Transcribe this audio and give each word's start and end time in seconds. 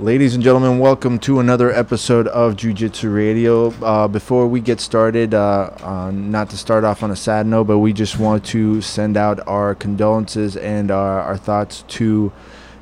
Ladies 0.00 0.34
and 0.34 0.42
gentlemen, 0.42 0.78
welcome 0.78 1.18
to 1.18 1.40
another 1.40 1.70
episode 1.70 2.26
of 2.28 2.56
Jiu 2.56 2.72
Jitsu 2.72 3.10
Radio. 3.10 3.68
Uh, 3.84 4.08
before 4.08 4.46
we 4.46 4.58
get 4.58 4.80
started, 4.80 5.34
uh, 5.34 5.72
uh, 5.82 6.10
not 6.10 6.48
to 6.48 6.56
start 6.56 6.84
off 6.84 7.02
on 7.02 7.10
a 7.10 7.16
sad 7.16 7.46
note, 7.46 7.64
but 7.64 7.80
we 7.80 7.92
just 7.92 8.18
want 8.18 8.42
to 8.46 8.80
send 8.80 9.18
out 9.18 9.46
our 9.46 9.74
condolences 9.74 10.56
and 10.56 10.90
our, 10.90 11.20
our 11.20 11.36
thoughts 11.36 11.84
to 11.88 12.32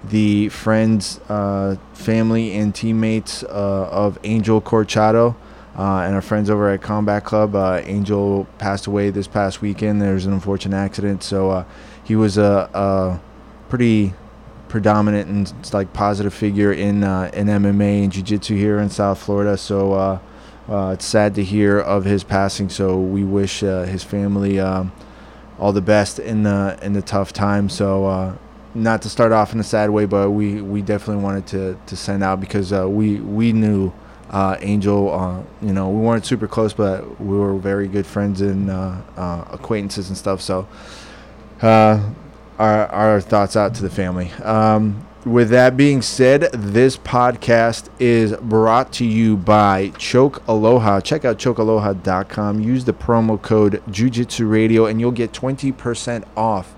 the 0.05 0.49
friends, 0.51 1.19
uh, 1.29 1.75
family, 1.93 2.55
and 2.55 2.73
teammates 2.73 3.43
uh, 3.43 3.89
of 3.91 4.17
Angel 4.23 4.61
Corchado 4.63 5.35
uh, 5.77 6.03
and 6.03 6.15
our 6.15 6.23
friends 6.23 6.49
over 6.49 6.71
at 6.71 6.83
Combat 6.83 7.25
Club. 7.25 7.57
Angel 7.85 8.47
passed 8.59 8.87
away 8.87 9.11
this 9.11 9.27
past 9.27 9.61
weekend. 9.61 10.01
There 10.01 10.15
was 10.15 10.25
an 10.25 10.33
unfortunate 10.35 10.77
accident, 10.77 11.25
so 11.25 11.67
he 12.05 12.15
was 12.15 12.39
a, 12.39 12.71
a 12.73 13.21
pretty 13.69 14.15
predominant 14.69 15.29
and 15.29 15.73
like 15.73 15.93
positive 15.93 16.35
figure 16.35 16.73
in 16.73 17.03
uh, 17.03 17.31
in 17.33 17.47
MMA 17.47 18.05
and 18.05 18.13
jiu-jitsu 18.13 18.57
here 18.57 18.79
in 18.79 18.91
South 18.91 19.19
Florida. 19.19 19.57
So 19.57 19.93
uh, 19.95 20.19
uh, 20.69 20.91
it's 20.95 21.05
sad 21.05 21.35
to 21.37 21.45
hear 21.45 21.79
of 21.79 22.05
his 22.05 22.25
passing. 22.25 22.69
So 22.69 22.99
we 22.99 23.25
wish 23.25 23.63
uh, 23.63 23.85
his 23.85 24.05
family 24.05 24.61
um, 24.61 24.93
all 25.59 25.73
the 25.73 25.81
best 25.81 26.19
in 26.19 26.43
the 26.43 26.79
in 26.83 26.93
the 26.93 27.03
tough 27.03 27.33
time. 27.33 27.69
So 27.69 28.07
uh, 28.07 28.37
not 28.75 29.03
to 29.03 29.09
start 29.09 29.33
off 29.33 29.53
in 29.53 29.61
a 29.61 29.65
sad 29.65 29.91
way, 29.91 30.05
but 30.05 30.31
we, 30.31 30.61
we 30.61 30.83
definitely 30.83 31.23
wanted 31.23 31.47
to, 31.49 31.79
to 31.87 31.97
send 31.97 32.23
out 32.23 32.41
because 32.41 32.73
uh, 32.73 32.89
we 32.89 33.17
we 33.21 33.53
knew 33.53 33.93
Angel. 34.33 35.47
you 35.63 35.73
know, 35.73 35.89
we 35.89 36.01
weren't 36.01 36.27
super 36.27 36.47
close, 36.47 36.75
but 36.75 37.21
we 37.21 37.37
were 37.37 37.55
very 37.57 37.89
good 37.89 38.07
friends 38.07 38.41
and 38.43 38.71
acquaintances 39.17 40.09
and 40.09 40.19
stuff. 40.19 40.43
So 40.43 40.69
our, 42.59 42.87
our 42.87 43.21
thoughts 43.21 43.57
out 43.57 43.75
to 43.75 43.83
the 43.83 43.91
family. 43.91 44.33
Um, 44.43 45.07
with 45.25 45.51
that 45.51 45.77
being 45.77 46.01
said, 46.01 46.43
this 46.53 46.97
podcast 46.97 47.89
is 47.99 48.35
brought 48.37 48.93
to 48.95 49.05
you 49.05 49.37
by 49.37 49.91
Choke 49.99 50.43
Aloha. 50.49 51.01
Check 51.01 51.25
out 51.25 51.39
chokealoha.com. 51.39 52.61
Use 52.61 52.85
the 52.85 52.93
promo 52.93 53.41
code 53.41 53.83
Jujitsu 53.89 54.51
Radio, 54.51 54.87
and 54.87 55.01
you'll 55.01 55.11
get 55.11 55.33
20% 55.33 56.25
off 56.37 56.75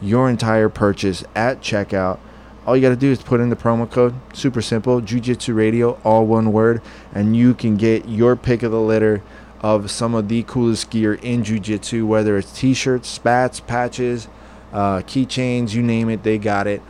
your 0.00 0.30
entire 0.30 0.68
purchase 0.68 1.24
at 1.34 1.60
checkout. 1.60 2.18
All 2.66 2.76
you 2.76 2.82
got 2.82 2.90
to 2.90 2.96
do 2.96 3.10
is 3.10 3.22
put 3.22 3.40
in 3.40 3.48
the 3.48 3.56
promo 3.56 3.90
code. 3.90 4.14
Super 4.34 4.62
simple. 4.62 5.00
Jujitsu 5.00 5.54
Radio, 5.54 5.98
all 6.04 6.26
one 6.26 6.52
word, 6.52 6.82
and 7.12 7.34
you 7.34 7.54
can 7.54 7.76
get 7.76 8.08
your 8.08 8.36
pick 8.36 8.62
of 8.62 8.70
the 8.70 8.80
litter 8.80 9.22
of 9.62 9.90
some 9.90 10.14
of 10.14 10.28
the 10.28 10.42
coolest 10.44 10.90
gear 10.90 11.14
in 11.14 11.42
Jiu 11.42 11.58
Jitsu, 11.58 12.06
whether 12.06 12.38
it's 12.38 12.52
t 12.52 12.72
shirts, 12.72 13.08
spats, 13.08 13.60
patches 13.60 14.28
uh, 14.72 14.98
keychains, 15.00 15.74
you 15.74 15.82
name 15.82 16.08
it, 16.08 16.22
they 16.22 16.38
got 16.38 16.66
it. 16.66 16.82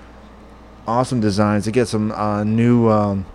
Awesome 0.86 1.20
designs. 1.20 1.64
They 1.64 1.72
get 1.72 1.88
some 1.88 2.10
uh, 2.12 2.44
new 2.44 2.88
um, 2.88 3.26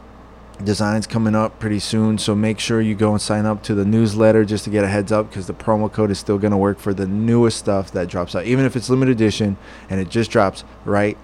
designs 0.63 1.07
coming 1.07 1.35
up 1.35 1.59
pretty 1.59 1.79
soon, 1.79 2.17
so 2.17 2.35
make 2.35 2.59
sure 2.59 2.81
you 2.81 2.95
go 2.95 3.11
and 3.11 3.21
sign 3.21 3.45
up 3.45 3.63
to 3.63 3.75
the 3.75 3.85
newsletter 3.85 4.45
just 4.45 4.63
to 4.65 4.69
get 4.69 4.83
a 4.83 4.87
heads 4.87 5.11
up 5.11 5.29
because 5.29 5.47
the 5.47 5.53
promo 5.53 5.91
code 5.91 6.11
is 6.11 6.19
still 6.19 6.37
going 6.37 6.51
to 6.51 6.57
work 6.57 6.79
for 6.79 6.93
the 6.93 7.07
newest 7.07 7.57
stuff 7.57 7.91
that 7.91 8.07
drops 8.07 8.35
out. 8.35 8.45
Even 8.45 8.65
if 8.65 8.75
it's 8.75 8.89
limited 8.89 9.11
edition 9.11 9.57
and 9.89 9.99
it 9.99 10.09
just 10.09 10.31
drops 10.31 10.63
right 10.85 11.17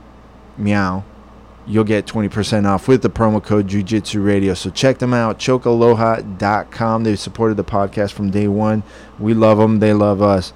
meow, 0.58 1.04
you'll 1.66 1.84
get 1.84 2.06
20% 2.06 2.66
off 2.66 2.88
with 2.88 3.02
the 3.02 3.10
promo 3.10 3.44
code 3.44 3.68
Jiu 3.68 3.84
Jitsu 3.84 4.22
Radio. 4.22 4.54
So 4.54 4.70
check 4.70 4.98
them 4.98 5.14
out, 5.14 5.40
chokealoha.com. 5.40 7.04
They've 7.04 7.20
supported 7.20 7.56
the 7.56 7.64
podcast 7.64 8.12
from 8.12 8.32
day 8.32 8.48
one. 8.48 8.84
We 9.20 9.34
love 9.34 9.58
them, 9.58 9.80
they 9.80 9.94
love 9.94 10.22
us. 10.22 10.54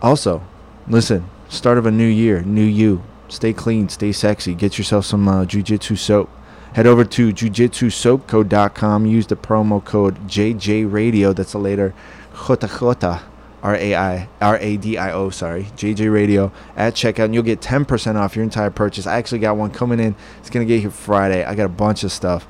Also, 0.00 0.42
listen, 0.86 1.28
Start 1.48 1.78
of 1.78 1.86
a 1.86 1.90
new 1.90 2.06
year, 2.06 2.42
new 2.42 2.62
you. 2.62 3.02
Stay 3.28 3.54
clean, 3.54 3.88
stay 3.88 4.12
sexy. 4.12 4.54
Get 4.54 4.76
yourself 4.76 5.06
some 5.06 5.26
uh, 5.26 5.46
Jiu-Jitsu 5.46 5.96
soap. 5.96 6.28
Head 6.74 6.86
over 6.86 7.04
to 7.06 7.32
jujitsusoapco.com. 7.32 9.06
Use 9.06 9.26
the 9.26 9.36
promo 9.36 9.82
code 9.82 10.28
JJRadio. 10.28 11.34
That's 11.34 11.54
a 11.54 11.58
later 11.58 11.94
Jota, 12.34 13.22
R 13.62 13.74
A 13.74 13.94
I 13.94 14.28
R 14.42 14.58
A 14.58 14.76
D 14.76 14.98
I 14.98 15.10
O. 15.12 15.30
Sorry, 15.30 15.64
JJ 15.76 16.12
Radio 16.12 16.52
at 16.76 16.94
checkout, 16.94 17.24
and 17.24 17.34
you'll 17.34 17.42
get 17.42 17.60
10% 17.62 18.16
off 18.16 18.36
your 18.36 18.44
entire 18.44 18.70
purchase. 18.70 19.06
I 19.06 19.16
actually 19.16 19.38
got 19.38 19.56
one 19.56 19.70
coming 19.70 19.98
in. 19.98 20.14
It's 20.40 20.50
gonna 20.50 20.66
get 20.66 20.80
here 20.80 20.90
Friday. 20.90 21.44
I 21.44 21.54
got 21.54 21.64
a 21.64 21.70
bunch 21.70 22.04
of 22.04 22.12
stuff. 22.12 22.46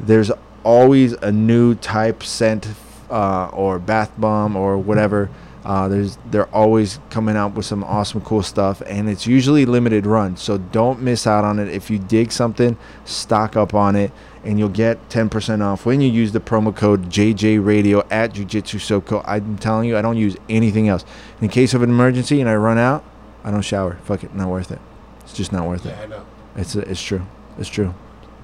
There's 0.00 0.32
always 0.64 1.12
a 1.12 1.30
new 1.30 1.74
type 1.74 2.22
scent 2.22 2.68
uh, 3.10 3.48
or 3.48 3.78
bath 3.78 4.12
bomb 4.16 4.56
or 4.56 4.78
whatever 4.78 5.28
uh, 5.64 5.88
there's 5.88 6.18
they're 6.30 6.48
always 6.54 6.98
coming 7.10 7.36
out 7.36 7.54
with 7.54 7.66
some 7.66 7.84
awesome 7.84 8.20
cool 8.22 8.42
stuff 8.42 8.80
and 8.86 9.10
it's 9.10 9.26
usually 9.26 9.66
limited 9.66 10.06
run 10.06 10.36
so 10.36 10.56
don't 10.56 11.00
miss 11.00 11.26
out 11.26 11.44
on 11.44 11.58
it 11.58 11.68
if 11.68 11.90
you 11.90 11.98
dig 11.98 12.32
something 12.32 12.78
stock 13.04 13.56
up 13.56 13.74
on 13.74 13.94
it 13.94 14.10
and 14.44 14.58
you'll 14.58 14.68
get 14.68 15.08
10% 15.10 15.62
off 15.62 15.84
when 15.84 16.00
you 16.00 16.10
use 16.10 16.32
the 16.32 16.40
promo 16.40 16.74
code 16.74 17.10
JJ 17.10 17.64
Radio 17.64 18.06
at 18.10 18.32
Jiu 18.32 18.44
Jitsu 18.44 18.78
Soapco. 18.78 19.22
I'm 19.26 19.58
telling 19.58 19.88
you, 19.88 19.98
I 19.98 20.02
don't 20.02 20.16
use 20.16 20.36
anything 20.48 20.88
else. 20.88 21.04
In 21.40 21.48
case 21.48 21.74
of 21.74 21.82
an 21.82 21.90
emergency 21.90 22.40
and 22.40 22.48
I 22.48 22.54
run 22.54 22.78
out, 22.78 23.04
I 23.44 23.50
don't 23.50 23.62
shower. 23.62 23.98
Fuck 24.04 24.24
it, 24.24 24.34
not 24.34 24.48
worth 24.48 24.70
it. 24.70 24.78
It's 25.20 25.34
just 25.34 25.52
not 25.52 25.66
worth 25.66 25.84
yeah, 25.84 25.92
it. 25.92 26.04
I 26.04 26.06
know. 26.06 26.26
It's 26.56 26.74
it's 26.74 27.02
true. 27.02 27.26
It's 27.58 27.68
true. 27.68 27.94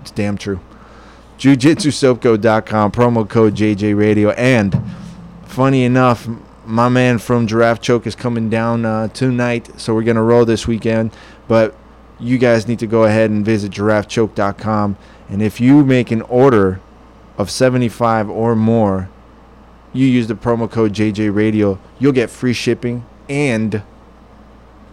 It's 0.03 0.11
damn 0.11 0.37
true. 0.37 0.61
JujitsuSoapco.com 1.39 2.93
promo 2.93 3.29
code 3.29 3.55
JJ 3.55 3.97
Radio 3.97 4.31
and 4.31 4.81
funny 5.45 5.85
enough, 5.85 6.29
my 6.67 6.89
man 6.89 7.19
from 7.19 7.47
Giraffe 7.47 7.81
Choke 7.81 8.07
is 8.07 8.15
coming 8.15 8.51
down 8.51 8.85
uh, 8.85 9.09
tonight, 9.09 9.71
so 9.81 9.95
we're 9.95 10.03
gonna 10.03 10.23
roll 10.23 10.45
this 10.45 10.67
weekend. 10.67 11.13
But 11.49 11.75
you 12.19 12.39
guys 12.39 12.67
need 12.67 12.79
to 12.81 12.87
go 12.87 13.05
ahead 13.05 13.31
and 13.31 13.45
visit 13.45 13.73
giraffechoke.com, 13.73 14.97
and 15.29 15.43
if 15.43 15.61
you 15.61 15.85
make 15.85 16.11
an 16.11 16.23
order 16.23 16.81
of 17.39 17.51
75 17.51 18.31
or 18.31 18.57
more, 18.57 19.09
you 19.93 20.07
use 20.07 20.27
the 20.27 20.35
promo 20.35 20.71
code 20.71 20.93
JJ 20.93 21.35
Radio, 21.35 21.79
you'll 21.99 22.13
get 22.13 22.31
free 22.31 22.53
shipping 22.53 23.07
and 23.29 23.83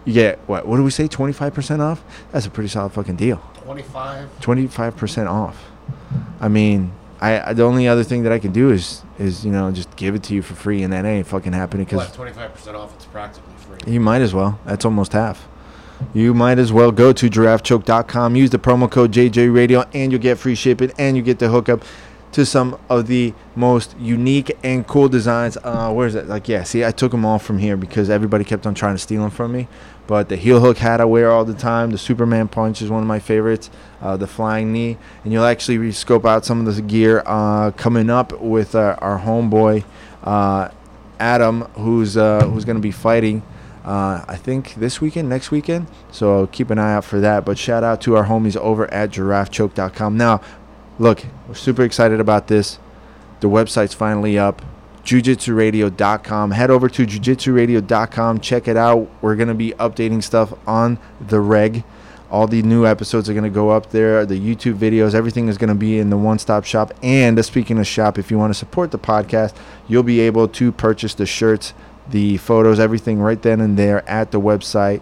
you 0.04 0.12
get 0.12 0.38
what? 0.46 0.66
What 0.66 0.76
do 0.76 0.82
we 0.82 0.90
say? 0.90 1.08
25% 1.08 1.80
off? 1.80 2.02
That's 2.32 2.46
a 2.46 2.50
pretty 2.50 2.68
solid 2.68 2.92
fucking 2.92 3.16
deal. 3.16 3.42
25. 3.64 4.40
25% 4.40 5.30
off. 5.30 5.70
I 6.40 6.48
mean, 6.48 6.92
I, 7.24 7.50
I 7.50 7.52
the 7.54 7.62
only 7.62 7.88
other 7.88 8.04
thing 8.04 8.22
that 8.24 8.32
I 8.32 8.38
can 8.38 8.52
do 8.52 8.70
is 8.70 9.02
is 9.18 9.46
you 9.46 9.52
know 9.52 9.70
just 9.72 9.96
give 9.96 10.14
it 10.14 10.22
to 10.24 10.34
you 10.34 10.42
for 10.42 10.54
free, 10.54 10.82
and 10.82 10.92
that 10.92 11.06
ain't 11.06 11.26
fucking 11.26 11.54
happening 11.54 11.86
because 11.86 12.12
twenty 12.12 12.32
five 12.32 12.52
percent 12.52 12.76
off. 12.76 12.94
It's 12.96 13.06
practically 13.06 13.54
free. 13.56 13.92
You 13.92 14.00
might 14.00 14.20
as 14.20 14.34
well. 14.34 14.58
That's 14.66 14.84
almost 14.84 15.14
half. 15.14 15.48
You 16.12 16.34
might 16.34 16.58
as 16.58 16.72
well 16.72 16.90
go 16.92 17.12
to 17.12 17.30
giraffechoke.com, 17.30 18.36
use 18.36 18.50
the 18.50 18.58
promo 18.58 18.90
code 18.90 19.12
JJ 19.12 19.54
Radio, 19.54 19.84
and 19.94 20.12
you'll 20.12 20.20
get 20.20 20.38
free 20.38 20.54
shipping, 20.54 20.92
and 20.98 21.16
you 21.16 21.22
get 21.22 21.38
the 21.38 21.48
hookup 21.48 21.82
to 22.34 22.44
some 22.44 22.76
of 22.88 23.06
the 23.06 23.32
most 23.54 23.96
unique 23.96 24.56
and 24.64 24.84
cool 24.88 25.08
designs. 25.08 25.56
Uh, 25.62 25.92
where's 25.92 26.16
it? 26.16 26.26
Like, 26.26 26.48
yeah, 26.48 26.64
see, 26.64 26.84
I 26.84 26.90
took 26.90 27.12
them 27.12 27.24
all 27.24 27.38
from 27.38 27.58
here 27.58 27.76
because 27.76 28.10
everybody 28.10 28.42
kept 28.42 28.66
on 28.66 28.74
trying 28.74 28.96
to 28.96 28.98
steal 28.98 29.22
them 29.22 29.30
from 29.30 29.52
me. 29.52 29.68
But 30.08 30.28
the 30.28 30.36
heel 30.36 30.60
hook 30.60 30.78
hat 30.78 31.00
I 31.00 31.04
wear 31.04 31.30
all 31.30 31.44
the 31.44 31.54
time. 31.54 31.90
The 31.90 31.98
Superman 31.98 32.48
punch 32.48 32.82
is 32.82 32.90
one 32.90 33.02
of 33.02 33.06
my 33.06 33.20
favorites. 33.20 33.70
Uh, 34.02 34.16
the 34.16 34.26
flying 34.26 34.72
knee, 34.72 34.98
and 35.22 35.32
you'll 35.32 35.44
actually 35.44 35.92
scope 35.92 36.26
out 36.26 36.44
some 36.44 36.66
of 36.66 36.74
the 36.74 36.82
gear 36.82 37.22
uh, 37.24 37.70
coming 37.70 38.10
up 38.10 38.38
with 38.40 38.74
uh, 38.74 38.96
our 38.98 39.20
homeboy 39.20 39.84
uh, 40.24 40.68
Adam, 41.20 41.62
who's 41.76 42.16
uh, 42.16 42.46
who's 42.48 42.64
going 42.64 42.76
to 42.76 42.82
be 42.82 42.90
fighting. 42.90 43.42
Uh, 43.84 44.24
I 44.26 44.36
think 44.36 44.74
this 44.74 45.00
weekend, 45.00 45.28
next 45.28 45.50
weekend. 45.50 45.86
So 46.10 46.48
keep 46.48 46.70
an 46.70 46.78
eye 46.78 46.94
out 46.94 47.04
for 47.04 47.20
that. 47.20 47.44
But 47.44 47.58
shout 47.58 47.84
out 47.84 48.00
to 48.02 48.16
our 48.16 48.24
homies 48.24 48.56
over 48.56 48.92
at 48.92 49.10
giraffechoke.com. 49.10 50.16
Now, 50.16 50.40
look, 50.98 51.24
we're 51.48 51.54
super 51.54 51.82
excited 51.82 52.20
about 52.20 52.48
this. 52.48 52.78
The 53.40 53.48
website's 53.48 53.94
finally 53.94 54.38
up 54.38 54.62
jujitsuradio.com. 55.04 56.50
Head 56.52 56.70
over 56.70 56.88
to 56.88 57.06
jujitsuradio.com. 57.06 58.40
Check 58.40 58.68
it 58.68 58.76
out. 58.76 59.08
We're 59.20 59.36
going 59.36 59.48
to 59.48 59.54
be 59.54 59.72
updating 59.72 60.22
stuff 60.22 60.54
on 60.66 60.98
the 61.20 61.40
reg. 61.40 61.84
All 62.30 62.46
the 62.46 62.62
new 62.62 62.86
episodes 62.86 63.28
are 63.28 63.32
going 63.34 63.44
to 63.44 63.50
go 63.50 63.70
up 63.70 63.90
there. 63.90 64.26
The 64.26 64.40
YouTube 64.40 64.76
videos, 64.76 65.14
everything 65.14 65.48
is 65.48 65.58
going 65.58 65.68
to 65.68 65.74
be 65.74 65.98
in 65.98 66.10
the 66.10 66.16
one 66.16 66.38
stop 66.38 66.64
shop. 66.64 66.92
And 67.02 67.38
uh, 67.38 67.42
speaking 67.42 67.78
of 67.78 67.86
shop, 67.86 68.18
if 68.18 68.30
you 68.30 68.38
want 68.38 68.52
to 68.52 68.58
support 68.58 68.90
the 68.90 68.98
podcast, 68.98 69.54
you'll 69.86 70.02
be 70.02 70.20
able 70.20 70.48
to 70.48 70.72
purchase 70.72 71.14
the 71.14 71.26
shirts, 71.26 71.74
the 72.08 72.38
photos, 72.38 72.80
everything 72.80 73.20
right 73.20 73.40
then 73.40 73.60
and 73.60 73.78
there 73.78 74.08
at 74.08 74.32
the 74.32 74.40
website. 74.40 75.00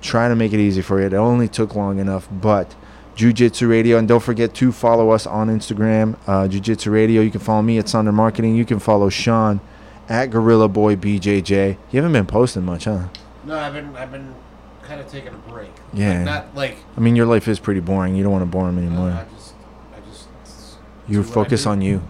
Trying 0.00 0.30
to 0.30 0.36
make 0.36 0.52
it 0.52 0.58
easy 0.58 0.82
for 0.82 0.98
you. 0.98 1.06
It 1.06 1.14
only 1.14 1.46
took 1.46 1.76
long 1.76 2.00
enough, 2.00 2.26
but 2.32 2.74
Jiu 3.14 3.32
Jitsu 3.32 3.68
Radio. 3.68 3.98
And 3.98 4.08
don't 4.08 4.22
forget 4.22 4.54
to 4.54 4.72
follow 4.72 5.10
us 5.10 5.26
on 5.26 5.48
Instagram, 5.48 6.16
uh, 6.26 6.48
Jiu 6.48 6.60
Jitsu 6.60 6.90
Radio. 6.90 7.22
You 7.22 7.30
can 7.30 7.40
follow 7.40 7.62
me 7.62 7.78
at 7.78 7.86
Sonder 7.86 8.14
Marketing. 8.14 8.54
You 8.56 8.64
can 8.64 8.78
follow 8.78 9.08
Sean 9.08 9.60
at 10.08 10.26
Gorilla 10.30 10.68
Boy 10.68 10.96
BJJ. 10.96 11.76
You 11.90 11.96
haven't 12.00 12.12
been 12.12 12.26
posting 12.26 12.64
much, 12.64 12.84
huh? 12.84 13.08
No, 13.44 13.58
I've 13.58 13.72
been 13.72 13.94
I've 13.96 14.10
been 14.10 14.34
kind 14.82 15.00
of 15.00 15.08
taking 15.10 15.32
a 15.34 15.50
break. 15.50 15.70
Yeah. 15.92 16.16
Like, 16.16 16.24
not 16.24 16.54
like. 16.54 16.76
I 16.96 17.00
mean, 17.00 17.16
your 17.16 17.26
life 17.26 17.48
is 17.48 17.58
pretty 17.58 17.80
boring. 17.80 18.14
You 18.14 18.22
don't 18.22 18.32
want 18.32 18.42
to 18.42 18.46
bore 18.50 18.68
him 18.68 18.78
anymore. 18.78 19.10
Uh, 19.10 19.20
I 19.20 19.34
just, 19.34 19.54
I 19.94 20.10
just. 20.10 20.78
You 21.08 21.22
focus 21.22 21.66
on 21.66 21.80
you. 21.80 22.02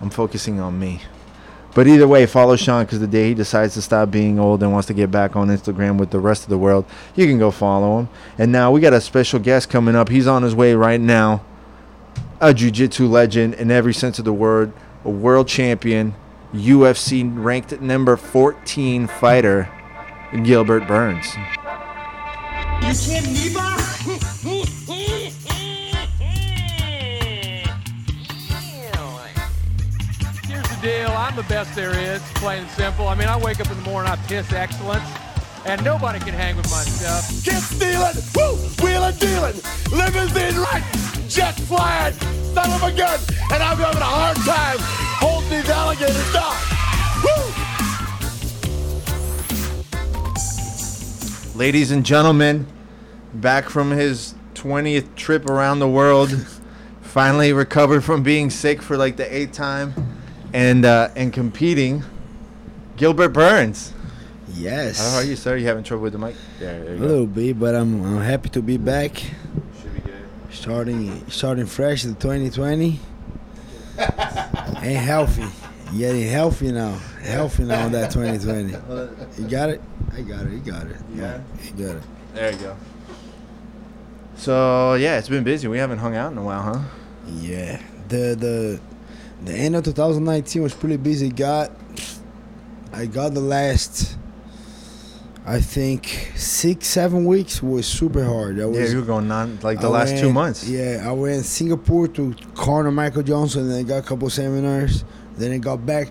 I'm 0.00 0.10
focusing 0.10 0.60
on 0.60 0.78
me. 0.78 1.00
But 1.74 1.86
either 1.86 2.06
way, 2.06 2.26
follow 2.26 2.54
Sean 2.56 2.84
because 2.84 3.00
the 3.00 3.06
day 3.06 3.28
he 3.28 3.34
decides 3.34 3.74
to 3.74 3.82
stop 3.82 4.10
being 4.10 4.38
old 4.38 4.62
and 4.62 4.72
wants 4.72 4.88
to 4.88 4.94
get 4.94 5.10
back 5.10 5.36
on 5.36 5.48
Instagram 5.48 5.98
with 5.98 6.10
the 6.10 6.20
rest 6.20 6.42
of 6.42 6.50
the 6.50 6.58
world, 6.58 6.84
you 7.14 7.26
can 7.26 7.38
go 7.38 7.50
follow 7.50 8.00
him. 8.00 8.08
And 8.36 8.52
now 8.52 8.70
we 8.70 8.80
got 8.80 8.92
a 8.92 9.00
special 9.00 9.38
guest 9.38 9.70
coming 9.70 9.96
up. 9.96 10.10
He's 10.10 10.26
on 10.26 10.42
his 10.42 10.54
way 10.54 10.74
right 10.74 11.00
now. 11.00 11.42
a 12.40 12.52
jiu-jitsu 12.52 13.06
legend 13.06 13.54
in 13.54 13.70
every 13.70 13.94
sense 13.94 14.18
of 14.18 14.24
the 14.24 14.32
word, 14.32 14.72
a 15.04 15.10
world 15.10 15.46
champion, 15.46 16.14
UFC 16.52 17.22
ranked 17.32 17.80
number 17.80 18.16
14 18.16 19.06
fighter, 19.06 19.70
Gilbert 20.42 20.86
Burns. 20.88 21.36
Deal. 30.82 31.10
I'm 31.10 31.36
the 31.36 31.44
best 31.44 31.74
there 31.76 31.96
is, 31.96 32.20
plain 32.34 32.62
and 32.62 32.70
simple. 32.70 33.06
I 33.06 33.14
mean, 33.14 33.28
I 33.28 33.38
wake 33.38 33.60
up 33.60 33.70
in 33.70 33.76
the 33.76 33.84
morning, 33.88 34.10
I 34.10 34.16
piss 34.26 34.52
excellence, 34.52 35.08
and 35.64 35.82
nobody 35.84 36.18
can 36.18 36.34
hang 36.34 36.56
with 36.56 36.68
my 36.72 36.82
stuff. 36.82 37.44
Get 37.44 37.62
stealing, 37.62 38.16
woo, 38.34 38.56
wheeling, 38.82 39.14
dealing, 39.16 39.54
limousine 39.92 40.56
right, 40.60 40.82
jet 41.28 41.52
flying, 41.52 42.14
son 42.52 42.68
of 42.72 42.82
a 42.82 42.90
gun, 42.96 43.20
and 43.52 43.62
I'm 43.62 43.78
having 43.78 44.02
a 44.02 44.04
hard 44.04 44.36
time 44.38 44.76
holding 45.20 45.50
these 45.50 45.70
alligators 45.70 46.32
down. 46.32 46.56
Woo! 47.22 47.42
Ladies 51.56 51.92
and 51.92 52.04
gentlemen, 52.04 52.66
back 53.34 53.68
from 53.68 53.92
his 53.92 54.34
20th 54.54 55.14
trip 55.14 55.48
around 55.48 55.78
the 55.78 55.88
world, 55.88 56.30
finally 57.02 57.52
recovered 57.52 58.02
from 58.02 58.24
being 58.24 58.50
sick 58.50 58.82
for 58.82 58.96
like 58.96 59.16
the 59.16 59.32
eighth 59.32 59.52
time, 59.52 59.94
and 60.52 60.84
uh, 60.84 61.08
and 61.16 61.32
competing. 61.32 62.02
Gilbert 62.96 63.30
Burns. 63.30 63.92
Yes. 64.54 64.98
How 64.98 65.16
are 65.18 65.24
you, 65.24 65.34
sir? 65.34 65.56
You 65.56 65.66
having 65.66 65.82
trouble 65.82 66.02
with 66.02 66.12
the 66.12 66.18
mic? 66.18 66.36
Yeah, 66.60 66.76
A 66.76 66.94
little 66.98 67.26
bit, 67.26 67.58
but 67.58 67.74
I'm, 67.74 68.04
I'm 68.04 68.20
happy 68.20 68.50
to 68.50 68.60
be 68.62 68.76
back. 68.76 69.16
Should 69.16 69.94
be 69.94 70.00
good. 70.00 70.22
Starting 70.50 71.28
starting 71.30 71.66
fresh 71.66 72.04
in 72.04 72.14
2020. 72.16 73.00
and 73.98 74.96
healthy. 74.98 75.46
Getting 75.96 76.28
healthy 76.28 76.70
now. 76.72 76.98
Healthy 77.22 77.64
now 77.64 77.86
in 77.86 77.92
that 77.92 78.10
2020. 78.10 78.72
You 79.42 79.48
got 79.48 79.70
it? 79.70 79.80
I 80.14 80.20
got 80.22 80.46
it. 80.46 80.52
You 80.52 80.58
got 80.58 80.86
it. 80.86 80.96
Yeah. 81.14 81.40
You 81.76 81.86
got 81.86 81.96
it. 81.96 82.02
There 82.34 82.52
you 82.52 82.58
go. 82.58 82.76
So 84.36 84.94
yeah, 84.94 85.18
it's 85.18 85.28
been 85.28 85.44
busy. 85.44 85.68
We 85.68 85.78
haven't 85.78 85.98
hung 85.98 86.16
out 86.16 86.32
in 86.32 86.38
a 86.38 86.42
while, 86.42 86.62
huh? 86.62 86.80
Yeah. 87.38 87.80
The 88.08 88.34
the 88.38 88.80
the 89.44 89.54
end 89.54 89.76
of 89.76 89.84
2019 89.84 90.62
was 90.62 90.74
pretty 90.74 90.96
busy. 90.96 91.30
Got 91.30 91.72
I 92.92 93.06
got 93.06 93.34
the 93.34 93.40
last 93.40 94.16
I 95.44 95.60
think 95.60 96.32
six, 96.36 96.86
seven 96.86 97.24
weeks 97.24 97.60
was 97.60 97.86
super 97.86 98.24
hard. 98.24 98.56
That 98.56 98.68
was 98.68 98.78
Yeah, 98.78 98.86
you 98.86 99.00
were 99.00 99.06
going 99.06 99.30
on 99.32 99.58
like 99.62 99.80
the 99.80 99.88
I 99.88 99.90
last 99.90 100.18
two 100.18 100.32
months. 100.32 100.68
Yeah, 100.68 101.02
I 101.04 101.10
went 101.12 101.44
Singapore 101.44 102.06
to 102.08 102.34
corner 102.54 102.92
Michael 102.92 103.24
Johnson, 103.24 103.62
and 103.62 103.72
then 103.72 103.84
got 103.84 104.04
a 104.04 104.06
couple 104.06 104.30
seminars. 104.30 105.04
Then 105.36 105.52
I 105.52 105.58
got 105.58 105.84
back. 105.84 106.08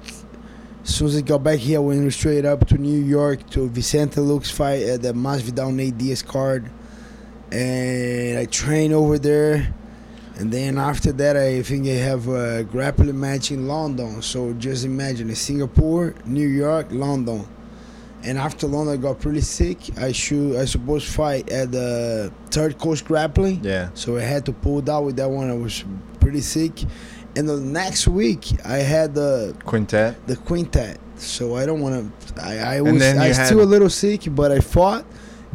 As 0.83 0.95
soon 0.95 1.07
as 1.07 1.15
I 1.15 1.21
got 1.21 1.43
back 1.43 1.59
here, 1.59 1.77
I 1.77 1.81
went 1.81 2.11
straight 2.11 2.43
up 2.43 2.67
to 2.67 2.77
New 2.77 2.99
York 2.99 3.49
to 3.51 3.69
Vicente 3.69 4.19
Luque's 4.19 4.51
fight 4.51 4.81
at 4.81 5.01
the 5.01 5.13
Masvidal 5.13 5.73
Nate 5.73 5.97
Diaz 5.97 6.23
card, 6.23 6.69
and 7.51 8.37
I 8.37 8.45
trained 8.45 8.93
over 8.93 9.17
there. 9.17 9.73
And 10.37 10.51
then 10.51 10.77
after 10.77 11.11
that, 11.11 11.37
I 11.37 11.61
think 11.61 11.87
I 11.87 11.91
have 11.91 12.27
a 12.27 12.63
grappling 12.63 13.19
match 13.19 13.51
in 13.51 13.67
London. 13.67 14.21
So 14.21 14.53
just 14.53 14.85
imagine, 14.85 15.33
Singapore, 15.35 16.15
New 16.25 16.47
York, 16.47 16.87
London. 16.91 17.47
And 18.23 18.37
after 18.37 18.67
London, 18.67 18.93
I 18.93 18.97
got 18.97 19.19
pretty 19.19 19.41
sick. 19.41 19.77
I 19.97 20.11
should, 20.11 20.55
I 20.55 20.65
supposed 20.65 21.07
to 21.07 21.11
fight 21.11 21.49
at 21.49 21.71
the 21.71 22.31
Third 22.49 22.77
Coast 22.77 23.05
Grappling. 23.05 23.63
Yeah. 23.63 23.89
So 23.93 24.17
I 24.17 24.21
had 24.21 24.45
to 24.45 24.53
pull 24.53 24.89
out 24.89 25.05
with 25.05 25.15
that 25.17 25.29
one. 25.29 25.49
I 25.49 25.53
was 25.55 25.83
pretty 26.19 26.41
sick. 26.41 26.83
And 27.35 27.47
the 27.47 27.57
next 27.59 28.07
week, 28.07 28.51
I 28.65 28.77
had 28.77 29.15
the 29.15 29.55
Quintet. 29.65 30.27
the 30.27 30.35
quintet. 30.35 30.99
So 31.15 31.55
I 31.55 31.65
don't 31.65 31.81
want 31.81 32.13
to. 32.35 32.43
I, 32.43 32.77
I 32.77 32.81
was 32.81 33.01
I 33.01 33.31
still 33.31 33.61
a 33.61 33.63
little 33.63 33.89
sick, 33.89 34.21
but 34.27 34.51
I 34.51 34.59
fought. 34.59 35.05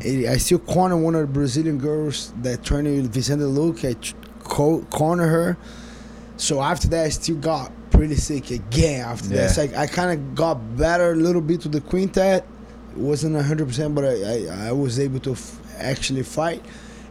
I 0.00 0.36
still 0.36 0.58
cornered 0.58 0.98
one 0.98 1.14
of 1.14 1.22
the 1.22 1.26
Brazilian 1.26 1.78
girls 1.78 2.32
that 2.42 2.62
trained 2.62 2.86
with 2.86 3.12
Vicente 3.12 3.44
Luque. 3.44 3.84
I 3.84 3.94
co- 4.48 4.84
cornered 4.90 5.28
her. 5.28 5.56
So 6.36 6.60
after 6.62 6.88
that, 6.88 7.06
I 7.06 7.08
still 7.10 7.36
got 7.36 7.72
pretty 7.90 8.16
sick 8.16 8.50
again. 8.50 9.00
After 9.04 9.28
Yeah. 9.28 9.46
that, 9.46 9.50
so 9.52 9.62
I, 9.62 9.82
I 9.82 9.86
kind 9.86 10.12
of 10.18 10.34
got 10.34 10.54
better 10.76 11.12
a 11.12 11.16
little 11.16 11.40
bit 11.40 11.60
to 11.62 11.68
the 11.68 11.80
quintet. 11.80 12.46
It 12.92 12.98
wasn't 12.98 13.36
hundred 13.42 13.68
percent, 13.68 13.94
but 13.94 14.04
I, 14.04 14.46
I 14.46 14.68
I 14.68 14.72
was 14.72 14.98
able 14.98 15.20
to 15.20 15.32
f- 15.32 15.58
actually 15.78 16.22
fight. 16.22 16.64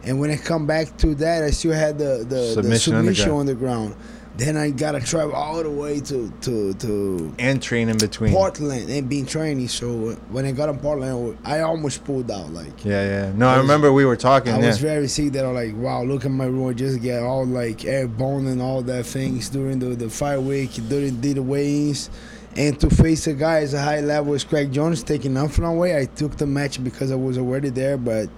And 0.04 0.20
when 0.20 0.30
I 0.30 0.36
come 0.36 0.66
back 0.66 0.96
to 0.98 1.14
that, 1.16 1.42
I 1.42 1.50
still 1.50 1.72
had 1.72 1.98
the 1.98 2.24
the 2.28 2.52
Submission 2.52 2.92
the 2.92 2.98
on 2.98 3.06
the 3.14 3.30
on 3.30 3.46
the 3.46 3.54
ground. 3.54 3.94
Then 4.36 4.58
I 4.58 4.68
gotta 4.68 5.00
travel 5.00 5.32
all 5.34 5.62
the 5.62 5.70
way 5.70 5.98
to 6.00 6.30
to 6.42 6.74
to 6.74 7.34
And 7.38 7.62
train 7.62 7.88
in 7.88 7.96
between. 7.96 8.32
Portland 8.34 8.90
and 8.90 9.08
been 9.08 9.24
training. 9.24 9.68
So 9.68 10.12
when 10.28 10.44
I 10.44 10.52
got 10.52 10.68
in 10.68 10.78
Portland, 10.78 11.38
I 11.42 11.60
almost 11.60 12.04
pulled 12.04 12.30
out. 12.30 12.50
Like 12.52 12.84
Yeah, 12.84 13.02
yeah. 13.04 13.32
No, 13.34 13.48
I, 13.48 13.54
I 13.54 13.56
remember 13.58 13.92
we 13.94 14.04
were 14.04 14.16
talking. 14.16 14.52
I 14.52 14.60
yeah. 14.60 14.66
was 14.66 14.78
very 14.78 15.08
sick. 15.08 15.32
That 15.32 15.46
I 15.46 15.52
was 15.52 15.66
like, 15.66 15.76
wow, 15.82 16.02
look 16.02 16.26
at 16.26 16.30
my 16.30 16.44
room. 16.44 16.74
Just 16.76 17.00
get 17.00 17.22
all 17.22 17.46
like 17.46 17.86
airborne 17.86 18.46
and 18.46 18.60
all 18.60 18.82
that 18.82 19.06
things 19.06 19.48
during 19.48 19.78
the 19.78 19.86
the 19.96 20.10
fight 20.10 20.42
week. 20.42 20.72
During 20.86 21.18
did 21.20 21.36
the 21.36 21.42
weigh-ins. 21.42 22.10
And 22.56 22.78
to 22.80 22.88
face 22.90 23.26
a 23.26 23.34
guy 23.34 23.58
as 23.60 23.74
a 23.74 23.80
high 23.80 24.00
level 24.00 24.32
as 24.34 24.42
Craig 24.44 24.72
Jones 24.72 25.02
taking 25.02 25.34
nothing 25.34 25.64
away, 25.64 25.98
I 25.98 26.06
took 26.06 26.36
the 26.36 26.46
match 26.46 26.82
because 26.82 27.10
I 27.10 27.14
was 27.14 27.36
already 27.38 27.68
there. 27.70 27.96
But 27.98 28.28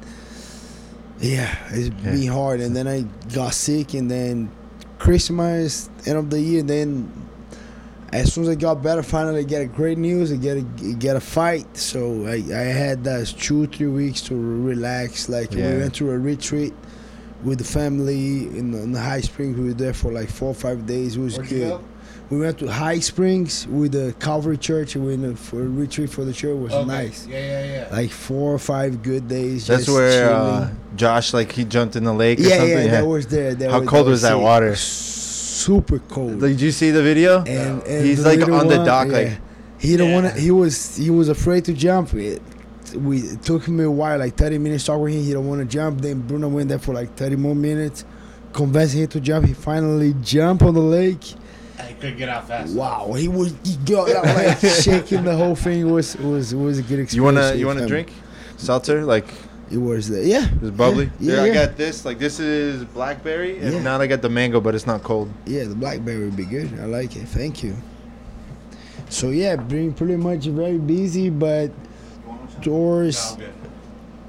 yeah, 1.20 1.56
it's 1.70 1.88
Yeah. 2.04 2.12
been 2.12 2.28
hard. 2.28 2.60
And 2.60 2.74
then 2.76 2.86
I 2.86 3.04
got 3.34 3.54
sick, 3.54 3.94
and 3.94 4.10
then 4.10 4.50
Christmas, 4.98 5.88
end 6.06 6.18
of 6.18 6.30
the 6.30 6.40
year, 6.40 6.62
then 6.62 7.10
as 8.12 8.32
soon 8.32 8.44
as 8.44 8.50
I 8.50 8.54
got 8.54 8.82
better, 8.82 9.02
finally 9.02 9.44
get 9.44 9.62
a 9.62 9.66
great 9.66 9.98
news. 9.98 10.32
I 10.32 10.36
get 10.36 10.56
a 10.56 10.62
get 10.94 11.16
a 11.16 11.20
fight. 11.20 11.76
So 11.76 12.26
I, 12.26 12.34
I 12.34 12.64
had 12.72 13.04
that 13.04 13.26
two 13.26 13.66
three 13.66 13.86
weeks 13.86 14.22
to 14.22 14.34
relax. 14.34 15.28
Like 15.28 15.52
Yeah. 15.52 15.72
we 15.74 15.78
went 15.80 15.94
to 15.96 16.10
a 16.10 16.18
retreat 16.18 16.74
with 17.44 17.58
the 17.58 17.64
family 17.64 18.46
in 18.58 18.72
the, 18.72 18.82
in 18.82 18.92
the 18.92 19.00
High 19.00 19.20
Springs. 19.20 19.56
We 19.58 19.66
were 19.68 19.74
there 19.74 19.94
for 19.94 20.12
like 20.12 20.28
four 20.30 20.48
or 20.48 20.54
five 20.54 20.86
days. 20.86 21.16
It 21.16 21.20
was 21.20 21.36
Where'd 21.36 21.48
good. 21.50 21.80
You 22.30 22.36
go? 22.36 22.40
We 22.40 22.40
went 22.46 22.58
to 22.58 22.66
High 22.70 22.98
Springs 23.00 23.66
with 23.69 23.92
the 23.92 24.14
Calvary 24.19 24.58
Church. 24.58 24.96
We 24.96 25.16
went 25.16 25.38
for 25.38 25.60
a 25.60 25.69
retreat 25.69 26.10
for 26.10 26.25
the 26.25 26.32
church. 26.32 26.50
It 26.50 26.58
was 26.58 26.72
Okay. 26.72 26.86
nice. 26.86 27.26
Yeah, 27.26 27.38
yeah, 27.38 27.64
yeah. 27.90 27.96
Like 27.96 28.10
four 28.10 28.52
or 28.54 28.58
five 28.58 29.02
good 29.02 29.28
days. 29.28 29.66
That's 29.66 29.86
just 29.86 29.96
where 29.96 30.30
uh. 30.32 30.70
Josh, 30.96 31.32
like, 31.32 31.52
he 31.52 31.64
jumped 31.64 31.96
in 31.96 32.04
the 32.04 32.12
lake 32.12 32.38
or 32.40 32.42
yeah, 32.42 32.56
something. 32.58 32.69
yeah, 32.76 32.90
that 32.90 33.06
was 33.06 33.26
there. 33.26 33.54
That 33.54 33.70
How 33.70 33.84
cold 33.84 34.08
was 34.08 34.22
that 34.22 34.38
water? 34.38 34.75
Super 34.76 35.98
cold. 35.98 36.41
Did 36.41 36.60
you 36.60 36.70
see 36.70 36.91
the 36.91 37.03
video? 37.03 37.38
and, 37.44 37.82
and 37.82 38.05
He's 38.06 38.22
the 38.22 38.29
like 38.31 38.38
little 38.38 38.55
on 38.56 38.69
the 38.69 38.84
dock, 38.84 39.08
yeah. 39.08 39.12
like 39.12 39.41
he 39.79 39.96
don't 39.96 40.10
Yeah. 40.10 40.14
want 40.22 40.34
to. 40.34 40.41
He 40.41 40.50
was 40.50 40.96
he 40.96 41.10
was 41.10 41.29
afraid 41.29 41.64
to 41.67 41.72
jump. 41.72 42.14
It, 42.14 42.43
we 42.96 43.19
it 43.20 43.43
took 43.43 43.67
him 43.67 43.81
a 43.81 43.91
while, 43.91 44.19
like 44.19 44.36
thirty 44.36 44.58
minutes 44.58 44.84
talking 44.84 45.03
with 45.05 45.14
him. 45.14 45.22
He 45.24 45.32
don't 45.32 45.46
want 45.48 45.60
to 45.60 45.67
jump. 45.67 46.00
Then 46.00 46.20
Bruno 46.26 46.48
went 46.48 46.69
there 46.69 46.79
for 46.79 46.94
like 46.94 47.14
thirty 47.17 47.36
more 47.36 47.55
minutes, 47.55 48.05
convincing 48.53 49.00
him 49.03 49.08
to 49.08 49.20
jump. 49.20 49.46
He 49.46 49.55
finally 49.55 50.14
jumped 50.22 50.62
on 50.62 50.74
the 50.74 50.81
lake. 50.81 51.34
I 51.98 52.00
couldn't 52.00 52.19
get 52.19 52.28
out 52.28 52.46
fast. 52.46 52.74
Wow, 52.76 53.12
he 53.14 53.26
was 53.28 53.55
he 53.64 53.76
got 53.84 54.10
out 54.14 54.24
like 54.24 54.58
shaking 54.82 55.24
the 55.24 55.36
whole 55.36 55.56
thing. 55.56 55.90
Was 55.90 56.14
it 56.14 56.20
was 56.22 56.55
was 56.55 56.78
a 56.78 56.82
good 56.82 57.00
experience. 57.00 57.14
you 57.14 57.22
wanna 57.24 57.55
you 57.55 57.67
wanna 57.67 57.82
him. 57.82 57.88
drink 57.88 58.12
seltzer? 58.56 59.05
Like 59.05 59.26
It 59.70 59.78
was 59.78 60.08
the, 60.08 60.24
yeah. 60.24 60.46
it's 60.62 60.70
bubbly. 60.70 61.10
Yeah, 61.20 61.43
Here, 61.44 61.52
I 61.52 61.55
got 61.67 61.76
this. 61.76 62.05
Like 62.05 62.19
this 62.19 62.38
is 62.40 62.84
blackberry. 62.84 63.58
and 63.58 63.72
Yeah. 63.74 63.82
not, 63.82 64.00
I 64.00 64.06
got 64.06 64.22
the 64.22 64.28
mango, 64.31 64.60
but 64.60 64.74
it's 64.74 64.86
not 64.86 65.02
cold. 65.02 65.28
Yeah, 65.44 65.64
the 65.64 65.74
blackberry 65.74 66.24
would 66.24 66.36
be 66.36 66.44
good. 66.46 66.72
I 66.81 66.84
like 66.86 67.17
it. 67.17 67.26
Thank 67.28 67.62
you. 67.62 67.74
So 69.10 69.31
yeah, 69.31 69.56
being 69.56 69.93
pretty 69.93 70.17
much 70.17 70.46
very 70.46 70.78
busy, 70.78 71.31
but 71.31 71.70
towards 72.62 73.36
No, 73.38 73.44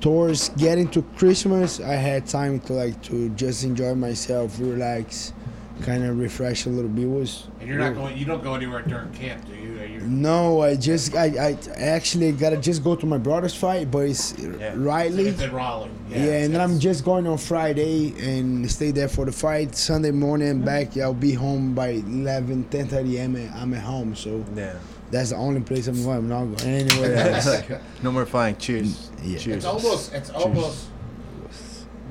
towards 0.02 0.50
getting 0.50 0.88
to 0.90 1.02
Christmas, 1.18 1.80
I 1.80 1.94
had 1.96 2.26
time 2.26 2.60
to 2.62 2.74
like 2.74 3.02
to 3.04 3.30
just 3.30 3.64
enjoy 3.64 3.96
myself, 3.96 4.58
relax, 4.60 5.34
kind 5.82 6.04
of 6.04 6.18
refresh 6.20 6.66
a 6.66 6.70
little 6.70 6.90
bit. 6.90 7.06
It 7.06 7.08
was 7.08 7.48
And 7.60 7.70
you're 7.70 7.78
not 7.78 7.96
going. 7.96 8.18
You 8.18 8.26
don't 8.26 8.44
go 8.44 8.54
anywhere 8.56 8.82
during 8.82 9.12
camp, 9.14 9.46
do 9.48 9.54
you? 9.54 9.70
You 9.80 10.02
no, 10.02 10.62
I 10.62 10.76
just 10.76 11.16
I, 11.16 11.26
I 11.50 11.58
actually 11.78 12.32
gotta 12.32 12.58
just 12.58 12.84
go 12.84 12.96
to 12.96 13.06
my 13.06 13.18
brother's 13.18 13.56
fight, 13.56 13.90
but 13.92 14.00
it's 14.00 14.34
Riley. 14.40 15.28
It's 15.30 15.42
in 15.42 15.52
Raleigh. 15.52 15.90
Yeah, 16.10 16.18
and 16.44 16.54
then 16.54 16.62
I'm 16.62 16.80
just 16.80 17.04
going 17.04 17.28
on 17.28 17.38
Friday 17.38 18.14
and 18.20 18.70
stay 18.70 18.92
there 18.92 19.08
for 19.08 19.26
the 19.26 19.32
fight. 19.32 19.76
Sunday 19.76 20.12
morning 20.12 20.62
back, 20.62 20.98
I'll 20.98 21.14
be 21.14 21.34
home 21.34 21.74
by 21.74 21.90
11, 21.90 22.66
10 22.70 22.88
30 22.88 23.22
I'm 23.22 23.36
I'm 23.56 23.74
at 23.74 23.82
home. 23.84 24.16
So 24.16 24.44
Yeah. 24.56 24.76
that's 25.12 25.30
the 25.32 25.36
only 25.38 25.62
place 25.62 25.88
I'm 25.88 26.02
going. 26.04 26.18
I'm 26.18 26.30
not 26.30 26.46
going 26.58 26.70
anywhere 26.70 27.16
else. 27.16 27.62
no 28.04 28.12
more 28.12 28.26
flying. 28.26 28.58
Cheers. 28.58 29.12
Yeah. 29.24 29.38
Cheers. 29.38 29.58
It's 29.58 29.66
almost. 29.66 30.14
It's 30.14 30.30
almost 30.30 30.88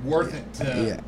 worth 0.04 0.34
it 0.34 0.54
to 0.54 0.64
yeah. 0.64 0.96
But 0.96 1.04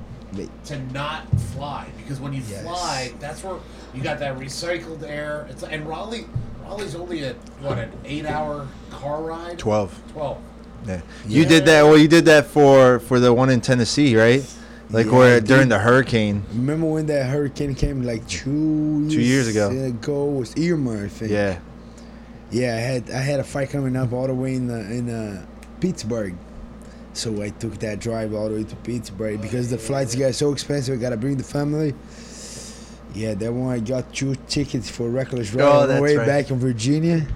to 0.67 0.79
not 0.93 1.27
fly 1.55 1.89
because 1.99 2.21
when 2.21 2.33
you 2.33 2.43
Yes. 2.49 2.63
fly, 2.63 3.13
that's 3.21 3.43
where 3.43 3.57
you 3.95 4.03
got 4.03 4.19
that 4.21 4.39
recycled 4.39 5.03
air. 5.03 5.47
It's 5.51 5.63
and 5.63 5.87
Raleigh. 5.89 6.27
Raleigh's 6.65 6.95
only 6.95 7.23
a 7.25 7.35
what 7.61 7.79
an 7.79 7.91
eight-hour 8.05 8.67
car 8.91 9.23
ride. 9.23 9.59
Twelve. 9.59 9.99
Twelve. 10.13 10.39
Yeah. 10.87 11.01
You 11.27 11.45
did 11.45 11.67
that. 11.67 11.83
Well, 11.83 11.99
you 11.99 12.09
did 12.09 12.25
that 12.27 12.47
for 12.47 13.01
for 13.01 13.19
the 13.21 13.33
one 13.35 13.51
in 13.51 13.61
Tennessee, 13.61 14.17
right? 14.17 14.45
Like 14.91 15.07
Yeah, 15.07 15.13
where 15.13 15.41
dude. 15.41 15.49
during 15.49 15.69
the 15.69 15.79
hurricane. 15.79 16.43
Remember 16.53 16.87
when 16.87 17.07
that 17.07 17.27
hurricane 17.27 17.75
came 17.75 18.03
like 18.03 18.27
two 18.27 19.09
Two 19.11 19.21
years 19.21 19.47
ago. 19.49 19.71
ago 19.71 20.25
was 20.25 20.55
Irma, 20.59 21.05
I 21.05 21.09
think. 21.09 21.31
Yeah. 21.33 21.59
Yeah, 22.51 22.75
I 22.77 22.79
had 22.81 23.11
I 23.11 23.19
had 23.21 23.39
a 23.41 23.45
fight 23.45 23.71
coming 23.71 23.95
up 23.97 24.13
all 24.13 24.27
the 24.27 24.35
way 24.35 24.55
in 24.55 24.67
the, 24.67 24.81
in 24.81 25.09
uh, 25.11 25.45
Pittsburgh, 25.81 26.35
so 27.12 27.43
I 27.43 27.50
took 27.50 27.79
that 27.81 27.99
drive 28.00 28.35
all 28.35 28.49
the 28.49 28.57
way 28.57 28.64
to 28.64 28.76
Pittsburgh 28.76 29.40
because 29.40 29.71
the 29.71 29.79
flights 29.79 30.14
got 30.14 30.35
so 30.35 30.52
expensive. 30.52 30.99
I 30.99 31.00
gotta 31.00 31.17
bring 31.17 31.37
the 31.37 31.45
family. 31.45 31.95
Yeah, 33.14 33.35
that 33.35 33.52
one 33.52 33.75
I 33.75 33.81
got 33.81 34.12
two 34.14 34.37
tickets 34.49 34.88
for 34.88 35.09
reckless 35.09 35.50
drive 35.50 35.67
Oh, 35.69 35.81
on 35.81 35.88
the 35.97 36.00
way 36.00 36.17
right. 36.17 36.26
back 36.26 36.50
in 36.50 36.59
Virginia. 36.59 37.26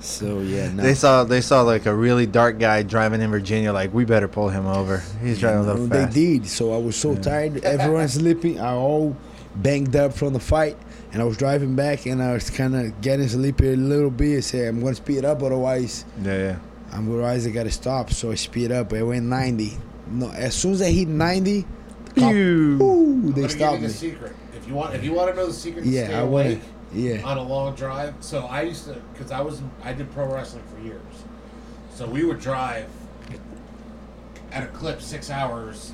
So 0.00 0.40
yeah, 0.40 0.70
no. 0.72 0.82
They 0.82 0.94
saw 0.94 1.24
they 1.24 1.40
saw 1.40 1.62
like 1.62 1.86
a 1.86 1.94
really 1.94 2.26
dark 2.26 2.58
guy 2.58 2.82
driving 2.82 3.20
in 3.20 3.30
Virginia. 3.30 3.72
Like 3.72 3.94
we 3.94 4.04
better 4.04 4.28
pull 4.28 4.48
him 4.48 4.66
over. 4.66 5.02
He's 5.22 5.38
driving 5.40 5.60
a 5.60 5.62
little 5.72 5.86
they 5.86 6.04
fast. 6.04 6.14
did. 6.14 6.46
So 6.46 6.74
I 6.74 6.78
was 6.78 6.96
so 6.96 7.14
tired. 7.14 7.64
Everyone's 7.64 8.14
sleeping. 8.14 8.60
I 8.60 8.72
all 8.74 9.16
banged 9.56 9.96
up 9.96 10.12
from 10.12 10.32
the 10.34 10.40
fight, 10.40 10.76
and 11.12 11.22
I 11.22 11.24
was 11.24 11.36
driving 11.36 11.74
back, 11.74 12.06
and 12.06 12.22
I 12.22 12.34
was 12.34 12.50
kind 12.50 12.76
of 12.76 13.00
getting 13.00 13.26
sleepy 13.28 13.72
a 13.72 13.76
little 13.76 14.10
bit. 14.10 14.36
I 14.38 14.40
said, 14.40 14.68
I'm 14.68 14.80
gonna 14.80 14.94
speed 14.94 15.24
up, 15.24 15.42
otherwise. 15.42 16.04
Yeah, 16.22 16.36
yeah. 16.36 16.56
Otherwise, 16.92 17.46
I 17.46 17.50
gotta 17.50 17.70
stop. 17.70 18.10
So 18.10 18.30
I 18.30 18.34
speed 18.36 18.72
up. 18.72 18.92
I 18.92 19.02
went 19.02 19.26
90. 19.26 19.72
No, 20.08 20.30
as 20.30 20.54
soon 20.54 20.72
as 20.72 20.82
I 20.82 20.90
hit 20.90 21.08
90, 21.08 21.66
the 22.14 22.20
cop, 22.20 22.30
Pew. 22.32 22.78
ooh, 22.82 23.22
they 23.32 23.40
gonna 23.42 23.48
stopped 23.48 23.80
me. 23.80 23.86
the 23.88 23.92
secret. 23.92 24.36
If 24.56 24.68
you 24.68 24.74
want, 24.74 24.94
if 24.94 25.04
you 25.04 25.12
want 25.12 25.30
to 25.30 25.36
know 25.36 25.46
the 25.46 25.52
secret, 25.52 25.82
to 25.82 25.88
stay 25.88 26.08
Yeah, 26.10 26.20
I 26.20 26.22
went. 26.24 26.46
awake 26.48 26.60
Yeah. 26.94 27.22
on 27.24 27.36
a 27.38 27.42
long 27.42 27.74
drive. 27.74 28.14
So 28.20 28.46
I 28.46 28.62
used 28.62 28.84
to, 28.86 28.94
because 29.12 29.30
I 29.32 29.40
was, 29.40 29.60
I 29.82 29.92
did 29.92 30.10
pro 30.12 30.32
wrestling 30.32 30.62
for 30.74 30.80
years. 30.82 31.00
So 31.94 32.06
we 32.06 32.24
would 32.24 32.40
drive 32.40 32.86
at 34.52 34.62
a 34.62 34.66
clip 34.68 35.02
six 35.02 35.28
hours 35.30 35.92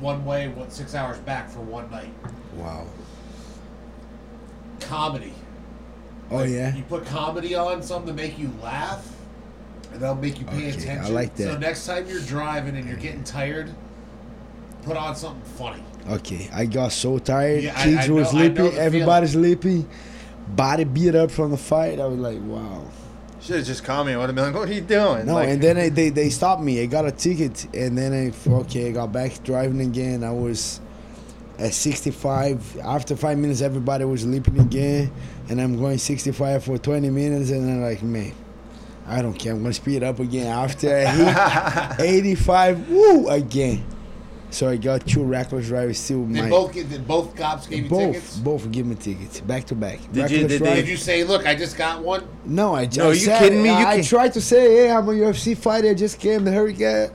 one 0.00 0.24
way, 0.24 0.48
what 0.48 0.72
six 0.72 0.94
hours 0.94 1.16
back 1.18 1.48
for 1.48 1.60
one 1.60 1.90
night. 1.90 2.12
Wow. 2.56 2.86
Comedy. 4.80 5.32
Oh 6.30 6.42
yeah. 6.42 6.74
You 6.74 6.82
put 6.82 7.06
comedy 7.06 7.54
on, 7.54 7.82
something 7.82 8.14
to 8.14 8.22
make 8.22 8.38
you 8.38 8.52
laugh, 8.62 9.06
and 9.94 10.02
that'll 10.02 10.16
make 10.16 10.38
you 10.38 10.46
pay 10.46 10.56
Okay, 10.56 10.66
I 10.66 10.70
attention. 10.70 11.14
like 11.14 11.36
So 11.36 11.56
next 11.58 11.86
time 11.86 12.06
you're 12.08 12.20
driving 12.20 12.76
and 12.76 12.86
you're 12.86 12.96
getting 12.98 13.24
tired, 13.24 13.70
put 14.82 14.96
on 14.96 15.16
something 15.16 15.42
funny. 15.56 15.82
Okay. 16.10 16.50
I 16.52 16.66
got 16.66 16.92
so 16.92 17.18
tired. 17.18 17.62
Yeah, 17.62 17.74
I- 17.76 17.84
Kids 17.84 18.08
I 18.08 18.12
were 18.12 18.20
know- 18.20 18.28
I 18.28 18.32
know 18.32 18.38
sleeping. 18.38 18.70
the 18.74 18.80
Everybody 18.82 19.26
sleeping. 19.28 19.88
Body 20.48 20.84
beat 20.84 21.14
up 21.14 21.30
from 21.30 21.50
the 21.52 21.56
fight. 21.56 21.98
I 21.98 22.06
was 22.06 22.18
like, 22.18 22.38
wow. 22.42 22.82
Should 23.40 23.56
have 23.56 23.64
just 23.66 23.84
called 23.84 24.06
me. 24.06 24.12
I 24.14 24.16
would 24.18 24.26
have 24.26 24.34
been 24.34 24.44
like, 24.46 24.54
"What 24.54 24.68
are 24.70 24.72
you 24.72 24.80
doing?" 24.80 25.26
No, 25.26 25.34
Like, 25.34 25.48
and 25.50 25.60
then 25.62 25.76
I, 25.76 25.90
they 25.90 26.08
they 26.08 26.30
stopped 26.30 26.62
me. 26.62 26.82
I 26.82 26.86
got 26.86 27.04
a 27.04 27.10
ticket, 27.12 27.66
and 27.74 27.96
then 27.96 28.12
I 28.14 28.50
okay, 28.50 28.88
I 28.88 28.92
got 28.92 29.12
back 29.12 29.42
driving 29.44 29.82
again. 29.82 30.24
I 30.24 30.30
was 30.30 30.80
at 31.58 31.74
65. 31.74 32.78
After 32.82 33.14
five 33.16 33.36
minutes, 33.36 33.60
everybody 33.60 34.06
was 34.06 34.22
sleeping 34.22 34.58
again, 34.60 35.10
and 35.50 35.60
I'm 35.60 35.78
going 35.78 35.98
65 35.98 36.64
for 36.64 36.78
20 36.78 37.10
minutes, 37.10 37.50
and 37.50 37.70
I'm 37.70 37.82
like, 37.82 38.02
man, 38.02 38.32
I 39.06 39.20
don't 39.22 39.34
care. 39.34 39.52
I'm 39.52 39.62
gonna 39.62 39.74
speed 39.74 39.96
it 39.96 40.02
up 40.02 40.18
again. 40.18 40.46
After 40.46 40.88
I 40.96 41.94
hit 41.96 42.00
85, 42.00 42.88
woo 42.88 43.28
again. 43.28 43.84
So 44.50 44.68
I 44.68 44.76
got 44.76 45.04
two 45.06 45.24
reckless 45.24 45.66
drivers 45.66 45.98
still. 45.98 46.24
Did 46.26 46.44
My 46.44 46.48
both 46.48 46.72
get, 46.72 46.88
did 46.88 47.06
both 47.08 47.34
cops 47.34 47.66
give 47.66 47.80
you 47.84 47.88
both 47.90 48.12
tickets? 48.14 48.36
both 48.38 48.70
give 48.70 48.86
me 48.86 48.94
tickets 48.94 49.40
back 49.40 49.64
to 49.66 49.74
back. 49.74 49.98
Did 50.12 50.30
you- 50.30 50.42
Reckless 50.42 50.52
did 50.52 50.62
they- 50.62 50.74
Did 50.76 50.88
you 50.88 50.96
say, 50.96 51.24
"Look, 51.24 51.44
I 51.44 51.56
just 51.56 51.76
got 51.76 52.02
one"? 52.04 52.22
no, 52.44 52.72
I 52.74 52.86
just 52.86 52.98
No, 52.98 53.10
you 53.10 53.16
said, 53.16 53.40
kidding 53.40 53.62
me? 53.62 53.70
You 53.70 53.74
I 53.74 53.96
can- 53.96 54.04
tried 54.04 54.32
to 54.34 54.40
say, 54.40 54.76
hey, 54.86 54.90
I'm 54.92 55.08
a 55.08 55.12
UFC 55.12 55.56
fighter. 55.56 55.88
I 55.90 55.94
just 55.94 56.20
came 56.20 56.44
the 56.44 56.52
hurricane. 56.52 57.10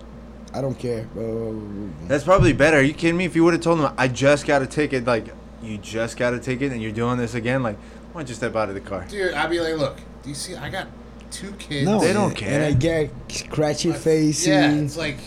I 0.53 0.61
don't 0.61 0.77
care. 0.77 1.07
bro. 1.13 1.61
That's 2.09 2.23
probably 2.25 2.51
better. 2.53 2.77
Are 2.77 2.81
you 2.81 2.93
kidding 2.93 3.15
me? 3.17 3.23
If 3.25 3.35
you 3.37 3.43
would 3.45 3.53
have 3.53 3.61
told 3.63 3.79
them, 3.79 3.93
I 3.97 4.07
just 4.09 4.45
got 4.45 4.61
a 4.61 4.67
ticket, 4.67 5.05
like, 5.05 5.27
you 5.63 5.77
just 5.77 6.17
got 6.17 6.33
a 6.33 6.39
ticket 6.39 6.71
and 6.73 6.81
you're 6.81 6.91
doing 6.91 7.17
this 7.17 7.35
again, 7.35 7.63
like, 7.63 7.77
why 8.11 8.21
don't 8.21 8.29
you 8.29 8.35
step 8.35 8.55
out 8.55 8.67
of 8.67 8.75
the 8.75 8.81
car? 8.81 9.05
Dude, 9.07 9.33
I'd 9.33 9.49
be 9.49 9.59
like, 9.61 9.77
"Look, 9.77 9.97
do 10.23 10.29
you 10.29 10.35
see? 10.35 10.55
I 10.55 10.69
got 10.69 10.87
two 11.31 11.51
kids. 11.53 11.85
No, 11.85 11.99
They 11.99 12.13
don't 12.13 12.35
care. 12.35 12.53
And 12.53 12.63
I 12.63 12.71
get 12.73 13.11
scratchy 13.29 13.91
face. 13.93 14.45
Yeah, 14.47 14.71
it's 14.73 14.97
like 14.97 15.17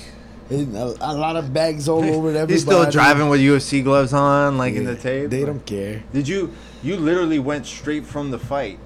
and 0.50 0.76
a, 0.76 0.84
a 1.00 1.14
lot 1.14 1.36
of 1.36 1.52
bags 1.54 1.88
all 1.88 2.04
over 2.04 2.28
everybody. 2.28 2.52
He's 2.52 2.62
still 2.62 2.90
driving 2.90 3.28
with 3.28 3.40
UFC 3.40 3.82
gloves 3.82 4.12
on, 4.12 4.58
like 4.58 4.74
in 4.74 4.84
the 4.84 4.96
tape. 4.96 5.30
They 5.30 5.44
don't 5.44 5.64
care. 5.64 6.02
Did 6.12 6.28
you? 6.28 6.52
You 6.82 6.96
literally 6.96 7.38
went 7.38 7.66
straight 7.66 8.04
from 8.04 8.30
the 8.30 8.38
fight. 8.38 8.78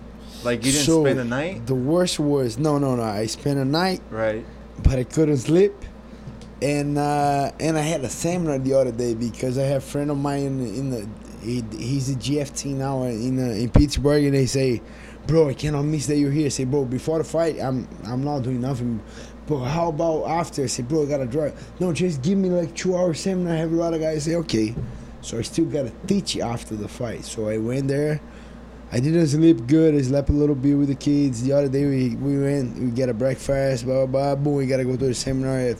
Like 0.44 0.64
you 0.64 0.70
didn't 0.72 0.84
So, 0.86 1.02
spend 1.02 1.18
the 1.18 1.24
night, 1.24 1.66
The 1.66 1.74
worst 1.74 2.20
was 2.20 2.58
no, 2.58 2.78
no, 2.78 2.94
no. 2.94 3.02
I 3.02 3.26
spent 3.26 3.58
a 3.58 3.64
night, 3.64 4.00
right? 4.10 4.44
but 4.82 4.98
I 4.98 5.04
couldn't 5.04 5.38
sleep, 5.38 5.72
and 6.62 6.98
uh, 6.98 7.50
and 7.58 7.76
I 7.76 7.80
had 7.80 8.02
a 8.02 8.08
seminar 8.10 8.58
the 8.58 8.74
other 8.74 8.92
day 8.92 9.14
because 9.14 9.58
I 9.58 9.62
have 9.64 9.82
a 9.82 9.86
friend 9.86 10.10
of 10.10 10.18
mine 10.18 10.42
in, 10.42 10.60
in 10.74 10.90
the 10.90 11.08
he, 11.42 11.64
he's 11.76 12.10
a 12.10 12.14
GFT 12.14 12.74
now 12.74 13.02
in 13.04 13.38
uh, 13.38 13.52
in 13.54 13.70
Pittsburgh, 13.70 14.24
and 14.24 14.34
they 14.34 14.46
say, 14.46 14.82
bro, 15.26 15.48
I 15.48 15.54
cannot 15.54 15.82
miss 15.82 16.06
that 16.06 16.16
you're 16.16 16.30
here. 16.30 16.46
I 16.46 16.48
say, 16.50 16.64
bro, 16.64 16.84
before 16.84 17.18
the 17.18 17.24
fight, 17.24 17.60
I'm 17.60 17.88
I'm 18.04 18.24
not 18.24 18.40
doing 18.42 18.60
nothing. 18.60 19.00
But 19.46 19.64
how 19.64 19.88
about 19.88 20.24
after? 20.26 20.64
I 20.64 20.66
say, 20.66 20.82
bro, 20.82 21.02
I 21.02 21.06
gotta 21.06 21.26
drive. 21.26 21.54
No, 21.80 21.92
just 21.92 22.22
give 22.22 22.36
me 22.38 22.48
like 22.50 22.74
two 22.74 22.96
hours 22.96 23.20
seminar. 23.20 23.54
I 23.54 23.56
have 23.58 23.72
a 23.72 23.76
lot 23.76 23.94
of 23.94 24.00
guys 24.00 24.24
say, 24.24 24.34
okay. 24.36 24.74
So 25.20 25.38
I 25.38 25.42
still 25.42 25.64
gotta 25.66 25.92
teach 26.06 26.34
you 26.36 26.42
after 26.42 26.74
the 26.76 26.88
fight. 26.88 27.24
So 27.24 27.48
I 27.48 27.58
went 27.58 27.88
there. 27.88 28.20
I 28.92 29.00
didn't 29.00 29.26
sleep 29.26 29.66
good. 29.66 29.94
I 29.94 30.02
slept 30.02 30.28
a 30.28 30.32
little 30.32 30.54
bit 30.54 30.74
with 30.74 30.88
the 30.88 30.94
kids. 30.94 31.42
The 31.42 31.52
other 31.52 31.68
day 31.68 31.84
we, 31.86 32.14
we 32.16 32.38
went, 32.38 32.78
we 32.78 32.90
get 32.90 33.08
a 33.08 33.14
breakfast, 33.14 33.84
blah, 33.84 34.06
blah, 34.06 34.34
blah. 34.34 34.34
Boom, 34.36 34.54
we 34.56 34.66
gotta 34.66 34.84
go 34.84 34.96
to 34.96 35.06
the 35.06 35.14
seminar. 35.14 35.58
At, 35.58 35.76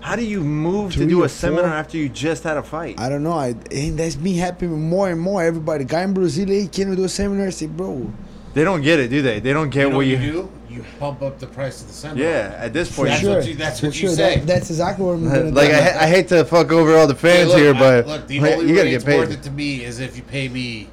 How 0.00 0.16
do 0.16 0.24
you 0.24 0.40
move 0.42 0.92
to 0.94 1.06
do 1.06 1.22
a 1.22 1.28
seminar 1.28 1.64
four? 1.64 1.72
after 1.72 1.96
you 1.96 2.08
just 2.08 2.42
had 2.42 2.56
a 2.56 2.62
fight? 2.62 2.98
I 2.98 3.08
don't 3.08 3.22
know. 3.22 3.32
I, 3.32 3.54
and 3.70 3.96
that's 3.98 4.16
been 4.16 4.36
happening 4.36 4.80
more 4.88 5.08
and 5.08 5.20
more. 5.20 5.42
Everybody, 5.42 5.84
guy 5.84 6.02
in 6.02 6.12
Brazil, 6.14 6.48
hey, 6.48 6.66
can 6.66 6.90
we 6.90 6.96
do 6.96 7.04
a 7.04 7.08
seminar? 7.08 7.46
I 7.46 7.50
say, 7.50 7.66
bro, 7.66 8.12
They 8.54 8.64
don't 8.64 8.80
get 8.82 8.98
it, 8.98 9.08
do 9.08 9.22
they? 9.22 9.40
They 9.40 9.52
don't 9.52 9.66
you 9.66 9.72
get 9.72 9.82
know 9.82 9.88
what 9.90 9.96
what 9.98 10.06
you. 10.06 10.16
you 10.18 10.32
do? 10.32 10.50
You 10.70 10.84
pump 11.00 11.22
up 11.22 11.38
the 11.38 11.46
price 11.46 11.80
of 11.80 11.88
the 11.88 11.94
seminar. 11.94 12.24
Yeah, 12.24 12.54
at 12.58 12.72
this 12.72 12.94
point, 12.94 13.08
That's 13.08 13.20
sure. 13.20 13.36
what 13.36 13.46
you- 13.48 13.54
that's 13.54 13.80
for 13.80 13.86
what 13.86 13.94
you 14.00 14.08
sure. 14.08 14.16
say. 14.16 14.36
That, 14.38 14.46
that's 14.46 14.70
exactly 14.70 15.04
what 15.04 15.12
I'm 15.12 15.24
gonna 15.24 15.50
like 15.50 15.68
do. 15.70 15.74
I, 15.74 15.80
ha- 15.80 15.98
I 16.02 16.06
hate 16.06 16.28
to 16.28 16.44
fuck 16.44 16.70
over 16.72 16.96
all 16.96 17.06
the 17.06 17.14
Hey, 17.14 17.20
fans 17.44 17.48
look, 17.48 17.58
here, 17.58 17.74
I- 17.74 17.78
but 17.78 18.06
look, 18.06 18.26
the 18.28 18.38
only 18.40 18.68
you 18.68 18.74
gotta 18.76 18.90
it's 18.90 19.04
get 19.04 19.16
worth 19.18 19.28
paid. 19.30 19.38
it 19.38 19.42
to 19.44 19.50
me 19.50 19.84
is 19.84 19.98
if 20.00 20.16
you 20.16 20.22
pay 20.22 20.48
me 20.48 20.88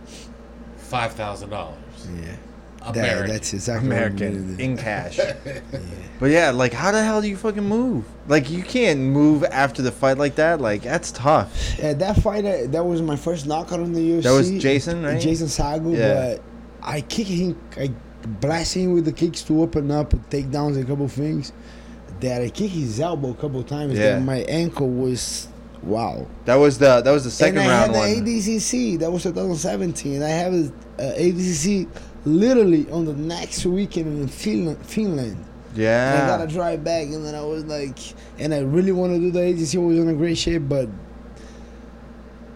five 0.77 1.13
thousand 1.13 1.49
dollars. 1.49 1.77
yeah. 2.23 2.35
That, 2.93 3.27
that's 3.27 3.51
exactly 3.51 3.89
what 3.89 3.97
I'm 3.97 4.03
American 4.17 4.59
in 4.59 4.77
cash. 4.77 5.19
But 6.19 6.27
yeah, 6.27 6.51
like 6.51 6.71
how 6.71 6.91
the 6.91 7.03
hell 7.03 7.21
do 7.21 7.27
you 7.27 7.35
fucking 7.35 7.63
move? 7.63 8.05
Like 8.27 8.49
you 8.49 8.63
can't 8.63 8.99
move 9.01 9.43
after 9.43 9.81
the 9.81 9.91
fight 9.91 10.17
like 10.17 10.35
that. 10.35 10.61
Like 10.61 10.83
that's 10.83 11.11
tough. 11.11 11.75
Yeah, 11.77 11.91
that 11.93 12.15
fight, 12.21 12.45
uh, 12.45 12.67
that 12.67 12.85
was 12.85 13.01
my 13.01 13.17
first 13.17 13.45
knockout 13.47 13.81
in 13.81 13.91
the 13.91 13.99
UFC. 13.99 14.23
That 14.23 14.31
was 14.31 14.49
Jason, 14.51 15.03
right? 15.03 15.19
Jason 15.19 15.47
Saggo, 15.47 15.97
Yeah. 15.97 16.13
but 16.37 16.41
I 16.85 17.01
kick 17.01 17.27
him, 17.27 17.59
I 17.75 17.91
blast 18.25 18.75
him 18.75 18.93
with 18.93 19.05
the 19.05 19.11
kicks 19.11 19.41
to 19.43 19.61
open 19.61 19.91
up, 19.91 20.11
takedowns, 20.29 20.75
and 20.75 20.83
a 20.83 20.87
couple 20.87 21.07
things. 21.07 21.51
That 22.21 22.41
I 22.41 22.49
kick 22.49 22.71
his 22.71 22.99
elbow 22.99 23.31
a 23.31 23.33
couple 23.33 23.61
times. 23.63 23.97
Yeah. 23.97 24.19
My 24.19 24.37
ankle 24.43 24.89
was 24.89 25.49
wow. 25.83 26.25
That 26.45 26.55
was 26.55 26.77
the 26.77 27.01
that 27.01 27.11
was 27.11 27.25
the 27.25 27.31
second 27.31 27.57
and 27.57 27.69
I 27.69 27.81
round 27.81 27.95
had 27.95 28.15
one. 28.15 28.23
the 28.23 28.39
ADCC. 28.39 28.99
That 28.99 29.11
was 29.11 29.23
2017. 29.23 30.23
I 30.23 30.27
have 30.29 30.53
a, 30.53 30.71
uh, 30.97 31.13
ADCC 31.17 31.89
literally 32.25 32.89
on 32.89 33.05
the 33.05 33.13
next 33.13 33.65
weekend 33.65 34.21
in 34.21 34.27
Finland. 34.27 34.85
Finland. 34.85 35.43
And 36.13 36.23
I 36.23 36.37
gotta 36.37 36.47
drive 36.47 36.85
back, 36.85 37.07
and 37.07 37.25
then 37.25 37.35
I 37.35 37.41
was 37.41 37.65
like, 37.65 37.97
and 38.39 38.53
I 38.53 38.59
really 38.59 38.93
want 38.93 39.13
to 39.13 39.19
do 39.19 39.29
the 39.31 39.39
ADCC. 39.39 39.75
I 39.75 39.83
was 39.83 39.99
in 39.99 40.07
a 40.07 40.13
great 40.13 40.37
shape, 40.37 40.63
but 40.69 40.87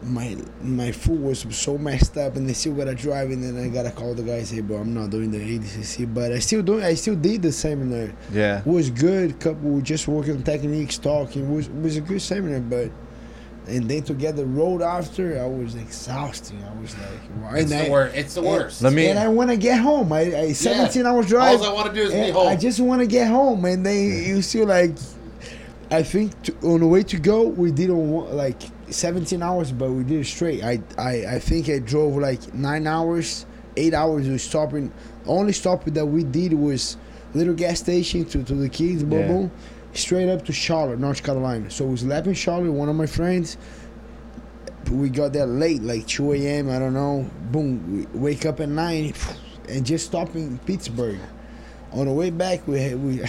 my 0.03 0.37
my 0.61 0.91
foot 0.91 1.19
was 1.19 1.45
so 1.55 1.77
messed 1.77 2.17
up, 2.17 2.35
and 2.37 2.49
I 2.49 2.53
still 2.53 2.73
gotta 2.73 2.95
drive, 2.95 3.31
and 3.31 3.43
then 3.43 3.57
I 3.63 3.67
gotta 3.67 3.91
call 3.91 4.13
the 4.13 4.23
guy, 4.23 4.43
say, 4.43 4.61
bro, 4.61 4.77
I'm 4.77 4.93
not 4.93 5.09
doing 5.09 5.29
the 5.31 5.39
ADCC, 5.39 6.13
but 6.13 6.31
I 6.31 6.39
still 6.39 6.61
doing, 6.61 6.83
I 6.83 6.93
still 6.93 7.15
did 7.15 7.41
the 7.41 7.51
seminar. 7.51 8.13
Yeah. 8.31 8.59
It 8.59 8.65
was 8.67 8.89
good. 8.89 9.39
Couple 9.39 9.81
just 9.81 10.07
working 10.07 10.41
techniques, 10.43 10.97
talking. 10.97 11.43
It 11.45 11.53
was 11.53 11.69
was 11.69 11.97
a 11.97 12.01
good 12.01 12.21
seminar, 12.21 12.59
but. 12.61 12.91
And 13.67 13.87
then 13.87 14.01
to 14.03 14.15
get 14.15 14.35
the 14.35 14.47
road 14.47 14.81
after, 14.81 15.39
I 15.39 15.45
was 15.45 15.75
exhausting. 15.75 16.63
I 16.63 16.81
was 16.81 16.97
like, 16.97 17.09
wow. 17.39 17.51
It's 17.53 17.69
and 17.71 17.81
the 17.81 17.85
I- 17.85 17.89
worst. 17.91 18.15
It's 18.15 18.33
the 18.33 18.41
and- 18.41 18.49
worst. 18.49 18.81
Let 18.81 18.93
me- 18.93 19.05
and 19.07 19.19
I 19.19 19.27
want 19.27 19.51
to 19.51 19.57
get 19.57 19.79
home. 19.79 20.11
I, 20.11 20.21
I 20.21 20.53
17 20.53 21.05
hours 21.05 21.27
drive. 21.27 21.59
All 21.61 21.67
I 21.67 21.73
want 21.73 21.87
to 21.87 21.93
do 21.93 22.01
is 22.07 22.11
be 22.13 22.31
home. 22.31 22.47
I 22.47 22.55
just 22.55 22.79
want 22.79 23.01
to 23.01 23.05
get 23.05 23.27
home, 23.27 23.63
and 23.65 23.85
then 23.85 24.23
you 24.25 24.41
still 24.41 24.65
like. 24.65 24.95
I 25.91 26.03
think 26.03 26.39
to, 26.43 26.55
on 26.63 26.81
the 26.81 26.87
way 26.87 27.01
to 27.03 27.17
go, 27.17 27.47
we 27.47 27.71
did 27.71 27.89
on 27.89 28.35
like 28.35 28.61
17 28.89 29.41
hours, 29.41 29.71
but 29.71 29.89
we 29.91 30.03
did 30.03 30.21
it 30.21 30.25
straight. 30.25 30.63
I, 30.63 30.79
I 30.97 31.25
I 31.35 31.39
think 31.39 31.67
I 31.69 31.79
drove 31.79 32.15
like 32.17 32.53
nine 32.53 32.85
hours, 32.85 33.45
eight 33.75 33.93
hours. 33.93 34.27
We 34.27 34.37
stopping. 34.37 34.91
Only 35.25 35.51
stop 35.53 35.85
that 35.85 36.05
we 36.05 36.23
did 36.23 36.53
was 36.53 36.97
little 37.33 37.53
gas 37.55 37.79
station 37.79 38.25
to, 38.25 38.43
to 38.43 38.55
the 38.55 38.69
kids, 38.69 39.03
boom, 39.03 39.19
Yeah. 39.19 39.27
boom, 39.27 39.51
straight 39.93 40.29
up 40.29 40.45
to 40.45 40.53
Charlotte, 40.53 40.99
North 40.99 41.23
Carolina. 41.23 41.69
So 41.71 41.85
we 41.85 41.91
was 41.91 42.03
in 42.03 42.33
Charlotte. 42.33 42.71
One 42.71 42.89
of 42.89 42.95
my 42.95 43.05
friends. 43.07 43.57
We 44.91 45.09
got 45.09 45.33
there 45.33 45.45
late, 45.45 45.83
like 45.83 46.07
2 46.07 46.33
a.m. 46.33 46.69
I 46.69 46.79
don't 46.79 46.93
know. 46.93 47.29
Boom, 47.51 48.07
we 48.13 48.19
wake 48.19 48.45
up 48.45 48.59
at 48.59 48.69
nine, 48.69 49.13
and 49.67 49.85
just 49.85 50.05
stopping 50.07 50.41
in 50.47 50.57
Pittsburgh. 50.59 51.19
On 51.91 52.05
the 52.05 52.11
way 52.11 52.29
back, 52.31 52.67
we 52.67 52.79
had, 52.81 53.03
we 53.03 53.21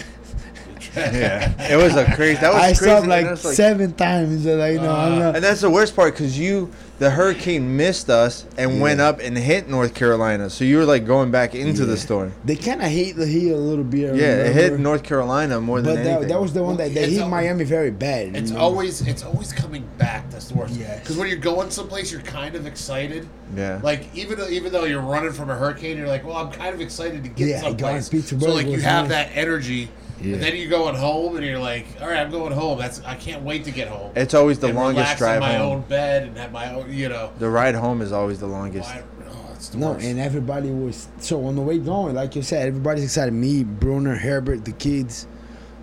yeah, 0.97 1.71
it 1.73 1.77
was 1.77 1.95
a 1.97 2.05
crazy. 2.15 2.41
That 2.41 2.53
was 2.53 2.63
I 2.63 2.67
crazy. 2.69 2.85
stopped 2.85 3.01
and 3.03 3.09
like, 3.09 3.25
that's, 3.27 3.57
seven 3.57 3.93
times. 3.95 4.45
and, 4.47 4.59
Like, 4.59 4.75
no, 4.77 4.91
I'm. 4.95 5.13
Uh-huh. 5.13 5.33
And 5.37 5.45
that's 5.45 5.61
the 5.61 5.71
worst 5.71 5.95
part 5.95 6.15
because 6.15 6.39
you, 6.39 6.71
the 6.99 7.11
hurricane 7.11 7.77
missed 7.77 8.11
us 8.11 8.45
and 8.59 8.75
Yeah. 8.77 8.81
went 8.83 9.01
up 9.01 9.21
and 9.21 9.37
hit 9.37 9.69
North 9.69 9.95
Carolina. 9.95 10.51
So 10.51 10.65
you 10.65 10.79
were 10.79 10.85
like 10.85 11.07
going 11.07 11.31
back 11.31 11.55
into 11.55 11.85
the 11.87 11.97
storm. 11.97 12.33
They 12.45 12.57
kind 12.57 12.83
of 12.83 12.89
hate 12.89 13.17
the 13.17 13.27
heat 13.27 13.51
a 13.53 13.57
little 13.57 13.85
bit. 13.85 14.13
I 14.13 14.17
Yeah, 14.17 14.27
it 14.45 14.53
hit. 14.55 14.79
North 14.81 15.03
Carolina 15.03 15.61
more 15.61 15.81
than 15.81 15.95
But 15.95 16.01
anything. 16.01 16.21
that, 16.23 16.29
that 16.29 16.41
was 16.41 16.53
the 16.53 16.63
one 16.63 16.77
that 16.79 16.93
they 16.95 17.05
It's 17.05 17.13
hit 17.15 17.23
al- 17.23 17.29
Miami 17.29 17.65
very 17.65 17.91
bad. 17.91 18.35
It's 18.37 18.51
know? 18.51 18.59
always 18.61 19.01
it's 19.07 19.23
always 19.25 19.53
coming 19.53 19.85
back. 19.99 20.31
That's 20.31 20.49
the 20.49 20.55
worst. 20.55 20.75
Yeah. 20.75 20.99
Because 20.99 21.17
when 21.17 21.29
you're 21.29 21.39
going 21.39 21.71
someplace, 21.71 22.11
you're 22.13 22.21
kind 22.23 22.55
of 22.55 22.67
excited. 22.67 23.29
yeah. 23.57 23.81
Like 23.83 24.09
even 24.15 24.39
though, 24.39 24.49
even 24.49 24.73
though 24.73 24.85
you're 24.85 25.01
running 25.01 25.33
from 25.33 25.51
a 25.51 25.55
hurricane, 25.55 25.97
you're 25.97 26.09
like, 26.09 26.25
well, 26.25 26.37
I'm 26.37 26.51
kind 26.53 26.75
of 26.75 26.81
excited 26.81 27.23
to 27.25 27.29
get 27.31 27.49
Yeah, 27.49 27.61
going 27.63 28.03
someplace. 28.03 28.09
to 28.09 28.17
Pittsburgh 28.17 28.41
So 28.43 28.55
like 28.55 28.67
you 28.67 28.81
have 28.81 29.09
nice. 29.09 29.27
that 29.29 29.37
energy, 29.37 29.89
Yeah. 30.21 30.35
and 30.35 30.43
then 30.43 30.57
you're 30.57 30.69
going 30.71 30.95
home, 30.95 31.37
and 31.37 31.45
you're 31.47 31.59
like, 31.59 31.87
all 32.01 32.09
right, 32.09 32.19
I'm 32.19 32.31
going 32.31 32.53
home. 32.53 32.79
That's 32.79 33.01
I 33.05 33.15
can't 33.15 33.43
wait 33.43 33.65
to 33.65 33.71
get 33.71 33.89
home. 33.89 34.11
it's 34.17 34.35
always 34.35 34.59
the 34.59 34.69
and 34.69 34.77
longest 34.77 34.99
relax 34.99 35.19
drive 35.19 35.37
in 35.37 35.41
my 35.41 35.55
home. 35.55 35.73
own 35.77 35.81
bed 35.83 36.23
and 36.25 36.37
have 36.37 36.53
my 36.53 36.75
own, 36.75 36.93
you 36.93 37.09
know. 37.09 37.33
The 37.39 37.49
ride 37.49 37.75
home 37.75 38.03
is 38.03 38.13
always 38.13 38.39
the 38.41 38.47
longest. 38.47 38.89
Why, 38.89 39.03
oh, 39.29 39.57
the 39.73 39.79
No, 39.79 39.93
worst. 39.93 40.07
and 40.07 40.19
everybody 40.21 40.71
was 40.71 41.09
so 41.21 41.45
on 41.47 41.57
the 41.57 41.63
way 41.63 41.79
going, 41.79 42.15
like 42.15 42.37
you 42.37 42.43
said, 42.43 42.67
everybody's 42.69 43.05
excited. 43.05 43.33
Me, 43.35 43.65
Bruner, 43.65 44.15
Herbert, 44.17 44.65
the 44.65 44.73
kids. 44.73 45.27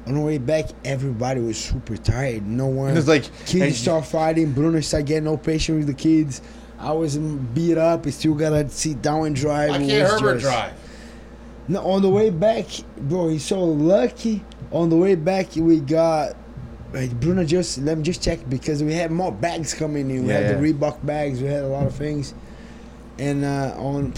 On 0.06 0.13
the 0.13 0.22
way 0.22 0.38
back, 0.38 0.65
everybody 0.86 1.41
was 1.41 1.58
super 1.58 1.98
tired. 1.98 2.48
No 2.48 2.67
one. 2.67 2.96
It's 2.96 3.08
like- 3.10 3.24
kids 3.46 3.53
and- 3.56 3.75
start 3.75 4.06
fighting. 4.06 4.53
Bruner 4.53 4.82
start 4.82 5.06
getting 5.06 5.25
no 5.25 5.36
patience 5.36 5.79
with 5.86 5.88
the 5.88 5.94
kids. 6.01 6.41
I 6.79 6.91
was 6.94 7.17
beat 7.17 7.77
up. 7.77 8.06
I 8.08 8.12
still 8.12 8.34
gotta 8.36 8.70
sit 8.70 9.01
down 9.01 9.25
and 9.25 9.36
drive. 9.36 9.72
Why 9.72 9.77
It 9.79 9.88
can't 9.89 10.10
Herbert 10.10 10.34
just- 10.39 10.46
drive? 10.46 10.72
No, 11.68 11.82
on 11.86 12.02
the 12.02 12.10
way 12.10 12.30
back, 12.30 12.66
bro, 12.98 13.28
he's 13.30 13.44
so 13.46 13.64
lucky. 13.64 14.44
On 14.72 14.90
the 14.90 14.96
way 14.98 15.16
back, 15.16 15.56
we 15.56 15.80
got 15.80 16.36
like 16.94 17.18
Bruno. 17.20 17.44
Just 17.44 17.80
let 17.80 17.98
me 17.98 18.04
just 18.04 18.24
check 18.24 18.40
because 18.50 18.84
we 18.84 18.94
had 18.94 19.12
more 19.12 19.32
bags 19.32 19.74
coming 19.74 20.10
in. 20.10 20.24
We 20.24 20.30
Yeah, 20.30 20.40
had 20.40 20.58
the 20.58 20.68
yeah. 20.68 20.74
Reebok 20.74 21.06
bags. 21.06 21.42
We 21.42 21.48
had 21.48 21.64
a 21.64 21.68
lot 21.68 21.86
of 21.86 21.94
things, 21.96 22.34
and 23.20 23.44
uh, 23.44 23.76
on 23.78 24.14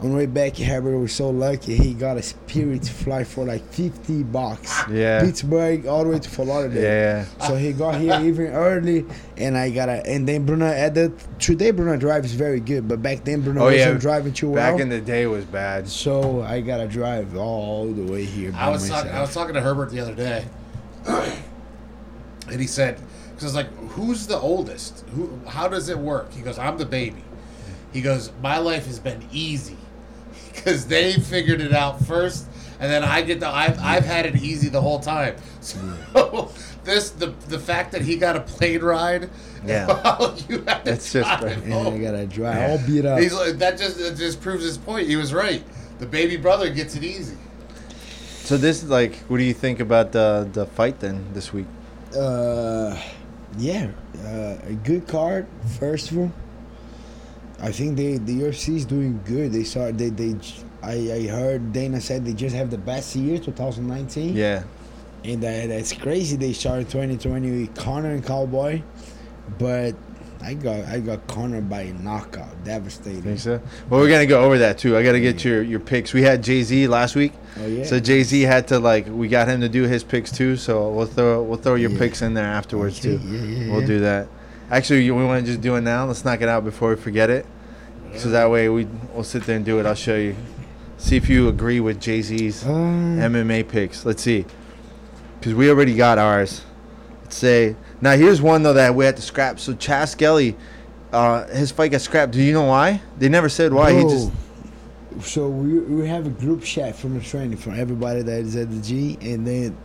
on 0.00 0.10
the 0.10 0.16
way 0.16 0.26
back, 0.26 0.56
Herbert 0.56 0.96
was 0.96 1.12
so 1.12 1.30
lucky. 1.30 1.76
He 1.76 1.92
got 1.92 2.16
a 2.16 2.22
Spirit 2.22 2.86
flight 2.86 3.26
for 3.26 3.44
like 3.44 3.64
fifty 3.72 4.22
bucks. 4.22 4.82
Yeah. 4.88 5.20
Pittsburgh 5.22 5.86
all 5.86 6.04
the 6.04 6.10
way 6.10 6.18
to 6.20 6.28
Fort 6.30 6.46
Lauderdale. 6.46 6.82
Yeah. 6.82 7.24
So 7.48 7.56
he 7.56 7.72
got 7.72 7.96
here 8.00 8.20
even 8.22 8.46
early, 8.52 9.06
and 9.36 9.58
I 9.58 9.70
got 9.70 9.88
a. 9.88 10.06
And 10.06 10.28
then 10.28 10.46
Bruno 10.46 10.66
added. 10.66 11.14
today 11.40 11.72
Bruno 11.72 11.96
drives 11.96 12.32
very 12.32 12.60
good, 12.60 12.86
but 12.86 13.02
back 13.02 13.24
then 13.24 13.40
Bruno 13.40 13.62
Oh, 13.62 13.64
wasn't 13.64 13.94
yeah. 13.94 13.98
driving 13.98 14.32
too 14.32 14.50
well. 14.50 14.72
Back 14.72 14.80
in 14.80 14.88
the 14.88 15.00
day 15.00 15.26
was 15.26 15.44
bad. 15.44 15.88
So 15.88 16.42
I 16.42 16.60
gotta 16.60 16.86
drive 16.86 17.36
all 17.36 17.86
the 17.92 18.04
way 18.12 18.24
here. 18.24 18.52
I 18.54 18.66
by 18.66 18.70
was 18.70 18.88
talking. 18.88 19.10
I 19.10 19.20
was 19.20 19.34
talking 19.34 19.54
to 19.54 19.60
Herbert 19.60 19.90
the 19.90 19.98
other 19.98 20.14
day, 20.14 20.44
and 21.06 22.60
he 22.60 22.68
said, 22.68 23.00
"Because 23.34 23.42
I 23.42 23.46
was 23.46 23.54
like, 23.54 23.90
who's 23.90 24.28
the 24.28 24.38
oldest? 24.38 25.04
Who? 25.14 25.40
How 25.48 25.66
does 25.66 25.88
it 25.88 25.98
work?" 25.98 26.32
He 26.32 26.40
goes, 26.40 26.56
"I'm 26.58 26.78
the 26.78 26.86
baby." 26.86 27.24
He 27.92 28.00
goes, 28.00 28.30
"My 28.42 28.58
life 28.58 28.86
has 28.86 29.00
been 29.00 29.24
easy 29.32 29.76
because 30.58 30.86
they 30.86 31.14
figured 31.14 31.60
it 31.60 31.72
out 31.72 32.04
first, 32.04 32.46
and 32.80 32.90
then 32.90 33.04
I 33.04 33.22
get 33.22 33.40
the. 33.40 33.48
I've 33.48 33.78
I've 33.80 34.04
had 34.04 34.26
it 34.26 34.36
easy 34.36 34.68
the 34.68 34.80
whole 34.82 35.00
time. 35.00 35.36
So 35.60 35.78
this 36.84 37.10
the 37.10 37.28
the 37.48 37.58
fact 37.58 37.92
that 37.92 38.02
he 38.02 38.16
got 38.16 38.36
a 38.36 38.40
plane 38.40 38.80
ride. 38.82 39.30
Yeah. 39.66 39.86
while 40.02 40.36
you 40.48 40.62
had 40.62 40.84
to 40.84 40.92
It's 40.92 41.12
just 41.12 41.26
drive 41.28 41.40
great. 41.40 41.56
and 41.64 41.72
home. 41.72 41.94
I 41.94 41.98
gotta 41.98 42.26
drive 42.26 42.56
Yeah. 42.56 42.70
all 42.70 42.78
beat 42.86 43.04
up. 43.04 43.18
He's 43.18 43.34
like, 43.34 43.54
that 43.58 43.76
just 43.76 43.98
that 43.98 44.16
just 44.16 44.40
proves 44.40 44.62
his 44.64 44.78
point. 44.78 45.08
He 45.08 45.16
was 45.16 45.34
right. 45.34 45.64
The 45.98 46.06
baby 46.06 46.36
brother 46.36 46.70
gets 46.70 46.94
it 46.94 47.02
easy. 47.02 47.36
So 48.44 48.56
this 48.56 48.82
is 48.82 48.88
like, 48.88 49.16
what 49.28 49.38
do 49.38 49.42
you 49.42 49.52
think 49.54 49.80
about 49.80 50.12
the 50.12 50.48
the 50.52 50.64
fight 50.66 51.00
then 51.00 51.24
this 51.34 51.52
week? 51.52 51.66
Uh, 52.16 52.96
yeah, 53.58 53.90
uh, 54.24 54.56
a 54.66 54.74
good 54.84 55.06
card. 55.08 55.46
First 55.78 56.12
of 56.12 56.18
all, 56.18 56.32
I 57.60 57.72
think 57.72 57.96
they 57.96 58.18
the 58.18 58.40
UFC 58.42 58.76
is 58.76 58.84
doing 58.84 59.20
good. 59.24 59.52
They 59.52 59.64
saw 59.64 59.90
they 59.90 60.10
they. 60.10 60.36
I, 60.82 60.92
I 61.12 61.26
heard 61.26 61.72
Dana 61.72 62.00
said 62.00 62.24
they 62.24 62.32
just 62.34 62.54
have 62.54 62.70
the 62.70 62.78
best 62.78 63.16
year, 63.16 63.36
2019. 63.38 64.36
Yeah. 64.36 64.62
and 65.24 65.42
that, 65.42 65.68
that's 65.68 65.92
crazy. 65.92 66.36
They 66.36 66.52
started 66.52 66.88
2020 66.88 67.50
with 67.50 67.74
Conor 67.74 68.10
and 68.12 68.24
Cowboy, 68.24 68.82
but 69.58 69.96
I 70.40 70.54
got 70.54 70.84
I 70.84 71.00
got 71.00 71.26
Conor 71.26 71.60
by 71.62 71.92
knockout, 72.00 72.62
devastating. 72.62 73.22
Think 73.22 73.40
so? 73.40 73.60
Well, 73.90 74.00
we're 74.00 74.08
gonna 74.08 74.24
go 74.26 74.44
over 74.44 74.58
that 74.58 74.78
too. 74.78 74.96
I 74.96 75.02
gotta 75.02 75.18
get 75.18 75.44
your 75.44 75.62
your 75.62 75.80
picks. 75.80 76.12
We 76.12 76.22
had 76.22 76.44
Jay 76.44 76.62
Z 76.62 76.86
last 76.86 77.16
week, 77.16 77.32
Oh 77.58 77.66
yeah. 77.66 77.82
so 77.84 77.98
Jay 77.98 78.22
Z 78.22 78.40
had 78.42 78.68
to 78.68 78.78
like 78.78 79.08
we 79.08 79.26
got 79.26 79.48
him 79.48 79.60
to 79.62 79.68
do 79.68 79.82
his 79.82 80.04
picks 80.04 80.30
too. 80.30 80.56
So 80.56 80.90
we'll 80.92 81.06
throw 81.06 81.42
we'll 81.42 81.58
throw 81.58 81.74
your 81.74 81.90
Yeah. 81.90 81.98
picks 81.98 82.22
in 82.22 82.34
there 82.34 82.46
afterwards 82.46 83.00
Okay, 83.00 83.18
too. 83.18 83.28
yeah, 83.28 83.40
yeah, 83.42 83.72
we'll 83.72 83.80
yeah. 83.80 83.86
do 83.88 84.00
that. 84.00 84.28
Actually, 84.70 85.10
we 85.10 85.24
want 85.24 85.44
to 85.44 85.50
just 85.50 85.60
do 85.60 85.74
it 85.74 85.80
now. 85.80 86.06
Let's 86.06 86.24
knock 86.24 86.40
it 86.40 86.48
out 86.48 86.62
before 86.64 86.90
we 86.90 86.96
forget 86.96 87.30
it. 87.30 87.44
So 88.16 88.30
that 88.30 88.50
way 88.50 88.68
we 88.68 88.86
we'll 89.14 89.24
sit 89.24 89.44
there 89.44 89.56
and 89.56 89.64
do 89.64 89.78
it. 89.78 89.86
I'll 89.86 89.94
show 89.94 90.16
you. 90.16 90.36
See 90.96 91.16
if 91.16 91.28
you 91.28 91.48
agree 91.48 91.80
with 91.80 92.00
Jay 92.00 92.22
Z's 92.22 92.66
Um, 92.66 93.18
MMA 93.18 93.68
picks. 93.68 94.04
Let's 94.04 94.22
see, 94.22 94.44
because 95.38 95.54
we 95.54 95.70
already 95.70 95.94
got 95.94 96.18
ours. 96.18 96.64
Let's 97.22 97.36
say 97.36 97.76
now 98.00 98.16
here's 98.16 98.42
one 98.42 98.62
though 98.62 98.72
that 98.72 98.94
we 98.94 99.04
had 99.04 99.16
to 99.16 99.22
scrap. 99.22 99.60
So 99.60 99.74
Chas 99.74 100.12
Skelly, 100.12 100.56
uh, 101.12 101.46
his 101.48 101.70
fight 101.70 101.92
got 101.92 102.00
scrapped. 102.00 102.32
Do 102.32 102.42
you 102.42 102.52
know 102.52 102.64
why? 102.64 103.00
They 103.18 103.28
never 103.28 103.48
said 103.48 103.72
why. 103.72 103.92
He 103.92 104.02
just 104.02 104.30
so 105.22 105.48
we, 105.48 105.78
we 105.80 106.08
have 106.08 106.26
a 106.26 106.30
group 106.30 106.62
chat 106.62 106.94
from 106.94 107.14
the 107.14 107.20
training 107.20 107.56
from 107.56 107.78
everybody 107.78 108.22
that 108.22 108.40
is 108.40 108.56
at 108.56 108.70
the 108.70 108.80
G, 108.80 109.18
and 109.20 109.46
then 109.46 109.76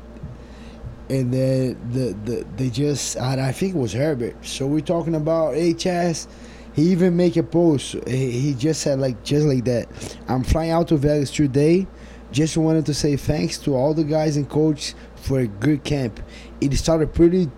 and 1.10 1.34
then 1.34 1.78
the, 1.92 2.14
the 2.26 2.46
they 2.56 2.70
just 2.70 3.18
I, 3.18 3.50
I 3.50 3.52
think 3.52 3.76
it 3.76 3.78
was 3.78 3.94
Herbert. 3.94 4.46
So 4.46 4.66
we're 4.66 4.82
talking 4.82 5.16
about 5.16 5.56
HS. 5.56 6.28
He 6.74 6.92
even 6.92 7.16
make 7.16 7.38
a 7.38 7.44
post. 7.44 7.96
He, 8.08 8.56
just 8.56 8.82
said 8.82 9.00
like 9.00 9.24
just 9.24 9.46
like 9.46 9.66
that. 9.66 9.88
I'm 10.28 10.44
flying 10.44 10.72
out 10.72 10.88
to 10.90 10.98
Vegas 10.98 11.32
today. 11.32 11.88
Just 12.32 12.58
wanted 12.58 12.86
to 12.88 12.94
say 12.94 13.16
thanks 13.16 13.60
to 13.60 13.76
all 13.76 13.94
the 13.94 14.04
guys 14.04 14.38
and 14.38 14.50
coach 14.50 14.96
for 15.16 15.40
a 15.40 15.48
good 15.48 15.84
camp. 15.84 16.20
It 16.60 16.74
started 16.76 17.14
pretty 17.14 17.50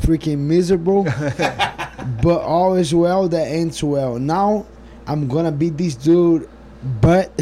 freaking 0.00 0.40
miserable, 0.40 1.04
but 2.22 2.40
all 2.42 2.74
is 2.74 2.94
well 2.94 3.28
that 3.28 3.48
ends 3.48 3.82
well. 3.82 4.18
Now 4.18 4.66
I'm 5.06 5.26
gonna 5.26 5.52
beat 5.52 5.78
this 5.78 5.94
dude, 5.94 6.48
but 7.00 7.32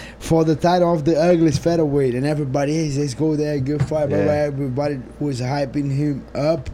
for 0.20 0.44
the 0.44 0.54
title 0.54 0.92
of 0.94 1.04
the 1.04 1.20
ugliest 1.20 1.60
featherweight, 1.62 2.14
and 2.14 2.24
everybody, 2.24 2.74
hey, 2.74 2.96
let's 2.96 3.14
go 3.14 3.34
there, 3.34 3.58
good 3.58 3.84
fight. 3.84 4.10
Yeah. 4.10 4.18
Everybody 4.18 5.00
was 5.18 5.40
hyping 5.40 5.90
him 5.90 6.24
up 6.32 6.70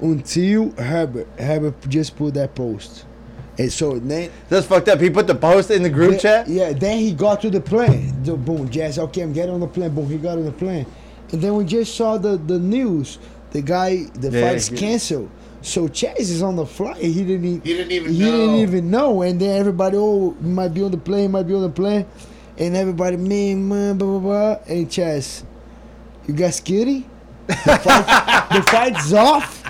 until 0.00 0.70
Herbert. 0.72 1.26
Herbert 1.38 1.74
just 1.88 2.16
put 2.16 2.34
that 2.34 2.54
post, 2.54 3.04
and 3.58 3.72
so 3.72 3.98
then 3.98 4.30
that's 4.48 4.66
fucked 4.66 4.88
up. 4.88 5.00
He 5.00 5.10
put 5.10 5.26
the 5.26 5.34
post 5.34 5.70
in 5.70 5.82
the 5.82 5.90
group 5.90 6.12
yeah, 6.14 6.18
chat. 6.18 6.48
Yeah, 6.48 6.72
then 6.72 6.98
he 6.98 7.12
got 7.12 7.40
to 7.42 7.50
the 7.50 7.60
plane. 7.60 8.22
The, 8.22 8.34
boom, 8.36 8.68
Jazz. 8.70 8.98
Okay, 8.98 9.22
I'm 9.22 9.32
getting 9.32 9.54
on 9.54 9.60
the 9.60 9.66
plane. 9.68 9.94
Boom, 9.94 10.08
he 10.08 10.18
got 10.18 10.38
on 10.38 10.44
the 10.44 10.52
plane, 10.52 10.86
and 11.32 11.40
then 11.40 11.54
we 11.54 11.64
just 11.64 11.94
saw 11.94 12.18
the 12.18 12.36
the 12.36 12.58
news. 12.58 13.18
The 13.52 13.62
guy, 13.62 14.04
the 14.14 14.30
Yeah, 14.30 14.50
fight's 14.50 14.68
he- 14.68 14.76
canceled. 14.76 15.30
So 15.62 15.88
Chas 15.88 16.30
is 16.30 16.42
on 16.42 16.54
the 16.56 16.66
flight. 16.66 16.98
He 16.98 17.24
didn't. 17.24 17.44
e- 17.44 17.60
He 17.64 17.74
didn't 17.74 17.90
even 17.92 18.12
He 18.12 18.20
know. 18.20 18.30
didn't 18.30 18.54
even 18.56 18.90
know. 18.90 19.22
And 19.22 19.40
then 19.40 19.58
everybody, 19.58 19.96
oh, 19.98 20.36
he 20.40 20.46
might 20.48 20.68
be 20.74 20.82
on 20.82 20.92
the 20.92 20.96
plane. 20.98 21.32
Might 21.32 21.44
be 21.48 21.54
on 21.54 21.62
the 21.62 21.68
plane. 21.70 22.06
And 22.58 22.76
everybody, 22.76 23.16
man, 23.16 23.66
man, 23.68 23.98
blah 23.98 24.18
blah 24.18 24.20
blah. 24.20 24.58
And 24.72 24.88
Chas, 24.90 25.42
you 26.28 26.34
got 26.34 26.50
skitty? 26.52 27.04
The, 27.48 27.54
fight, 27.54 28.48
the 28.54 28.62
fight's 28.62 29.12
off. 29.12 29.64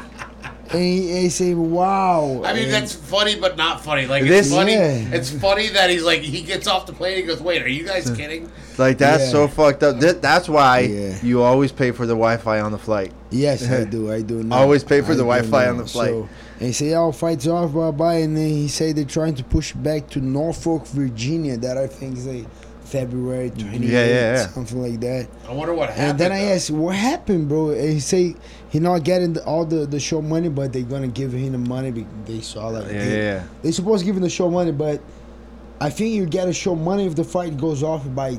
And 0.73 0.83
he, 0.83 1.11
and 1.13 1.19
he 1.23 1.29
say, 1.29 1.55
wow. 1.55 2.43
I 2.45 2.53
mean, 2.53 2.65
And- 2.65 2.73
that's 2.73 2.93
funny, 2.95 3.37
but 3.39 3.57
not 3.57 3.85
funny. 3.85 4.07
Like 4.07 4.25
This- 4.25 4.47
it's 4.47 4.55
funny. 4.55 4.73
Yeah. 4.75 5.09
It's 5.13 5.31
funny 5.31 5.69
that 5.69 5.91
he's 5.91 6.03
like 6.03 6.21
he 6.23 6.43
gets 6.43 6.67
off 6.67 6.87
the 6.87 6.93
plane. 6.93 7.17
He 7.17 7.23
goes, 7.23 7.41
"Wait, 7.41 7.63
are 7.63 7.69
you 7.69 7.85
guys 7.85 8.11
kidding?" 8.11 8.51
Like 8.79 8.99
that's 8.99 9.25
Yeah. 9.25 9.31
so 9.31 9.49
fucked 9.49 9.83
up. 9.83 10.01
Th- 10.01 10.17
that's 10.21 10.49
why 10.49 10.81
Yeah. 10.81 11.15
you 11.23 11.43
always 11.43 11.73
pay 11.73 11.91
for 11.93 12.05
the 12.07 12.15
Wi-Fi 12.15 12.61
on 12.61 12.73
the 12.73 12.79
flight. 12.79 13.13
Yes, 13.31 13.69
I 13.69 13.85
do. 13.97 14.11
I 14.13 14.23
do. 14.23 14.43
Know. 14.43 14.55
Always 14.57 14.83
pay 14.85 15.01
for 15.01 15.15
the 15.15 15.25
I 15.27 15.41
do 15.41 15.49
Wi-Fi 15.49 15.65
know. 15.65 15.71
on 15.71 15.77
the 15.79 15.87
flight. 15.87 16.11
So, 16.11 16.29
and 16.59 16.67
he 16.69 16.73
say, 16.73 16.95
"Oh, 16.95 17.13
fights 17.13 17.47
off, 17.47 17.73
bye 17.75 17.91
bye." 17.91 18.15
And 18.17 18.37
then 18.37 18.49
he 18.49 18.69
say 18.69 18.93
they're 18.93 19.05
trying 19.05 19.35
to 19.37 19.45
push 19.45 19.73
back 19.73 20.09
to 20.11 20.21
Norfolk, 20.21 20.87
Virginia. 20.89 21.57
That 21.57 21.79
I 21.79 21.87
think 21.87 22.19
is 22.19 22.27
a 22.27 22.45
February 22.87 23.51
28th, 23.51 23.81
Yeah, 23.81 23.89
yeah, 23.89 24.07
yeah. 24.07 24.47
something 24.49 24.81
like 24.81 25.01
that. 25.01 25.29
I 25.49 25.53
wonder 25.53 25.75
what 25.75 25.89
happened. 25.91 26.09
And 26.11 26.19
then 26.21 26.33
I 26.33 26.41
though. 26.47 26.53
asked, 26.55 26.71
"What 26.71 26.95
happened, 26.95 27.49
bro?" 27.49 27.71
And 27.71 27.91
he 27.93 28.01
say 28.01 28.35
he 28.71 28.79
not 28.79 29.03
getting 29.05 29.33
the, 29.35 29.45
all 29.45 29.65
the, 29.65 29.87
the 29.87 29.99
show 30.01 30.23
money, 30.23 30.49
but 30.49 30.73
they 30.73 30.83
gonna 30.83 31.09
give 31.09 31.33
him 31.33 31.53
the 31.53 31.59
money. 31.59 31.91
Because 31.91 32.13
they 32.27 32.41
saw 32.41 32.69
like 32.69 32.85
Yeah, 32.87 32.93
they, 33.05 33.23
yeah. 33.23 33.43
they 33.63 33.73
supposed 33.73 34.01
to 34.01 34.07
give 34.07 34.17
him 34.17 34.23
the 34.23 34.31
show 34.31 34.49
money, 34.51 34.73
but 34.73 35.01
I 35.81 35.91
think 35.91 36.15
you 36.15 36.27
get 36.27 36.49
a 36.49 36.53
show 36.53 36.75
money 36.75 37.07
if 37.07 37.15
the 37.17 37.25
fight 37.25 37.57
goes 37.59 37.83
off 37.83 38.03
by 38.15 38.39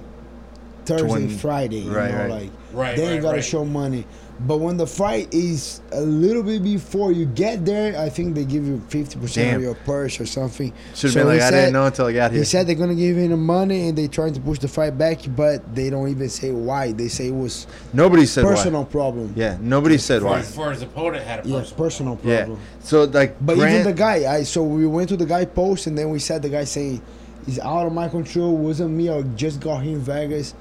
Thursday, 0.85 1.07
Twen- 1.07 1.29
Friday. 1.29 1.79
You 1.79 1.91
Right, 1.95 2.11
know, 2.11 2.17
right. 2.17 2.29
like 2.29 2.49
Right, 2.73 2.95
then 2.97 3.07
you 3.09 3.13
right, 3.15 3.21
gotta 3.21 3.35
right. 3.37 3.45
show 3.45 3.65
money. 3.65 4.05
But 4.39 4.57
when 4.57 4.77
the 4.77 4.85
fight 4.85 5.33
is 5.33 5.81
a 5.91 6.01
little 6.01 6.43
bit 6.43 6.63
before 6.63 7.11
you 7.11 7.25
get 7.25 7.65
there, 7.65 7.97
I 7.99 8.07
think 8.09 8.35
they 8.35 8.45
give 8.45 8.67
you 8.67 8.79
fifty 8.87 9.17
percent 9.19 9.47
Damn. 9.47 9.55
of 9.57 9.61
your 9.63 9.73
purse 9.73 10.19
or 10.19 10.27
something. 10.27 10.71
Should 10.93 11.07
have 11.07 11.11
So 11.13 11.19
been 11.21 11.27
like, 11.27 11.41
I 11.41 11.49
said- 11.49 11.51
didn't 11.61 11.73
know 11.73 11.85
until 11.85 12.05
I 12.05 12.13
got 12.13 12.31
here. 12.31 12.39
He 12.41 12.45
said 12.45 12.67
they're 12.67 12.75
gonna 12.75 12.93
give 12.93 13.17
him 13.17 13.31
the 13.31 13.37
money 13.37 13.87
and 13.89 13.97
they 13.97 14.07
trying 14.07 14.33
to 14.33 14.39
push 14.39 14.59
the 14.59 14.67
fight 14.67 14.95
back, 14.95 15.19
but 15.35 15.73
they 15.73 15.89
don't 15.89 16.07
even 16.09 16.29
say 16.29 16.51
why. 16.51 16.91
They 16.91 17.07
say 17.07 17.29
it 17.29 17.33
was 17.35 17.65
Nobody 17.93 18.27
said 18.27 18.43
personal 18.43 18.83
why. 18.83 18.89
problem. 18.89 19.33
Yeah, 19.35 19.57
nobody 19.59 19.97
said 19.97 20.21
For, 20.21 20.27
why. 20.27 20.41
for 20.43 20.71
his 20.71 20.83
opponent 20.83 21.23
had 21.25 21.43
a 21.45 21.49
Yeah, 21.49 21.59
personal. 21.61 21.77
personal 21.83 22.19
Yeah. 22.23 22.37
problem. 22.37 22.59
So 22.83 23.03
like, 23.05 23.35
But 23.43 23.55
Grant, 23.55 23.73
even 23.73 23.87
the 23.87 23.93
guy, 23.93 24.31
I 24.31 24.43
so 24.43 24.61
we 24.61 24.85
went 24.85 25.09
to 25.09 25.17
the 25.17 25.25
guy 25.25 25.45
post 25.45 25.87
and 25.87 25.97
then 25.97 26.11
we 26.11 26.19
said 26.19 26.43
the 26.43 26.49
guy 26.49 26.63
saying 26.65 27.01
he's 27.47 27.57
out 27.59 27.87
of 27.87 27.93
my 27.93 28.07
control. 28.07 28.55
Wasn't 28.55 28.91
me. 28.91 29.09
I 29.09 29.23
just 29.35 29.59
got 29.61 29.81
here 29.81 29.93
in 29.95 30.01
Vegas. 30.01 30.53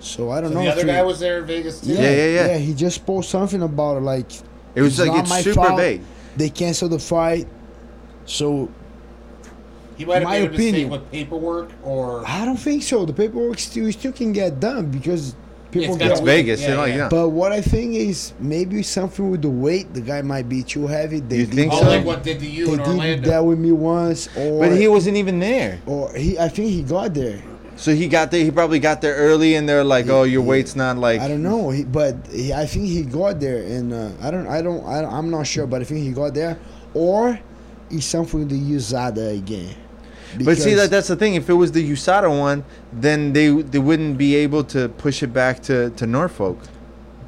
So 0.00 0.30
I 0.30 0.40
don't 0.40 0.50
So 0.52 0.58
know. 0.58 0.64
the 0.64 0.70
other 0.72 0.80
he- 0.82 0.86
guy 0.86 1.02
was 1.02 1.18
there 1.20 1.38
in 1.38 1.46
Vegas 1.46 1.80
too. 1.80 1.92
Yeah, 1.92 2.00
yeah, 2.02 2.08
yeah. 2.10 2.46
Yeah, 2.48 2.58
he 2.58 2.74
just 2.74 3.04
posted 3.04 3.30
something 3.32 3.62
about 3.62 3.96
it. 3.96 4.00
Like 4.00 4.30
it 4.74 4.82
was 4.82 4.98
it's 4.98 5.08
like 5.08 5.20
it's 5.20 5.30
my 5.30 5.40
super 5.40 5.66
fault. 5.66 5.76
vague. 5.80 6.02
they 6.36 6.50
canceled 6.50 6.92
the 6.92 6.98
fight. 6.98 7.46
So 8.26 8.68
He 9.96 10.04
might 10.04 10.14
have 10.16 10.22
My 10.24 10.38
made 10.38 10.46
a 10.46 10.50
mistake 10.50 10.68
opinion. 10.70 10.90
with 10.90 11.10
paperwork 11.10 11.70
or. 11.82 12.22
I 12.26 12.44
don't 12.44 12.56
think 12.56 12.82
so. 12.84 13.04
The 13.04 13.12
paperwork 13.12 13.58
still 13.58 13.90
still 13.90 14.12
can 14.12 14.32
get 14.32 14.60
done 14.60 14.86
because 14.90 15.34
people 15.72 15.94
it's 15.96 15.98
get. 15.98 16.10
It's 16.12 16.20
Vegas, 16.20 16.60
Yeah, 16.62 16.68
you 16.68 16.74
know, 16.76 16.84
yeah. 16.84 17.08
But 17.10 17.30
what 17.30 17.50
I 17.50 17.60
think 17.60 17.94
is 17.96 18.32
maybe 18.38 18.82
something 18.84 19.28
with 19.32 19.42
the 19.42 19.48
weight. 19.50 19.92
The 19.94 20.00
guy 20.00 20.22
might 20.22 20.48
be 20.48 20.62
too 20.62 20.86
heavy. 20.86 21.18
They 21.18 21.38
You 21.38 21.46
did 21.46 21.54
think 21.56 21.72
Oh, 21.72 21.80
so? 21.82 21.88
like 21.88 22.04
what 22.04 22.22
did 22.22 22.38
to 22.38 22.46
you 22.46 22.66
They 22.66 22.72
in 22.74 22.78
did 22.78 22.86
Orlando? 22.86 23.30
that 23.30 23.44
with 23.44 23.58
me 23.58 23.72
once, 23.72 24.28
or 24.36 24.60
But 24.60 24.76
he 24.78 24.86
wasn't 24.86 25.16
even 25.16 25.40
there. 25.40 25.80
or 25.86 26.12
he. 26.14 26.38
I 26.38 26.48
think 26.48 26.68
he 26.70 26.82
got 26.84 27.14
there. 27.14 27.42
So 27.78 27.94
he 27.94 28.08
got 28.08 28.32
there. 28.32 28.42
He 28.44 28.50
probably 28.50 28.80
got 28.80 29.00
there 29.00 29.14
early, 29.14 29.54
and 29.54 29.68
they're 29.68 29.84
like, 29.84 30.08
"Oh, 30.08 30.24
your 30.24 30.42
Yeah. 30.42 30.48
weight's 30.48 30.74
not 30.74 30.98
like." 30.98 31.20
I 31.20 31.28
don't 31.28 31.44
know, 31.44 31.70
he, 31.70 31.84
but 31.84 32.16
he, 32.30 32.52
I 32.52 32.66
think 32.66 32.86
he 32.86 33.02
got 33.02 33.38
there, 33.38 33.62
and 33.62 33.92
uh, 33.92 34.10
I 34.20 34.32
don't, 34.32 34.48
I 34.48 34.60
don't, 34.60 34.84
I 34.84 35.04
I'm 35.04 35.30
not 35.30 35.46
sure, 35.46 35.66
but 35.66 35.80
I 35.80 35.84
think 35.84 36.00
he 36.00 36.10
got 36.10 36.34
there, 36.34 36.58
or 36.92 37.38
it's 37.88 38.04
something 38.04 38.48
the 38.48 38.58
USADA 38.58 39.38
again. 39.38 39.76
But 40.44 40.58
see, 40.58 40.74
that 40.74 40.90
that's 40.90 41.06
the 41.08 41.16
thing. 41.16 41.36
If 41.36 41.48
it 41.48 41.54
was 41.54 41.70
the 41.72 41.88
USADA 41.88 42.28
one, 42.36 42.64
then 42.92 43.32
they 43.32 43.48
they 43.48 43.78
wouldn't 43.78 44.18
be 44.18 44.34
able 44.34 44.64
to 44.64 44.88
push 44.88 45.22
it 45.22 45.32
back 45.32 45.62
to 45.62 45.90
to 45.90 46.06
Norfolk 46.06 46.58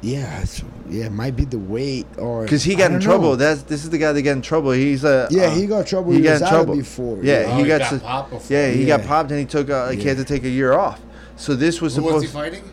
yeah, 0.01 0.43
yeah, 0.91 1.05
it 1.05 1.11
might 1.11 1.35
be 1.35 1.45
the 1.45 1.57
weight 1.57 2.05
or 2.17 2.43
because 2.43 2.63
he 2.63 2.75
got 2.75 2.91
in 2.91 2.99
trouble. 2.99 3.29
know. 3.31 3.35
That's 3.37 3.63
this 3.63 3.83
is 3.83 3.89
the 3.89 3.97
guy 3.97 4.11
that 4.11 4.21
got 4.21 4.31
in 4.31 4.41
trouble. 4.41 4.71
He's 4.71 5.03
a 5.03 5.27
yeah, 5.31 5.43
uh, 5.45 5.49
he 5.51 5.65
got 5.65 5.87
trouble. 5.87 6.11
he 6.11 6.17
with 6.17 6.25
got 6.25 6.41
in 6.41 6.47
trouble. 6.47 6.75
before. 6.75 7.19
Yeah, 7.23 7.45
Oh, 7.47 7.55
he 7.55 7.61
he 7.63 7.67
got, 7.67 7.79
got 7.79 7.89
su- 7.89 7.99
popped 7.99 8.29
before. 8.31 8.57
Yeah, 8.57 8.69
he 8.69 8.85
got 8.85 9.03
popped 9.05 9.31
and 9.31 9.39
he 9.39 9.45
took 9.45 9.69
a, 9.69 9.85
like, 9.87 9.99
he 9.99 10.07
had 10.07 10.17
to 10.17 10.25
take 10.25 10.43
a 10.43 10.49
year 10.49 10.73
off. 10.73 10.99
So 11.37 11.55
this 11.55 11.81
was 11.81 11.93
supposed. 11.95 12.09
Who 12.11 12.15
was 12.15 12.23
he 12.23 12.29
fighting? 12.29 12.63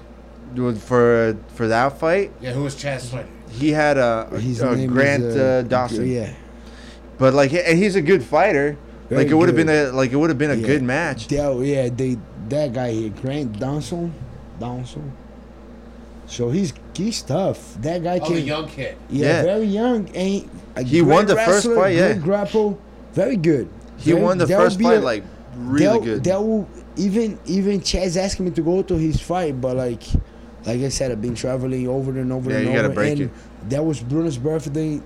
to 0.57 0.75
for 0.75 1.37
for 1.55 1.69
that 1.69 1.99
fight. 1.99 2.33
Yeah, 2.41 2.53
who 2.53 2.65
was 2.65 2.75
Chas 2.75 3.09
fighting? 3.11 3.33
He 3.51 3.71
had 3.71 3.97
a, 3.99 4.29
His 4.39 4.61
a 4.61 4.75
name 4.77 4.91
Grant 4.91 5.23
is, 5.23 5.37
uh, 5.37 5.63
Dawson. 5.69 6.07
Yeah, 6.11 6.33
But 7.19 7.35
like, 7.35 7.53
and 7.53 7.79
he's 7.79 7.97
a 7.97 8.03
good 8.03 8.23
fighter. 8.23 8.77
Very 9.09 9.23
like 9.25 9.31
it 9.31 9.35
would 9.35 9.49
have 9.49 9.57
been 9.57 9.69
a 9.71 9.91
like 9.93 10.13
it 10.13 10.17
would 10.17 10.29
have 10.31 10.39
been 10.39 10.51
a 10.51 10.55
Yeah. 10.55 10.67
good 10.67 10.83
match. 10.83 11.29
that, 11.29 11.57
yeah, 11.65 11.89
they 11.89 12.19
that 12.51 12.73
guy 12.75 12.91
here, 12.93 13.11
Grant 13.11 13.59
Dawson, 13.59 14.13
Dawson. 14.61 15.13
So 16.29 16.51
he's 16.51 16.73
he's 16.95 17.23
tough. 17.23 17.75
That 17.81 18.03
guy 18.03 18.19
Oh, 18.23 18.27
can 18.27 18.35
the 18.35 18.41
young 18.43 18.69
kid. 18.69 18.97
Yeah, 19.09 19.27
Yeah. 19.27 19.43
very 19.43 19.65
young. 19.65 20.07
And 20.15 20.29
he, 20.29 20.49
a 20.77 20.83
He 20.83 21.03
won 21.03 21.27
the 21.27 21.37
first 21.37 21.67
fight, 21.67 21.97
yeah. 21.97 22.13
Good 22.15 22.23
grapple, 22.23 22.79
very 23.15 23.37
good. 23.37 23.69
He 23.97 24.13
Very- 24.13 24.23
won 24.23 24.39
the 24.39 24.47
first 24.47 24.79
be 24.79 24.85
fight 24.85 24.99
a- 24.99 25.01
like 25.01 25.25
really 25.57 26.01
good. 26.05 26.25
That 26.25 26.41
will 26.45 26.69
even 26.97 27.39
even 27.47 27.81
Chas 27.81 28.17
asked 28.17 28.41
me 28.41 28.51
to 28.53 28.63
go 28.63 28.83
to 28.83 28.95
his 28.95 29.21
fight, 29.21 29.61
but 29.61 29.77
like 29.77 30.03
like 30.67 30.81
I 30.83 30.89
said, 30.91 31.11
I've 31.11 31.23
been 31.23 31.35
traveling 31.35 31.89
over 31.89 32.11
and 32.21 32.31
over 32.33 32.51
Yeah, 32.51 32.57
and 32.59 32.67
you 32.67 32.73
over. 32.73 32.83
gotta 32.83 32.95
break 32.95 33.13
and 33.13 33.21
it. 33.23 33.31
That 33.71 33.85
was 33.85 34.01
Bruno's 34.01 34.37
birthday, 34.39 35.01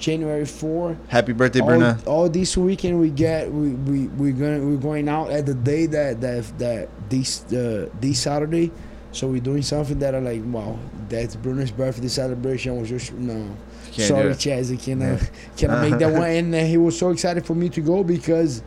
January 0.00 0.44
four. 0.46 0.96
Happy 1.08 1.32
birthday, 1.32 1.60
all, 1.60 1.66
Bruna. 1.68 1.98
all 2.06 2.28
this 2.28 2.56
weekend 2.56 2.98
we 3.00 3.10
get 3.10 3.50
we 3.52 3.68
we 3.70 4.08
we 4.18 4.32
going 4.32 4.68
we're 4.68 4.76
going 4.82 5.08
out 5.08 5.30
at 5.30 5.46
the 5.46 5.54
day 5.54 5.86
that 5.86 6.20
that 6.20 6.44
that 6.58 6.88
this 7.08 7.44
uh, 7.52 7.88
this 8.00 8.18
Saturday. 8.18 8.72
So 9.16 9.28
we're 9.28 9.40
doing 9.40 9.62
something 9.62 9.98
that 10.00 10.14
I 10.14 10.18
like. 10.18 10.42
Wow, 10.44 10.78
that's 11.08 11.36
Bruno's 11.36 11.70
birthday 11.70 12.08
celebration. 12.08 12.76
I 12.76 12.80
was 12.80 12.88
just 12.90 13.12
no. 13.14 13.56
Can't 13.92 14.08
Sorry. 14.08 14.34
Chas, 14.34 14.70
I 14.70 14.76
cannot 14.76 15.20
cannot 15.56 15.80
make 15.88 15.98
that 15.98 16.12
one. 16.12 16.30
And 16.30 16.54
uh, 16.54 16.58
he 16.58 16.76
was 16.76 16.98
so 16.98 17.10
excited 17.10 17.46
for 17.46 17.54
me 17.54 17.70
to 17.70 17.80
go 17.80 18.04
because 18.04 18.62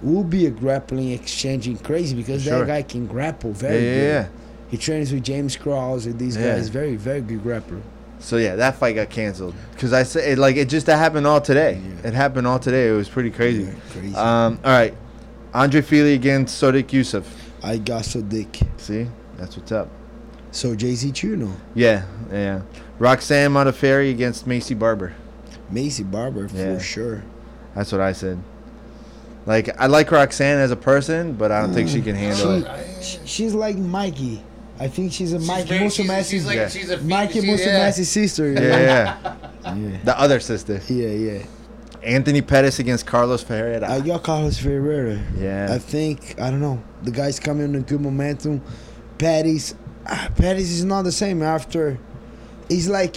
we'll 0.00 0.22
be 0.22 0.46
a 0.46 0.50
grappling 0.50 1.10
exchanging 1.10 1.78
crazy 1.78 2.14
because 2.14 2.44
Sure. 2.44 2.60
that 2.60 2.66
guy 2.68 2.82
can 2.82 3.06
grapple 3.08 3.52
very 3.52 3.74
yeah, 3.84 3.94
good. 3.94 4.04
yeah. 4.04 4.28
He 4.70 4.76
trains 4.76 5.12
with 5.12 5.24
James 5.24 5.56
Krause 5.56 6.06
and 6.06 6.16
these 6.16 6.36
Yeah. 6.36 6.54
guys. 6.54 6.68
Very 6.68 6.94
very 6.94 7.20
good 7.20 7.42
grappler. 7.42 7.80
So 8.20 8.36
yeah, 8.36 8.54
that 8.54 8.76
fight 8.76 8.94
got 8.94 9.10
canceled 9.10 9.54
because 9.72 9.92
I 9.92 10.04
said 10.04 10.28
it, 10.32 10.38
like 10.38 10.54
it 10.54 10.68
just 10.68 10.86
that 10.86 10.98
happened 10.98 11.26
all 11.26 11.40
today. 11.40 11.80
Yeah. 12.02 12.08
It 12.08 12.14
happened 12.14 12.46
all 12.46 12.60
today. 12.60 12.88
It 12.88 12.92
was 12.92 13.08
pretty 13.08 13.30
crazy. 13.32 13.64
Yeah, 13.64 13.74
crazy. 13.90 14.14
Um, 14.14 14.60
all 14.64 14.70
right, 14.70 14.94
Andre 15.54 15.80
Fili 15.80 16.14
against 16.14 16.62
Sodiq 16.62 16.92
Yusuf. 16.92 17.26
I 17.64 17.78
got 17.78 18.02
Sodiq. 18.04 18.64
See, 18.76 19.08
that's 19.38 19.56
what's 19.56 19.72
up. 19.72 19.88
So 20.50 20.74
Jay 20.74 20.94
Z 20.94 21.12
Chuno, 21.12 21.52
Yeah, 21.74 22.04
yeah. 22.32 22.62
Roxanne 22.98 23.50
Modafferi 23.52 24.10
against 24.10 24.46
Maycee 24.48 24.78
Barber. 24.78 25.14
Maycee 25.72 26.10
Barber 26.10 26.48
Yeah. 26.52 26.74
for 26.76 26.80
sure. 26.80 27.22
That's 27.74 27.92
what 27.92 28.00
I 28.00 28.12
said. 28.12 28.38
Like 29.46 29.80
I 29.80 29.86
like 29.86 30.10
Roxanne 30.10 30.58
as 30.58 30.70
a 30.70 30.76
person, 30.76 31.34
but 31.34 31.50
I 31.52 31.60
don't 31.60 31.72
think 31.72 31.88
she 31.88 32.00
mm. 32.00 32.04
can 32.04 32.16
handle 32.16 32.60
She, 33.00 33.18
it. 33.18 33.28
she's 33.28 33.54
like 33.54 33.76
Mikey. 33.76 34.42
I 34.80 34.88
think 34.88 35.12
she's 35.12 35.32
a 35.32 35.38
She's 35.38 35.48
Mikey 35.48 35.68
very- 35.68 35.90
she's, 35.90 36.06
Musumeci's 36.06 36.28
she's 36.28 36.46
like 36.46 36.56
Yeah. 36.56 36.68
she's 36.68 36.90
a 36.90 36.98
Mikey 36.98 37.40
she- 37.40 37.46
yeah. 37.64 37.90
Sister. 37.90 38.52
Yeah, 38.52 38.60
Yeah, 38.60 38.78
yeah. 39.64 39.74
yeah, 39.74 39.98
The 40.04 40.18
other 40.18 40.40
sister, 40.40 40.80
yeah. 40.88 41.08
yeah. 41.08 41.42
Anthony 42.02 42.42
Pettis 42.42 42.78
against 42.78 43.06
Carlos 43.06 43.42
Ferreira. 43.42 43.90
I 43.90 44.00
got 44.00 44.22
Carlos 44.22 44.56
Ferreira. 44.58 45.20
Yeah. 45.36 45.68
I 45.70 45.78
think 45.78 46.40
I 46.40 46.50
don't 46.50 46.60
know. 46.60 46.82
The 47.02 47.10
guy's 47.10 47.40
coming 47.40 47.64
on 47.66 47.74
a 47.74 47.80
good 47.80 48.00
momentum. 48.00 48.62
Pettis 49.18 49.74
ah, 50.06 50.30
Pettis 50.36 50.70
is 50.70 50.84
not 50.84 51.02
the 51.02 51.12
same 51.12 51.42
after. 51.42 51.98
He's 52.68 52.88
like 52.88 53.16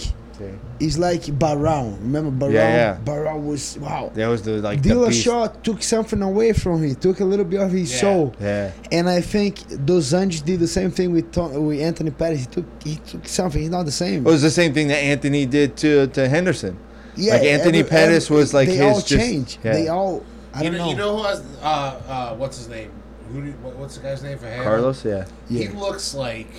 he's 0.80 0.98
like 0.98 1.22
Barão. 1.22 1.96
Remember 2.00 2.46
Barão? 2.46 2.52
Yeah, 2.54 2.74
yeah. 2.74 2.98
Barão 3.04 3.44
was 3.44 3.78
wow. 3.78 4.10
that 4.14 4.26
was 4.26 4.42
the 4.42 4.52
like 4.60 4.82
the 4.82 4.90
Dilla 4.90 5.08
beast. 5.08 5.22
Shaw 5.24 5.46
took 5.46 5.82
something 5.82 6.20
away 6.22 6.52
from 6.52 6.82
him. 6.82 6.94
Took 6.96 7.20
a 7.20 7.24
little 7.24 7.44
bit 7.44 7.60
of 7.60 7.70
his 7.70 7.92
Yeah. 7.92 8.00
soul. 8.00 8.34
Yeah, 8.40 8.72
And 8.90 9.08
I 9.08 9.20
think 9.20 9.84
Dos 9.86 10.12
Anjos 10.12 10.44
did 10.44 10.58
the 10.60 10.66
same 10.66 10.90
thing 10.90 11.12
with 11.12 11.30
Tom, 11.32 11.66
with 11.66 11.80
Anthony 11.80 12.10
Pettis. 12.10 12.40
He 12.40 12.46
took 12.46 12.64
he 12.82 12.96
took 12.96 13.28
something. 13.28 13.60
He's 13.60 13.70
not 13.70 13.84
the 13.84 13.92
same. 13.92 14.26
it 14.26 14.30
was 14.30 14.42
the 14.42 14.50
same 14.50 14.72
thing 14.74 14.88
that 14.88 14.98
Anthony 14.98 15.46
did 15.46 15.76
to 15.78 16.06
to 16.08 16.28
Henderson. 16.28 16.76
yeah, 17.14 17.34
like 17.34 17.42
Anthony 17.44 17.82
Pettis 17.84 18.28
was 18.30 18.52
like 18.54 18.68
they 18.68 18.76
his 18.76 18.82
all 18.82 19.00
just- 19.00 19.08
change. 19.08 19.58
yeah. 19.62 19.72
They 19.74 19.88
all 19.88 20.24
I 20.54 20.64
You 20.64 20.70
don't 20.70 20.78
know, 20.78 20.84
know. 20.84 20.90
you 20.90 20.96
know 20.96 21.16
who 21.18 21.22
has 21.24 21.42
uh 21.62 22.00
uh 22.08 22.34
what's 22.36 22.56
his 22.58 22.68
name? 22.68 22.90
Who 23.32 23.42
do, 23.42 23.52
what, 23.62 23.76
what's 23.76 23.96
the 23.96 24.02
guy's 24.02 24.22
name 24.22 24.38
for 24.38 24.46
him? 24.46 24.62
Carlos, 24.62 25.04
yeah. 25.04 25.26
He 25.48 25.64
yeah. 25.64 25.78
looks 25.78 26.14
like 26.14 26.50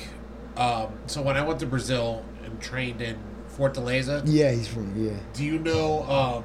um 0.58 0.94
so 1.08 1.22
when 1.22 1.36
I 1.38 1.44
went 1.44 1.60
to 1.62 1.66
Brazil 1.66 2.24
and 2.44 2.60
trained 2.62 3.02
in 3.02 3.18
Fortaleza, 3.58 4.24
yeah, 4.26 4.52
he's 4.52 4.68
from 4.68 4.94
yeah. 4.96 5.18
do 5.34 5.44
you 5.44 5.60
know 5.60 6.04
um 6.04 6.44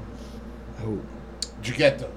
Who? 0.77 1.01
Gigetto? 1.61 2.09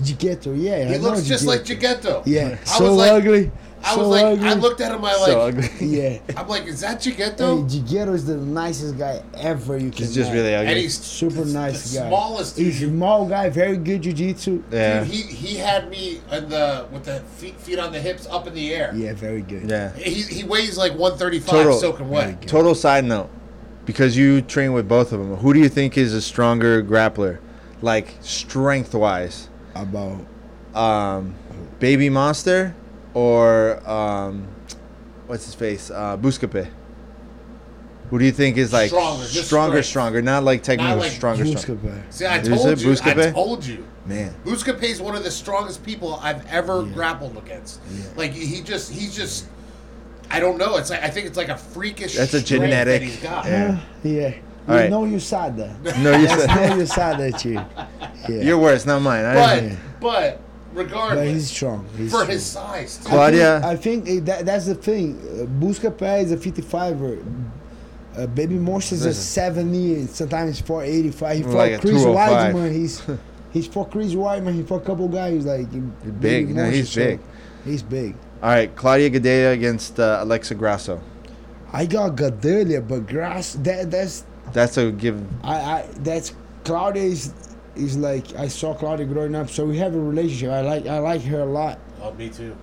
Gighetto, 0.00 0.60
yeah. 0.60 0.84
He 0.84 0.94
I 0.94 0.98
know 0.98 1.10
looks 1.10 1.24
just 1.24 1.46
like 1.46 1.62
Gighetto. 1.62 2.22
Gigetto. 2.22 2.22
Yeah, 2.26 2.58
I 2.60 2.64
so 2.64 2.84
was 2.84 2.96
like 2.96 3.12
ugly. 3.12 3.50
I 3.84 3.94
so 3.94 4.00
was 4.00 4.08
like 4.08 4.24
ugly. 4.24 4.48
I 4.48 4.54
looked 4.54 4.80
at 4.80 4.92
him 4.92 5.04
I 5.04 5.16
like 5.16 5.36
ugly. 5.54 5.68
Yeah. 5.86 6.18
I'm 6.36 6.48
like, 6.48 6.66
is 6.66 6.80
that 6.80 7.02
Hey, 7.04 7.12
Gigetto? 7.12 8.12
Is 8.14 8.26
the 8.26 8.36
nicest 8.36 8.98
guy 8.98 9.22
ever 9.36 9.76
you 9.78 9.90
can. 9.90 9.98
He's 10.06 10.14
just 10.14 10.28
have. 10.30 10.36
really 10.36 10.54
ugly. 10.54 10.68
and 10.68 10.78
he's 10.78 10.98
super 11.00 11.44
the, 11.44 11.52
nice 11.52 11.92
the 11.92 12.00
guy. 12.00 12.08
smallest 12.08 12.56
dude. 12.56 12.66
He's 12.66 12.82
a 12.82 12.88
small 12.88 13.28
guy, 13.28 13.48
very 13.50 13.76
good 13.76 14.02
jujitsu. 14.02 14.62
yeah, 14.70 15.04
Dude, 15.04 15.08
he 15.12 15.22
he 15.22 15.56
had 15.56 15.88
me 15.90 16.20
in 16.32 16.48
the 16.48 16.86
with 16.92 17.04
the 17.04 17.20
feet 17.36 17.58
feet 17.60 17.78
on 17.78 17.92
the 17.92 18.00
hips 18.00 18.26
up 18.26 18.46
in 18.46 18.54
the 18.54 18.74
air. 18.74 18.92
Yeah, 18.94 19.14
very 19.14 19.42
good. 19.42 19.70
yeah. 19.70 19.92
He, 19.94 20.22
he 20.22 20.44
weighs 20.44 20.76
like 20.76 20.92
135 20.92 21.48
Total. 21.50 21.78
soaking 21.78 22.08
wet. 22.10 22.42
Total 22.48 22.74
side 22.74 23.04
note, 23.04 23.30
because 23.86 24.16
you 24.16 24.42
train 24.42 24.72
with 24.72 24.88
both 24.88 25.12
of 25.12 25.20
them, 25.20 25.36
who 25.36 25.54
do 25.54 25.60
you 25.60 25.68
think 25.68 25.96
is 25.96 26.12
a 26.14 26.20
stronger 26.20 26.82
grappler, 26.82 27.38
like 27.80 28.16
strength 28.20 28.94
wise? 28.94 29.48
About 29.74 30.26
Um, 30.74 31.34
Baby 31.78 32.10
Monster 32.10 32.74
or 33.14 33.88
um, 33.88 34.46
what's 35.26 35.44
his 35.46 35.54
face? 35.54 35.90
Uh, 35.90 36.16
Buscape. 36.16 36.68
Who 38.10 38.18
do 38.18 38.24
you 38.24 38.32
think 38.32 38.56
is 38.56 38.72
like 38.72 38.88
Stronger, 38.88 39.24
stronger, 39.26 39.82
stronger, 39.82 40.22
not 40.22 40.42
like 40.42 40.62
technical, 40.62 40.96
like 40.96 41.12
stronger, 41.12 41.44
stronger. 41.44 41.82
Buscape. 41.82 42.12
See, 42.12 42.26
I 42.26 42.38
told 42.38 42.66
it 42.68 42.80
you. 42.82 42.96
I 43.04 43.30
told 43.32 43.66
you. 43.66 43.86
Man, 44.06 44.34
Buscape 44.46 44.82
is 44.82 45.02
one 45.02 45.14
of 45.14 45.24
the 45.24 45.30
strongest 45.30 45.84
people 45.84 46.14
I've 46.22 46.46
ever 46.46 46.82
Yeah. 46.86 46.92
grappled 46.94 47.36
against. 47.36 47.80
Yeah. 47.92 48.04
Like 48.16 48.32
he 48.32 48.62
just 48.62 48.90
he's 48.90 49.14
just 49.14 49.46
I 50.30 50.40
don't 50.40 50.56
know. 50.56 50.76
It's 50.78 50.88
like 50.88 51.02
I 51.02 51.10
think 51.10 51.26
it's 51.26 51.36
like 51.36 51.50
a 51.50 51.56
freakish. 51.58 52.16
That's 52.16 52.32
a 52.32 52.42
genetic- 52.42 53.00
That 53.00 53.02
he's 53.02 53.16
got. 53.22 53.44
Yeah. 53.44 53.78
Yeah. 54.02 54.34
All 54.66 54.74
you 54.74 54.80
right. 54.80 54.90
know 54.90 55.04
you 55.04 55.20
saw 55.20 55.50
that. 55.50 55.82
no, 55.98 56.16
you 56.16 56.26
That's 56.26 56.44
said 56.44 56.68
know 56.70 56.76
you 56.76 56.86
saw 56.86 57.14
that 57.14 57.44
you. 57.44 57.60
Yeah. 58.28 58.42
your 58.42 58.58
words, 58.58 58.84
not 58.86 59.00
mine. 59.02 59.24
I 59.26 59.76
But 60.00 60.40
didn't- 60.84 60.92
but 60.92 61.14
but 61.14 61.26
he's 61.26 61.50
strong. 61.50 61.86
He's 61.96 62.10
for 62.10 62.18
strong. 62.18 62.30
his 62.30 62.46
size. 62.46 62.96
Too. 62.98 63.08
Claudia- 63.08 63.56
I 63.64 63.76
think, 63.76 64.04
I 64.06 64.06
think 64.06 64.08
eh, 64.08 64.24
that, 64.24 64.46
that's 64.46 64.66
the 64.66 64.74
thing. 64.74 65.18
Uh, 65.18 65.44
Buscapé 65.64 66.22
is 66.24 66.32
a 66.32 66.36
55er. 66.36 67.22
Uh, 68.16 68.26
Baby 68.26 68.54
Monster 68.56 68.94
is 68.96 69.04
a 69.04 69.08
Listen. 69.08 69.22
70, 69.22 70.06
sometimes 70.08 70.60
485. 70.60 71.36
He 71.36 71.42
fought 71.44 71.52
Like 71.54 71.72
a 71.72 71.78
Chris 71.78 72.02
205. 72.02 72.54
Weidman. 72.54 72.72
He's 72.72 73.02
he's 73.52 73.66
for 73.68 73.86
Chris 73.88 74.14
Weidman. 74.14 74.54
He 74.54 74.62
fought 74.62 74.82
a 74.82 74.84
couple 74.86 75.08
guys 75.08 75.44
like 75.46 75.70
He's 75.72 75.80
Baby 75.80 76.10
big. 76.20 76.54
No, 76.56 76.64
he's 76.70 76.78
Monster, 76.78 77.00
so 77.00 77.06
big. 77.06 77.20
He's 77.64 77.82
big. 77.82 78.14
All 78.42 78.50
right, 78.50 78.74
Claudia 78.74 79.10
Gadelha 79.10 79.52
against 79.52 79.98
uh, 80.00 80.18
Alexa 80.22 80.54
Grasso. 80.54 81.00
I 81.72 81.86
got 81.86 82.16
Gadelha, 82.16 82.86
but 82.86 83.06
Grass 83.06 83.52
that 83.62 83.90
that's 83.90 84.24
That's 84.52 84.76
a 84.78 84.90
give. 84.90 85.22
I, 85.44 85.54
I 85.54 85.86
that's 85.98 86.32
Claudia 86.64 87.02
is 87.02 87.32
is 87.78 87.96
like 87.96 88.34
I 88.34 88.48
saw 88.48 88.74
Claudia 88.74 89.06
growing 89.06 89.34
up, 89.34 89.48
so 89.50 89.64
we 89.64 89.78
have 89.78 89.94
a 89.94 90.00
relationship. 90.00 90.50
I 90.50 90.60
like 90.60 90.86
I 90.86 90.98
like 90.98 91.22
her 91.22 91.40
a 91.40 91.44
lot, 91.46 91.78
Oh, 92.02 92.12
me 92.14 92.28
too. 92.28 92.56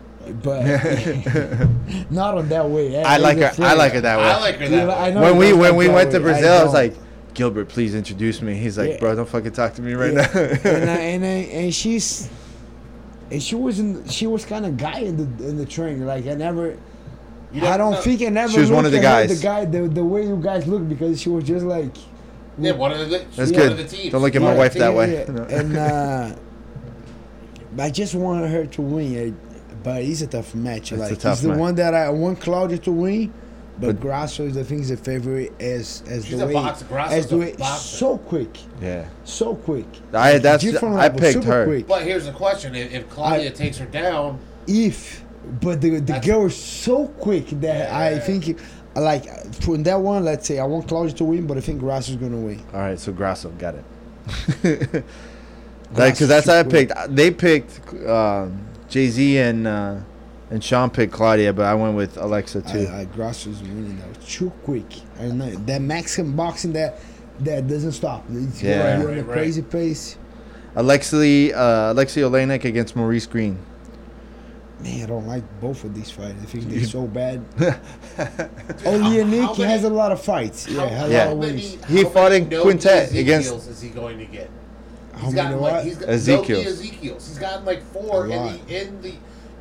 but 0.44 0.64
not 2.12 2.38
on 2.38 2.50
that 2.50 2.70
way. 2.70 2.98
I 3.04 3.16
As 3.16 3.22
like 3.22 3.38
her. 3.38 3.52
I 3.64 3.74
like 3.74 3.94
her 3.94 4.02
that 4.02 4.18
way. 4.18 4.24
I 4.26 4.40
like 4.40 4.56
her 4.56 4.66
Yeah, 4.66 4.86
that 4.86 4.98
I 4.98 5.08
way. 5.10 5.14
know 5.14 5.22
when 5.22 5.38
we 5.38 5.54
when 5.54 5.76
we 5.76 5.88
that 5.88 5.94
went 5.94 6.12
to. 6.12 6.20
Brazil, 6.20 6.54
I, 6.54 6.64
was 6.64 6.74
like, 6.74 6.96
Gilbert, 7.34 7.70
please 7.70 7.96
introduce 7.96 8.42
me. 8.42 8.56
He's 8.56 8.78
like, 8.78 8.92
Yeah. 8.92 9.00
bro, 9.00 9.16
don't 9.16 9.28
fucking 9.28 9.52
talk 9.54 9.74
to 9.76 9.82
me 9.82 9.94
right 9.94 10.14
Yeah. 10.14 10.22
now. 10.34 10.40
and, 10.70 10.90
I, 10.90 10.96
and 11.14 11.26
I, 11.26 11.28
and 11.28 11.74
she's 11.74 12.30
and 13.32 13.42
she 13.42 13.56
wasn't 13.56 14.12
she 14.12 14.28
was 14.28 14.46
kind 14.46 14.66
of 14.66 14.78
guy 14.78 15.00
in 15.00 15.18
the 15.18 15.48
in 15.50 15.58
the 15.58 15.66
training. 15.66 16.06
Like 16.06 16.26
I 16.28 16.34
never. 16.36 16.78
You 17.54 17.66
I 17.66 17.78
don't 17.78 17.92
know- 17.94 18.02
think 18.02 18.22
I 18.22 18.26
never. 18.30 18.52
She 18.52 18.60
was 18.60 18.72
one 18.72 18.86
of 18.86 18.92
the 18.92 19.00
guys. 19.00 19.40
The 19.40 19.42
guy, 19.42 19.64
the, 19.66 19.88
the 19.88 20.04
way 20.04 20.24
you 20.28 20.36
guys 20.36 20.68
look, 20.68 20.88
because 20.90 21.22
she 21.22 21.30
was 21.30 21.44
just 21.46 21.66
like. 21.66 21.96
Yeah, 22.58 22.72
one 22.74 22.92
of 22.92 23.00
the. 23.00 23.06
That's 23.06 23.36
she's 23.36 23.52
good. 23.52 23.60
One 23.60 23.72
of 23.72 23.78
the 23.78 23.84
teams. 23.98 24.12
Don't 24.12 24.22
look 24.22 24.36
at 24.36 24.42
my 24.42 24.52
Yeah, 24.54 24.58
wife 24.58 24.74
team. 24.74 24.80
that 24.82 24.94
way. 24.94 25.14
Yeah, 25.14 25.58
and 25.60 25.78
uh, 25.78 26.36
I 27.78 27.90
just 27.90 28.16
wanted 28.16 28.50
her 28.52 28.66
to 28.66 28.82
win. 28.82 29.16
eh, 29.16 29.32
But 29.84 30.02
it's 30.04 30.22
a 30.22 30.28
tough 30.28 30.56
match. 30.56 30.92
It's 30.92 31.02
a 31.02 31.10
like 31.10 31.20
tough 31.20 31.34
it's 31.34 31.42
the 31.42 31.50
match. 31.50 31.58
one 31.58 31.76
that 31.76 31.94
I 31.94 32.10
want 32.10 32.40
Claudia 32.40 32.78
to 32.80 32.92
win. 32.92 33.34
But, 33.78 33.88
But- 33.88 34.00
Grasso 34.00 34.46
is 34.48 34.56
the 34.56 34.64
thing 34.64 34.80
is 34.80 34.88
the 34.88 34.96
favorite 34.96 35.52
as 35.60 36.02
as 36.08 36.30
the 36.30 36.46
way 36.48 36.54
boxer. 36.54 36.86
Grasso's 36.86 37.18
as 37.18 37.28
the 37.28 37.38
way 37.38 37.56
so 37.78 38.18
quick, 38.20 38.58
yeah, 38.82 39.10
so 39.26 39.54
quick. 39.56 39.86
I 40.14 40.38
that's 40.38 40.64
Different 40.64 40.96
I 40.96 41.08
level, 41.10 41.20
picked 41.20 41.44
her. 41.44 41.66
quick. 41.66 41.86
But 41.86 42.04
here's 42.04 42.26
the 42.26 42.32
question: 42.32 42.74
If, 42.74 42.94
if 42.94 43.10
Claudia 43.10 43.48
I- 43.50 43.54
takes 43.54 43.78
her 43.80 43.86
down, 43.86 44.40
If 44.66 45.26
but 45.60 45.82
the 45.82 45.90
the 45.90 46.00
That's- 46.00 46.26
girl 46.26 46.46
is 46.46 46.56
so 46.56 47.08
quick 47.20 47.48
that 47.60 47.92
I 47.94 48.18
think 48.18 48.58
like 49.02 49.54
from 49.56 49.84
that 49.84 50.00
one, 50.00 50.24
let's 50.24 50.48
say 50.48 50.60
I 50.60 50.66
want 50.66 50.88
Claudia 50.88 51.14
to 51.16 51.24
win, 51.26 51.48
but 51.48 51.58
I 51.58 51.62
think 51.62 51.80
Grasso 51.80 52.14
Grasso's 52.14 52.16
gonna 52.16 52.38
win. 52.46 52.62
All 52.74 52.80
right, 52.80 53.00
so 53.00 53.12
Grasso 53.12 53.50
got 53.52 53.76
it. 53.76 53.84
like, 55.94 56.18
cause 56.18 56.28
that's 56.28 56.48
how 56.48 56.60
I 56.60 56.64
should 56.64 56.72
picked. 56.72 56.94
They 57.16 57.32
picked 57.32 57.94
um, 58.06 58.68
Jay 58.90 59.08
Z 59.08 59.38
and 59.38 59.68
uh, 59.68 59.98
and 60.50 60.64
Sean 60.64 60.90
picked 60.90 61.14
Claudia, 61.14 61.54
but 61.54 61.66
I 61.66 61.74
went 61.76 61.96
with 61.96 62.18
Alexa 62.18 62.62
too. 62.64 62.88
I, 62.92 63.02
I 63.02 63.06
Grasso's 63.06 63.62
winning 63.62 63.98
that 64.00 64.22
too 64.22 64.50
quick. 64.64 64.86
I 65.20 65.28
know 65.28 65.50
that 65.52 65.82
Mexican 65.82 66.36
boxing 66.36 66.74
that 66.74 67.00
that 67.42 67.68
doesn't 67.68 67.92
stop. 67.94 68.24
It's 68.30 68.62
Yeah. 68.64 68.78
going 68.78 69.02
at 69.02 69.02
a 69.02 69.08
Right, 69.08 69.28
right. 69.28 69.34
crazy 69.38 69.62
pace. 69.62 70.18
Alexi 70.76 71.54
uh, 71.54 71.94
Alexi 71.94 72.22
Oleinik 72.22 72.66
against 72.66 72.96
Maurice 72.96 73.26
Greene. 73.26 73.58
Man, 74.82 75.04
I 75.04 75.06
don't 75.06 75.26
like 75.26 75.44
both 75.62 75.84
of 75.86 75.96
these 75.96 76.12
fights. 76.12 76.36
I 76.42 76.46
think 76.46 76.66
they're 76.66 76.84
so 76.84 77.08
bad. 77.08 77.44
how- 77.58 78.50
Only 78.86 79.20
how 79.22 79.26
Nick 79.28 79.58
many- 79.58 79.64
has 79.72 79.84
a 79.86 79.90
lot 79.90 80.12
of 80.12 80.22
fights. 80.22 80.68
Yeah, 80.68 80.82
how, 80.82 80.88
has 80.88 81.12
Yeah. 81.12 81.26
a 81.26 81.28
lot 81.28 81.34
of 81.34 81.40
many, 81.40 81.52
wins. 81.54 81.86
He 81.86 82.04
fought 82.04 82.32
many 82.32 82.44
in 82.44 82.50
Nogi 82.50 82.62
quintet 82.64 83.04
Ezekiels 83.10 83.22
against- 83.48 83.70
Is 83.70 83.82
he 83.82 83.90
going 83.90 84.18
to 84.20 84.26
get? 84.26 84.50
How 85.14 85.20
He's 85.28 85.34
many 85.34 85.48
gotten 85.48 85.62
what? 85.62 85.74
like 85.74 85.84
he's 85.86 85.98
got 85.98 86.10
Ezekiels. 86.10 86.66
Nogi 86.66 86.70
Ezekiels. 86.70 87.28
He's 87.30 87.40
gotten 87.40 87.66
like 87.66 87.84
four 87.94 88.26
in 88.26 88.32
the 88.32 88.82
in 88.84 89.02
the 89.02 89.14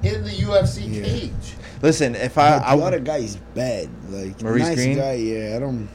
in 0.03 0.25
the 0.25 0.31
UFC 0.31 0.83
Yeah. 0.93 1.05
cage. 1.05 1.55
Listen, 1.81 2.15
if 2.17 2.37
I, 2.37 2.59
But 2.59 2.67
I 2.67 2.77
the 2.77 2.83
other 2.83 3.01
guy 3.01 3.29
bad. 3.55 3.89
Like 4.11 4.43
Maurice 4.43 4.63
nice 4.65 4.77
Green? 4.77 4.97
guy. 4.99 5.13
Yeah, 5.15 5.57
I 5.57 5.61
don't. 5.61 5.89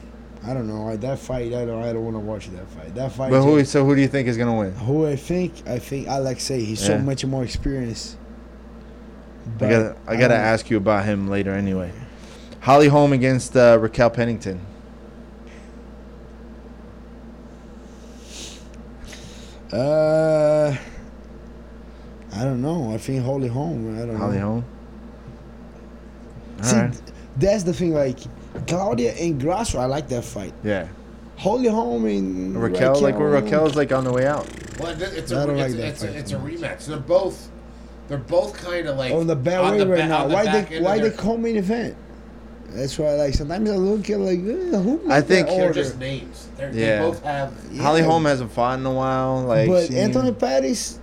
I 0.46 0.54
don't 0.54 0.66
know. 0.66 0.88
I, 0.88 0.96
that 0.96 1.18
fight, 1.18 1.52
I 1.52 1.66
don't. 1.66 1.82
I 1.82 1.92
don't 1.92 2.02
want 2.04 2.16
to 2.16 2.20
watch 2.20 2.48
that 2.48 2.66
fight. 2.70 2.94
That 2.94 3.12
fight. 3.12 3.30
but 3.30 3.42
who 3.42 3.58
just- 3.60 3.70
so 3.72 3.84
who 3.84 3.94
do 3.94 4.00
you 4.00 4.08
think 4.08 4.26
is 4.28 4.38
gonna 4.38 4.56
win? 4.56 4.72
Who 4.72 5.06
I 5.06 5.14
think? 5.16 5.52
I 5.68 5.78
think 5.78 6.06
Alexei. 6.08 6.64
He's 6.64 6.80
so 6.82 6.96
much 6.96 7.26
more 7.26 7.44
experienced. 7.44 8.16
I 9.56 9.68
gotta 9.68 9.96
I 10.06 10.12
gotta 10.16 10.34
don't- 10.34 10.40
ask 10.44 10.70
you 10.70 10.76
about 10.76 11.04
him 11.04 11.28
later 11.28 11.52
anyway. 11.52 11.92
Holly 12.60 12.88
Holm 12.88 13.12
against 13.12 13.56
uh, 13.56 13.78
Raquel 13.80 14.10
Pennington. 14.10 14.60
Uh, 19.72 20.76
I 22.32 22.44
don't 22.44 22.60
know. 22.60 22.92
I 22.92 22.98
think 22.98 23.24
Holly 23.24 23.48
Holm. 23.48 23.96
I 24.00 24.06
don't 24.06 24.16
Holly 24.16 24.38
know. 24.38 24.42
Holm. 24.46 24.64
See, 26.62 26.76
All 26.76 26.82
right. 26.82 27.02
that's 27.36 27.62
the 27.62 27.72
thing. 27.72 27.92
Like 27.94 28.18
Claudia 28.66 29.12
and 29.14 29.40
Grasso, 29.40 29.78
I 29.78 29.86
like 29.86 30.08
that 30.08 30.24
fight. 30.24 30.52
Yeah. 30.64 30.88
Holly 31.36 31.68
Holm 31.68 32.04
and 32.06 32.60
Raquel, 32.60 33.00
like 33.00 33.18
where 33.18 33.30
Raquel's 33.30 33.74
like 33.74 33.92
on 33.92 34.04
the 34.04 34.12
way 34.12 34.26
out. 34.26 34.46
Well, 34.78 34.90
it's 35.00 35.32
I 35.32 35.42
a 35.42 35.46
don't 35.46 35.58
it's, 35.58 35.74
like 35.74 35.80
that 35.80 35.88
it's, 35.88 36.02
a, 36.02 36.18
it's 36.18 36.32
a 36.32 36.36
rematch. 36.36 36.86
They're 36.86 36.98
both 36.98 37.49
they're 38.10 38.18
both 38.18 38.52
kind 38.62 38.86
of 38.88 38.98
like 38.98 39.12
on 39.14 39.26
the 39.26 39.34
bad 39.36 39.60
on 39.60 39.70
way 39.72 39.78
the 39.78 39.86
right 39.86 40.00
ba- 40.02 40.06
now. 40.08 40.22
on 40.24 40.28
the 40.28 40.34
Why 40.34 40.44
back 40.44 40.68
they 40.68 40.76
end 40.76 40.84
of 40.84 40.90
why 40.90 40.98
they 40.98 41.08
their- 41.08 41.16
call 41.16 41.38
main 41.38 41.56
event? 41.56 41.96
That's 42.70 42.98
why 42.98 43.14
like 43.14 43.34
sometimes 43.34 43.70
I 43.70 43.76
look 43.76 44.08
at 44.10 44.20
like 44.20 44.38
uh, 44.40 44.78
who 44.82 44.98
made 45.04 45.10
I 45.10 45.20
think 45.22 45.48
that 45.48 45.56
They're 45.56 45.72
just 45.72 45.98
names. 45.98 46.48
They're, 46.56 46.72
Yeah. 46.72 46.98
They 47.02 47.08
both 47.08 47.22
have. 47.24 47.52
Yeah. 47.72 47.82
Holly 47.82 48.02
Holm 48.02 48.24
hasn't 48.26 48.52
fought 48.52 48.78
in 48.78 48.86
a 48.86 48.92
while. 48.92 49.42
Like, 49.44 49.68
but 49.68 49.86
she- 49.88 49.98
Anthony 49.98 50.32
Pettis 50.32 50.98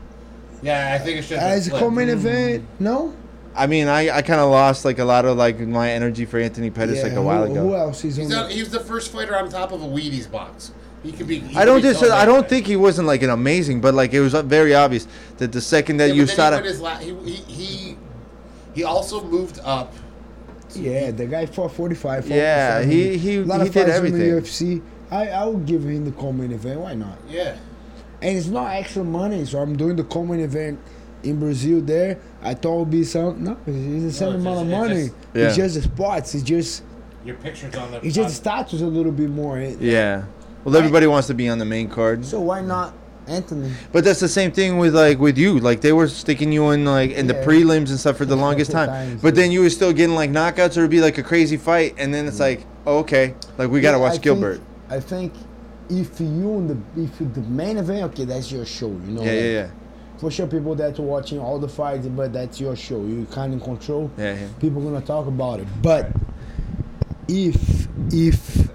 Yeah, 0.62 0.93
I 0.93 1.04
think 1.04 1.17
it's 1.20 1.28
just 1.30 1.41
as 1.41 1.67
a 1.67 1.72
flip. 1.72 1.82
co-main 1.82 2.10
event, 2.10 2.65
no. 2.80 3.13
I 3.56 3.65
mean, 3.67 3.88
I, 3.88 4.10
I 4.17 4.22
kind 4.22 4.39
of 4.39 4.50
lost 4.52 4.86
like 4.86 5.00
a 5.00 5.04
lot 5.06 5.26
of 5.26 5.36
like 5.36 5.60
my 5.60 5.89
energy 5.91 6.26
for 6.26 6.38
Anthony 6.39 6.70
Pettis 6.70 7.02
like 7.04 7.13
a 7.13 7.22
while 7.22 7.43
ago. 7.43 7.56
Who 7.67 7.76
else 7.76 8.06
is 8.06 8.17
on? 8.20 8.26
He's, 8.26 8.30
the- 8.34 8.48
he's 8.50 8.70
the 8.70 8.80
first 8.82 9.12
fighter 9.12 9.36
on 9.36 9.50
top 9.50 9.72
of 9.72 9.82
a 9.82 9.88
Wheaties 9.88 10.30
box. 10.32 10.72
He 11.08 11.13
could 11.17 11.28
be. 11.28 11.39
he 11.39 11.56
I 11.58 11.63
don't 11.65 11.82
just 11.82 12.00
so 12.02 12.13
I 12.13 12.26
don't 12.26 12.48
think 12.50 12.65
he 12.67 12.76
wasn't 12.76 13.08
like 13.08 13.22
an 13.24 13.30
amazing, 13.30 13.82
but 13.82 13.93
like 13.93 14.13
it 14.13 14.20
was 14.22 14.36
uh, 14.36 14.41
very 14.41 14.76
obvious 14.76 15.08
that 15.38 15.52
the 15.52 15.62
second 15.62 15.98
that 15.98 16.10
Yeah, 16.10 16.13
you 16.15 16.26
but 16.26 16.36
then 16.38 16.63
he, 16.63 16.74
started, 16.74 16.80
la- 16.80 16.98
he, 16.98 17.13
he 17.32 17.54
he 17.54 17.98
he 18.76 18.84
also 18.84 19.24
moved 19.24 19.60
up. 19.63 19.93
Yeah, 20.76 21.12
the 21.12 21.26
guy 21.26 21.46
fought 21.46 21.72
45. 21.72 22.26
fought 22.26 22.34
Yeah, 22.36 22.84
he- 22.84 23.17
he- 23.17 23.38
a 23.38 23.41
lot 23.46 23.62
he 23.62 23.67
of 23.67 23.74
did 23.74 23.86
fights 23.86 23.89
in 23.89 23.96
everything. 23.96 24.20
the 24.20 24.41
UFC. 24.41 24.82
I 25.10 25.30
I 25.30 25.46
would 25.46 25.65
give 25.65 25.84
him 25.84 26.04
the 26.06 26.12
co-main 26.12 26.52
event. 26.52 26.82
Why 26.82 26.93
not? 26.93 27.17
Yeah. 27.30 27.56
And 28.22 28.38
it's 28.38 28.48
not 28.48 28.67
extra 28.76 29.04
money, 29.04 29.46
so 29.46 29.60
I'm 29.60 29.78
doing 29.78 29.96
the 29.96 30.04
co-main 30.04 30.41
event 30.41 30.80
in 31.24 31.39
Brazil. 31.39 31.80
There, 31.82 32.20
I 32.41 32.54
thought 32.54 32.76
it 32.76 32.80
would 32.80 32.91
be 32.91 33.04
some. 33.06 33.43
No, 33.43 33.58
it's 33.65 33.65
the 34.04 34.12
same 34.12 34.36
it's 34.36 34.46
amount 34.46 34.60
of 34.60 34.67
just- 34.67 34.72
it's 34.72 34.72
money. 34.72 35.06
just- 35.06 35.13
It's 35.36 35.56
just 35.56 35.76
the 35.76 35.82
spots. 35.84 36.36
It's 36.36 36.43
just 36.43 36.84
Your 37.26 37.36
pictures 37.36 37.74
on 37.76 37.91
the. 37.91 37.98
it's 38.06 38.15
just 38.15 38.30
on- 38.46 38.63
status 38.65 38.82
a 38.82 38.86
little 38.88 39.12
bit 39.13 39.30
more. 39.30 39.58
eh? 39.60 39.76
yeah. 39.80 40.24
Well, 40.68 40.76
everybody 40.76 41.08
wants 41.08 41.28
to 41.28 41.34
be 41.34 41.48
on 41.48 41.60
the 41.60 41.66
main 41.66 41.88
card, 41.88 42.26
So 42.26 42.42
why 42.42 42.60
not 42.60 42.94
Anthony? 43.26 43.72
but 43.94 44.04
that's 44.04 44.20
the 44.20 44.28
same 44.28 44.52
thing 44.52 44.78
with 44.78 44.94
like 44.94 45.18
with 45.18 45.38
you. 45.38 45.60
Like 45.60 45.80
they 45.80 45.94
were 45.94 46.10
sticking 46.10 46.52
you 46.52 46.72
in 46.72 46.84
like 46.84 47.12
in 47.12 47.26
the 47.28 47.36
prelims 47.36 47.88
and 47.90 47.98
stuff 47.98 48.18
for 48.18 48.26
the 48.26 48.36
longest 48.46 48.72
time, 48.72 48.90
times, 48.90 49.22
but 49.22 49.34
yeah. 49.34 49.44
then 49.44 49.52
you 49.52 49.62
were 49.62 49.70
still 49.70 49.94
getting 49.94 50.14
like 50.14 50.30
knockouts 50.30 50.76
or 50.76 50.82
it'd 50.82 50.92
be 50.92 51.00
like 51.00 51.18
a 51.18 51.24
crazy 51.24 51.56
fight, 51.56 51.96
and 51.98 52.14
then 52.14 52.28
it's 52.28 52.36
mm. 52.36 52.42
like, 52.42 52.66
oh, 52.86 52.98
okay, 52.98 53.34
like 53.58 53.70
we 53.70 53.80
gotta 53.80 53.98
Yeah, 53.98 54.04
I 54.04 54.08
watch 54.08 54.12
think- 54.14 54.24
Gilbert. 54.24 54.62
I 54.90 55.00
think 55.00 55.32
if 55.90 56.20
you 56.20 56.56
in 56.60 56.68
the 56.68 56.78
if 57.02 57.18
you 57.22 57.32
the 57.34 57.42
main 57.44 57.78
event, 57.78 58.04
okay, 58.12 58.26
that's 58.26 58.52
your 58.52 58.66
show. 58.66 58.88
You 58.88 59.14
know. 59.14 59.22
Yeah, 59.24 59.32
like, 59.32 59.40
yeah, 59.40 59.62
yeah, 59.62 59.70
For 60.18 60.30
sure, 60.32 60.48
people 60.48 60.76
that 60.76 61.00
are 61.00 61.02
watching 61.02 61.40
all 61.40 61.60
the 61.60 61.70
fights, 61.70 62.08
but 62.08 62.34
that's 62.34 62.60
your 62.60 62.76
show. 62.76 63.06
You 63.06 63.26
kind 63.32 63.54
of 63.54 63.64
control. 63.64 64.12
yeah, 64.18 64.34
yeah. 64.34 64.48
people 64.60 64.82
gonna 64.82 65.00
talk 65.00 65.28
about 65.28 65.62
it. 65.62 65.68
But 65.82 66.12
if 67.30 67.88
if 68.12 68.70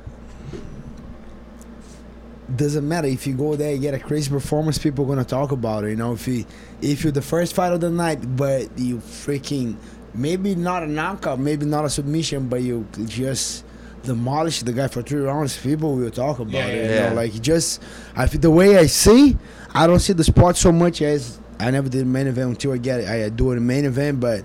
doesn't 2.56 2.86
matter 2.86 3.08
if 3.08 3.26
you 3.26 3.34
go 3.34 3.56
there, 3.56 3.72
you 3.72 3.78
get 3.78 3.94
a 3.94 3.98
crazy 3.98 4.30
performance, 4.30 4.78
people 4.78 5.04
are 5.04 5.08
gonna 5.08 5.24
talk 5.24 5.52
about 5.52 5.84
it. 5.84 5.90
You 5.90 5.96
know, 5.96 6.12
if 6.14 6.26
you 6.28 6.44
if 6.80 7.02
you're 7.04 7.12
the 7.12 7.22
first 7.22 7.54
fight 7.54 7.72
of 7.72 7.80
the 7.80 7.90
night, 7.90 8.36
but 8.36 8.76
you 8.78 8.98
freaking 8.98 9.76
maybe 10.14 10.54
not 10.54 10.82
a 10.82 10.86
knockout, 10.86 11.38
maybe 11.38 11.64
not 11.66 11.84
a 11.84 11.90
submission, 11.90 12.48
but 12.48 12.62
you 12.62 12.86
just 13.06 13.64
demolish 14.02 14.60
the 14.62 14.72
guy 14.72 14.88
for 14.88 15.00
three 15.02 15.20
rounds, 15.20 15.56
people 15.56 15.94
will 15.94 16.10
talk 16.10 16.40
about 16.40 16.52
Yeah, 16.52 16.66
it. 16.66 16.76
yeah, 16.76 16.82
you 16.82 16.94
yeah. 16.96 17.08
know, 17.10 17.14
like 17.14 17.40
just 17.40 17.82
I 18.16 18.26
the 18.26 18.50
way 18.50 18.76
I 18.76 18.86
see, 18.86 19.36
I 19.74 19.86
don't 19.86 20.00
see 20.00 20.12
the 20.12 20.24
sport 20.24 20.56
so 20.56 20.72
much 20.72 21.00
as 21.02 21.38
I 21.60 21.70
never 21.70 21.88
did 21.88 22.06
main 22.06 22.26
event 22.26 22.50
until 22.50 22.72
I 22.72 22.78
get 22.78 23.00
it. 23.00 23.08
I 23.08 23.28
do 23.28 23.52
it 23.52 23.56
in 23.56 23.66
main 23.66 23.84
event, 23.84 24.18
but 24.20 24.44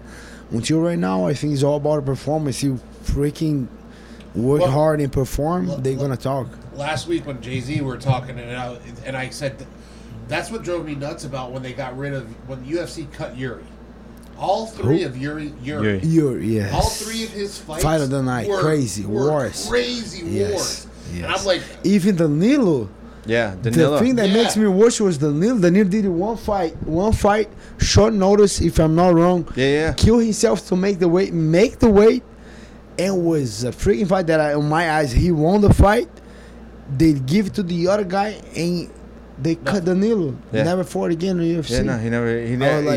until 0.52 0.80
right 0.82 1.00
now, 1.00 1.26
I 1.26 1.34
think 1.34 1.54
it's 1.54 1.64
all 1.64 1.78
about 1.78 2.06
performance. 2.06 2.62
You 2.62 2.80
freaking 3.04 3.68
work 4.36 4.62
Well, 4.62 4.70
hard 4.72 5.02
and 5.02 5.12
perform, 5.12 5.68
well, 5.68 5.78
they're 5.80 5.94
well- 5.94 6.04
gonna 6.04 6.18
talk. 6.18 6.48
Last 6.78 7.08
week 7.08 7.26
when 7.26 7.42
Jay 7.42 7.60
Z 7.60 7.82
were 7.82 7.98
talking, 7.98 8.38
and 8.40 8.56
I, 8.56 8.78
and 9.06 9.18
I 9.18 9.30
said 9.30 9.58
that 9.60 9.68
that's 10.28 10.52
what 10.52 10.64
drove 10.64 10.86
me 10.86 10.96
nuts 10.96 11.24
about 11.26 11.52
when 11.52 11.64
they 11.64 11.74
got 11.74 11.98
rid 11.98 12.14
of 12.14 12.28
when 12.48 12.64
UFC 12.66 13.12
cut 13.12 13.38
Yuri. 13.38 13.64
All 14.38 14.68
three 14.68 15.02
Who? 15.02 15.08
of 15.08 15.18
Yuri, 15.18 15.52
Yuri, 15.64 16.00
Yuri. 16.00 16.00
You're 16.08 16.40
yes. 16.40 16.72
all 16.74 16.88
three 16.90 17.24
of 17.24 17.32
his 17.32 17.58
fights, 17.58 17.84
Fight 17.84 18.02
of 18.02 18.10
the 18.12 18.22
night, 18.22 18.48
were, 18.48 18.60
crazy 18.62 19.04
were 19.06 19.32
wars. 19.32 19.68
crazy 19.68 20.26
Yes, 20.28 20.52
wars. 20.52 20.88
And. 21.16 21.26
I'm 21.26 21.44
like, 21.46 21.62
Even 21.84 22.16
the 22.18 22.28
Danilo, 22.28 22.88
Yeah, 23.26 23.56
Danilo. 23.60 23.94
The 23.94 24.00
thing 24.00 24.16
that 24.18 24.28
Yeah. 24.30 24.34
makes 24.44 24.56
me 24.56 24.68
worse 24.68 25.00
was 25.00 25.18
Danilo. 25.18 25.58
Danilo 25.58 25.86
did 25.90 26.06
one 26.08 26.38
fight, 26.38 26.76
one 26.86 27.14
fight, 27.14 27.50
short 27.80 28.14
notice, 28.14 28.62
if 28.62 28.78
I'm 28.80 28.94
not 28.94 29.16
wrong. 29.16 29.48
yeah, 29.56 29.66
yeah. 29.66 29.94
Kill 29.94 30.20
himself 30.20 30.68
to 30.68 30.76
make 30.76 31.00
the 31.00 31.08
weight, 31.10 31.34
make 31.34 31.80
the 31.80 31.90
weight, 31.90 32.22
and 33.00 33.26
was 33.26 33.64
a 33.64 33.72
freaking 33.72 34.08
fight 34.08 34.28
that, 34.28 34.40
I, 34.40 34.54
in 34.54 34.70
my 34.70 34.92
eyes, 34.92 35.12
he 35.14 35.32
won 35.32 35.62
the 35.62 35.74
fight. 35.74 36.10
They 36.96 37.14
give 37.14 37.52
to 37.54 37.64
the 37.64 37.88
other 37.90 38.04
guy, 38.06 38.40
and 38.56 38.90
they 39.42 39.56
cut 39.56 39.84
Danilo. 39.86 40.36
Yeah. 40.54 40.64
Never 40.64 40.84
fought 40.84 41.12
again 41.12 41.40
in 41.40 41.62
UFC. 41.62 41.72
Yeah, 41.72 41.82
no, 41.84 41.98
he 41.98 42.10
never. 42.10 42.40
He 42.46 42.56
never. 42.56 42.76
was 42.84 42.84
he- 42.84 42.90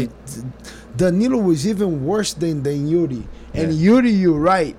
like, 0.43 0.97
Danilo 0.97 1.39
was 1.39 1.67
even 1.67 2.05
worse 2.05 2.35
than, 2.35 2.63
than 2.63 2.87
Yuri. 2.89 3.27
And 3.55 3.73
Yeah. 3.73 3.93
Yuri, 3.95 4.11
you're 4.11 4.39
right. 4.39 4.77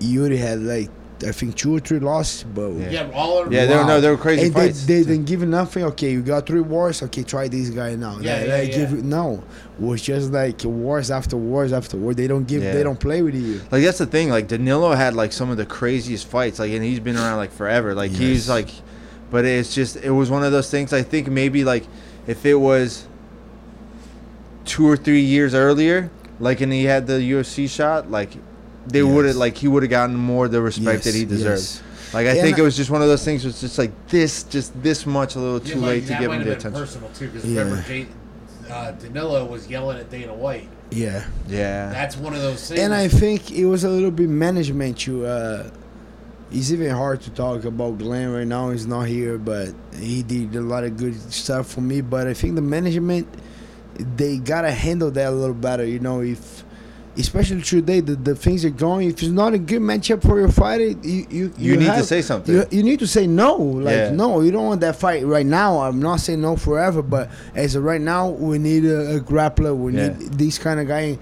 Yuri 0.00 0.36
had 0.36 0.60
like 0.60 0.90
I 1.24 1.32
think 1.32 1.54
two 1.54 1.76
or 1.76 1.80
three 1.80 1.98
losses, 1.98 2.44
but 2.54 2.70
Yeah. 2.72 2.90
Yeah, 2.90 3.10
all 3.14 3.42
of 3.42 3.52
Yeah, 3.52 3.66
they 3.66 3.76
were- 3.76 3.84
no, 3.84 4.00
they 4.00 4.08
were 4.10 4.16
crazy 4.16 4.46
and 4.46 4.54
fights. 4.54 4.84
They, 4.84 5.02
they 5.02 5.12
didn't 5.12 5.26
give 5.26 5.42
nothing. 5.46 5.84
Okay, 5.84 6.12
you 6.12 6.22
got 6.22 6.46
three 6.46 6.60
wars. 6.60 7.02
Okay, 7.02 7.22
try 7.22 7.48
this 7.48 7.70
guy 7.70 7.94
now. 7.94 8.18
Yeah, 8.20 8.36
Like, 8.38 8.46
yeah, 8.46 8.54
like, 8.56 8.68
yeah. 8.70 8.76
give 8.78 8.92
it- 8.98 9.04
no, 9.04 9.42
it 9.78 9.82
was 9.84 10.02
just 10.02 10.32
like 10.32 10.62
wars 10.64 11.10
after 11.10 11.36
wars 11.36 11.72
after 11.72 11.96
war. 11.96 12.14
They 12.14 12.26
don't 12.26 12.46
give. 12.46 12.62
Yeah. 12.62 12.72
They 12.72 12.82
don't 12.82 12.98
play 13.00 13.22
with 13.22 13.34
you. 13.34 13.60
Like 13.70 13.84
that's 13.84 13.98
the 13.98 14.06
thing. 14.06 14.30
Like 14.30 14.48
Danilo 14.48 14.92
had 14.92 15.14
like 15.14 15.32
some 15.32 15.50
of 15.50 15.56
the 15.56 15.66
craziest 15.66 16.26
fights. 16.26 16.58
Like 16.58 16.72
and 16.72 16.82
he's 16.82 17.00
been 17.00 17.16
around 17.16 17.36
like 17.38 17.52
forever. 17.52 17.94
Like 17.94 18.10
he's 18.12 18.48
like, 18.48 18.68
but 19.30 19.44
it's 19.44 19.74
just 19.74 19.96
it 19.96 20.10
was 20.10 20.30
one 20.30 20.44
of 20.44 20.52
those 20.52 20.70
things. 20.70 20.92
I 20.92 21.02
think 21.02 21.28
maybe 21.28 21.64
like 21.64 21.84
if 22.26 22.44
it 22.46 22.54
was 22.54 23.06
two 24.64 24.86
or 24.88 24.96
three 24.96 25.20
years 25.20 25.54
earlier, 25.54 26.10
like 26.38 26.60
and 26.60 26.72
he 26.72 26.84
had 26.84 27.06
the 27.06 27.14
UFC 27.14 27.68
shot, 27.68 28.10
like 28.10 28.30
they 28.86 29.02
would 29.02 29.24
have 29.26 29.36
like 29.36 29.56
he 29.56 29.68
would 29.68 29.82
have 29.82 29.90
gotten 29.90 30.16
more 30.16 30.48
the 30.48 30.60
respect 30.60 31.04
that 31.04 31.14
he 31.14 31.20
Yes, 31.20 31.28
deserved. 31.28 31.60
yes. 31.60 31.82
Like 32.14 32.26
I 32.26 32.30
And 32.30 32.40
think 32.40 32.56
I- 32.58 32.60
it 32.60 32.64
was 32.64 32.76
just 32.76 32.90
one 32.90 33.00
of 33.02 33.08
those 33.08 33.24
things. 33.24 33.44
Was 33.44 33.60
just 33.60 33.78
like 33.78 33.92
this, 34.08 34.42
just 34.44 34.80
this 34.82 35.06
much, 35.06 35.34
a 35.36 35.38
little 35.38 35.66
Yeah, 35.66 35.74
too 35.74 35.80
like, 35.80 35.88
late 35.88 36.06
to 36.08 36.12
give 36.14 36.32
him 36.32 36.44
the 36.44 36.50
have 36.50 36.58
attention. 36.58 36.72
personal 36.72 37.08
too, 37.18 37.28
because 37.28 37.48
Yeah. 37.48 37.60
remember, 37.62 37.82
Jay, 37.88 38.06
uh, 38.70 38.90
Danilo 38.92 39.44
was 39.46 39.66
yelling 39.68 39.98
at 39.98 40.10
Dana 40.10 40.34
White. 40.34 40.68
Yeah, 40.90 41.22
Yeah, 41.48 41.88
That's 41.90 42.18
one 42.18 42.34
of 42.34 42.42
those 42.42 42.68
things. 42.68 42.80
and 42.80 42.92
I 42.92 43.08
think 43.08 43.50
it 43.50 43.64
was 43.64 43.82
a 43.84 43.88
little 43.88 44.10
bit 44.10 44.28
management 44.28 44.98
too. 44.98 45.24
Uh, 45.24 45.70
it's 46.52 46.70
even 46.70 46.90
hard 46.90 47.22
to 47.22 47.30
talk 47.30 47.64
about 47.64 47.96
Glenn 47.98 48.30
right 48.30 48.46
now. 48.46 48.68
He's 48.70 48.86
not 48.86 49.04
here, 49.06 49.38
but 49.38 49.70
he 49.98 50.22
did 50.22 50.54
a 50.54 50.60
lot 50.60 50.84
of 50.84 50.98
good 50.98 51.14
stuff 51.32 51.66
for 51.68 51.80
me. 51.80 52.02
But 52.02 52.26
I 52.26 52.34
think 52.34 52.56
the 52.56 52.60
management 52.60 53.26
they 54.16 54.36
gotta 54.38 54.70
handle 54.70 55.10
that 55.12 55.28
a 55.28 55.30
little 55.36 55.54
better. 55.54 55.84
You 55.86 55.98
know, 55.98 56.20
if 56.20 56.64
especially 57.16 57.62
today 57.62 58.00
the, 58.00 58.14
the 58.16 58.34
things 58.34 58.64
are 58.64 58.70
going. 58.70 59.08
If 59.08 59.22
it's 59.22 59.30
not 59.32 59.52
a 59.54 59.58
good 59.58 59.82
matchup 59.82 60.22
for 60.22 60.38
your 60.38 60.50
fighter, 60.50 60.86
you 60.88 61.26
you, 61.30 61.52
you, 61.58 61.76
need 61.76 61.86
to 61.86 62.04
say 62.04 62.22
something. 62.22 62.54
You, 62.54 62.64
you 62.70 62.82
need 62.82 62.98
to 63.00 63.06
say 63.06 63.26
no. 63.26 63.56
Like 63.56 63.94
Yeah. 63.94 64.10
no, 64.12 64.40
you 64.40 64.50
don't 64.50 64.66
want 64.66 64.80
that 64.80 64.96
fight 64.96 65.24
right 65.26 65.46
now. 65.46 65.80
I'm 65.80 66.00
not 66.00 66.20
saying 66.20 66.40
no 66.40 66.56
forever, 66.56 67.02
but 67.02 67.30
as 67.54 67.74
of 67.74 67.84
right 67.84 68.00
now, 68.00 68.28
we 68.30 68.58
need 68.58 68.84
a, 68.84 69.16
a 69.16 69.20
grappler. 69.20 69.76
We 69.76 69.94
Yeah. 69.96 70.08
need 70.08 70.32
this 70.34 70.58
kind 70.58 70.80
of 70.80 70.88
guy. 70.88 71.18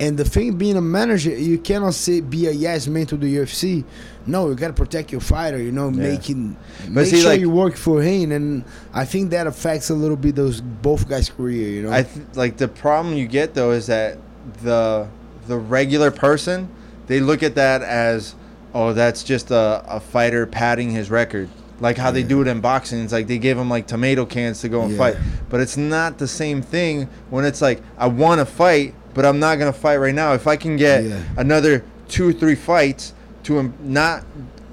And 0.00 0.16
the 0.16 0.24
thing 0.24 0.56
being 0.56 0.76
a 0.76 0.80
manager, 0.80 1.30
you 1.30 1.58
cannot 1.58 1.92
say 1.94 2.20
be 2.20 2.46
a 2.46 2.52
yes 2.52 2.86
man 2.86 3.06
to 3.06 3.16
the 3.16 3.26
UFC. 3.38 3.84
No, 4.26 4.48
you 4.48 4.54
gotta 4.54 4.72
protect 4.72 5.10
your 5.10 5.20
fighter. 5.20 5.60
You 5.60 5.72
know, 5.72 5.86
Yeah. 5.88 6.02
making 6.02 6.56
But 6.84 6.90
make 6.92 7.06
see, 7.06 7.20
sure 7.20 7.30
like- 7.30 7.40
you 7.40 7.50
work 7.50 7.74
for 7.76 8.00
him, 8.00 8.30
and 8.30 8.62
I 8.94 9.04
think 9.04 9.30
that 9.30 9.46
affects 9.48 9.90
a 9.90 9.94
little 9.94 10.16
bit 10.16 10.36
those 10.36 10.60
both 10.60 11.08
guys' 11.08 11.28
career. 11.30 11.68
You 11.68 11.82
know, 11.84 11.92
I 11.92 12.02
th- 12.04 12.26
like 12.36 12.58
the 12.58 12.68
problem 12.68 13.16
you 13.16 13.26
get 13.26 13.54
though 13.54 13.72
is 13.72 13.86
that 13.86 14.18
the 14.62 15.08
the 15.48 15.56
regular 15.58 16.10
person 16.10 16.68
they 17.08 17.20
look 17.20 17.42
at 17.42 17.54
that 17.56 17.82
as 17.82 18.34
oh 18.74 18.92
that's 18.92 19.24
just 19.24 19.50
a, 19.50 19.82
a 19.88 19.98
fighter 19.98 20.46
padding 20.46 20.90
his 20.90 21.10
record 21.10 21.48
like 21.80 21.96
how 21.96 22.10
they 22.10 22.22
do 22.22 22.40
it 22.42 22.46
in 22.48 22.60
boxing 22.60 23.00
it's 23.02 23.12
like 23.12 23.26
they 23.26 23.38
give 23.38 23.56
him 23.58 23.68
like 23.70 23.86
tomato 23.86 24.26
cans 24.26 24.60
to 24.60 24.68
go 24.68 24.82
and 24.82 24.92
Yeah. 24.92 24.98
fight 24.98 25.16
but 25.48 25.60
it's 25.60 25.76
not 25.76 26.18
the 26.18 26.28
same 26.28 26.60
thing 26.62 27.08
when 27.30 27.44
it's 27.44 27.62
like 27.62 27.82
I 27.96 28.06
want 28.08 28.40
to 28.40 28.44
fight 28.46 28.94
but 29.14 29.24
I'm 29.24 29.38
not 29.40 29.58
gonna 29.58 29.72
fight 29.72 29.96
right 29.96 30.14
now 30.14 30.34
if 30.34 30.46
I 30.46 30.56
can 30.56 30.76
get 30.76 31.04
Yeah. 31.04 31.20
another 31.36 31.82
two 32.08 32.28
or 32.28 32.32
three 32.32 32.54
fights 32.54 33.14
to 33.44 33.58
Im- 33.58 33.74
not 33.82 34.24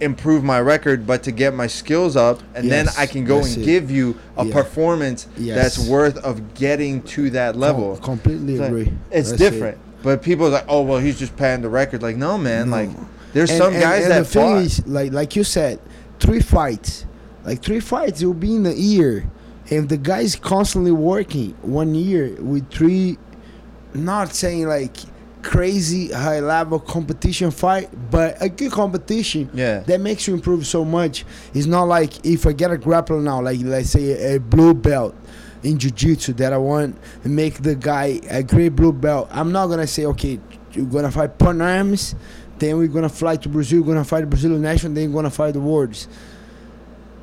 improve 0.02 0.44
my 0.44 0.60
record 0.60 1.08
but 1.08 1.24
to 1.24 1.32
get 1.32 1.54
my 1.54 1.68
skills 1.68 2.18
up 2.18 2.42
and 2.54 2.70
then 2.70 2.88
I 2.98 3.06
can 3.06 3.24
go 3.24 3.38
and 3.38 3.58
it. 3.58 3.64
give 3.64 3.90
you 3.90 4.18
a 4.36 4.44
Yeah. 4.46 4.52
performance 4.54 5.28
Yes. 5.38 5.56
that's 5.78 5.88
worth 5.88 6.18
of 6.18 6.54
getting 6.54 7.02
to 7.04 7.30
that 7.30 7.56
level. 7.56 7.96
Com- 7.96 8.20
completely 8.20 8.58
agree. 8.58 8.92
It's 9.10 9.30
That's 9.30 9.42
it. 9.42 9.78
But 10.06 10.22
people 10.22 10.46
are 10.46 10.52
like, 10.52 10.66
oh 10.70 10.84
well, 10.84 11.00
he's 11.00 11.20
just 11.20 11.36
padding 11.36 11.64
the 11.64 11.70
record. 11.70 12.02
Like, 12.02 12.16
no, 12.16 12.38
man. 12.38 12.70
No. 12.70 12.78
Like, 12.78 12.90
there's 13.34 13.50
And- 13.50 13.58
some 13.58 13.74
and- 13.74 13.82
guys 13.82 14.04
and 14.04 14.12
that 14.14 14.20
the 14.20 14.26
thing 14.26 14.54
fought. 14.54 14.62
is, 14.62 14.88
like 14.88 15.12
like 15.12 15.36
you 15.36 15.44
said, 15.44 15.80
three 16.22 16.40
fights, 16.40 17.06
like 17.44 17.62
three 17.62 17.82
fights 17.82 18.24
will 18.24 18.34
be 18.34 18.56
in 18.56 18.66
a 18.66 18.72
year. 18.72 19.30
If 19.68 19.88
the 19.90 19.98
guy's 19.98 20.36
constantly 20.36 20.92
working 20.92 21.56
one 21.64 21.96
year 21.96 22.36
with 22.40 22.70
three, 22.70 23.18
not 23.96 24.34
saying 24.36 24.68
like 24.68 24.96
crazy 25.42 26.12
high 26.12 26.40
level 26.40 26.80
competition 26.80 27.50
fight, 27.52 27.90
but 28.12 28.38
a 28.42 28.50
good 28.50 28.72
competition. 28.72 29.50
Yeah. 29.54 29.80
That 29.80 30.02
makes 30.02 30.28
you 30.28 30.34
improve 30.36 30.66
so 30.68 30.86
much. 30.86 31.26
It's 31.54 31.66
not 31.68 31.84
like 31.84 32.26
if 32.26 32.46
I 32.46 32.54
get 32.54 32.72
a 32.72 32.76
grappler 32.76 33.22
now, 33.22 33.42
like 33.42 33.60
let's 33.64 33.90
say 33.90 34.36
a, 34.36 34.40
blue 34.40 34.74
belt 34.76 35.16
in 35.66 35.78
jiu-jitsu 35.80 36.34
that 36.34 36.54
I 36.54 36.58
want 36.58 36.96
to 37.24 37.30
make 37.30 37.62
the 37.64 37.76
guy 37.76 38.20
a 38.30 38.44
great 38.44 38.70
blue 38.70 38.94
belt. 38.94 39.28
I'm 39.32 39.52
not 39.52 39.68
gonna 39.68 39.88
say 39.88 40.06
okay, 40.06 40.40
you're 40.74 40.86
gonna 40.86 41.12
fight 41.12 41.38
Pan 41.38 41.60
Ams, 41.62 42.14
then 42.60 42.78
we're 42.78 42.88
gonna 42.88 43.10
fly 43.10 43.36
to 43.38 43.50
Brazil, 43.50 43.84
gonna 43.84 44.04
fight 44.04 44.22
the 44.22 44.28
Brazilian 44.28 44.62
national, 44.62 44.94
then 44.94 45.12
gonna 45.12 45.30
fight 45.32 45.54
the 45.54 45.60
worlds. 45.60 46.08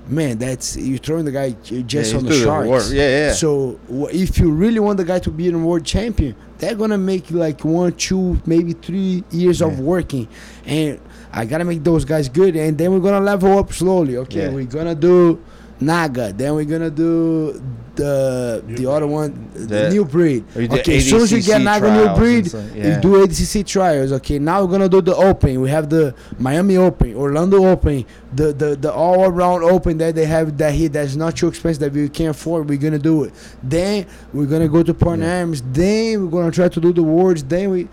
Man, 0.08 0.36
that's 0.38 0.76
you're 0.76 0.98
throwing 0.98 1.24
the 1.24 1.30
guy 1.30 1.50
just 1.86 2.10
Yeah, 2.12 2.18
on 2.18 2.24
the 2.24 2.30
through 2.30 2.38
the 2.40 2.44
sharks. 2.44 2.92
Yeah, 2.92 3.08
yeah. 3.08 3.32
So 3.34 3.78
if 4.12 4.36
you 4.38 4.50
really 4.50 4.80
want 4.80 4.96
the 4.96 5.04
guy 5.04 5.20
to 5.20 5.30
be 5.30 5.48
a 5.48 5.56
world 5.56 5.84
champion, 5.84 6.34
they're 6.58 6.74
gonna 6.74 6.98
make 6.98 7.30
like 7.30 7.64
one, 7.64 7.92
two, 7.92 8.40
maybe 8.44 8.72
three 8.72 9.22
years 9.30 9.62
of 9.62 9.78
working, 9.78 10.26
and 10.66 10.98
I 11.32 11.44
gotta 11.44 11.64
make 11.64 11.84
those 11.84 12.04
guys 12.04 12.28
good, 12.28 12.56
and 12.56 12.76
then 12.76 12.92
we're 12.92 12.98
gonna 12.98 13.24
level 13.24 13.56
up 13.56 13.72
slowly. 13.72 14.16
Okay, 14.16 14.46
Yeah. 14.46 14.50
we're 14.50 14.64
gonna 14.64 14.96
do 14.96 15.38
Naga, 15.80 16.32
then 16.32 16.54
we're 16.56 16.64
gonna 16.64 16.90
do 16.90 17.62
the 17.96 18.62
the 18.66 18.90
other 18.90 19.06
one, 19.06 19.50
the, 19.54 19.66
The- 19.66 19.90
new 19.90 20.04
breed. 20.04 20.44
or 20.56 20.62
you 20.62 20.68
did 20.68 20.80
Okay, 20.80 20.96
as 20.96 21.08
soon 21.08 21.20
as 21.22 21.30
you 21.32 21.42
get 21.42 21.60
ADCC 21.60 21.64
Naga 21.64 21.90
new 21.90 22.04
trials 22.04 22.08
and 22.08 22.18
breed, 22.18 22.46
stuff, 22.48 22.76
you 22.76 23.00
do 23.00 23.26
ADCC 23.26 23.66
trials. 23.66 24.12
Okay, 24.12 24.38
now 24.38 24.64
we're 24.64 24.70
gonna 24.70 24.88
do 24.88 25.00
the 25.02 25.14
Open. 25.14 25.60
We 25.60 25.68
have 25.70 25.90
the 25.90 26.14
Miami 26.38 26.76
Open, 26.76 27.14
Orlando 27.14 27.66
Open, 27.66 28.04
the 28.34 28.52
the 28.52 28.76
the 28.76 28.92
all 28.92 29.24
around 29.26 29.62
Open 29.64 29.98
that 29.98 30.14
they 30.14 30.24
have 30.26 30.56
that 30.58 30.72
here 30.74 30.88
that's 30.88 31.16
not 31.16 31.36
too 31.36 31.48
expensive 31.48 31.80
that 31.80 31.92
we 31.92 32.08
can't 32.08 32.30
afford. 32.30 32.68
We're 32.68 32.78
gonna 32.78 32.98
do 32.98 33.24
it. 33.24 33.32
Then 33.62 34.06
we're 34.32 34.46
gonna 34.46 34.68
go 34.68 34.82
to 34.82 34.94
Pan 34.94 35.20
Yeah. 35.20 35.40
Ams. 35.40 35.62
Then 35.72 36.22
we're 36.24 36.30
gonna 36.30 36.50
try 36.50 36.68
to 36.68 36.80
do 36.80 36.92
the 36.92 37.02
words. 37.02 37.42
Then 37.44 37.70
we. 37.70 37.88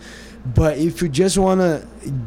But 0.55 0.77
if 0.77 1.01
you 1.01 1.09
just 1.09 1.37
wanna 1.37 1.81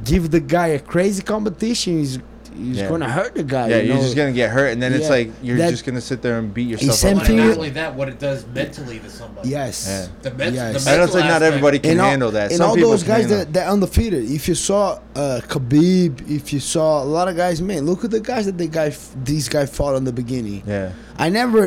give 0.04 0.30
the 0.30 0.40
guy 0.40 0.68
a 0.68 0.78
crazy 0.78 1.22
competition, 1.22 2.22
he's, 2.56 2.66
he's 2.68 2.76
Yeah. 2.78 2.88
gonna 2.88 3.08
hurt 3.08 3.34
the 3.34 3.42
guy. 3.42 3.68
yeah, 3.68 3.78
you 3.78 3.92
you're 3.94 4.02
just 4.02 4.16
gonna 4.16 4.32
get 4.32 4.50
hurt, 4.50 4.72
and 4.72 4.82
then 4.82 4.92
it's 4.92 5.08
like 5.10 5.30
you're 5.42 5.56
that- 5.58 5.70
just 5.70 5.84
gonna 5.84 6.00
sit 6.00 6.22
there 6.22 6.38
and 6.38 6.52
beat 6.52 6.70
It's 6.72 6.82
yourself 6.82 6.98
same 6.98 7.16
up. 7.16 7.22
But 7.22 7.26
thing 7.26 7.36
not 7.38 7.56
only 7.56 7.70
that, 7.70 7.94
what 7.94 8.08
it 8.08 8.18
does 8.18 8.44
mentally 8.54 8.98
to 9.00 9.10
somebody. 9.10 9.48
Yes. 9.48 9.86
Yeah. 9.88 10.06
The, 10.30 10.36
men- 10.36 10.54
Yes. 10.54 10.84
the 10.84 10.90
I 10.90 10.96
don't 10.96 11.08
think 11.10 11.26
not 11.26 11.42
everybody 11.42 11.78
can 11.78 11.98
all, 12.00 12.08
handle 12.08 12.30
that. 12.32 12.50
And 12.50 12.58
Some 12.58 12.68
all 12.70 12.74
people 12.74 12.90
those 12.90 13.02
can 13.02 13.12
guys 13.12 13.20
handle 13.22 13.38
that 13.38 13.52
that 13.54 13.68
undefeated. 13.68 14.30
If 14.30 14.48
you 14.48 14.54
saw 14.54 14.98
uh, 15.14 15.40
Khabib, 15.48 16.30
if 16.30 16.52
you 16.52 16.60
saw 16.60 17.02
a 17.02 17.06
lot 17.06 17.28
of 17.28 17.36
guys, 17.36 17.60
man, 17.62 17.84
look 17.86 18.04
at 18.04 18.10
the 18.10 18.20
guys 18.20 18.46
that 18.46 18.58
the 18.58 18.66
guy, 18.68 18.86
f- 18.86 19.14
these 19.24 19.48
guys 19.48 19.70
fought 19.70 19.94
in 19.96 20.04
the 20.04 20.12
beginning. 20.12 20.62
Yeah. 20.66 20.92
I 21.18 21.28
never. 21.28 21.64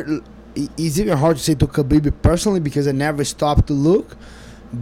it- 0.54 0.70
It's 0.78 0.98
even 0.98 1.18
hard 1.18 1.36
to 1.36 1.42
say 1.42 1.54
to 1.56 1.66
Khabib 1.66 2.10
personally 2.22 2.60
because 2.60 2.88
I 2.88 2.92
never 2.92 3.24
stopped 3.24 3.66
to 3.66 3.74
look. 3.74 4.16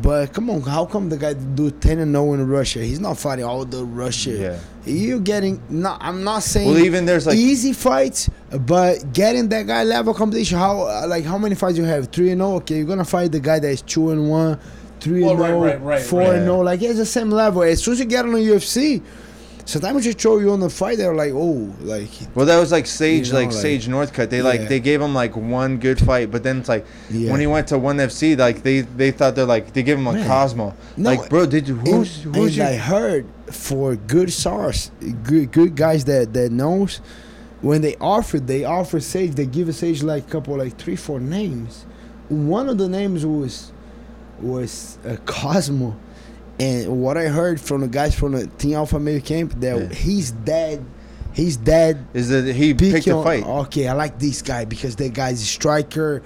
But 0.03 0.33
come 0.33 0.51
on, 0.51 0.63
how 0.63 0.87
come 0.87 1.09
the 1.09 1.17
guy 1.17 1.35
do 1.35 1.71
ten 1.71 1.99
and 1.99 2.13
zero 2.13 2.33
in 2.35 2.47
Russia? 2.47 2.81
He's 2.81 3.01
not 3.01 3.19
fighting 3.19 3.45
all 3.45 3.65
the 3.65 3.85
Russia. 3.85 4.31
Yeah. 4.31 4.59
You're 4.87 5.21
getting. 5.21 5.63
No, 5.69 5.97
I'm 6.01 6.25
not 6.25 6.43
saying. 6.43 6.69
Well, 6.69 6.79
even 6.79 7.07
there's 7.07 7.27
like 7.27 7.37
easy 7.37 7.73
fights, 7.73 8.29
but 8.67 9.13
getting 9.13 9.49
that 9.51 9.67
guy 9.67 9.85
level 9.85 10.15
competition. 10.15 10.59
How 10.59 10.83
uh, 10.83 11.07
like 11.09 11.25
how 11.25 11.39
many 11.39 11.55
fights 11.55 11.79
you 11.79 11.85
have? 11.85 12.09
Three 12.09 12.31
and 12.31 12.41
zero. 12.41 12.55
Okay, 12.57 12.77
you're 12.79 12.87
gonna 12.87 13.05
fight 13.05 13.33
the 13.33 13.41
guy 13.41 13.59
that 13.59 13.69
is 13.69 13.83
two 13.83 14.11
and 14.11 14.29
one, 14.29 14.59
three 15.01 15.23
Well, 15.23 15.33
and 15.33 15.41
right, 15.41 15.49
zero, 15.49 15.61
right, 15.65 15.83
right, 15.83 16.03
four 16.03 16.21
right. 16.21 16.35
and 16.37 16.45
zero. 16.45 16.61
Like 16.61 16.83
it's 16.83 16.99
the 16.99 17.07
same 17.07 17.31
level. 17.31 17.63
As 17.63 17.83
soon 17.83 17.93
as 17.93 18.01
you 18.01 18.07
get 18.07 18.25
on 18.25 18.33
the 18.33 18.39
UFC, 18.39 19.03
sometimes 19.65 20.05
you 20.07 20.13
show 20.17 20.39
you 20.39 20.51
on 20.53 20.61
the 20.61 20.71
fight. 20.71 20.99
They're 20.99 21.15
like, 21.15 21.33
oh, 21.35 21.73
like 21.81 22.09
Well, 22.35 22.47
that 22.47 22.59
was 22.59 22.71
like 22.73 22.87
Sage, 22.87 23.29
You 23.29 23.33
know, 23.33 23.39
like, 23.41 23.49
like- 23.53 23.57
Sage 23.61 23.89
Northcutt. 23.89 24.31
They 24.31 24.43
like 24.43 24.63
Yeah. 24.63 24.69
they 24.69 24.81
gave 24.81 25.01
him 25.01 25.15
like 25.15 25.37
one 25.37 25.79
good 25.79 25.99
fight, 25.99 26.31
but 26.31 26.43
then 26.43 26.59
it's 26.59 26.69
like 26.69 26.85
Yeah. 27.11 27.31
when 27.31 27.41
he 27.41 27.47
went 27.47 27.69
to 27.69 27.79
One 27.79 27.99
FC, 27.99 28.37
like 28.37 28.63
they 28.63 28.83
they 28.83 29.11
thought 29.11 29.35
they're 29.35 29.45
like 29.47 29.73
they 29.73 29.83
give 29.83 29.99
him 29.99 30.07
a 30.07 30.13
Man. 30.13 30.27
Cosmo. 30.27 30.75
No, 30.97 31.11
like, 31.11 31.29
bro, 31.31 31.47
did 31.47 31.69
you 31.69 31.77
who's 31.77 32.25
and, 32.25 32.37
who's 32.37 32.59
and 32.59 32.69
I 32.69 32.77
heard 32.77 33.27
for 33.51 33.95
good 33.97 34.33
source, 34.33 34.91
good 35.23 35.51
good 35.53 35.77
guys 35.77 36.05
that 36.07 36.33
that 36.35 36.51
knows, 36.53 37.01
when 37.61 37.81
they 37.81 37.97
offer, 38.01 38.39
they 38.41 38.65
offer 38.65 39.01
Sage. 39.01 39.35
They 39.35 39.47
give 39.47 39.69
a 39.69 39.73
Sage 39.73 40.03
like 40.03 40.27
a 40.27 40.31
couple, 40.31 40.57
like 40.59 40.77
three, 40.77 40.97
four 40.97 41.21
names. 41.21 41.85
One 42.29 42.69
of 42.69 42.79
the 42.79 42.89
names 42.89 43.25
was 43.27 43.71
was 44.41 44.99
uh, 45.07 45.17
Cosmo, 45.27 45.95
and 46.59 47.01
what 47.03 47.17
I 47.19 47.25
heard 47.27 47.61
from 47.61 47.81
the 47.81 47.89
guys 47.89 48.15
from 48.15 48.33
the 48.33 48.47
Team 48.47 48.75
Alpha 48.75 48.99
Male 49.01 49.21
camp 49.21 49.55
that 49.61 49.77
Yeah. 49.79 49.89
his 49.89 50.31
dad 50.31 50.85
His 51.33 51.57
dad 51.57 51.99
Is 52.15 52.29
that 52.29 52.47
he 52.55 52.75
pick 52.75 52.93
picked 52.93 53.07
a 53.07 53.11
your- 53.11 53.25
fight, 53.25 53.45
Okay, 53.45 53.89
I 53.89 53.93
like 53.95 54.21
this 54.21 54.41
guy 54.41 54.65
because 54.67 54.95
that 54.97 55.13
guy's 55.15 55.43
a 55.43 55.45
striker. 55.45 56.23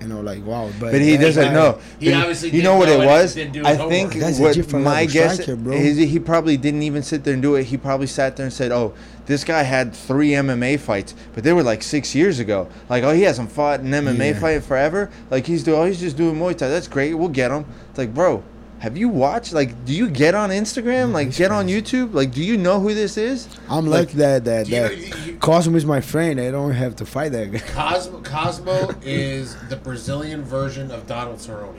You 0.00 0.08
know, 0.08 0.20
like 0.22 0.44
wow, 0.46 0.70
but, 0.80 0.90
but 0.92 1.00
he 1.02 1.18
doesn't 1.18 1.44
guy- 1.48 1.52
know. 1.52 1.78
He 2.00 2.06
But 2.10 2.14
obviously 2.20 2.48
you 2.48 2.62
know 2.62 2.70
didn't 2.70 2.78
what 2.80 2.88
know 2.88 2.94
it 2.94 2.98
and 3.00 3.06
was. 3.22 3.34
didn't 3.34 3.52
do 3.52 3.62
I 3.66 3.76
think 3.76 4.14
That's 4.14 4.38
what 4.40 4.72
my 4.72 5.04
guess 5.04 5.34
striker, 5.34 5.54
bro. 5.56 5.74
is 5.74 5.98
he 5.98 6.18
probably 6.18 6.56
didn't 6.56 6.82
even 6.82 7.02
sit 7.02 7.24
there 7.24 7.34
and 7.34 7.42
do 7.42 7.54
it. 7.56 7.64
He 7.64 7.76
probably 7.76 8.06
sat 8.08 8.34
there 8.36 8.46
and 8.46 8.52
said, 8.52 8.72
"Oh, 8.72 8.94
this 9.26 9.44
guy 9.44 9.62
had 9.64 9.92
three 9.94 10.30
MMA 10.34 10.78
fights, 10.78 11.14
but 11.34 11.44
they 11.44 11.52
were 11.52 11.62
like 11.62 11.82
six 11.84 12.14
years 12.14 12.38
ago. 12.40 12.66
Like, 12.88 13.04
oh, 13.04 13.12
he 13.12 13.22
hasn't 13.22 13.52
fought 13.52 13.80
an 13.80 13.92
MMA 13.92 14.28
Yeah. 14.32 14.40
fight 14.40 14.64
forever. 14.64 15.10
Like 15.30 15.46
he's 15.46 15.62
doing, 15.62 15.78
oh, 15.78 15.84
he's 15.84 16.00
just 16.00 16.16
doing 16.16 16.36
Muay 16.36 16.56
Thai. 16.56 16.68
That's 16.68 16.88
great. 16.88 17.12
We'll 17.14 17.28
get 17.28 17.50
him. 17.50 17.66
It's 17.90 17.98
like, 17.98 18.14
bro." 18.14 18.42
Have 18.82 18.96
you 18.96 19.08
watched? 19.08 19.52
Like, 19.52 19.84
do 19.84 19.92
you 19.94 20.08
get 20.10 20.34
on 20.34 20.50
Instagram? 20.50 21.12
Like, 21.12 21.30
get 21.36 21.52
on 21.52 21.68
YouTube? 21.68 22.14
Like, 22.14 22.32
do 22.32 22.42
you 22.42 22.56
know 22.56 22.80
who 22.80 22.94
this 22.94 23.16
is? 23.16 23.46
I'm 23.70 23.86
Like, 23.86 24.08
lucky 24.08 24.18
that 24.18 24.44
that 24.46 24.68
you 24.68 24.74
know- 24.74 24.88
that 24.88 24.98
you- 24.98 25.32
you- 25.34 25.38
Cosmo 25.38 25.76
is 25.76 25.86
my 25.86 26.00
friend. 26.00 26.40
I 26.40 26.50
don't 26.50 26.72
have 26.72 26.96
to 26.96 27.06
fight 27.06 27.30
that 27.30 27.52
guy. 27.52 27.58
Cosmo, 27.60 28.20
Cosmo 28.22 28.90
is 29.04 29.54
the 29.68 29.76
Brazilian 29.76 30.42
version 30.42 30.90
of 30.90 31.06
Donald 31.06 31.38
Cerrone. 31.38 31.78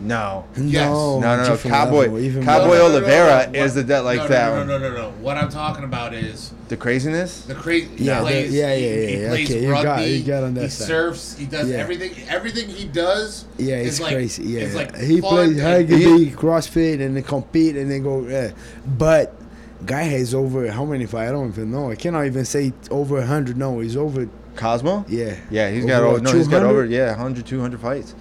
No. 0.00 0.44
Yes. 0.56 0.88
No, 0.88 1.20
No, 1.20 1.36
no, 1.36 1.48
no. 1.48 1.56
Cowboy- 1.56 2.00
level, 2.02 2.18
even 2.18 2.44
Cowboy 2.44 2.66
more. 2.66 2.76
No, 2.76 2.82
no, 2.82 2.88
no, 2.88 2.96
Oliveira 2.96 3.50
no, 3.52 3.64
is 3.64 3.74
the 3.74 3.82
de- 3.84 4.02
like 4.02 4.18
no, 4.18 4.28
that 4.28 4.54
No, 4.54 4.64
no, 4.64 4.78
no, 4.78 4.88
no, 4.90 4.94
no. 4.96 5.10
What 5.22 5.36
I'm 5.36 5.48
talking 5.48 5.84
about 5.84 6.12
is 6.14 6.52
The 6.68 6.76
craziness? 6.76 7.42
the 7.42 7.54
crazy. 7.54 7.88
Yeah, 7.96 8.16
he 8.16 8.20
plays, 8.22 8.50
the- 8.52 8.58
yeah, 8.58 8.74
yeah, 8.74 8.76
He, 9.06 9.20
yeah, 9.22 9.28
plays 9.28 9.50
okay, 9.50 9.62
you 9.62 9.70
rugby. 9.72 9.84
got- 9.84 10.06
you 10.08 10.22
got 10.22 10.42
on 10.44 10.54
that 10.54 10.62
he 10.64 10.68
side. 10.68 10.86
surfs. 10.88 11.36
He 11.38 11.46
does 11.46 11.68
Yeah. 11.70 11.76
everything. 11.78 12.12
Everything 12.28 12.68
he 12.68 12.84
does. 12.84 13.44
Yeah, 13.58 13.76
is 13.76 13.86
it's 13.94 14.00
like, 14.00 14.12
crazy. 14.14 14.42
Yeah, 14.44 14.60
is 14.60 14.74
like 14.74 14.96
he 14.96 15.20
plays 15.20 15.60
rugby, 15.60 16.26
CrossFit, 16.36 17.00
and 17.00 17.16
they 17.16 17.22
compete 17.22 17.76
and 17.76 17.90
they 17.90 17.98
go. 18.00 18.26
Yeah. 18.28 18.50
But 18.98 19.34
guy 19.86 20.02
has 20.02 20.34
over 20.34 20.70
how 20.70 20.84
many 20.84 21.06
fights? 21.06 21.30
I 21.30 21.32
don't 21.32 21.48
even 21.48 21.70
know. 21.70 21.90
I 21.90 21.94
cannot 21.94 22.26
even 22.26 22.44
say 22.44 22.72
over 22.90 23.22
hundred. 23.22 23.56
No, 23.56 23.80
he's 23.80 23.96
over. 23.96 24.28
Cosmo? 24.56 25.04
Yeah, 25.06 25.34
Yeah, 25.50 25.68
he's 25.70 25.84
got 25.84 26.02
Over 26.02 26.14
over, 26.14 26.20
no, 26.22 26.32
he's 26.32 26.48
got 26.48 26.62
over 26.62 26.86
yeah, 26.86 27.10
100, 27.10 27.44
200 27.44 27.78
fights, 27.78 28.14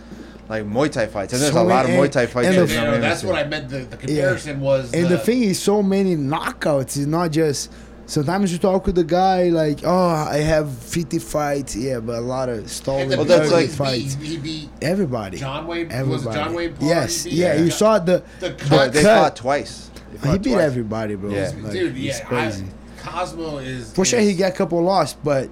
like 0.50 0.64
Muay 0.66 0.92
Thai 0.92 1.08
fights, 1.08 1.34
and 1.34 1.42
there's 1.42 1.54
So 1.54 1.62
a 1.62 1.64
lot 1.64 1.86
of 1.86 1.92
Muay 1.92 2.12
Thai 2.12 2.26
fights. 2.28 2.48
and 2.50 2.58
that 2.58 2.68
the- 2.68 2.74
You 2.76 2.82
know, 2.82 3.00
that's 3.02 3.24
what 3.24 3.36
I 3.36 3.44
meant. 3.46 3.70
The, 3.70 3.80
the 3.80 3.98
comparison 3.98 4.60
was. 4.60 4.94
And 4.94 5.08
the 5.08 5.18
thing 5.18 5.44
is, 5.44 5.60
so 5.62 5.82
many 5.82 6.16
knockouts. 6.16 6.98
It's 6.98 6.98
not 6.98 7.32
just. 7.32 7.72
Sometimes 8.08 8.52
you 8.54 8.60
talk 8.60 8.86
with 8.86 8.94
the 8.94 9.04
guy 9.04 9.46
like, 9.50 9.80
oh, 9.84 9.90
I 10.30 10.38
have 10.38 10.72
50 10.78 11.18
fights. 11.18 11.76
Yeah, 11.76 12.00
but 12.00 12.18
a 12.18 12.22
lot 12.22 12.50
of 12.50 12.60
And 12.60 12.70
stolen 12.70 13.10
Well, 13.10 13.26
that's 13.26 13.46
people 13.50 13.58
like- 13.58 13.70
he 13.70 13.76
fights. 13.76 14.16
beat, 14.16 14.28
he 14.30 14.38
beat 14.38 14.70
Everybody. 14.80 15.38
John 15.40 15.66
Wayne. 15.66 15.92
Everybody. 15.92 16.10
Was 16.12 16.26
it 16.28 16.34
John 16.40 16.54
Wayne 16.54 16.74
Parr? 16.76 16.88
Yes. 16.88 17.24
he 17.24 17.32
beat? 17.32 17.36
Yeah, 17.40 17.56
you 17.56 17.72
saw 17.72 17.98
the. 17.98 18.22
the 18.40 18.52
cut. 18.52 18.94
They 18.94 19.02
fought 19.02 19.36
twice. 19.36 19.90
They 20.22 20.32
He 20.34 20.38
beat 20.38 20.52
twice. 20.52 20.62
everybody, 20.64 21.16
bro. 21.16 21.32
Yeah. 21.32 21.52
Like, 21.64 21.72
Dude, 21.74 21.98
yeah, 21.98 22.24
crazy. 22.26 22.66
I, 22.66 23.02
Cosmo 23.02 23.58
is 23.58 23.92
For 23.94 24.06
sure, 24.06 24.20
he 24.20 24.36
got 24.36 24.52
a 24.52 24.56
couple 24.56 24.82
lost, 24.84 25.18
but 25.24 25.50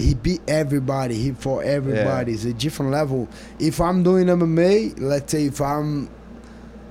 he 0.00 0.14
beat 0.14 0.40
everybody. 0.48 1.14
He 1.14 1.32
fought 1.32 1.64
everybody. 1.64 2.32
It's 2.32 2.44
a 2.44 2.52
different 2.52 2.92
level. 2.92 3.28
If 3.58 3.80
I'm 3.80 4.02
doing 4.02 4.26
MMA, 4.26 5.00
let's 5.00 5.32
say 5.32 5.46
if 5.46 5.60
I'm 5.60 6.08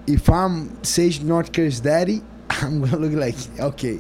if 0.08 0.30
I'm 0.30 0.84
Sage 0.84 1.20
Northcutt's 1.20 1.80
daddy, 1.80 2.22
I'm 2.50 2.82
gonna 2.82 2.98
look 2.98 3.14
like 3.14 3.36
okay, 3.60 4.00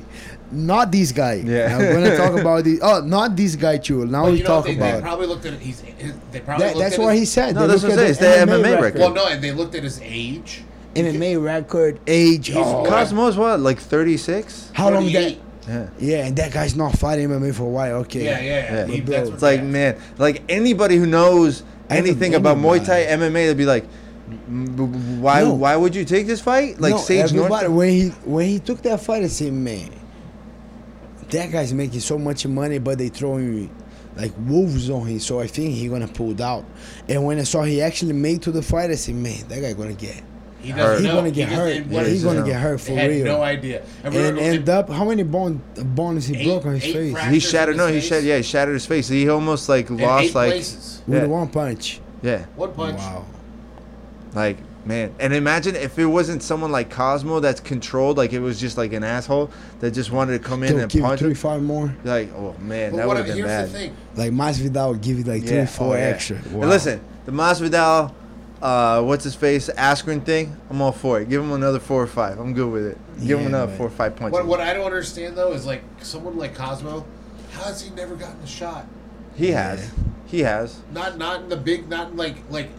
not 0.51 0.91
this 0.91 1.11
guy. 1.11 1.35
Yeah. 1.45 1.77
I'm 1.77 1.93
gonna 1.93 2.17
talk 2.17 2.39
about 2.39 2.63
the 2.63 2.79
oh, 2.81 3.01
not 3.01 3.35
this 3.35 3.55
guy 3.55 3.77
too. 3.77 4.05
Now 4.05 4.25
But 4.25 4.31
we 4.33 4.41
talk 4.41 4.65
they, 4.65 4.75
they 4.75 4.89
about. 4.89 5.03
probably 5.03 5.27
looked 5.27 5.45
at 5.45 5.53
it. 5.53 5.61
He's. 5.61 5.81
His, 5.81 6.13
they 6.31 6.39
probably 6.39 6.67
That, 6.67 6.77
that's 6.77 6.95
at 6.95 7.01
what 7.01 7.11
his, 7.11 7.19
he 7.19 7.25
said. 7.25 7.55
No, 7.55 7.61
They 7.61 7.67
that's 7.67 7.83
what 7.83 7.93
I'm 7.93 7.99
at. 7.99 8.09
It's 8.09 8.19
the 8.19 8.25
MMA 8.25 8.81
record. 8.81 8.99
Well, 8.99 9.13
no, 9.13 9.27
and 9.27 9.43
they 9.43 9.51
looked 9.51 9.75
at 9.75 9.83
his 9.83 9.99
age. 10.01 10.63
MMA 10.95 11.41
record, 11.41 11.99
age. 12.07 12.47
He's 12.47 12.57
oh. 12.57 12.83
Cosmo's 12.87 13.37
what, 13.37 13.59
like 13.59 13.77
36? 13.79 14.71
how 14.73 14.89
long 14.89 15.11
that? 15.11 15.37
38. 15.69 15.89
Yeah. 15.99 16.17
Yeah, 16.17 16.25
and 16.27 16.35
that 16.37 16.51
guy's 16.51 16.75
not 16.75 16.97
fighting 16.97 17.29
MMA 17.29 17.53
for 17.55 17.63
a 17.63 17.69
while. 17.69 17.95
Okay. 18.01 18.25
Yeah, 18.25 18.39
yeah, 18.39 18.43
yeah. 18.43 18.73
Yeah. 18.73 18.85
He, 18.87 19.01
But 19.01 19.25
bro, 19.25 19.33
It's 19.33 19.41
like, 19.43 19.59
yeah. 19.59 19.65
man, 19.65 20.01
like 20.17 20.43
anybody 20.49 20.97
who 20.97 21.05
knows 21.05 21.63
anything 21.89 22.35
about 22.35 22.57
Muay 22.57 22.85
Thai 22.85 23.05
MMA, 23.05 23.47
they'd 23.47 23.57
be 23.57 23.65
like, 23.65 23.85
why, 24.47 25.41
No. 25.41 25.53
why 25.55 25.75
would 25.75 25.95
you 25.95 26.05
take 26.05 26.27
this 26.27 26.41
fight? 26.41 26.79
Like 26.79 26.91
no, 26.93 26.97
Sage 26.99 27.33
everybody 27.33 27.67
North. 27.67 27.77
when 27.77 27.89
he 27.89 28.07
when 28.25 28.47
he 28.47 28.59
took 28.59 28.81
that 28.83 29.01
fight, 29.01 29.23
I 29.23 29.27
said, 29.27 29.53
man, 29.53 29.89
that 31.31 31.51
guy's 31.51 31.73
making 31.73 31.99
so 32.01 32.17
much 32.17 32.45
money, 32.45 32.77
but 32.77 32.97
they 32.97 33.09
throwing 33.09 33.69
like 34.15 34.31
wolves 34.45 34.89
on 34.89 35.07
him. 35.07 35.19
So 35.19 35.39
I 35.39 35.47
think 35.47 35.73
he 35.73 35.87
gonna 35.87 36.07
pull 36.07 36.39
out. 36.43 36.65
And 37.07 37.25
when 37.25 37.39
I 37.39 37.43
saw 37.43 37.63
he 37.63 37.81
actually 37.81 38.13
made 38.13 38.41
to 38.43 38.51
the 38.51 38.61
fight, 38.61 38.91
I 38.91 38.95
said, 38.95 39.15
man, 39.15 39.47
that 39.47 39.61
guy 39.61 39.73
gonna 39.73 39.93
get. 39.93 40.21
He 40.61 40.71
doesn't 40.73 41.03
He 41.05 41.09
know. 41.09 41.15
gonna 41.15 41.31
get 41.31 41.47
just- 41.49 41.59
hurt. 41.61 41.85
Yeah, 41.89 42.03
he's 42.03 42.23
gonna 42.23 42.43
get 42.45 42.59
hurt 42.59 42.81
for 42.81 42.91
They 42.91 42.95
had 42.95 43.09
real. 43.09 43.25
no 43.25 43.41
idea. 43.41 43.81
And, 44.03 44.13
And 44.13 44.37
we're- 44.37 44.47
end 44.57 44.69
up, 44.69 44.89
how 44.89 45.05
many 45.05 45.23
bone 45.23 45.61
uh, 45.77 45.83
bones 45.83 46.25
he 46.27 46.35
Eight- 46.37 46.45
broke 46.45 46.65
on 46.65 46.73
his 46.79 46.93
face? 46.93 47.17
He 47.29 47.39
shattered. 47.39 47.77
No, 47.77 47.87
his 47.87 48.03
he 48.03 48.09
shattered. 48.09 48.25
Yeah, 48.25 48.37
he 48.37 48.43
shattered 48.43 48.73
his 48.73 48.85
face. 48.85 49.07
He 49.07 49.29
almost 49.29 49.69
like 49.69 49.89
in 49.89 49.97
lost 49.97 50.25
eight 50.25 50.35
like 50.35 50.51
places. 50.51 51.01
With 51.07 51.21
Yeah. 51.21 51.27
one 51.27 51.47
punch. 51.47 52.01
yeah, 52.21 52.45
One 52.55 52.71
punch. 52.73 52.97
Wow. 52.97 53.23
like 54.35 54.57
man. 54.85 55.11
And 55.19 55.33
imagine 55.33 55.75
if 55.75 55.99
it 55.99 56.05
wasn't 56.05 56.41
someone 56.41 56.71
like 56.71 56.89
Cosmo 56.89 57.39
that's 57.39 57.59
controlled, 57.59 58.17
like 58.17 58.33
it 58.33 58.39
was 58.39 58.59
just 58.59 58.77
like 58.77 58.91
an 58.93 59.03
asshole 59.03 59.51
that 59.81 59.91
just 59.91 60.11
wanted 60.11 60.33
to 60.33 60.39
come 60.39 60.63
in 60.63 60.73
They'll 60.73 60.83
and 60.83 60.91
give 60.91 61.03
punch 61.03 61.19
three, 61.19 61.29
him. 61.29 61.35
five 61.35 61.61
more. 61.61 61.93
Like, 62.03 62.33
oh 62.35 62.55
man, 62.59 62.91
But 62.91 62.97
that 62.97 63.07
would 63.07 63.17
have 63.17 63.25
been 63.27 63.35
here's 63.37 63.47
bad. 63.47 63.69
the 63.69 63.73
thing. 63.73 63.93
Like 64.15 64.31
Masvidal 64.31 64.91
would 64.91 65.01
give 65.01 65.17
you 65.19 65.23
like 65.25 65.43
three, 65.45 65.57
Yeah, 65.57 65.63
oh, 65.63 65.67
four 65.67 65.95
oh, 65.95 65.97
yeah. 65.99 66.05
extra. 66.05 66.37
And 66.37 66.69
listen, 66.69 67.01
the 67.25 67.31
Masvidal, 67.31 68.11
uh, 68.61 69.01
what's 69.03 69.23
his 69.23 69.35
face, 69.35 69.69
Askren 69.77 70.23
thing. 70.25 70.55
I'm 70.69 70.81
all 70.81 70.91
for 70.91 71.21
it. 71.21 71.29
Give 71.29 71.41
him 71.41 71.51
another 71.53 71.79
four 71.79 72.01
or 72.03 72.07
five. 72.07 72.39
I'm 72.39 72.53
good 72.53 72.71
with 72.71 72.85
it. 72.85 72.97
Give 73.25 73.37
him 73.39 73.43
Yeah, 73.43 73.47
another 73.49 73.67
man. 73.67 73.77
four 73.77 73.87
or 73.87 73.91
five 73.91 74.15
punches. 74.15 74.33
What, 74.33 74.45
what 74.47 74.59
I 74.59 74.73
don't 74.73 74.85
understand 74.85 75.37
though 75.37 75.51
is 75.53 75.65
like 75.65 75.83
someone 76.01 76.37
like 76.37 76.55
Cosmo, 76.55 77.05
how 77.51 77.63
has 77.63 77.81
he 77.81 77.89
never 77.95 78.15
gotten 78.15 78.39
a 78.41 78.47
shot? 78.47 78.85
he 79.35 79.51
has, 79.51 79.91
he 80.25 80.41
has. 80.41 80.81
Not 80.91 81.17
not 81.17 81.41
in 81.43 81.49
the 81.49 81.55
big, 81.57 81.87
not 81.89 82.11
in 82.11 82.17
like 82.17 82.35
like. 82.49 82.69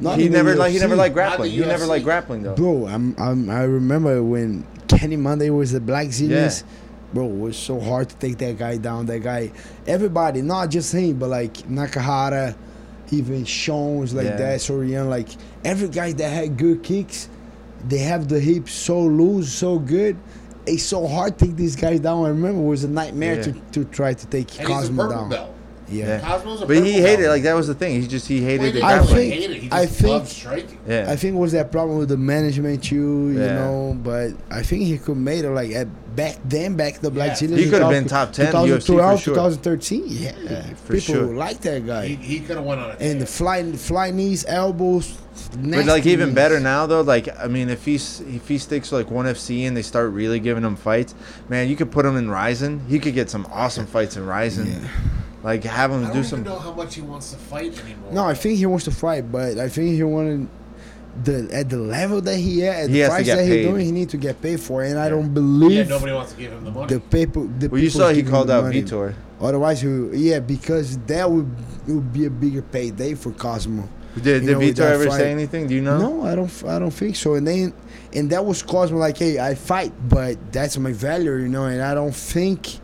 Not 0.00 0.18
he 0.18 0.26
in 0.26 0.32
the 0.32 0.38
never 0.38 0.56
like 0.56 0.72
he 0.72 0.78
never 0.80 0.94
UFC. 0.94 0.98
liked 0.98 1.14
grappling. 1.14 1.50
the 1.50 1.56
He 1.56 1.60
never 1.64 1.84
UFC. 1.84 1.88
liked 1.88 2.04
grappling 2.04 2.42
though. 2.42 2.54
Bro, 2.56 2.86
I'm, 2.88 3.14
I'm 3.18 3.48
I 3.48 3.62
remember 3.62 4.22
when 4.24 4.66
Kenny 4.88 5.16
Monday 5.16 5.50
was 5.50 5.70
the 5.72 5.78
Blackzilians. 5.80 6.62
Yeah. 6.62 6.68
Bro, 7.14 7.26
it 7.28 7.38
was 7.38 7.56
so 7.56 7.78
hard 7.80 8.08
to 8.10 8.16
take 8.16 8.36
that 8.38 8.58
guy 8.58 8.76
down. 8.76 9.06
That 9.06 9.20
guy, 9.20 9.52
everybody, 9.86 10.42
not 10.42 10.70
just 10.70 10.92
him, 10.92 11.18
but 11.18 11.30
like 11.30 11.54
Nakahara, 11.68 12.54
even 13.12 13.44
Shones 13.44 14.14
like 14.14 14.26
Yeah. 14.26 14.36
that, 14.36 14.60
Sorian, 14.60 15.08
like 15.08 15.28
every 15.64 15.88
guy 15.88 16.12
that 16.12 16.28
had 16.28 16.56
good 16.56 16.82
kicks, 16.82 17.28
they 17.88 17.98
have 17.98 18.28
the 18.28 18.40
hips 18.40 18.72
so 18.72 19.00
loose, 19.00 19.52
so 19.52 19.78
good. 19.78 20.16
It's 20.66 20.82
so 20.82 21.06
hard 21.06 21.38
to 21.38 21.46
take 21.46 21.56
these 21.56 21.76
guys 21.76 22.00
down. 22.00 22.24
I 22.24 22.28
remember 22.28 22.60
it 22.60 22.66
was 22.66 22.84
a 22.84 22.88
nightmare 22.88 23.36
Yeah. 23.36 23.42
to, 23.42 23.52
to 23.72 23.84
try 23.86 24.12
to 24.14 24.26
take 24.26 24.50
And 24.58 24.68
he's 24.68 24.76
a 24.76 24.80
Cosmo 24.80 25.10
down. 25.10 25.28
belt. 25.30 25.50
Yeah. 25.90 26.06
Yeah. 26.06 26.20
Cosmo's 26.20 26.60
a 26.60 26.66
But 26.66 26.76
he 26.84 26.92
hated 26.92 27.20
belt. 27.22 27.30
like 27.30 27.42
that 27.44 27.54
was 27.54 27.66
the 27.68 27.74
thing. 27.74 28.02
He 28.02 28.06
just 28.06 28.28
he 28.28 28.42
hated 28.42 28.60
Well, 28.60 28.72
the 28.74 28.78
he 28.80 28.82
I 28.84 28.98
think- 29.14 29.32
hate 29.34 29.50
it. 29.50 29.62
He 29.62 29.68
I 29.72 29.86
think- 29.86 30.08
loves 30.10 30.32
striking. 30.32 30.76
yeah. 30.86 31.06
I 31.08 31.16
think 31.16 31.34
it 31.34 31.38
was 31.38 31.52
that 31.52 31.72
problem 31.72 31.96
with 31.98 32.10
the 32.10 32.18
management 32.18 32.84
too, 32.84 33.30
you 33.30 33.40
Yeah. 33.40 33.54
know. 33.54 33.96
But 34.02 34.32
I 34.50 34.62
think 34.62 34.82
he 34.82 34.98
could 34.98 35.16
made 35.16 35.46
it 35.46 35.50
like 35.50 35.70
at 35.72 35.88
back 36.18 36.36
then, 36.44 36.74
back 36.76 36.98
the 36.98 37.10
Black 37.10 37.40
Yeah. 37.40 37.48
Zillions. 37.48 37.58
He 37.58 37.70
could 37.70 37.80
have 37.80 37.90
been 37.90 38.06
top 38.06 38.32
10 38.32 38.52
UFC 38.52 38.80
for 38.80 38.86
2012, 38.86 39.22
sure. 39.22 39.34
2013. 39.34 40.02
Yeah, 40.06 40.62
for 40.74 40.92
people 40.94 41.00
sure. 41.00 41.26
like 41.26 41.60
that 41.60 41.86
guy. 41.86 42.08
He, 42.08 42.14
he 42.16 42.40
could 42.40 42.56
have 42.56 42.64
went 42.64 42.80
on 42.80 42.90
a 42.90 42.94
and 42.94 43.20
the 43.20 43.24
tear. 43.24 43.26
fly, 43.26 43.72
fly 43.72 44.10
knees, 44.10 44.44
elbows. 44.46 45.16
But 45.52 45.86
like 45.86 46.04
even 46.06 46.34
better 46.34 46.58
now 46.58 46.86
though, 46.86 47.02
like 47.02 47.28
I 47.38 47.46
mean, 47.46 47.68
if 47.70 47.84
he's 47.84 48.20
if 48.22 48.48
he 48.48 48.58
sticks 48.58 48.90
like 48.90 49.08
one 49.10 49.26
FC 49.26 49.68
and 49.68 49.76
they 49.76 49.82
start 49.82 50.10
really 50.10 50.40
giving 50.40 50.64
him 50.64 50.74
fights, 50.74 51.14
man, 51.48 51.68
you 51.68 51.76
could 51.76 51.92
put 51.92 52.04
him 52.04 52.16
in 52.16 52.28
RIZIN. 52.28 52.86
He 52.88 52.98
could 52.98 53.14
get 53.14 53.30
some 53.30 53.46
awesome 53.52 53.86
fights 53.86 54.16
in 54.16 54.26
RIZIN. 54.26 54.66
Yeah. 54.66 54.88
Like 55.44 55.62
have 55.62 55.92
him 55.92 56.04
I 56.04 56.08
do 56.08 56.14
don't 56.14 56.24
some. 56.24 56.40
even 56.40 56.52
know 56.52 56.58
how 56.58 56.72
much 56.72 56.96
he 56.96 57.02
wants 57.02 57.30
to 57.30 57.36
fight 57.38 57.78
anymore. 57.84 58.12
No, 58.12 58.24
I 58.24 58.34
think 58.34 58.58
he 58.58 58.66
wants 58.66 58.84
to 58.86 58.90
fight, 58.90 59.30
but 59.30 59.58
I 59.58 59.68
think 59.68 59.94
he 59.94 60.02
wanted 60.02 60.48
the 61.24 61.48
at 61.52 61.68
the 61.68 61.76
level 61.78 62.20
that 62.22 62.36
he 62.36 62.66
at, 62.66 62.76
at 62.84 62.88
He 62.88 62.94
the 62.94 62.98
has 63.00 63.08
price 63.10 63.26
that 63.26 63.38
paid. 63.38 63.58
he's 63.60 63.66
doing, 63.66 63.86
he 63.86 63.92
need 63.92 64.08
to 64.10 64.16
get 64.16 64.40
paid 64.40 64.60
for 64.60 64.84
it. 64.84 64.90
And 64.90 64.98
I 64.98 65.08
don't 65.08 65.32
believe 65.34 65.70
yeah, 65.72 65.82
believe 65.84 65.88
nobody 65.90 66.12
wants 66.12 66.32
to 66.32 66.38
give 66.38 66.52
him 66.52 66.64
the 66.64 66.70
money. 66.70 66.94
the 66.94 67.00
people. 67.00 67.46
The 67.58 67.68
Well, 67.68 67.80
you 67.80 67.88
people's 67.88 68.02
saw 68.02 68.08
he 68.08 68.16
giving 68.16 68.30
called 68.32 68.48
the 68.48 68.54
out 68.54 68.64
money. 68.64 68.82
Vitor. 68.82 69.14
Otherwise, 69.40 69.80
he, 69.82 69.88
yeah, 70.14 70.40
because 70.40 70.98
that 71.06 71.30
would 71.30 71.48
it 71.86 71.92
would 71.92 72.12
be 72.12 72.26
a 72.26 72.30
bigger 72.30 72.62
payday 72.62 73.14
for 73.14 73.30
Cosmo. 73.32 73.88
Did, 74.16 74.42
You 74.42 74.48
did 74.48 74.52
know, 74.52 74.58
Vitor 74.60 74.90
ever 74.92 75.06
fight- 75.06 75.18
say 75.18 75.30
anything? 75.30 75.66
Do 75.68 75.74
you 75.74 75.82
know? 75.82 75.98
No, 75.98 76.26
I 76.26 76.34
don't. 76.34 76.64
I 76.66 76.78
don't 76.78 76.90
think 76.90 77.14
so. 77.14 77.34
And 77.34 77.46
then, 77.46 77.72
and 78.12 78.30
that 78.30 78.44
was 78.44 78.62
Cosmo 78.62 78.98
like, 78.98 79.16
hey, 79.18 79.38
I 79.38 79.54
fight, 79.54 79.92
but 80.08 80.52
that's 80.52 80.76
my 80.78 80.92
value, 80.92 81.34
you 81.36 81.48
know. 81.48 81.66
And 81.66 81.80
I 81.82 81.94
don't 81.94 82.14
think, 82.14 82.78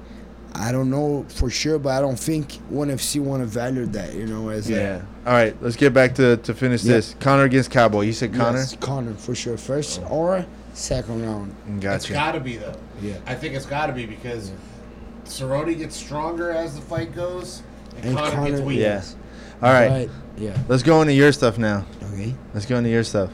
I 0.57 0.71
don't 0.73 0.89
know 0.91 1.25
for 1.29 1.51
sure, 1.51 1.79
but 1.79 1.91
I 1.91 2.01
don't 2.01 2.19
think 2.19 2.59
ONE 2.71 2.89
FC 2.91 3.21
want 3.21 3.43
to 3.43 3.47
value 3.47 3.87
that, 3.87 4.15
you 4.15 4.27
know, 4.27 4.51
as 4.51 4.71
Yeah. 4.71 5.01
All 5.27 5.33
right, 5.33 5.57
let's 5.61 5.75
get 5.77 5.93
back 5.93 6.15
to 6.17 6.37
to 6.39 6.55
finish 6.55 6.85
Yeah. 6.85 6.95
this. 6.95 7.17
Conor 7.19 7.45
against 7.45 7.71
Cowboy. 7.71 8.03
You 8.03 8.13
said 8.13 8.33
Conor. 8.35 8.59
yes, 8.59 8.77
Conor 8.81 9.15
for 9.15 9.35
sure, 9.35 9.57
first 9.57 10.01
oh. 10.05 10.09
or 10.15 10.47
second 10.73 11.23
round. 11.27 11.55
It's 11.77 11.83
Gotcha. 11.83 12.13
got 12.13 12.33
to 12.33 12.41
be 12.41 12.57
though. 12.57 12.75
Yeah. 13.03 13.15
I 13.27 13.35
think 13.35 13.55
it's 13.55 13.67
got 13.67 13.87
to 13.87 13.93
be 13.93 14.07
because 14.07 14.53
Cerrone 15.27 15.77
gets 15.77 15.97
stronger 15.97 16.51
as 16.51 16.75
the 16.77 16.83
fight 16.83 17.15
goes, 17.15 17.63
and, 17.97 18.05
And 18.07 18.17
Conor, 18.17 18.31
gets 18.31 18.59
Conor- 18.59 18.63
weaker. 18.67 18.81
Yes. 18.81 19.17
All 19.63 19.73
right, 19.73 20.09
Yeah. 20.37 20.57
let's 20.69 20.83
go 20.83 21.01
into 21.01 21.15
your 21.15 21.33
stuff 21.33 21.59
now. 21.59 21.85
Okay. 22.13 22.35
Let's 22.53 22.67
go 22.67 22.77
into 22.77 22.91
your 22.91 23.05
stuff. 23.05 23.31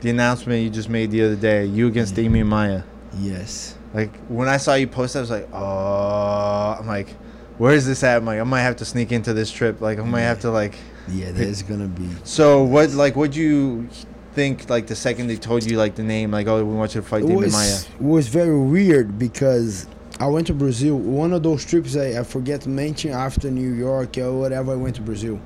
The 0.00 0.10
announcement 0.10 0.62
you 0.62 0.70
just 0.70 0.88
made 0.88 1.10
the 1.10 1.22
other 1.24 1.36
day. 1.36 1.64
You 1.66 1.86
against 1.86 2.14
Damian 2.14 2.46
Maia. 2.46 2.82
Yes. 3.18 3.74
Like 3.94 4.14
when 4.28 4.48
I 4.48 4.56
saw 4.56 4.74
you 4.74 4.86
post, 4.86 5.16
I 5.16 5.20
was 5.20 5.30
like, 5.30 5.48
oh, 5.52 6.76
I'm 6.78 6.86
like, 6.86 7.10
where 7.58 7.74
is 7.74 7.86
this 7.86 8.02
at? 8.02 8.16
I'm 8.16 8.24
like, 8.24 8.40
I 8.40 8.44
might 8.44 8.62
have 8.62 8.76
to 8.76 8.84
sneak 8.84 9.12
into 9.12 9.32
this 9.34 9.50
trip. 9.50 9.80
Like 9.80 9.98
I 9.98 10.04
might 10.04 10.22
have 10.22 10.40
to 10.40 10.50
like. 10.50 10.74
Yeah, 11.08 11.32
there's 11.32 11.62
gonna 11.62 11.88
be. 11.88 12.08
So 12.24 12.62
what 12.62 12.90
like 12.92 13.16
what 13.16 13.32
do 13.32 13.40
you 13.40 13.88
think 14.32 14.70
like 14.70 14.86
the 14.86 14.96
second 14.96 15.26
they 15.26 15.36
told 15.36 15.64
you 15.64 15.76
like 15.76 15.94
the 15.94 16.02
name 16.02 16.30
like 16.30 16.46
oh 16.46 16.64
we 16.64 16.74
want 16.74 16.94
you 16.94 17.02
to 17.02 17.06
fight 17.06 17.20
David 17.20 17.36
was, 17.36 17.52
Maia. 17.52 17.96
it 17.96 18.02
was 18.02 18.28
very 18.28 18.58
weird 18.58 19.18
because 19.18 19.86
I 20.18 20.26
went 20.26 20.46
to 20.46 20.54
Brazil. 20.54 20.96
One 20.96 21.32
of 21.32 21.42
those 21.42 21.64
trips 21.64 21.96
I, 21.96 22.20
I 22.20 22.22
forget 22.22 22.60
to 22.62 22.68
mention 22.68 23.10
after 23.10 23.50
New 23.50 23.72
York 23.72 24.16
or 24.18 24.32
whatever, 24.38 24.72
I 24.72 24.76
went 24.76 24.94
to 24.96 25.02
Brazil. 25.02 25.40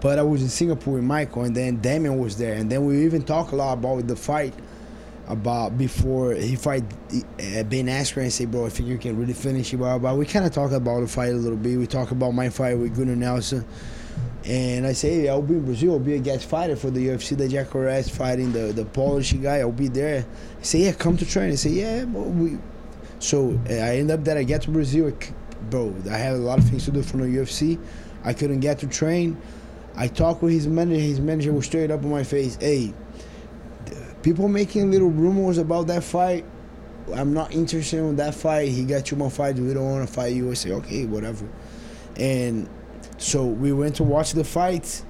But 0.00 0.18
I 0.18 0.22
was 0.22 0.42
in 0.42 0.48
Singapore 0.48 0.94
with 0.94 1.04
Michael, 1.04 1.44
and 1.44 1.56
then 1.56 1.80
Damian 1.80 2.18
was 2.18 2.36
there, 2.36 2.54
and 2.54 2.70
then 2.70 2.84
we 2.84 3.04
even 3.04 3.22
talked 3.22 3.52
a 3.52 3.56
lot 3.56 3.74
about 3.74 4.06
the 4.06 4.16
fight. 4.16 4.52
About 5.26 5.78
before 5.78 6.34
he 6.34 6.54
fight 6.54 6.82
uh, 6.82 7.62
Ben 7.62 7.86
Askren 7.86 8.24
and 8.24 8.32
say, 8.32 8.44
bro, 8.44 8.66
I 8.66 8.68
think 8.68 8.90
you 8.90 8.98
can 8.98 9.16
really 9.18 9.32
finish 9.32 9.72
it. 9.72 9.78
Blah, 9.78 9.96
blah. 9.96 10.14
We 10.14 10.26
kind 10.26 10.44
of 10.44 10.52
talk 10.52 10.70
about 10.72 11.00
the 11.00 11.08
fight 11.08 11.30
a 11.30 11.36
little 11.36 11.56
bit. 11.56 11.78
We 11.78 11.86
talk 11.86 12.10
about 12.10 12.32
my 12.32 12.50
fight 12.50 12.78
with 12.78 12.94
Gunnar 12.94 13.16
Nelson. 13.16 13.64
And 14.44 14.86
I 14.86 14.92
say, 14.92 15.22
hey, 15.22 15.28
I'll 15.30 15.40
be 15.40 15.54
in 15.54 15.64
Brazil. 15.64 15.92
I'll 15.92 15.98
be 15.98 16.16
a 16.16 16.18
guest 16.18 16.46
fighter 16.46 16.76
for 16.76 16.90
the 16.90 17.08
UFC. 17.08 17.38
The 17.38 17.48
Jacaré 17.48 18.10
fighting 18.10 18.52
the 18.52 18.72
the 18.72 18.84
Polish 18.84 19.32
guy. 19.32 19.60
I'll 19.60 19.72
be 19.72 19.88
there. 19.88 20.26
I 20.60 20.62
say, 20.62 20.80
yeah, 20.80 20.92
come 20.92 21.16
to 21.16 21.24
train. 21.24 21.50
I 21.52 21.54
say, 21.54 21.70
yeah, 21.70 22.04
but 22.04 22.20
we. 22.20 22.58
So 23.18 23.58
uh, 23.70 23.72
I 23.72 23.96
end 23.96 24.10
up 24.10 24.24
that 24.24 24.36
I 24.36 24.42
get 24.42 24.60
to 24.62 24.70
Brazil, 24.70 25.10
bro. 25.70 25.94
I 26.10 26.18
had 26.18 26.34
a 26.34 26.38
lot 26.38 26.58
of 26.58 26.68
things 26.68 26.84
to 26.84 26.90
do 26.90 27.02
from 27.02 27.20
the 27.20 27.38
UFC. 27.38 27.78
I 28.22 28.34
couldn't 28.34 28.60
get 28.60 28.78
to 28.80 28.86
train. 28.86 29.40
I 29.96 30.08
talked 30.08 30.42
with 30.42 30.52
his 30.52 30.66
manager. 30.66 31.00
His 31.00 31.20
manager 31.20 31.52
was 31.52 31.64
straight 31.64 31.90
up 31.90 32.02
in 32.02 32.10
my 32.10 32.24
face. 32.24 32.56
Hey, 32.60 32.92
people 34.24 34.48
making 34.48 34.90
little 34.90 35.10
rumors 35.10 35.58
about 35.58 35.86
that 35.86 36.02
fight. 36.02 36.44
I'm 37.14 37.34
not 37.34 37.52
interested 37.52 37.98
in 37.98 38.16
that 38.16 38.34
fight. 38.34 38.70
He 38.70 38.84
got 38.84 39.04
two 39.04 39.16
more 39.16 39.30
fights. 39.30 39.60
We 39.60 39.74
don't 39.74 39.88
want 39.88 40.08
to 40.08 40.12
fight 40.12 40.32
you. 40.32 40.50
I 40.50 40.54
say, 40.54 40.70
okay, 40.72 41.04
whatever. 41.04 41.46
And 42.16 42.66
so 43.18 43.44
we 43.44 43.72
went 43.72 43.96
to 43.96 44.02
watch 44.04 44.32
the 44.32 44.42
fight. 44.42 45.04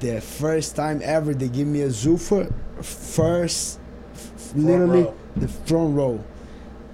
The 0.00 0.20
first 0.22 0.74
time 0.74 1.00
ever 1.04 1.34
they 1.34 1.48
give 1.48 1.68
me 1.68 1.82
a 1.82 1.88
Zuffa, 1.88 2.52
first, 2.82 3.78
f- 4.14 4.54
literally 4.56 5.02
row. 5.02 5.14
the 5.36 5.48
front 5.48 5.94
row. 5.94 6.24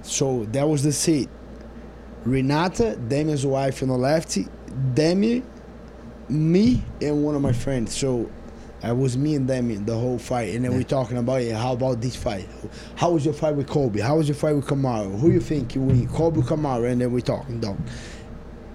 So 0.01 0.43
that 0.51 0.67
was 0.67 0.83
the 0.83 0.91
seat. 0.91 1.29
Renata, 2.25 2.97
Damian's 3.07 3.45
wife 3.45 3.81
on 3.81 3.87
the 3.87 3.97
left, 3.97 4.37
Damian, 4.93 5.45
me, 6.27 6.83
and 7.01 7.23
one 7.23 7.35
of 7.35 7.41
my 7.41 7.53
friends. 7.53 7.95
So 7.95 8.29
I 8.83 8.91
was 8.91 9.17
me 9.17 9.35
and 9.35 9.47
them 9.47 9.71
in 9.71 9.85
the 9.85 9.97
whole 9.97 10.17
fight, 10.19 10.53
and 10.53 10.65
then 10.65 10.73
we're 10.73 10.83
talking 10.83 11.17
about 11.17 11.41
it. 11.41 11.55
How 11.55 11.71
about 11.73 12.01
this 12.01 12.15
fight? 12.17 12.47
How 12.95 13.11
was 13.11 13.23
your 13.23 13.33
fight 13.33 13.55
with 13.55 13.67
Colby? 13.67 14.01
How 14.01 14.17
was 14.17 14.27
your 14.27 14.35
fight 14.35 14.55
with 14.55 14.67
Kamaru? 14.67 15.17
Who 15.19 15.31
you 15.31 15.39
think 15.39 15.73
you 15.73 15.81
win? 15.81 16.07
Colby, 16.09 16.41
Kamaru, 16.41 16.91
and 16.91 16.99
then 16.99 17.11
we 17.13 17.21
talking 17.21 17.61
dog. 17.61 17.77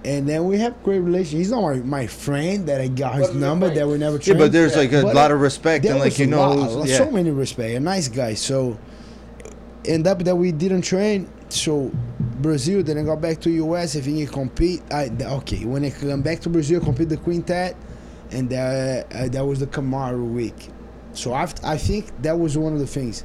And 0.03 0.27
then 0.27 0.45
we 0.45 0.57
have 0.59 0.81
great 0.81 0.99
relation. 1.01 1.37
He's 1.37 1.51
not 1.51 1.61
my, 1.61 1.75
my 1.75 2.07
friend 2.07 2.65
that 2.67 2.81
I 2.81 2.87
got 2.87 3.15
his 3.15 3.27
But 3.27 3.35
number 3.35 3.67
fight- 3.67 3.75
that 3.75 3.87
we 3.87 3.97
never 3.97 4.17
Yeah, 4.17 4.33
but 4.33 4.51
there's 4.51 4.75
like 4.75 4.93
a 4.93 5.03
But, 5.03 5.13
lot 5.13 5.29
of 5.29 5.41
respect 5.41 5.85
and 5.85 5.99
like 5.99 6.17
you 6.17 6.25
know 6.25 6.53
lot- 6.53 6.85
who's- 6.85 6.97
so 6.97 7.11
many 7.11 7.29
respect. 7.31 7.75
A 7.75 7.79
nice 7.79 8.07
guy. 8.07 8.33
So 8.33 8.79
end 9.85 10.07
up 10.07 10.23
that 10.23 10.35
we 10.35 10.51
didn't 10.51 10.81
train. 10.81 11.29
So 11.49 11.91
Brazil, 12.41 12.81
then 12.81 12.97
I 12.97 13.03
got 13.03 13.21
back 13.21 13.41
to 13.41 13.49
US. 13.51 13.95
I 13.95 14.01
think 14.01 14.17
he 14.17 14.25
compete. 14.25 14.81
I 14.91 15.11
okay 15.21 15.65
when 15.65 15.83
I 15.85 15.89
come 15.91 16.21
back 16.21 16.39
to 16.41 16.49
Brazil, 16.49 16.81
I 16.81 16.85
compete 16.85 17.09
the 17.09 17.17
quintet, 17.17 17.75
and 18.31 18.51
uh, 18.51 19.03
uh, 19.11 19.27
that 19.29 19.45
was 19.45 19.59
the 19.59 19.67
Kamaru 19.67 20.31
week. 20.31 20.69
So 21.13 21.33
after, 21.33 21.65
I 21.65 21.77
think 21.77 22.21
that 22.21 22.37
was 22.37 22.57
one 22.57 22.73
of 22.73 22.79
the 22.79 22.87
things. 22.87 23.23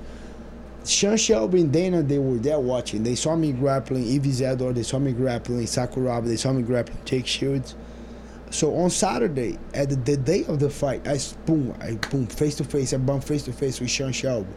Sean 0.85 1.17
Shelby 1.17 1.63
and 1.63 1.73
Dana, 1.73 2.03
they 2.03 2.19
were 2.19 2.37
there 2.37 2.61
watching. 2.61 3.03
They 3.03 3.15
saw 3.15 3.37
me 3.37 3.53
grappling 3.53 4.05
Evie 4.05 4.31
Zador. 4.31 4.75
They 4.75 4.83
saw 4.83 4.99
me 4.99 5.13
grappling 5.13 5.65
Sakuraba. 5.65 6.27
They 6.27 6.37
saw 6.37 6.53
me 6.53 6.63
grappling 6.63 6.99
Jake 7.05 7.27
Shields. 7.27 7.75
So 8.51 8.77
on 8.77 8.91
Saturday, 8.91 9.59
at 9.73 9.89
the, 9.89 9.97
the 9.97 10.17
day 10.17 10.45
of 10.45 10.61
the 10.61 10.71
fight, 10.71 11.09
I 11.09 11.19
boom, 11.45 11.75
I 11.81 11.95
boom 11.95 12.27
face 12.27 12.55
to 12.57 12.65
face. 12.65 12.93
I 12.93 12.99
bump 12.99 13.25
face 13.25 13.43
to 13.45 13.53
face 13.53 13.81
with 13.81 13.91
Sean 13.91 14.13
Shelby, 14.13 14.53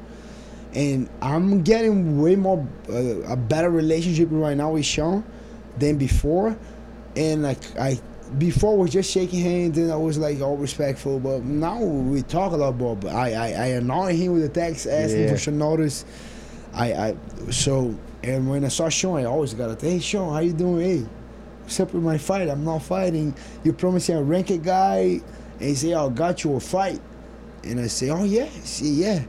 and 0.75 1.09
I'm 1.21 1.63
getting 1.63 2.21
way 2.21 2.35
more 2.35 2.67
uh, 2.89 3.21
a 3.21 3.35
better 3.35 3.71
relationship 3.71 4.27
right 4.31 4.55
now 4.55 4.71
with 4.71 4.85
Sean 4.85 5.23
than 5.79 5.97
before. 5.97 6.55
And 7.15 7.41
like 7.41 7.77
I 7.79 7.99
before 8.38 8.78
was 8.78 8.91
just 8.91 9.11
shaking 9.11 9.41
hands 9.41 9.78
and 9.78 9.91
I 9.91 9.95
was 9.95 10.17
like 10.17 10.41
all 10.41 10.57
respectful, 10.57 11.19
but 11.19 11.43
now 11.43 11.82
we 11.82 12.21
talk 12.23 12.51
a 12.53 12.57
lot 12.57 12.75
more. 12.78 12.95
But 12.95 13.13
I 13.13 13.34
I, 13.34 13.47
I 13.47 13.65
annoy 13.78 14.15
him 14.15 14.34
with 14.34 14.41
the 14.41 14.49
text 14.49 14.88
asking 14.88 15.23
Yeah. 15.23 15.32
for 15.32 15.38
some 15.38 15.57
notice. 15.57 16.05
I 16.73 16.93
I 16.93 17.15
so 17.51 17.95
and 18.23 18.49
when 18.49 18.65
I 18.65 18.67
saw 18.69 18.89
Sean, 18.89 19.19
I 19.19 19.25
always 19.25 19.53
got 19.53 19.80
to 19.80 19.86
hey 19.86 19.99
Sean, 19.99 20.34
how 20.34 20.39
you 20.39 20.53
doing? 20.53 20.82
Hey, 20.82 21.05
what's 21.63 21.80
up 21.80 21.93
with 21.93 22.03
my 22.03 22.17
fight? 22.17 22.49
I'm 22.49 22.63
not 22.65 22.84
fighting. 22.84 23.34
You 23.63 23.73
promised 23.73 24.09
me 24.09 24.15
a 24.15 24.21
ranked 24.21 24.61
guy, 24.63 25.21
and 25.59 25.69
he 25.69 25.75
say, 25.75 25.93
"Oh, 25.93 26.07
I 26.07 26.09
got 26.13 26.43
you 26.43 26.55
a 26.55 26.59
fight." 26.59 27.01
And 27.63 27.80
I 27.80 27.88
say, 27.88 28.09
"Oh 28.09 28.23
yeah, 28.23 28.49
say 28.63 28.86
yeah." 28.88 29.23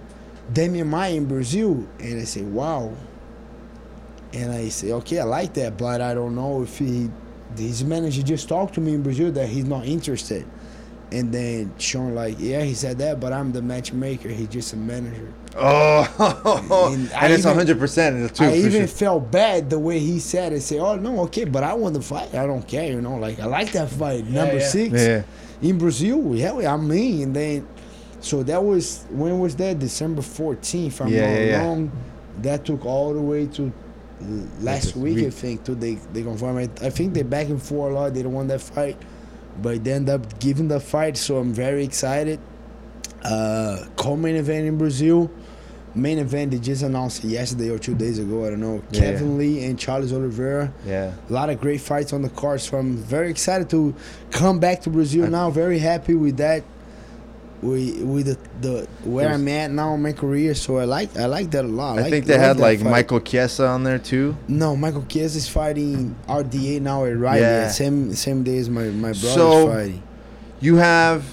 Damian 0.53 0.89
Maia 0.89 1.15
in 1.15 1.27
Brazil, 1.27 1.87
and 2.01 2.21
I 2.21 2.25
say, 2.25 2.43
"Wow." 2.43 2.93
And 4.33 4.51
I 4.53 4.69
say, 4.69 4.93
"Okay, 4.93 5.21
I 5.21 5.25
like 5.25 5.55
that, 5.55 5.77
but 5.79 6.01
I 6.01 6.15
don't 6.15 6.35
know 6.35 6.63
if 6.63 6.79
he." 6.79 7.11
His 7.57 7.83
manager 7.85 8.23
just 8.23 8.49
talked 8.49 8.75
to 8.75 8.81
me 8.81 8.95
in 8.95 9.03
Brazil 9.03 9.33
that 9.33 9.49
he's 9.49 9.65
not 9.65 9.87
interested. 9.87 10.47
And 11.11 11.33
then 11.33 11.73
Sean 11.79 12.15
like, 12.15 12.37
yeah, 12.39 12.63
he 12.63 12.75
said 12.75 12.99
that, 12.99 13.19
but 13.19 13.33
I'm 13.33 13.51
the 13.53 13.63
matchmaker. 13.63 14.29
He's 14.29 14.49
just 14.49 14.75
a 14.75 14.77
manager. 14.77 15.33
Oh, 15.57 16.91
And 16.93 17.11
and, 17.15 17.33
it's 17.33 17.45
even- 17.45 17.57
hundred 17.57 17.79
percent 17.79 18.35
too. 18.37 18.45
I 18.45 18.53
even 18.55 18.73
sure. 18.73 18.87
felt 18.87 19.31
bad 19.33 19.71
the 19.71 19.79
way 19.79 19.99
he 19.99 20.19
said 20.19 20.53
it. 20.53 20.61
Say, 20.61 20.79
oh 20.79 20.97
no, 20.97 21.21
okay, 21.23 21.45
but 21.45 21.63
I 21.65 21.73
want 21.73 21.95
the 21.95 22.03
fight. 22.03 22.35
I 22.35 22.47
don't 22.47 22.67
care, 22.69 22.93
you 22.93 23.01
know. 23.01 23.17
Like 23.17 23.41
I 23.41 23.47
like 23.47 23.73
that 23.73 23.89
fight, 23.89 24.27
number 24.27 24.59
yeah. 24.59 24.69
six 24.69 24.93
Yeah. 25.03 25.23
in 25.63 25.79
Brazil. 25.79 26.35
Yeah, 26.35 26.53
I'm 26.75 26.87
me. 26.87 27.23
And 27.23 27.35
then, 27.35 27.67
so 28.21 28.43
that 28.43 28.63
was 28.63 29.07
when 29.09 29.39
was 29.41 29.57
that? 29.57 29.79
December 29.79 30.21
14th. 30.21 31.01
I'm 31.01 31.09
Yeah, 31.09 31.21
not 31.23 31.27
yeah, 31.33 31.45
yeah. 31.45 31.65
wrong. 31.65 31.91
That 32.43 32.67
took 32.67 32.85
all 32.85 33.15
the 33.15 33.21
way 33.23 33.47
to 33.47 33.73
last 34.61 34.95
a 34.95 34.99
week, 34.99 35.27
I 35.27 35.31
think. 35.31 35.65
too. 35.65 35.75
they 35.75 35.95
they 36.13 36.23
confirm 36.23 36.59
it. 36.59 36.83
I 36.83 36.91
think 36.91 37.15
they 37.15 37.23
back 37.23 37.49
and 37.49 37.63
forth 37.63 37.93
a 37.93 37.95
lot. 37.95 38.15
They 38.15 38.23
don't 38.23 38.33
want 38.33 38.49
that 38.49 38.61
fight, 38.61 38.97
but 39.63 39.83
they 39.85 39.93
end 39.93 40.09
up 40.09 40.39
giving 40.41 40.69
the 40.69 40.81
fight. 40.81 41.17
So 41.17 41.39
I'm 41.39 41.53
very 41.53 41.85
excited. 41.85 42.41
Uh, 43.23 43.85
co-main 43.97 44.37
event 44.37 44.67
in 44.67 44.79
Brazil. 44.79 45.31
Main 45.95 46.19
event 46.19 46.51
they 46.53 46.59
just 46.59 46.83
announced 46.83 47.25
yesterday 47.25 47.71
or 47.71 47.79
two 47.79 47.95
days 47.95 48.19
ago. 48.19 48.47
I 48.47 48.51
don't 48.51 48.61
know. 48.61 48.83
Yeah. 48.91 49.01
Kevin 49.01 49.39
Lee 49.39 49.65
and 49.65 49.79
Charles 49.79 50.13
Oliveira. 50.13 50.73
Yeah. 50.87 51.13
A 51.29 51.33
lot 51.33 51.51
of 51.51 51.61
great 51.61 51.81
fights 51.81 52.13
on 52.13 52.23
the 52.23 52.29
cards. 52.29 52.69
So 52.69 52.77
I'm 52.79 52.97
very 52.97 53.31
excited 53.31 53.69
to 53.71 53.95
come 54.31 54.61
back 54.61 54.83
to 54.83 54.91
Brazil 54.91 55.27
now. 55.29 55.51
Very 55.51 55.79
happy 55.79 56.15
with 56.15 56.37
that. 56.37 56.63
With 57.61 58.03
with 58.03 58.27
the, 58.27 58.39
the 58.61 58.87
where 59.03 59.25
There's- 59.25 59.41
I'm 59.41 59.49
at 59.49 59.71
now 59.73 59.95
in 59.95 60.03
my 60.03 60.13
career. 60.13 60.55
So 60.55 60.79
I 60.79 60.85
like 60.85 61.17
I 61.19 61.27
like 61.27 61.51
that 61.51 61.65
a 61.65 61.69
lot. 61.69 61.99
I 61.99 62.03
like- 62.03 62.11
think 62.11 62.27
they 62.27 62.35
love 62.35 62.43
had 62.43 62.57
that 62.59 62.63
like 62.63 62.79
fight. 62.81 62.91
Michael 62.91 63.21
Chiesa 63.21 63.67
on 63.67 63.83
there 63.83 63.99
too. 63.99 64.37
No, 64.47 64.77
Michael 64.77 65.05
Chiesa 65.09 65.39
is 65.39 65.49
fighting 65.49 66.15
RDA 66.29 66.81
now 66.81 67.05
at 67.05 67.17
Raleigh. 67.19 67.41
Yeah. 67.41 67.69
Same 67.69 68.15
same 68.15 68.45
day 68.45 68.59
as 68.59 68.71
my 68.71 68.85
my 68.85 69.09
brother's 69.11 69.35
So- 69.35 69.69
fighting. 69.73 70.03
You 70.61 70.77
have 70.77 71.25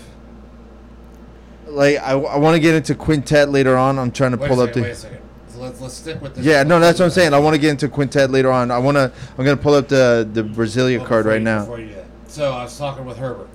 like 1.67 1.97
I, 1.97 2.11
I 2.13 2.37
want 2.37 2.55
to 2.55 2.59
get 2.59 2.75
into 2.75 2.95
quintet 2.95 3.49
later 3.49 3.77
on. 3.77 3.99
I'm 3.99 4.11
trying 4.11 4.31
to 4.31 4.37
Wait 4.37 4.45
a 4.45 4.49
pull 4.49 4.59
up 4.61 4.73
the 4.73 4.81
wait 4.81 4.91
a 4.91 4.95
second. 4.95 5.19
Let's 5.57 5.79
let's 5.81 5.93
stick 5.93 6.21
with 6.21 6.35
this. 6.35 6.45
Yeah, 6.45 6.63
no, 6.63 6.79
that's 6.79 6.99
what 6.99 7.05
I'm 7.05 7.11
saying. 7.11 7.33
I 7.33 7.39
want 7.39 7.53
to 7.55 7.61
get 7.61 7.69
into 7.71 7.87
quintet 7.87 8.29
later 8.29 8.51
on. 8.51 8.71
I 8.71 8.77
want 8.77 8.95
to. 8.97 9.11
I'm 9.37 9.45
gonna 9.45 9.55
pull 9.57 9.73
up 9.73 9.87
the 9.87 10.27
the 10.31 10.43
Brasilia 10.43 11.03
card 11.05 11.25
right 11.25 11.35
you- 11.37 11.39
now. 11.45 11.75
you 11.75 11.87
do. 11.87 11.95
So 12.27 12.51
I 12.51 12.63
was 12.63 12.77
talking 12.77 13.05
with 13.05 13.17
Herbert, 13.17 13.47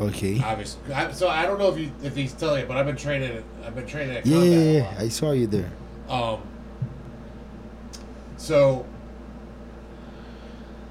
Okay. 0.00 0.40
obviously. 0.42 0.92
I, 0.92 1.12
so 1.12 1.28
I 1.28 1.44
don't 1.44 1.58
know 1.58 1.68
if 1.72 1.78
you 1.78 1.92
if 2.02 2.16
he's 2.16 2.32
telling 2.32 2.62
you, 2.62 2.66
but 2.66 2.76
I've 2.76 2.86
been 2.86 2.96
training. 2.96 3.44
I've 3.64 3.74
been 3.74 3.86
training 3.86 4.16
at 4.16 4.26
Yeah, 4.26 4.42
yeah, 4.42 4.70
yeah. 4.78 4.94
I 4.98 5.08
saw 5.08 5.32
you 5.32 5.46
there. 5.46 5.70
Um. 6.08 6.40
So 8.38 8.86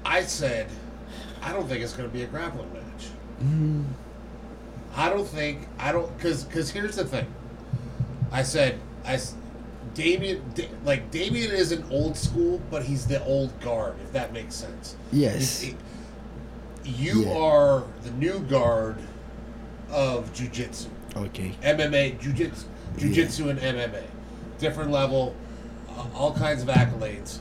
I 0.04 0.22
said, 0.22 0.68
I 1.42 1.52
don't 1.52 1.68
think 1.68 1.82
it's 1.82 1.92
going 1.92 2.08
to 2.08 2.12
be 2.12 2.22
a 2.22 2.26
grappling 2.26 2.72
match. 2.72 3.08
Mm. 3.42 3.84
I 4.94 5.08
don't 5.08 5.26
think 5.26 5.66
I 5.78 5.92
don't 5.92 6.16
because 6.16 6.44
because 6.44 6.70
here's 6.70 6.96
the 6.96 7.04
thing. 7.04 7.26
I 8.30 8.42
said 8.42 8.78
I. 9.04 9.18
Damian 9.92 10.40
like 10.84 11.10
Damian 11.10 11.50
is 11.50 11.72
an 11.72 11.84
old 11.90 12.16
school, 12.16 12.60
but 12.70 12.84
he's 12.84 13.06
the 13.08 13.24
old 13.24 13.58
guard. 13.60 13.96
If 14.04 14.12
that 14.12 14.32
makes 14.32 14.54
sense. 14.54 14.94
Yes. 15.10 15.64
It- 15.64 15.76
you 16.84 17.24
Yeah. 17.24 17.36
are 17.38 17.82
the 18.02 18.10
new 18.12 18.40
guard 18.40 18.96
of 19.90 20.32
jujitsu. 20.32 20.86
Okay. 21.16 21.52
MMA, 21.62 22.18
jujitsu, 22.20 22.64
jujitsu 22.96 23.50
and 23.50 23.58
MMA, 23.58 24.02
different 24.58 24.90
level, 24.90 25.34
uh, 25.96 26.04
all 26.14 26.32
kinds 26.32 26.62
of 26.62 26.68
accolades. 26.68 27.38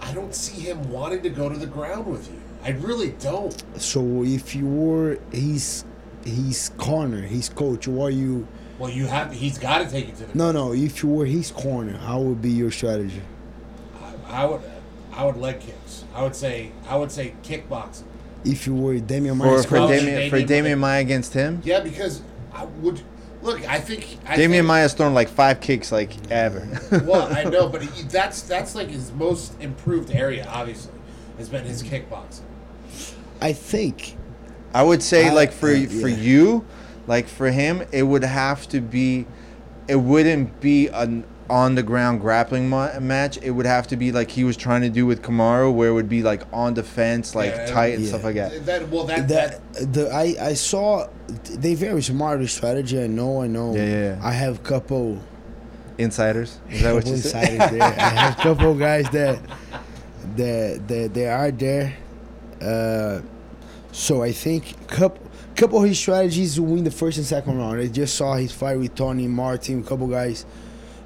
I 0.00 0.12
don't 0.12 0.34
see 0.34 0.60
him 0.62 0.90
wanting 0.90 1.22
to 1.22 1.30
go 1.30 1.48
to 1.48 1.56
the 1.56 1.66
ground 1.66 2.06
with 2.06 2.28
you. 2.28 2.40
I 2.64 2.70
really 2.70 3.10
don't. 3.20 3.62
So 3.80 4.22
if 4.24 4.54
you 4.54 4.66
were 4.66 5.18
his 5.32 5.84
his 6.24 6.70
corner, 6.78 7.20
his 7.20 7.48
coach, 7.48 7.88
what 7.88 8.12
you 8.14 8.46
Well, 8.78 8.90
you 8.90 9.06
have. 9.06 9.32
He's 9.32 9.58
got 9.58 9.78
to 9.78 9.88
take 9.90 10.08
it 10.08 10.16
to 10.16 10.26
the. 10.26 10.36
No, 10.38 10.50
no. 10.52 10.72
If 10.72 11.02
you 11.02 11.08
were 11.08 11.26
his 11.26 11.50
corner, 11.52 11.96
how 11.96 12.20
would 12.20 12.40
be 12.42 12.50
your 12.50 12.70
strategy? 12.70 13.22
I, 14.28 14.42
I 14.42 14.46
would 14.46 14.60
I 15.12 15.24
would 15.24 15.36
leg 15.36 15.60
kicks. 15.60 16.04
I 16.14 16.22
would 16.22 16.34
say 16.36 16.70
I 16.88 16.96
would 16.96 17.10
say 17.12 17.34
kickboxing. 17.42 18.04
If 18.44 18.66
you 18.66 18.74
were 18.74 18.98
Damian 18.98 19.38
For 19.38 19.46
Maia's 19.46 19.66
for 19.66 19.76
Oh, 19.76 19.86
coach, 19.86 20.00
Damian 20.00 20.30
for 20.30 20.36
Damian 20.36 20.48
Damian 20.48 20.78
Maia. 20.80 20.90
Maia 20.94 21.00
against 21.02 21.32
him. 21.34 21.60
Yeah, 21.64 21.80
because 21.80 22.22
I 22.52 22.64
would 22.64 23.00
look. 23.42 23.66
I 23.68 23.78
think 23.80 24.18
I 24.26 24.36
Damian 24.36 24.62
think, 24.62 24.66
Maia's 24.66 24.94
thrown 24.94 25.14
like 25.14 25.28
five 25.28 25.60
kicks 25.60 25.92
like 25.92 26.10
ever. 26.30 26.66
Well, 27.04 27.32
I 27.32 27.44
know, 27.44 27.68
but 27.68 27.82
he, 27.94 28.02
that's 28.04 28.42
that's 28.42 28.74
like 28.74 28.88
his 28.88 29.12
most 29.12 29.60
improved 29.60 30.10
area. 30.10 30.46
Obviously, 30.50 30.92
has 31.38 31.48
been 31.48 31.64
his 31.64 31.82
kickboxing. 31.82 32.42
I 33.40 33.52
think 33.52 34.16
I 34.74 34.82
would 34.82 35.02
say 35.02 35.28
I- 35.28 35.32
like 35.32 35.52
for 35.52 35.70
uh, 35.70 35.86
for 35.86 36.08
you, 36.08 36.64
like 37.06 37.28
for 37.28 37.50
him, 37.50 37.82
it 37.92 38.02
would 38.04 38.24
have 38.24 38.68
to 38.68 38.80
be, 38.80 39.26
it 39.88 39.96
wouldn't 39.96 40.60
be 40.60 40.88
an 40.88 41.24
on 41.50 41.74
the 41.74 41.82
ground 41.82 42.20
grappling 42.20 42.68
ma- 42.68 42.98
match. 43.00 43.38
It 43.42 43.50
would 43.50 43.66
have 43.66 43.86
to 43.88 43.96
be 43.96 44.12
like 44.12 44.30
he 44.30 44.44
was 44.44 44.56
trying 44.56 44.82
to 44.82 44.88
do 44.90 45.06
with 45.06 45.22
Kamaru, 45.22 45.72
where 45.74 45.88
it 45.88 45.92
would 45.92 46.08
be 46.08 46.22
like 46.22 46.42
on 46.52 46.74
defense, 46.74 47.34
like 47.34 47.50
Yeah, 47.50 47.66
tight 47.66 47.94
and 47.94 48.02
yeah. 48.04 48.08
stuff 48.08 48.24
like 48.24 48.34
that. 48.36 48.66
That 48.66 48.88
well, 48.88 49.04
that, 49.04 49.28
that 49.28 49.72
that 49.74 49.92
the 49.92 50.10
I 50.10 50.36
I 50.40 50.54
saw 50.54 51.08
they 51.50 51.74
very 51.74 52.02
smart 52.02 52.46
strategy. 52.48 53.02
I 53.02 53.06
know, 53.06 53.42
I 53.42 53.46
know. 53.48 53.74
Yeah, 53.74 53.84
yeah, 53.84 54.16
yeah. 54.16 54.20
I 54.22 54.32
have 54.32 54.62
couple. 54.62 55.20
Insiders, 55.98 56.58
is 56.70 56.82
that 56.82 56.94
what 56.94 57.04
couple 57.04 57.16
you 57.16 57.22
said? 57.22 57.52
insiders 57.52 57.70
there. 57.78 57.82
I 57.82 57.88
have 57.90 58.36
couple 58.38 58.74
guys 58.74 59.10
that 59.10 59.38
that 60.36 60.88
that 60.88 61.14
they 61.14 61.26
are 61.28 61.50
there. 61.50 61.94
Uh, 62.60 63.20
so 63.92 64.22
I 64.22 64.32
think 64.32 64.86
couple 64.88 65.20
couple 65.54 65.82
of 65.82 65.88
his 65.88 65.98
strategies 65.98 66.54
to 66.54 66.62
win 66.62 66.82
the 66.84 66.90
first 66.90 67.18
and 67.18 67.26
second 67.26 67.58
round. 67.58 67.78
I 67.78 67.88
just 67.88 68.14
saw 68.14 68.34
his 68.34 68.52
fight 68.52 68.78
with 68.78 68.94
Tony 68.94 69.28
Martin, 69.28 69.80
a 69.80 69.82
couple 69.82 70.06
guys. 70.06 70.46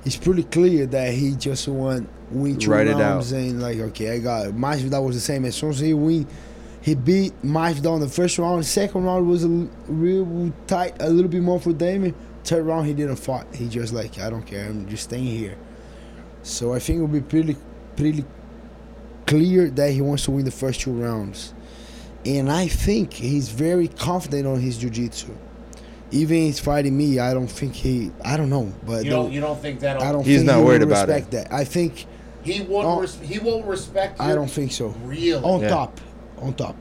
It's 0.07 0.17
pretty 0.17 0.45
clear 0.45 0.87
that 0.87 1.13
he 1.13 1.35
just 1.35 1.67
want 1.67 2.09
win 2.31 2.59
two 2.59 2.71
Write 2.71 2.87
it 2.87 2.95
rounds 2.95 3.33
and 3.33 3.61
like 3.61 3.79
okay, 3.79 4.13
I 4.13 4.19
got 4.21 4.47
it. 4.47 4.57
Masvidal 4.57 5.05
was 5.05 5.17
the 5.17 5.21
same. 5.21 5.45
As 5.45 5.57
soon 5.57 5.71
as 5.71 5.81
he 5.81 5.93
win, 5.95 6.29
he 6.81 6.95
beat 6.95 7.35
Masvidal 7.43 7.97
in 7.97 8.01
the 8.03 8.09
first 8.09 8.39
round. 8.39 8.65
Second 8.65 9.03
round 9.03 9.29
was 9.29 9.45
a 9.45 9.49
real 9.89 10.53
tight, 10.69 10.95
a 11.01 11.11
little 11.11 11.29
bit 11.31 11.43
more 11.43 11.61
for 11.61 11.73
Damon. 11.73 12.15
Third 12.45 12.65
round 12.65 12.87
he 12.87 12.95
didn't 12.95 13.17
fight. 13.17 13.53
He 13.53 13.69
just 13.69 13.93
like 13.93 14.21
I 14.21 14.31
don't 14.31 14.47
care. 14.47 14.67
I'm 14.67 14.89
just 14.89 15.03
staying 15.05 15.27
here. 15.27 15.59
So 16.45 16.73
I 16.73 16.79
think 16.79 16.99
it 16.99 17.01
will 17.01 17.09
be 17.09 17.21
pretty, 17.21 17.57
pretty 17.97 18.25
clear 19.27 19.69
that 19.71 19.91
he 19.91 20.01
wants 20.01 20.27
to 20.27 20.31
win 20.31 20.45
the 20.45 20.53
first 20.53 20.83
two 20.83 20.93
rounds, 20.93 21.53
and 22.25 22.49
I 22.49 22.69
think 22.69 23.13
he's 23.13 23.49
very 23.49 23.89
confident 23.89 24.47
on 24.47 24.61
his 24.61 24.79
jiu-jitsu. 24.79 25.37
Even 26.13 26.37
he's 26.37 26.61
fighting 26.61 26.97
me, 26.97 27.19
I 27.19 27.35
don't 27.35 27.49
think 27.51 27.75
he. 27.75 28.13
I 28.25 28.37
don't 28.37 28.49
know, 28.51 28.73
but 28.87 29.05
you 29.05 29.11
don't 29.11 29.33
you 29.33 29.41
don't 29.41 29.61
think 29.61 29.81
that 29.81 30.01
I 30.01 30.13
don't. 30.13 30.25
He's 30.25 30.39
think 30.39 30.47
not 30.47 30.59
he 30.59 30.65
worried 30.65 30.83
about 30.83 31.09
respect 31.09 31.33
that. 31.33 31.53
I 31.53 31.65
think 31.65 32.07
he 32.45 32.61
won't 32.63 32.87
Oh. 32.87 33.01
res- 33.01 33.19
he 33.21 33.39
won't 33.41 33.67
respect. 33.67 34.21
I 34.21 34.35
don't 34.35 34.51
think 34.51 34.71
so. 34.73 34.95
really. 35.05 35.35
on 35.43 35.61
Yeah. 35.63 35.69
top, 35.69 36.01
on 36.41 36.55
top. 36.55 36.77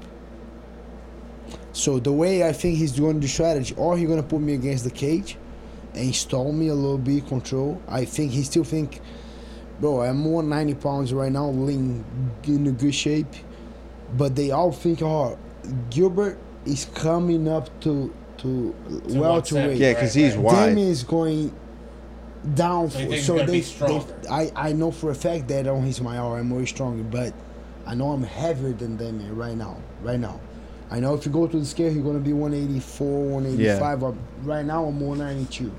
So 1.74 2.00
the 2.00 2.12
way 2.12 2.48
I 2.48 2.54
think 2.54 2.78
he's 2.78 2.92
doing 2.92 3.20
the 3.20 3.28
strategy, 3.28 3.74
or 3.78 3.98
he's 3.98 4.08
gonna 4.08 4.24
put 4.24 4.42
me 4.42 4.54
against 4.54 4.84
the 4.84 4.92
cage, 4.92 5.38
and 5.96 6.14
stall 6.16 6.52
me 6.52 6.68
a 6.68 6.74
little 6.76 6.98
bit, 6.98 7.28
control. 7.28 7.82
I 7.88 8.06
think 8.06 8.32
he 8.32 8.44
still 8.44 8.64
think, 8.64 9.02
bro, 9.82 10.02
I'm 10.02 10.18
more 10.18 10.44
90 10.44 10.76
pounds 10.76 11.14
right 11.14 11.32
now, 11.32 11.50
lean, 11.50 12.06
in 12.48 12.68
a 12.68 12.72
good 12.72 12.94
shape, 12.94 13.34
but 14.18 14.36
they 14.36 14.52
all 14.52 14.72
think, 14.72 15.02
oh, 15.02 15.38
Gilbert 15.90 16.38
is 16.66 16.86
coming 16.94 17.48
up 17.48 17.70
to 17.82 18.14
to, 18.40 18.76
well 18.90 19.42
To 19.42 19.56
welterweight. 19.56 19.78
Yeah, 19.78 19.94
because 19.94 20.14
he's 20.14 20.36
wide. 20.36 20.70
Damian 20.70 20.88
is 20.90 21.04
going 21.04 21.54
down. 22.54 22.92
So 22.92 23.00
for, 23.06 23.18
so 23.18 23.46
they, 23.46 23.62
they, 23.62 24.02
I, 24.30 24.52
I 24.56 24.74
know 24.74 24.92
for 24.92 25.12
a 25.12 25.16
fact 25.16 25.48
that 25.48 25.68
oh, 25.68 25.78
on 25.78 25.84
his 25.84 26.02
my 26.02 26.18
arm 26.18 26.40
I'm 26.40 26.48
more 26.50 26.66
stronger, 26.66 27.04
but 27.04 27.34
I 27.86 27.96
know 27.96 28.12
I'm 28.12 28.24
heavier 28.24 28.74
than 28.74 28.98
Damian 28.98 29.36
right 29.36 29.58
now. 29.58 29.78
Right 30.02 30.20
now, 30.20 30.40
I 30.92 31.00
know 31.00 31.14
if 31.16 31.26
you 31.26 31.32
go 31.32 31.48
to 31.48 31.60
the 31.60 31.66
scale, 31.66 31.92
you're 31.92 32.04
gonna 32.04 32.20
be 32.20 32.34
184, 32.34 33.26
185. 33.30 34.00
But 34.00 34.14
right 34.44 34.66
now 34.66 34.86
I'm 34.86 35.00
192. 35.00 35.72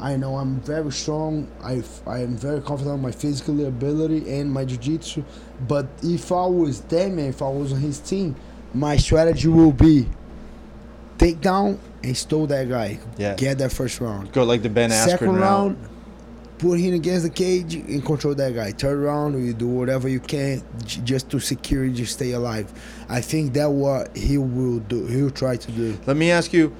I 0.00 0.16
know 0.16 0.36
I'm 0.36 0.60
very 0.60 0.90
strong. 0.92 1.48
I 1.62 1.82
I 2.06 2.20
am 2.20 2.36
very 2.36 2.60
confident 2.60 2.94
on 2.94 3.02
my 3.02 3.12
physical 3.12 3.64
ability 3.66 4.38
and 4.38 4.50
my 4.52 4.64
jiu-jitsu. 4.64 5.24
But 5.68 5.86
if 6.02 6.32
I 6.32 6.46
was 6.46 6.80
Damian, 6.80 7.28
if 7.28 7.42
I 7.42 7.48
was 7.48 7.72
on 7.72 7.80
his 7.80 8.00
team, 8.00 8.34
my 8.72 8.96
strategy 8.96 9.48
will 9.48 9.72
be 9.72 10.08
take 11.18 11.40
down 11.40 11.78
and 12.02 12.16
stole 12.16 12.46
that 12.48 12.68
guy. 12.68 12.98
Yeah. 13.16 13.34
Get 13.34 13.58
that 13.58 13.72
first 13.72 14.00
round. 14.00 14.32
Go 14.32 14.44
like 14.44 14.62
the 14.62 14.68
Ben 14.68 14.90
Askren 14.90 15.08
Second 15.08 15.28
round. 15.36 15.76
round, 15.76 15.88
put 16.58 16.78
him 16.78 16.94
against 16.94 17.24
the 17.24 17.30
cage 17.30 17.74
and 17.74 18.04
control 18.04 18.34
that 18.34 18.54
guy. 18.54 18.72
Third 18.72 18.98
round, 18.98 19.44
you 19.44 19.54
do 19.54 19.68
whatever 19.68 20.08
you 20.08 20.20
can 20.20 20.62
just 20.84 21.30
to 21.30 21.40
secure 21.40 21.88
just 21.88 22.14
stay 22.14 22.32
alive. 22.32 22.72
I 23.08 23.20
think 23.20 23.52
that 23.54 23.70
what 23.70 24.16
he 24.16 24.38
will 24.38 24.80
do. 24.80 25.06
He 25.06 25.22
will 25.22 25.30
try 25.30 25.56
to 25.56 25.72
do. 25.72 25.98
Let 26.06 26.16
me 26.16 26.30
ask 26.30 26.52
you, 26.52 26.74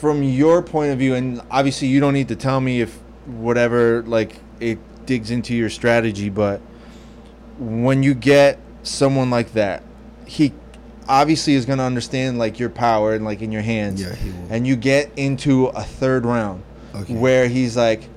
from 0.00 0.22
your 0.22 0.62
point 0.62 0.92
of 0.92 0.98
view, 0.98 1.14
and 1.14 1.40
obviously 1.50 1.88
you 1.88 2.00
don't 2.00 2.14
need 2.14 2.28
to 2.28 2.36
tell 2.36 2.60
me 2.60 2.80
if 2.80 2.94
whatever 3.26 4.02
like 4.02 4.36
it 4.60 4.78
digs 5.06 5.30
into 5.30 5.54
your 5.54 5.70
strategy, 5.70 6.28
but 6.28 6.60
when 7.58 8.02
you 8.02 8.14
get 8.14 8.58
someone 8.82 9.30
like 9.30 9.52
that, 9.54 9.82
he 10.26 10.52
obviously 11.08 11.54
is 11.54 11.64
going 11.66 11.78
to 11.78 11.84
understand 11.84 12.38
like 12.38 12.58
your 12.58 12.68
power 12.70 13.14
and 13.14 13.24
like 13.24 13.42
in 13.42 13.52
your 13.52 13.62
hands, 13.62 14.00
Yeah, 14.02 14.14
he 14.14 14.30
will. 14.30 14.46
and 14.50 14.66
you 14.66 14.76
get 14.76 15.10
into 15.16 15.66
a 15.68 15.82
third 15.82 16.24
round 16.26 16.62
Okay. 16.94 17.14
where 17.14 17.48
he's 17.48 17.76
like. 17.76 18.08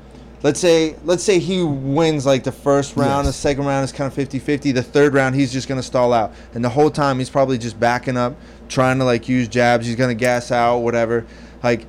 Let's 0.42 0.62
say 0.62 0.96
let's 1.04 1.22
say 1.22 1.38
he 1.40 1.62
wins 1.64 2.26
like 2.26 2.46
the 2.46 2.52
first 2.54 2.96
round, 2.96 3.28
the 3.28 3.34
second 3.34 3.66
round 3.66 3.84
is 3.84 3.92
kind 3.92 4.10
of 4.10 4.18
50-50, 4.18 4.74
the 4.74 4.82
third 4.82 5.14
round 5.14 5.36
he's 5.36 5.52
just 5.52 5.68
going 5.68 5.82
to 5.82 5.86
stall 5.86 6.14
out. 6.14 6.34
And 6.54 6.64
the 6.64 6.70
whole 6.70 6.90
time 6.90 7.20
he's 7.20 7.30
probably 7.30 7.58
just 7.58 7.78
backing 7.78 8.16
up, 8.16 8.38
trying 8.70 9.00
to 9.00 9.04
like 9.04 9.28
use 9.28 9.50
jabs, 9.50 9.86
he's 9.86 9.98
going 9.98 10.08
to 10.08 10.16
gas 10.16 10.50
out 10.50 10.78
whatever. 10.78 11.26
Like 11.62 11.86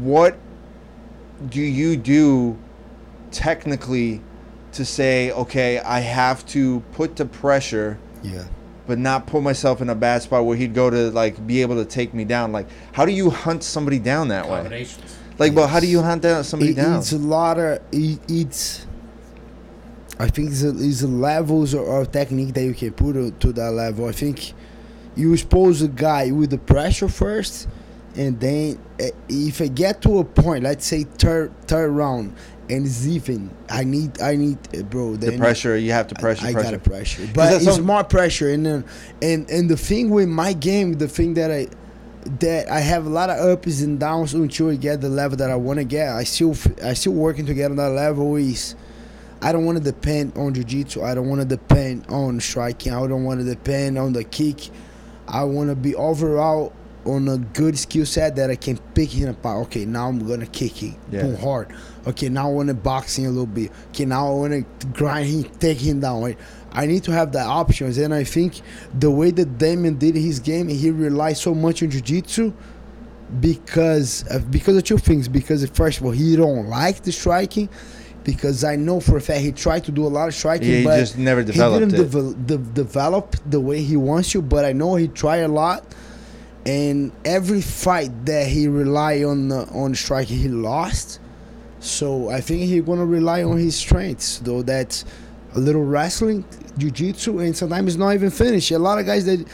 what 0.00 0.36
do 1.50 1.60
you 1.60 1.96
do 1.96 2.58
technically 3.30 4.20
to 4.72 4.84
say, 4.84 5.30
okay, 5.30 5.78
I 5.78 6.00
have 6.00 6.44
to 6.46 6.80
put 6.94 7.14
the 7.14 7.26
pressure 7.26 7.96
Yeah. 8.24 8.42
But 8.86 8.98
not 8.98 9.26
put 9.26 9.42
myself 9.42 9.80
in 9.80 9.88
a 9.88 9.94
bad 9.94 10.22
spot 10.22 10.44
where 10.44 10.56
he'd 10.56 10.74
go 10.74 10.90
to 10.90 11.10
like 11.10 11.46
be 11.46 11.62
able 11.62 11.76
to 11.76 11.84
take 11.84 12.12
me 12.14 12.24
down. 12.24 12.52
Like, 12.52 12.66
how 12.92 13.04
do 13.04 13.12
you 13.12 13.30
hunt 13.30 13.62
somebody 13.62 13.98
down 13.98 14.28
that 14.28 14.44
way? 14.48 14.58
combinations. 14.60 15.18
Like, 15.38 15.54
but 15.54 15.66
how 15.68 15.80
do 15.80 15.86
you 15.86 16.00
hunt 16.02 16.22
down 16.22 16.44
somebody 16.44 16.72
It- 16.72 16.76
down? 16.76 16.98
It's 16.98 17.12
a 17.12 17.18
lot 17.18 17.58
of 17.58 17.80
it, 17.92 18.20
it's. 18.28 18.86
I 20.16 20.28
think 20.28 20.52
it's, 20.52 20.62
a, 20.62 20.68
it's 20.68 21.02
a 21.02 21.08
levels 21.08 21.74
or, 21.74 21.84
or 21.84 22.06
technique 22.06 22.54
that 22.54 22.62
you 22.62 22.72
can 22.72 22.92
put 22.92 23.14
to, 23.14 23.32
to 23.32 23.52
that 23.54 23.72
level. 23.72 24.06
I 24.06 24.12
think 24.12 24.52
you 25.16 25.32
expose 25.32 25.82
a 25.82 25.88
guy 25.88 26.30
with 26.30 26.50
the 26.50 26.58
pressure 26.58 27.08
first, 27.08 27.66
and 28.14 28.38
then 28.38 28.78
eh, 29.00 29.10
if 29.28 29.60
I 29.60 29.66
get 29.66 30.02
to 30.02 30.18
a 30.20 30.24
point, 30.24 30.62
let's 30.62 30.86
say 30.86 31.02
third 31.02 31.52
third 31.66 31.90
round, 31.90 32.36
and 32.70 32.86
it's 32.86 33.06
even, 33.06 33.50
I 33.68 33.84
need 33.84 34.20
I 34.20 34.36
need 34.36 34.58
eh, 34.74 34.82
bro. 34.82 35.16
The 35.16 35.30
then 35.30 35.38
pressure, 35.38 35.76
you 35.76 35.92
have 35.92 36.08
to 36.08 36.14
pressure, 36.14 36.46
I, 36.46 36.50
I 36.50 36.52
pressure. 36.52 36.70
gotta 36.78 36.90
pressure, 36.90 37.28
but 37.34 37.52
it's 37.54 37.64
some- 37.64 37.84
more 37.84 38.04
pressure, 38.04 38.50
and 38.50 38.64
then 38.64 38.84
and 39.22 39.48
and 39.50 39.68
the 39.68 39.76
thing 39.76 40.10
with 40.10 40.28
my 40.28 40.52
game, 40.52 40.94
the 40.94 41.08
thing 41.08 41.34
that 41.34 41.50
I 41.50 41.68
that 42.40 42.70
I 42.70 42.80
have 42.80 43.04
a 43.06 43.10
lot 43.10 43.28
of 43.28 43.38
ups 43.38 43.82
and 43.82 44.00
downs 44.00 44.32
until 44.32 44.70
I 44.70 44.76
get 44.76 45.00
the 45.02 45.10
level 45.10 45.36
that 45.38 45.50
I 45.50 45.56
want 45.56 45.78
to 45.78 45.84
get. 45.84 46.08
I 46.08 46.24
still 46.24 46.56
I 46.82 46.94
still 46.94 47.12
working 47.12 47.46
to 47.46 47.54
get 47.54 47.70
on 47.70 47.76
that 47.76 47.90
level. 47.90 48.36
Is 48.36 48.74
I 49.42 49.52
don't 49.52 49.66
want 49.66 49.76
to 49.76 49.84
depend 49.84 50.36
on 50.38 50.54
jiu-jitsu. 50.54 51.02
I 51.02 51.14
don't 51.14 51.28
want 51.28 51.42
to 51.42 51.46
depend 51.46 52.06
on 52.08 52.40
striking. 52.40 52.94
I 52.94 53.06
don't 53.06 53.24
want 53.24 53.40
to 53.40 53.44
depend 53.44 53.98
on 53.98 54.14
the 54.14 54.24
kick. 54.24 54.70
I 55.28 55.44
want 55.44 55.68
to 55.68 55.76
be 55.76 55.94
overall 55.94 56.72
on 57.06 57.28
a 57.28 57.38
good 57.38 57.78
skill 57.78 58.06
set 58.06 58.36
that 58.36 58.50
I 58.50 58.56
can 58.56 58.78
pick 58.94 59.10
him 59.10 59.28
apart. 59.28 59.66
Okay, 59.66 59.84
now 59.84 60.08
I'm 60.08 60.26
gonna 60.26 60.46
kick 60.46 60.72
him, 60.82 60.96
Yeah. 61.10 61.22
boom 61.22 61.36
hard. 61.36 61.68
Okay, 62.06 62.28
now 62.28 62.48
I 62.48 62.52
want 62.52 62.68
to 62.68 62.74
boxing 62.74 63.26
a 63.26 63.30
little 63.30 63.46
bit. 63.46 63.70
Okay, 63.90 64.04
now 64.04 64.28
I 64.28 64.30
want 64.34 64.52
to 64.80 64.86
grind 64.88 65.26
him, 65.28 65.44
take 65.58 65.78
him 65.78 66.00
down. 66.00 66.22
Right? 66.22 66.38
I 66.72 66.86
need 66.86 67.04
to 67.04 67.12
have 67.12 67.32
the 67.32 67.40
options, 67.40 67.98
and 67.98 68.12
I 68.12 68.24
think 68.24 68.60
the 68.98 69.10
way 69.10 69.30
that 69.30 69.58
Damon 69.58 69.96
did 69.98 70.16
his 70.16 70.40
game, 70.40 70.68
he 70.68 70.90
relied 70.90 71.36
so 71.36 71.54
much 71.54 71.82
on 71.82 71.90
jiu-jitsu 71.90 72.52
because 73.40 74.24
of, 74.30 74.50
because 74.50 74.76
of 74.76 74.84
two 74.84 74.98
things. 74.98 75.28
Because 75.28 75.64
first 75.70 76.00
of 76.00 76.06
all, 76.06 76.12
he 76.12 76.36
don't 76.36 76.68
like 76.68 77.02
the 77.02 77.12
striking. 77.12 77.68
Because 78.22 78.64
I 78.64 78.76
know 78.76 79.00
for 79.00 79.18
a 79.18 79.20
fact 79.20 79.40
he 79.40 79.52
tried 79.52 79.84
to 79.84 79.92
do 79.92 80.06
a 80.06 80.08
lot 80.08 80.28
of 80.28 80.34
striking, 80.34 80.70
Yeah, 80.70 80.76
he 80.78 80.84
but 80.84 80.96
just 80.98 81.18
never 81.18 81.42
developed 81.42 81.84
he 81.84 81.90
didn't 81.98 82.06
it. 82.06 82.10
devel- 82.10 82.46
de- 82.46 82.56
develop 82.56 83.36
the 83.44 83.60
way 83.60 83.82
he 83.82 83.98
wants 83.98 84.30
to. 84.32 84.40
But 84.40 84.64
I 84.64 84.72
know 84.72 84.94
he 84.94 85.08
tried 85.08 85.38
a 85.40 85.48
lot, 85.48 85.84
and 86.66 87.12
every 87.24 87.60
fight 87.60 88.26
that 88.26 88.46
he 88.46 88.68
rely 88.68 89.22
on 89.22 89.48
the, 89.48 89.66
on 89.68 89.94
striking, 89.94 90.38
he 90.38 90.48
lost. 90.48 91.20
So 91.80 92.30
I 92.30 92.40
think 92.40 92.62
he's 92.62 92.82
gonna 92.82 93.04
rely 93.04 93.42
on 93.42 93.58
his 93.58 93.76
strengths, 93.76 94.38
though. 94.38 94.62
That's 94.62 95.04
a 95.54 95.58
little 95.58 95.84
wrestling, 95.84 96.44
jiu-jitsu, 96.78 97.40
and 97.40 97.54
sometimes 97.54 97.88
it's 97.88 97.98
not 97.98 98.14
even 98.14 98.30
finished. 98.30 98.70
A 98.70 98.78
lot 98.78 98.98
of 98.98 99.04
guys 99.04 99.26
that, 99.26 99.46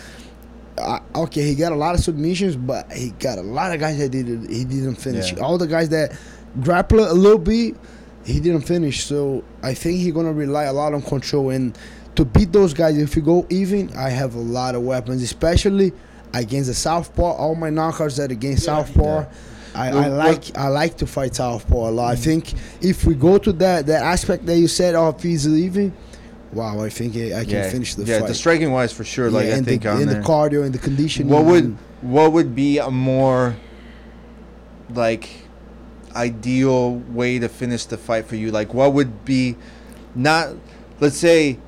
uh, 0.79 1.01
okay, 1.15 1.43
he 1.43 1.55
got 1.57 1.73
a 1.73 1.77
lot 1.77 1.95
of 1.97 2.01
submissions, 2.01 2.55
but 2.57 2.91
he 2.93 3.11
got 3.19 3.39
a 3.39 3.43
lot 3.43 3.73
of 3.75 3.81
guys 3.81 3.99
that 3.99 4.11
did 4.11 4.27
he 4.49 4.65
didn't 4.65 4.95
finish. 4.95 5.33
Yeah. 5.33 5.41
All 5.41 5.59
the 5.59 5.67
guys 5.67 5.89
that 5.89 6.17
grapple 6.63 7.01
a 7.01 7.13
little 7.13 7.39
bit, 7.39 7.77
he 8.25 8.39
didn't 8.39 8.63
finish. 8.63 9.05
So 9.05 9.43
I 9.63 9.75
think 9.75 9.99
he's 9.99 10.13
gonna 10.13 10.33
rely 10.33 10.65
a 10.65 10.73
lot 10.73 10.95
on 10.95 11.03
control 11.03 11.51
and 11.51 11.77
to 12.15 12.25
beat 12.25 12.53
those 12.53 12.73
guys. 12.73 12.97
If 12.97 13.17
you 13.17 13.23
go 13.23 13.47
even, 13.51 13.95
I 13.97 14.11
have 14.11 14.37
a 14.37 14.41
lot 14.41 14.75
of 14.75 14.83
weapons, 14.83 15.23
especially 15.23 15.93
against 16.33 16.69
the 16.69 16.75
southpaw. 16.75 17.33
All 17.37 17.55
my 17.55 17.71
knockouts 17.71 18.19
are 18.19 18.31
against 18.33 18.65
southpaw. 18.65 19.27
I, 19.75 19.89
I 19.91 20.07
like 20.09 20.57
I 20.57 20.69
like 20.69 20.97
to 20.99 21.07
fight 21.07 21.37
southpaw 21.37 21.91
a 21.91 21.93
lot. 21.93 22.13
I 22.13 22.17
think 22.17 22.55
if 22.81 23.05
we 23.05 23.15
go 23.15 23.39
to 23.39 23.53
that 23.55 23.87
that 23.87 24.03
aspect 24.03 24.47
that 24.47 24.57
you 24.59 24.67
said 24.67 24.95
of 24.95 25.23
he's 25.23 25.47
leaving, 25.47 25.93
wow, 26.53 26.81
I 26.83 26.89
think 26.89 27.17
I, 27.17 27.41
I 27.41 27.45
can 27.45 27.51
yeah, 27.55 27.71
finish 27.71 27.95
the 27.95 28.05
yeah, 28.05 28.19
fight. 28.21 28.29
the 28.29 28.35
striking 28.35 28.73
wise 28.73 28.93
for 28.93 29.05
sure. 29.05 29.31
Like 29.31 29.47
Yeah, 29.47 29.57
I 29.57 29.61
think 29.61 29.83
the, 29.83 29.91
on 29.91 30.03
and 30.03 30.11
there. 30.11 30.21
the 30.23 30.27
cardio 30.27 30.65
and 30.65 30.75
the 30.75 30.79
conditioning. 30.79 31.33
what 31.33 31.45
would 31.45 31.77
what 32.01 32.33
would 32.33 32.55
be 32.55 32.79
a 32.79 32.91
more 32.91 33.57
like 34.91 35.29
ideal 36.17 36.97
way 36.97 37.39
to 37.39 37.49
finish 37.49 37.85
the 37.85 37.97
fight 37.97 38.27
for 38.27 38.35
you? 38.37 38.51
Like 38.51 38.75
what 38.75 38.93
would 38.93 39.25
be 39.25 39.57
not 40.17 40.49
let's 40.99 41.17
say 41.17 41.59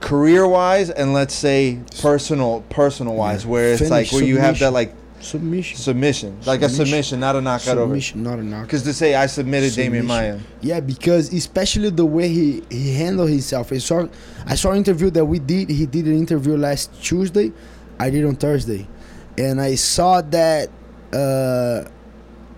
career 0.00 0.46
wise 0.46 0.90
and 0.90 1.12
let's 1.12 1.34
say 1.34 1.80
personal 2.00 2.62
personal 2.70 3.14
wise 3.14 3.44
Yeah. 3.44 3.50
where 3.50 3.68
it's 3.72 3.78
Finish, 3.80 3.90
like 3.90 4.12
where 4.12 4.22
you 4.24 4.38
have 4.38 4.58
that 4.60 4.72
like 4.72 4.94
submission? 5.20 5.76
submission, 5.76 6.38
like 6.46 6.62
a 6.62 6.68
Submission. 6.68 6.86
submission, 6.86 7.20
not 7.20 7.34
a 7.34 7.40
knockout 7.40 7.76
over. 7.78 7.98
Not 8.14 8.38
a 8.38 8.44
knockout. 8.44 8.66
Because 8.68 8.82
to 8.84 8.92
say 8.94 9.16
I 9.16 9.26
submitted 9.26 9.74
Damian 9.74 10.06
Maia, 10.06 10.38
Yeah, 10.60 10.78
because 10.80 11.32
especially 11.32 11.90
the 11.90 12.06
way 12.06 12.28
he 12.28 12.62
he 12.70 12.94
handled 12.94 13.28
himself. 13.30 13.72
I 13.72 13.78
saw 13.78 14.06
I 14.46 14.54
saw 14.54 14.70
an 14.70 14.76
interview 14.78 15.10
that 15.10 15.24
we 15.24 15.40
did. 15.40 15.70
He 15.70 15.86
did 15.86 16.06
an 16.06 16.16
interview 16.16 16.56
last 16.56 16.90
Tuesday. 17.02 17.50
I 17.98 18.10
did 18.10 18.24
on 18.24 18.36
Thursday, 18.36 18.86
and 19.36 19.60
I 19.60 19.74
saw 19.74 20.20
that 20.20 20.68
uh, 21.12 21.82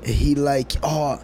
he 0.04 0.34
like 0.34 0.72
oh 0.82 1.18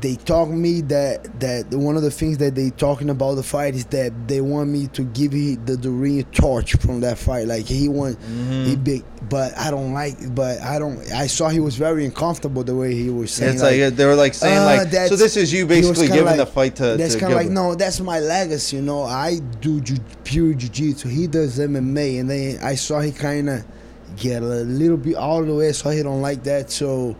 they 0.00 0.16
told 0.16 0.50
me 0.50 0.80
that 0.82 1.40
that 1.40 1.66
one 1.70 1.96
of 1.96 2.02
the 2.02 2.10
things 2.10 2.38
that 2.38 2.54
they 2.54 2.70
talking 2.70 3.10
about 3.10 3.34
the 3.34 3.42
fight 3.42 3.74
is 3.74 3.84
that 3.86 4.28
they 4.28 4.40
want 4.40 4.70
me 4.70 4.86
to 4.88 5.02
give 5.02 5.32
he, 5.32 5.56
the 5.56 5.76
Duran 5.76 6.24
torch 6.32 6.74
from 6.76 7.00
that 7.00 7.18
fight. 7.18 7.46
Like 7.46 7.66
he 7.66 7.88
want 7.88 8.18
Mm-hmm. 8.20 8.64
he 8.64 8.76
big, 8.76 9.04
but 9.28 9.56
I 9.58 9.70
don't 9.70 9.92
like. 9.92 10.16
But 10.34 10.60
I 10.60 10.78
don't. 10.78 10.98
I 11.12 11.26
saw 11.26 11.48
he 11.48 11.60
was 11.60 11.76
very 11.76 12.04
uncomfortable 12.04 12.62
the 12.64 12.74
way 12.74 12.94
he 12.94 13.10
was 13.10 13.30
saying. 13.32 13.54
it's 13.54 13.62
like, 13.62 13.94
they 13.96 14.04
were 14.06 14.14
like 14.14 14.34
saying 14.34 14.58
uh, 14.58 14.64
like, 14.64 15.08
so 15.08 15.16
this 15.16 15.36
is 15.36 15.52
you 15.52 15.66
basically 15.66 16.08
giving 16.08 16.24
like- 16.26 16.36
the 16.36 16.46
fight 16.46 16.76
to. 16.76 16.96
that's 16.96 17.16
kind 17.16 17.32
of 17.32 17.38
like 17.38 17.50
no, 17.50 17.74
that's 17.74 18.00
my 18.00 18.20
legacy. 18.20 18.76
You 18.76 18.82
know, 18.82 19.02
I 19.02 19.38
do 19.60 19.80
ju- 19.80 19.96
pure 20.24 20.54
jiu-jitsu. 20.54 21.08
He 21.08 21.26
does 21.26 21.58
MMA, 21.58 22.20
and 22.20 22.30
then 22.30 22.58
I 22.62 22.74
saw 22.74 23.00
he 23.00 23.12
kind 23.12 23.48
of 23.50 23.64
get 24.16 24.42
a 24.42 24.46
little 24.46 24.96
bit 24.96 25.16
all 25.16 25.42
the 25.44 25.54
way. 25.54 25.72
So 25.72 25.90
he 25.90 26.02
don't 26.02 26.22
like 26.22 26.42
that. 26.44 26.70
So 26.70 27.16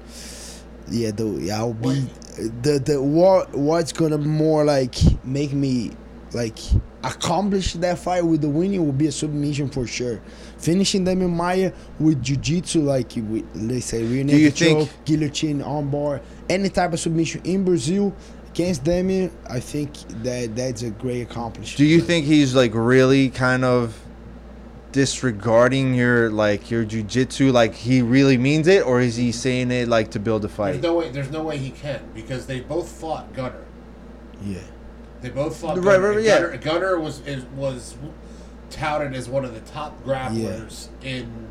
yeah, 0.91 1.11
though, 1.12 1.37
yeah, 1.39 1.59
I'll 1.59 1.72
be 1.72 2.07
the 2.37 2.78
the 2.85 3.01
what 3.01 3.53
what's 3.55 3.93
gonna 3.93 4.18
more 4.18 4.64
like 4.64 4.97
make 5.24 5.53
me 5.53 5.93
like 6.32 6.59
accomplish 7.05 7.74
that 7.74 7.99
fight 7.99 8.24
with 8.24 8.41
the 8.41 8.49
winning 8.49 8.85
will 8.85 8.93
be 8.93 9.07
a 9.07 9.12
submission 9.12 9.68
for 9.68 9.87
sure. 9.87 10.20
Finishing 10.59 11.05
Damian 11.05 11.30
Maia 11.30 11.72
with 12.01 12.22
jiu-jitsu, 12.22 12.82
like 12.82 13.12
with, 13.16 13.45
let's 13.55 13.87
say 13.87 14.03
rear 14.03 14.18
you 14.18 14.24
naked 14.24 14.57
choke, 14.57 14.89
guillotine, 15.05 15.61
armbar, 15.61 16.20
any 16.49 16.68
type 16.70 16.93
of 16.93 17.01
submission 17.01 17.41
in 17.45 17.64
Brazil 17.64 18.14
against 18.49 18.85
Damian, 18.85 19.30
I 19.49 19.61
think 19.61 19.93
that 20.22 20.57
that's 20.57 20.82
a 20.82 20.91
great 20.91 21.22
accomplishment. 21.22 21.76
Do 21.76 21.85
you 21.85 22.01
think 22.01 22.26
he's 22.26 22.55
like 22.55 22.72
really 22.74 23.30
kind 23.30 23.64
of 23.64 23.97
disregarding 24.95 25.93
your 25.93 26.31
like 26.31 26.71
your 26.71 26.85
jujitsu? 26.87 27.53
Like 27.53 27.75
he 27.75 28.01
really 28.01 28.39
means 28.39 28.67
it, 28.69 28.87
or 28.87 29.01
is 29.01 29.17
he 29.17 29.33
saying 29.33 29.71
it 29.71 29.89
like 29.89 30.13
to 30.13 30.21
build 30.21 30.45
a 30.45 30.49
fight? 30.49 30.73
There's 30.73 30.83
no 30.85 30.95
way. 30.95 31.11
There's 31.11 31.31
no 31.31 31.43
way 31.43 31.59
he 31.59 31.71
can 31.71 32.01
because 32.15 32.47
they 32.47 32.61
both 32.61 32.89
fought 32.89 33.35
Gunnar. 33.35 33.65
Yeah. 34.43 34.61
They 35.21 35.31
both 35.31 35.57
fought 35.57 35.77
Right, 35.79 35.85
Gunnar. 35.85 36.09
right, 36.09 36.17
and 36.19 36.25
yeah. 36.25 36.39
Gunnar, 36.41 36.57
Gunnar 36.59 37.01
was 37.01 37.21
is, 37.27 37.45
was 37.57 37.97
touted 38.71 39.15
as 39.15 39.29
one 39.29 39.45
of 39.45 39.53
the 39.55 39.61
top 39.61 40.03
grapplers 40.05 40.89
in 41.03 41.49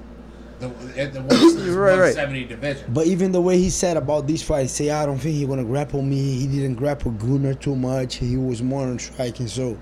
the 0.59 0.67
in 0.95 1.13
the 1.13 1.21
Right, 1.75 1.97
right. 1.99 2.15
170 2.15 2.45
division. 2.45 2.93
But 2.93 3.07
even 3.07 3.33
the 3.33 3.41
way 3.41 3.57
he 3.57 3.69
said 3.69 3.97
about 3.97 4.25
this 4.25 4.41
fight, 4.41 4.69
say 4.69 4.89
I 4.89 5.05
don't 5.05 5.19
think 5.19 5.35
he 5.35 5.45
gonna 5.45 5.65
grapple 5.65 6.01
me. 6.01 6.39
He 6.39 6.47
didn't 6.47 6.75
grapple 6.75 7.11
Gunnar 7.11 7.55
too 7.55 7.75
much. 7.75 8.15
He 8.15 8.37
was 8.37 8.61
more 8.63 8.83
on 8.87 8.99
striking. 8.99 9.47
So 9.47 9.77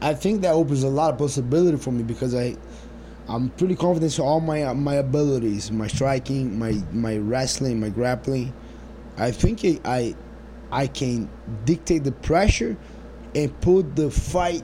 I 0.00 0.14
think 0.14 0.42
that 0.42 0.52
opens 0.52 0.82
a 0.82 0.88
lot 0.88 1.12
of 1.12 1.18
possibility 1.18 1.78
for 1.78 1.90
me 1.90 2.02
because 2.02 2.34
I 2.34 2.56
I'm 3.28 3.50
pretty 3.50 3.74
confident 3.74 4.18
in 4.18 4.24
all 4.24 4.40
my 4.40 4.72
my 4.72 4.94
abilities, 4.94 5.72
my 5.72 5.88
striking, 5.88 6.58
my 6.58 6.72
my 6.92 7.16
wrestling, 7.16 7.80
my 7.80 7.88
grappling. 7.88 8.52
I 9.16 9.30
think 9.30 9.64
I 9.64 9.80
I, 9.84 10.14
I 10.70 10.86
can 10.86 11.28
dictate 11.64 12.04
the 12.04 12.12
pressure 12.12 12.76
and 13.34 13.60
put 13.60 13.96
the 13.96 14.10
fight 14.10 14.62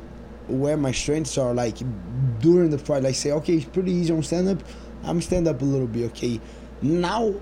where 0.49 0.77
my 0.77 0.93
strengths 0.93 1.37
are. 1.39 1.55
Like 1.55 1.79
during 2.41 2.71
the 2.71 2.79
fight, 2.79 3.03
like 3.03 3.15
say, 3.15 3.33
okay, 3.33 3.55
it's 3.55 3.65
pretty 3.65 3.93
easy 3.93 4.13
on 4.13 4.23
stand 4.23 4.49
up. 4.49 4.63
I'm 5.03 5.21
stand 5.21 5.49
up 5.49 5.61
a 5.61 5.65
little 5.65 5.89
bit. 5.89 6.05
Okay, 6.13 6.41
now 6.83 7.35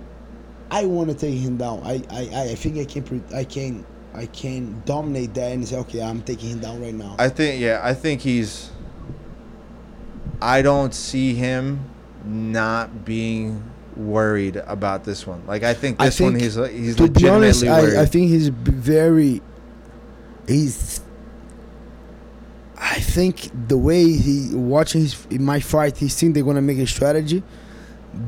I 0.71 0.87
want 0.87 1.11
to 1.11 1.17
take 1.17 1.39
him 1.39 1.59
down. 1.59 1.83
I, 1.85 2.03
I, 2.11 2.51
I 2.51 2.55
think 2.55 2.79
I 2.79 2.85
can 2.85 3.25
I 3.35 3.45
can 3.45 3.85
I 4.15 4.27
can 4.27 4.83
dominate 4.87 5.35
that 5.35 5.53
and 5.53 5.69
say 5.69 5.77
okay 5.77 6.01
I'm 6.03 6.23
taking 6.23 6.51
him 6.51 6.61
down 6.61 6.81
right 6.81 6.95
now. 6.95 7.17
I 7.19 7.29
think 7.29 7.61
yeah, 7.61 7.81
I 7.83 7.93
think 7.93 8.23
he's. 8.23 8.71
I 10.43 10.63
don't 10.63 10.95
see 10.95 11.35
him 11.35 11.85
not 12.25 13.05
being 13.05 13.63
worried 13.97 14.57
about 14.57 15.05
this 15.05 15.27
one. 15.27 15.47
Like 15.47 15.63
I 15.63 15.75
think 15.75 16.01
I 16.01 16.07
this 16.07 16.21
one 16.21 16.33
think, 16.33 16.43
he's 16.45 16.55
he's 16.55 16.97
to 16.97 17.09
be 17.09 17.29
honest, 17.29 17.63
legitimately 17.63 17.69
worried. 17.69 17.99
I, 17.99 18.03
I 18.03 18.07
think 18.07 18.29
he's 18.31 18.49
very. 18.49 19.43
He's. 20.47 21.01
I 22.83 22.99
think 22.99 23.51
the 23.69 23.77
way 23.77 24.11
he 24.13 24.55
watching 24.55 25.03
his 25.03 25.31
my 25.31 25.61
fight, 25.61 25.99
he's 25.99 26.19
think 26.19 26.35
they're 26.35 26.43
gonna 26.45 26.63
make 26.63 26.79
a 26.79 26.87
strategy, 26.87 27.43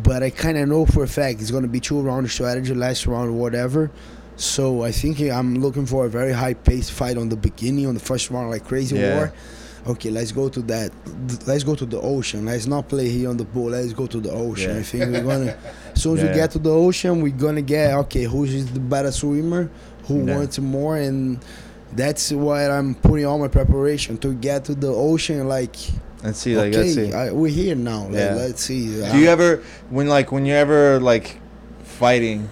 but 0.02 0.22
I 0.22 0.28
kind 0.30 0.58
of 0.58 0.68
know 0.68 0.84
for 0.84 1.04
a 1.04 1.08
fact 1.08 1.40
it's 1.40 1.50
gonna 1.50 1.68
be 1.68 1.80
two 1.80 2.00
round 2.00 2.30
strategy, 2.30 2.74
last 2.74 3.06
round, 3.06 3.38
whatever. 3.38 3.90
So 4.36 4.82
I 4.82 4.92
think 4.92 5.20
I'm 5.20 5.56
looking 5.56 5.86
for 5.86 6.04
a 6.06 6.08
very 6.08 6.32
high 6.32 6.54
paced 6.54 6.92
fight 6.92 7.16
on 7.16 7.28
the 7.30 7.36
beginning, 7.36 7.86
on 7.86 7.94
the 7.94 8.00
first 8.00 8.30
round, 8.30 8.50
like 8.50 8.64
crazy 8.64 8.96
Yeah. 8.96 9.16
war. 9.16 9.32
Okay, 9.86 10.10
let's 10.10 10.30
go 10.30 10.48
to 10.48 10.60
that. 10.62 10.92
Let's 11.46 11.64
go 11.64 11.74
to 11.74 11.84
the 11.84 12.00
ocean. 12.00 12.46
Let's 12.46 12.66
not 12.66 12.88
play 12.88 13.08
here 13.08 13.28
on 13.28 13.36
the 13.36 13.44
pool. 13.44 13.70
Let's 13.70 13.92
go 13.92 14.06
to 14.06 14.20
the 14.20 14.30
ocean. 14.30 14.70
Yeah. 14.74 14.78
I 14.78 14.82
think 14.82 15.10
we're 15.10 15.22
gonna. 15.22 15.56
As 15.94 16.02
soon 16.02 16.18
as 16.18 16.22
Yeah. 16.22 16.30
we 16.30 16.34
get 16.36 16.50
to 16.52 16.58
the 16.60 16.70
ocean, 16.70 17.20
we're 17.20 17.32
gonna 17.32 17.62
get 17.62 17.94
okay. 17.94 18.24
Who's 18.24 18.66
the 18.66 18.78
better 18.80 19.10
swimmer? 19.10 19.70
Who 20.06 20.24
Yeah. 20.24 20.36
wants 20.36 20.58
more? 20.60 20.96
And 20.96 21.40
that's 21.94 22.30
why 22.30 22.68
I'm 22.70 22.94
putting 22.94 23.26
all 23.26 23.38
my 23.40 23.48
preparation 23.48 24.18
to 24.18 24.34
get 24.34 24.64
to 24.66 24.74
the 24.76 24.88
ocean. 24.88 25.48
Like, 25.48 25.74
Let's 26.22 26.38
see, 26.38 26.56
like 26.56 26.72
let's 26.74 26.94
see. 26.94 27.08
okay, 27.08 27.14
I, 27.14 27.32
we're 27.32 27.50
here 27.50 27.74
now. 27.74 28.04
Like, 28.04 28.12
Yeah. 28.14 28.34
Let's 28.34 28.62
see. 28.62 28.86
Do 28.94 29.04
uh, 29.04 29.14
you 29.16 29.26
ever 29.28 29.62
when 29.90 30.08
like 30.08 30.30
when 30.30 30.46
you 30.46 30.54
ever 30.54 31.00
like 31.00 31.40
fighting? 31.82 32.48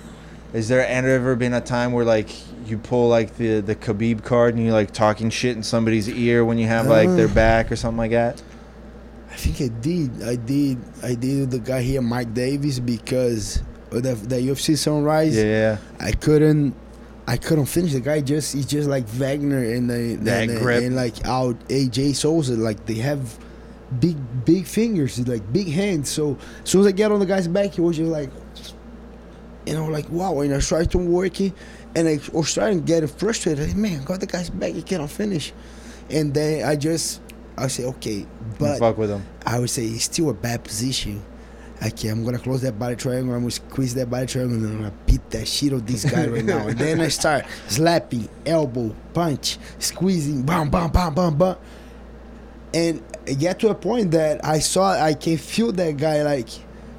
Is 0.52 0.66
there 0.66 0.84
ever 0.84 1.36
been 1.36 1.54
a 1.54 1.60
time 1.60 1.92
where 1.92 2.04
like 2.04 2.30
you 2.66 2.78
pull 2.78 3.08
like 3.08 3.36
the 3.36 3.60
the 3.60 3.74
Khabib 3.74 4.22
card 4.24 4.54
and 4.54 4.64
you 4.64 4.72
like 4.72 4.92
talking 4.92 5.30
shit 5.30 5.56
in 5.56 5.62
somebody's 5.62 6.08
ear 6.08 6.44
when 6.44 6.58
you 6.58 6.66
have 6.66 6.86
like 6.86 7.08
their 7.10 7.28
Uh. 7.28 7.34
back 7.34 7.70
or 7.72 7.76
something 7.76 7.98
like 7.98 8.10
that? 8.12 8.42
I 9.30 9.36
think 9.36 9.60
I 9.60 9.74
did. 9.80 10.22
I 10.22 10.36
did. 10.36 10.78
I 11.02 11.14
did 11.14 11.50
the 11.50 11.58
guy 11.60 11.82
here, 11.82 12.02
Mike 12.02 12.34
Davis, 12.34 12.78
because 12.78 13.62
the 13.90 14.00
the 14.14 14.36
UFC 14.36 14.76
Sunrise. 14.76 15.36
Yeah, 15.36 15.44
yeah. 15.44 15.76
I 16.00 16.12
couldn't. 16.12 16.74
I 17.28 17.36
couldn't 17.36 17.66
finish. 17.66 17.92
The 17.92 18.00
guy 18.00 18.20
just 18.22 18.52
he's 18.54 18.66
just 18.66 18.88
like 18.88 19.06
Wagner 19.08 19.62
and 19.62 19.88
the 19.88 20.16
That 20.22 20.48
and, 20.48 20.58
grip. 20.58 20.82
and 20.82 20.96
like 20.96 21.24
out 21.26 21.56
AJ 21.68 22.16
Souza. 22.16 22.56
Like 22.56 22.84
they 22.86 22.94
have 22.96 23.38
big 24.00 24.16
big 24.44 24.66
fingers, 24.66 25.16
like 25.28 25.52
big 25.52 25.68
hands. 25.68 26.08
So 26.08 26.36
as 26.64 26.70
soon 26.70 26.80
as 26.80 26.86
I 26.88 26.92
get 26.92 27.12
on 27.12 27.20
the 27.20 27.26
guy's 27.26 27.46
back, 27.46 27.74
he 27.74 27.80
was 27.80 27.96
just 27.96 28.10
like, 28.10 28.30
you 29.66 29.74
know, 29.74 29.86
like 29.86 30.08
wow. 30.10 30.40
And 30.40 30.52
I 30.54 30.58
tried 30.60 30.90
to 30.92 30.98
work 30.98 31.40
it, 31.40 31.52
and 31.94 32.08
I 32.08 32.20
was 32.32 32.54
trying 32.54 32.80
to 32.80 32.84
get 32.84 33.08
frustrated. 33.10 33.76
Man, 33.76 34.04
got 34.04 34.20
the 34.20 34.26
guy's 34.26 34.50
back, 34.50 34.72
he 34.72 34.82
cannot 34.82 35.10
finish. 35.10 35.52
And 36.08 36.34
then 36.34 36.66
I 36.66 36.76
just 36.76 37.20
I 37.56 37.68
say 37.68 37.84
okay, 37.84 38.26
but 38.58 38.78
fuck 38.78 38.98
with 38.98 39.10
them. 39.10 39.24
I 39.44 39.58
would 39.58 39.70
say 39.70 39.84
it's 39.84 40.04
still 40.04 40.30
a 40.30 40.34
bad 40.34 40.64
position. 40.64 41.22
Okay, 41.82 42.08
I'm 42.08 42.24
gonna 42.24 42.38
close 42.38 42.60
that 42.62 42.78
body 42.78 42.96
triangle. 42.96 43.34
I'm 43.34 43.40
gonna 43.40 43.50
squeeze 43.50 43.94
that 43.94 44.10
body 44.10 44.26
triangle, 44.26 44.56
and 44.56 44.66
I'm 44.66 44.78
gonna 44.78 44.94
beat 45.06 45.30
that 45.30 45.48
shit 45.48 45.72
of 45.72 45.86
this 45.86 46.04
guy 46.04 46.26
right 46.26 46.44
now. 46.44 46.68
And 46.68 46.78
then 46.78 47.00
I 47.00 47.08
start 47.08 47.46
slapping, 47.68 48.28
elbow, 48.44 48.94
punch, 49.14 49.58
squeezing, 49.78 50.42
bam, 50.42 50.68
bam, 50.68 50.90
bam, 50.90 51.14
bam, 51.14 51.38
bam. 51.38 51.56
And 52.74 53.02
I 53.26 53.32
get 53.32 53.58
to 53.60 53.70
a 53.70 53.74
point 53.74 54.10
that 54.12 54.44
I 54.44 54.58
saw, 54.58 54.92
I 54.92 55.14
can 55.14 55.38
feel 55.38 55.72
that 55.72 55.96
guy 55.96 56.22
like 56.22 56.48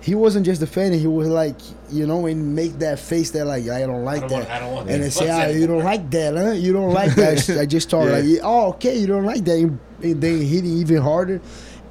he 0.01 0.15
wasn't 0.15 0.45
just 0.45 0.59
defending. 0.61 0.99
He 0.99 1.07
was 1.07 1.27
like, 1.27 1.55
you 1.91 2.07
know, 2.07 2.25
and 2.25 2.55
make 2.55 2.79
that 2.79 2.99
face 2.99 3.31
that 3.31 3.45
like 3.45 3.67
I 3.69 3.81
don't 3.85 4.03
like 4.03 4.21
don't 4.21 4.29
that. 4.29 4.35
want- 4.39 4.49
I 4.49 4.59
don't 4.59 4.73
want 4.73 4.89
and. 4.89 5.03
I 5.03 5.09
say, 5.09 5.29
ah, 5.29 5.45
you 5.47 5.67
don't 5.67 5.83
like 5.83 6.09
that, 6.11 6.35
huh? 6.35 6.51
You 6.51 6.73
don't 6.73 6.91
like 6.93 7.13
that. 7.15 7.49
I 7.59 7.65
just 7.65 7.89
told 7.89 8.09
Yeah. 8.09 8.17
like, 8.17 8.39
oh, 8.43 8.69
okay, 8.69 8.97
you 8.97 9.07
don't 9.07 9.25
like 9.25 9.43
that. 9.45 9.57
And 9.57 9.79
then 10.21 10.41
hitting 10.41 10.77
even 10.77 10.97
harder. 10.97 11.39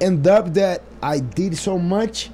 End 0.01 0.25
up 0.27 0.53
that 0.55 0.81
I 1.01 1.19
did 1.19 1.57
so 1.57 1.77
much 1.77 2.29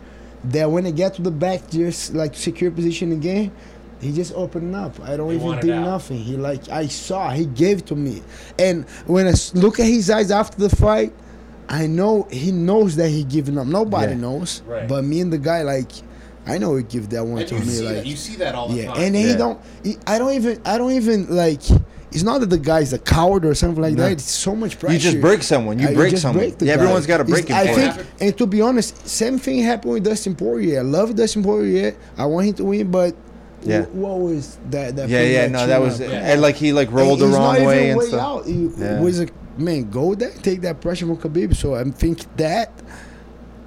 that 0.46 0.70
when 0.72 0.86
I 0.88 0.92
get 0.92 1.16
to 1.16 1.22
the 1.22 1.32
back, 1.32 1.70
just 1.70 2.14
like 2.14 2.34
secure 2.36 2.72
position 2.72 3.12
again, 3.12 3.52
He 4.00 4.14
just 4.14 4.34
opened 4.36 4.76
up. 4.76 5.00
I 5.02 5.18
don't 5.18 5.32
He 5.32 5.36
even 5.38 5.60
did 5.60 5.72
out. 5.72 5.86
nothing. 5.86 6.18
He 6.20 6.38
like 6.38 6.70
I 6.70 6.88
saw. 6.88 7.30
He 7.32 7.46
gave 7.46 7.84
to 7.86 7.96
me, 7.96 8.22
and 8.58 8.86
when 9.06 9.28
I 9.28 9.34
look 9.54 9.80
at 9.80 9.86
his 9.88 10.10
eyes 10.10 10.30
after 10.32 10.58
the 10.58 10.70
fight, 10.76 11.14
I 11.70 11.88
know 11.88 12.28
he 12.32 12.52
knows 12.52 12.96
that 12.96 13.10
he 13.10 13.24
giving 13.24 13.58
up. 13.58 13.68
Nobody 13.68 14.14
Yeah. 14.14 14.20
knows, 14.20 14.62
Right. 14.68 14.88
but 14.88 15.04
me 15.04 15.20
and 15.22 15.32
the 15.34 15.38
guy 15.38 15.64
like, 15.64 15.92
I 16.46 16.58
know 16.58 16.76
he 16.78 16.84
give 16.84 17.10
that 17.10 17.26
one 17.26 17.40
And 17.40 17.48
to 17.50 17.56
you 17.56 17.62
me. 17.62 17.68
see 17.68 17.86
like 17.86 17.96
that. 17.96 18.06
You 18.06 18.16
see 18.16 18.36
that 18.38 18.56
all 18.56 18.70
the 18.70 18.76
yeah, 18.78 18.94
time. 18.94 19.02
and 19.04 19.16
he 19.16 19.36
don't. 19.36 19.60
He, 19.84 19.98
I 20.08 20.18
don't 20.18 20.34
even. 20.34 20.62
I 20.66 20.78
don't 20.78 20.92
even 20.94 21.36
like. 21.36 21.62
It's 22.14 22.24
not 22.24 22.40
that 22.40 22.50
the 22.50 22.58
guy's 22.58 22.94
a 22.94 23.00
coward 23.00 23.44
or 23.46 23.54
something 23.54 23.82
like 23.82 23.96
No. 23.96 24.04
that. 24.04 24.14
It's 24.14 24.32
so 24.32 24.56
much 24.56 24.80
pressure. 24.80 24.94
You 24.94 25.00
just 25.00 25.20
break 25.20 25.44
someone. 25.44 25.78
You 25.78 25.90
Uh, 25.90 25.94
break 25.94 26.12
just 26.12 26.22
someone. 26.22 26.46
break 26.46 26.62
yeah, 26.62 26.68
guy. 26.68 26.82
everyone's 26.82 27.06
got 27.06 27.20
a 27.20 27.24
It's- 27.24 27.30
breaking 27.42 27.54
I 27.56 27.66
think, 27.66 27.78
Happened. 27.92 28.08
and 28.22 28.38
to 28.38 28.48
be 28.48 28.62
honest, 28.62 29.06
same 29.08 29.38
thing 29.38 29.62
happened 29.62 29.92
with 29.94 30.04
Dustin 30.06 30.34
Poirier. 30.36 30.80
I 30.80 30.84
love 30.84 31.16
Dustin 31.16 31.44
Poirier. 31.44 31.96
I 32.18 32.26
want 32.26 32.48
him 32.48 32.54
to 32.56 32.64
win, 32.64 32.90
but 32.90 33.14
Yeah. 33.66 33.82
what 33.92 34.22
was 34.22 34.58
that? 34.72 34.96
that 34.96 35.10
yeah, 35.10 35.22
yeah, 35.22 35.42
that 35.44 35.52
no, 35.52 35.68
that 35.68 35.82
was 35.82 36.00
up? 36.00 36.08
and 36.10 36.42
like 36.42 36.56
he 36.56 36.72
like 36.72 36.90
rolled 36.94 37.20
the 37.20 37.28
wrong 37.28 37.58
not 37.58 37.68
way 37.68 37.90
and 37.90 38.02
stuff. 38.04 38.22
out. 38.22 38.46
He 38.46 38.70
Yeah. 38.80 39.02
was 39.02 39.20
a 39.20 39.28
man. 39.60 39.90
Go 39.90 40.16
there, 40.16 40.32
take 40.32 40.62
that 40.62 40.82
pressure 40.82 41.06
from 41.06 41.18
Khabib. 41.18 41.56
So 41.56 41.76
I 41.76 41.84
think 41.86 42.26
that 42.38 42.72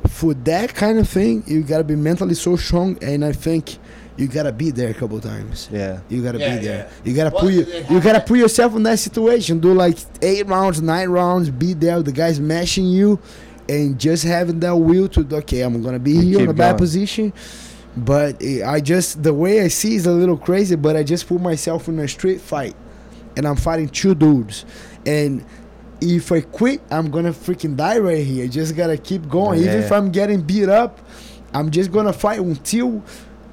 for 0.08 0.34
that 0.34 0.74
kind 0.74 0.98
of 0.98 1.08
thing, 1.08 1.44
you 1.46 1.62
gotta 1.62 1.84
be 1.84 1.96
mentally 1.96 2.34
so 2.34 2.56
strong, 2.56 2.98
and 3.02 3.24
I 3.24 3.32
think 3.32 3.78
you 4.16 4.26
gotta 4.26 4.52
be 4.52 4.70
there 4.70 4.90
a 4.90 4.94
couple 4.94 5.20
times. 5.20 5.68
Yeah. 5.72 6.00
You 6.08 6.22
gotta 6.22 6.38
Yeah, 6.38 6.58
be 6.58 6.64
there. 6.64 6.88
yeah. 7.04 7.10
You 7.10 7.14
gotta 7.16 7.30
Well, 7.34 7.44
put 7.44 7.52
you, 7.52 7.66
you 7.90 8.00
gotta 8.00 8.20
put 8.20 8.38
yourself 8.38 8.74
in 8.76 8.82
that 8.84 8.98
situation. 8.98 9.60
Do 9.60 9.72
like 9.72 9.98
eight 10.22 10.46
rounds, 10.46 10.82
nine 10.82 11.08
rounds. 11.10 11.50
Be 11.50 11.74
there. 11.74 12.02
The 12.02 12.12
guy's 12.12 12.40
mashing 12.40 12.86
you, 12.86 13.18
and 13.68 13.98
just 13.98 14.24
having 14.24 14.60
that 14.60 14.76
will 14.76 15.08
to 15.08 15.26
okay, 15.36 15.60
I'm 15.62 15.82
gonna 15.82 15.98
be 15.98 16.12
You 16.12 16.20
here 16.22 16.38
in 16.40 16.44
keep 16.46 16.48
a 16.50 16.54
bad 16.54 16.76
position. 16.78 17.32
But 17.96 18.42
eh, 18.42 18.62
I 18.64 18.80
just 18.80 19.22
the 19.22 19.34
way 19.34 19.62
I 19.62 19.68
see 19.68 19.94
is 19.96 20.06
a 20.06 20.12
little 20.12 20.36
crazy. 20.36 20.76
But 20.76 20.96
I 20.96 21.02
just 21.02 21.26
put 21.28 21.40
myself 21.40 21.88
in 21.88 21.98
a 21.98 22.08
street 22.08 22.40
fight, 22.40 22.74
and 23.36 23.46
I'm 23.46 23.56
fighting 23.56 23.88
two 23.88 24.14
dudes, 24.14 24.64
and. 25.06 25.44
If 26.00 26.32
I 26.32 26.40
quit, 26.40 26.80
I'm 26.90 27.10
gonna 27.10 27.32
freaking 27.32 27.76
die 27.76 27.98
right 27.98 28.24
here. 28.24 28.46
Just 28.48 28.74
gotta 28.76 28.96
keep 28.96 29.28
going. 29.28 29.60
Even 29.60 29.78
if 29.80 29.92
I'm 29.92 30.10
getting 30.10 30.40
beat 30.40 30.68
up, 30.68 30.98
I'm 31.52 31.70
just 31.70 31.92
gonna 31.92 32.12
fight 32.12 32.40
until 32.40 33.02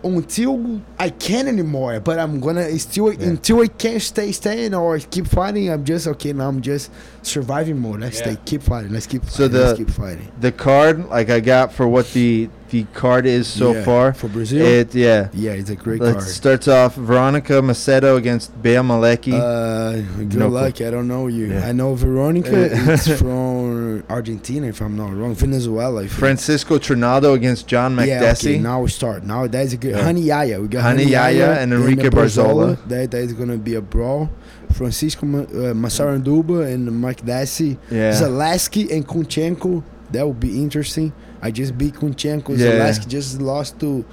until 0.04 0.80
I 1.00 1.10
can't 1.10 1.48
anymore. 1.48 2.00
But 2.00 2.20
I'm 2.20 2.40
gonna 2.40 2.78
still 2.80 3.08
until 3.10 3.62
I 3.62 3.68
can't 3.68 4.02
stay 4.02 4.32
staying 4.32 4.74
or 4.74 4.98
keep 5.00 5.28
fighting. 5.28 5.70
I'm 5.70 5.84
just 5.84 6.08
okay. 6.08 6.34
Now 6.34 6.48
I'm 6.48 6.62
just 6.62 6.92
surviving 7.22 7.80
mode. 7.80 8.00
Let's 8.02 8.18
Yeah. 8.20 8.34
stay, 8.34 8.38
keep 8.46 8.64
fighting. 8.64 8.94
Let's 8.94 9.08
keep. 9.08 9.24
Fighting. 9.24 9.36
So 9.38 9.48
the- 9.48 9.60
let's 9.60 9.78
keep 9.78 9.90
fighting. 9.90 10.28
The 10.40 10.52
card, 10.52 11.10
like 11.10 11.30
I 11.30 11.40
got 11.40 11.74
for 11.74 11.88
what 11.88 12.12
the 12.14 12.50
the 12.70 12.84
card 12.94 13.26
is 13.26 13.48
so 13.48 13.74
Yeah, 13.74 13.84
far. 13.84 14.14
for 14.14 14.28
Brazil. 14.28 14.66
It 14.66 14.94
yeah. 14.96 15.30
yeah, 15.34 15.52
it's 15.52 15.70
a 15.70 15.76
great 15.76 16.02
It 16.02 16.14
card. 16.14 16.22
starts 16.24 16.68
off 16.68 16.96
Veronica 16.96 17.54
Macedo 17.62 18.18
against 18.18 18.52
Bea 18.62 18.82
Malecki. 18.84 19.34
Uh, 19.34 20.02
good 20.18 20.36
No 20.36 20.48
luck. 20.50 20.82
I 20.82 20.90
don't 20.92 21.08
know 21.08 21.28
you. 21.28 21.46
Yeah. 21.48 21.68
I 21.68 21.72
know 21.72 21.96
Veronica. 21.96 22.52
it's 22.94 23.08
from 23.20 24.04
Argentina, 24.10 24.68
if 24.68 24.82
I'm 24.82 24.96
not 24.98 25.14
wrong. 25.16 25.34
Venezuela. 25.36 26.08
Francisco 26.08 26.78
Trinaldo 26.78 27.34
against 27.34 27.68
John 27.68 27.98
Yeah, 28.06 28.34
okay, 28.38 28.58
now 28.60 28.82
we 28.82 28.90
start. 28.90 29.24
Now 29.24 29.48
that's 29.48 29.74
a 29.74 29.78
good. 29.78 29.92
Yeah. 29.96 30.04
Rani 30.06 30.22
Yahya. 30.22 30.60
We 30.62 30.68
got 30.68 30.82
Honey 30.84 31.04
Honey, 31.04 31.12
Yaya 31.12 31.38
Yaya 31.40 31.60
and 31.62 31.74
Enrique 31.74 32.10
Barzola. 32.10 32.78
That 32.88 33.12
that 33.12 33.22
is 33.24 33.34
gonna 33.34 33.58
be 33.58 33.76
a 33.76 33.82
brawl. 33.82 34.30
Francisco 34.74 35.26
Ma- 35.26 35.40
uh, 35.40 35.74
Masaranduba 35.74 36.72
and 36.74 36.90
Makdessi. 36.90 37.78
Yeah. 37.90 38.12
Zaleski 38.12 38.92
and 38.92 39.08
Kunchenko. 39.08 39.84
That 40.12 40.28
would 40.28 40.40
be 40.40 40.62
interesting. 40.62 41.14
I 41.42 41.52
just 41.52 41.78
beat 41.78 41.94
Kunchenko. 41.96 42.58
Yeah. 42.58 42.92
Just 43.08 43.42
lost 43.42 43.80
to 43.82 44.04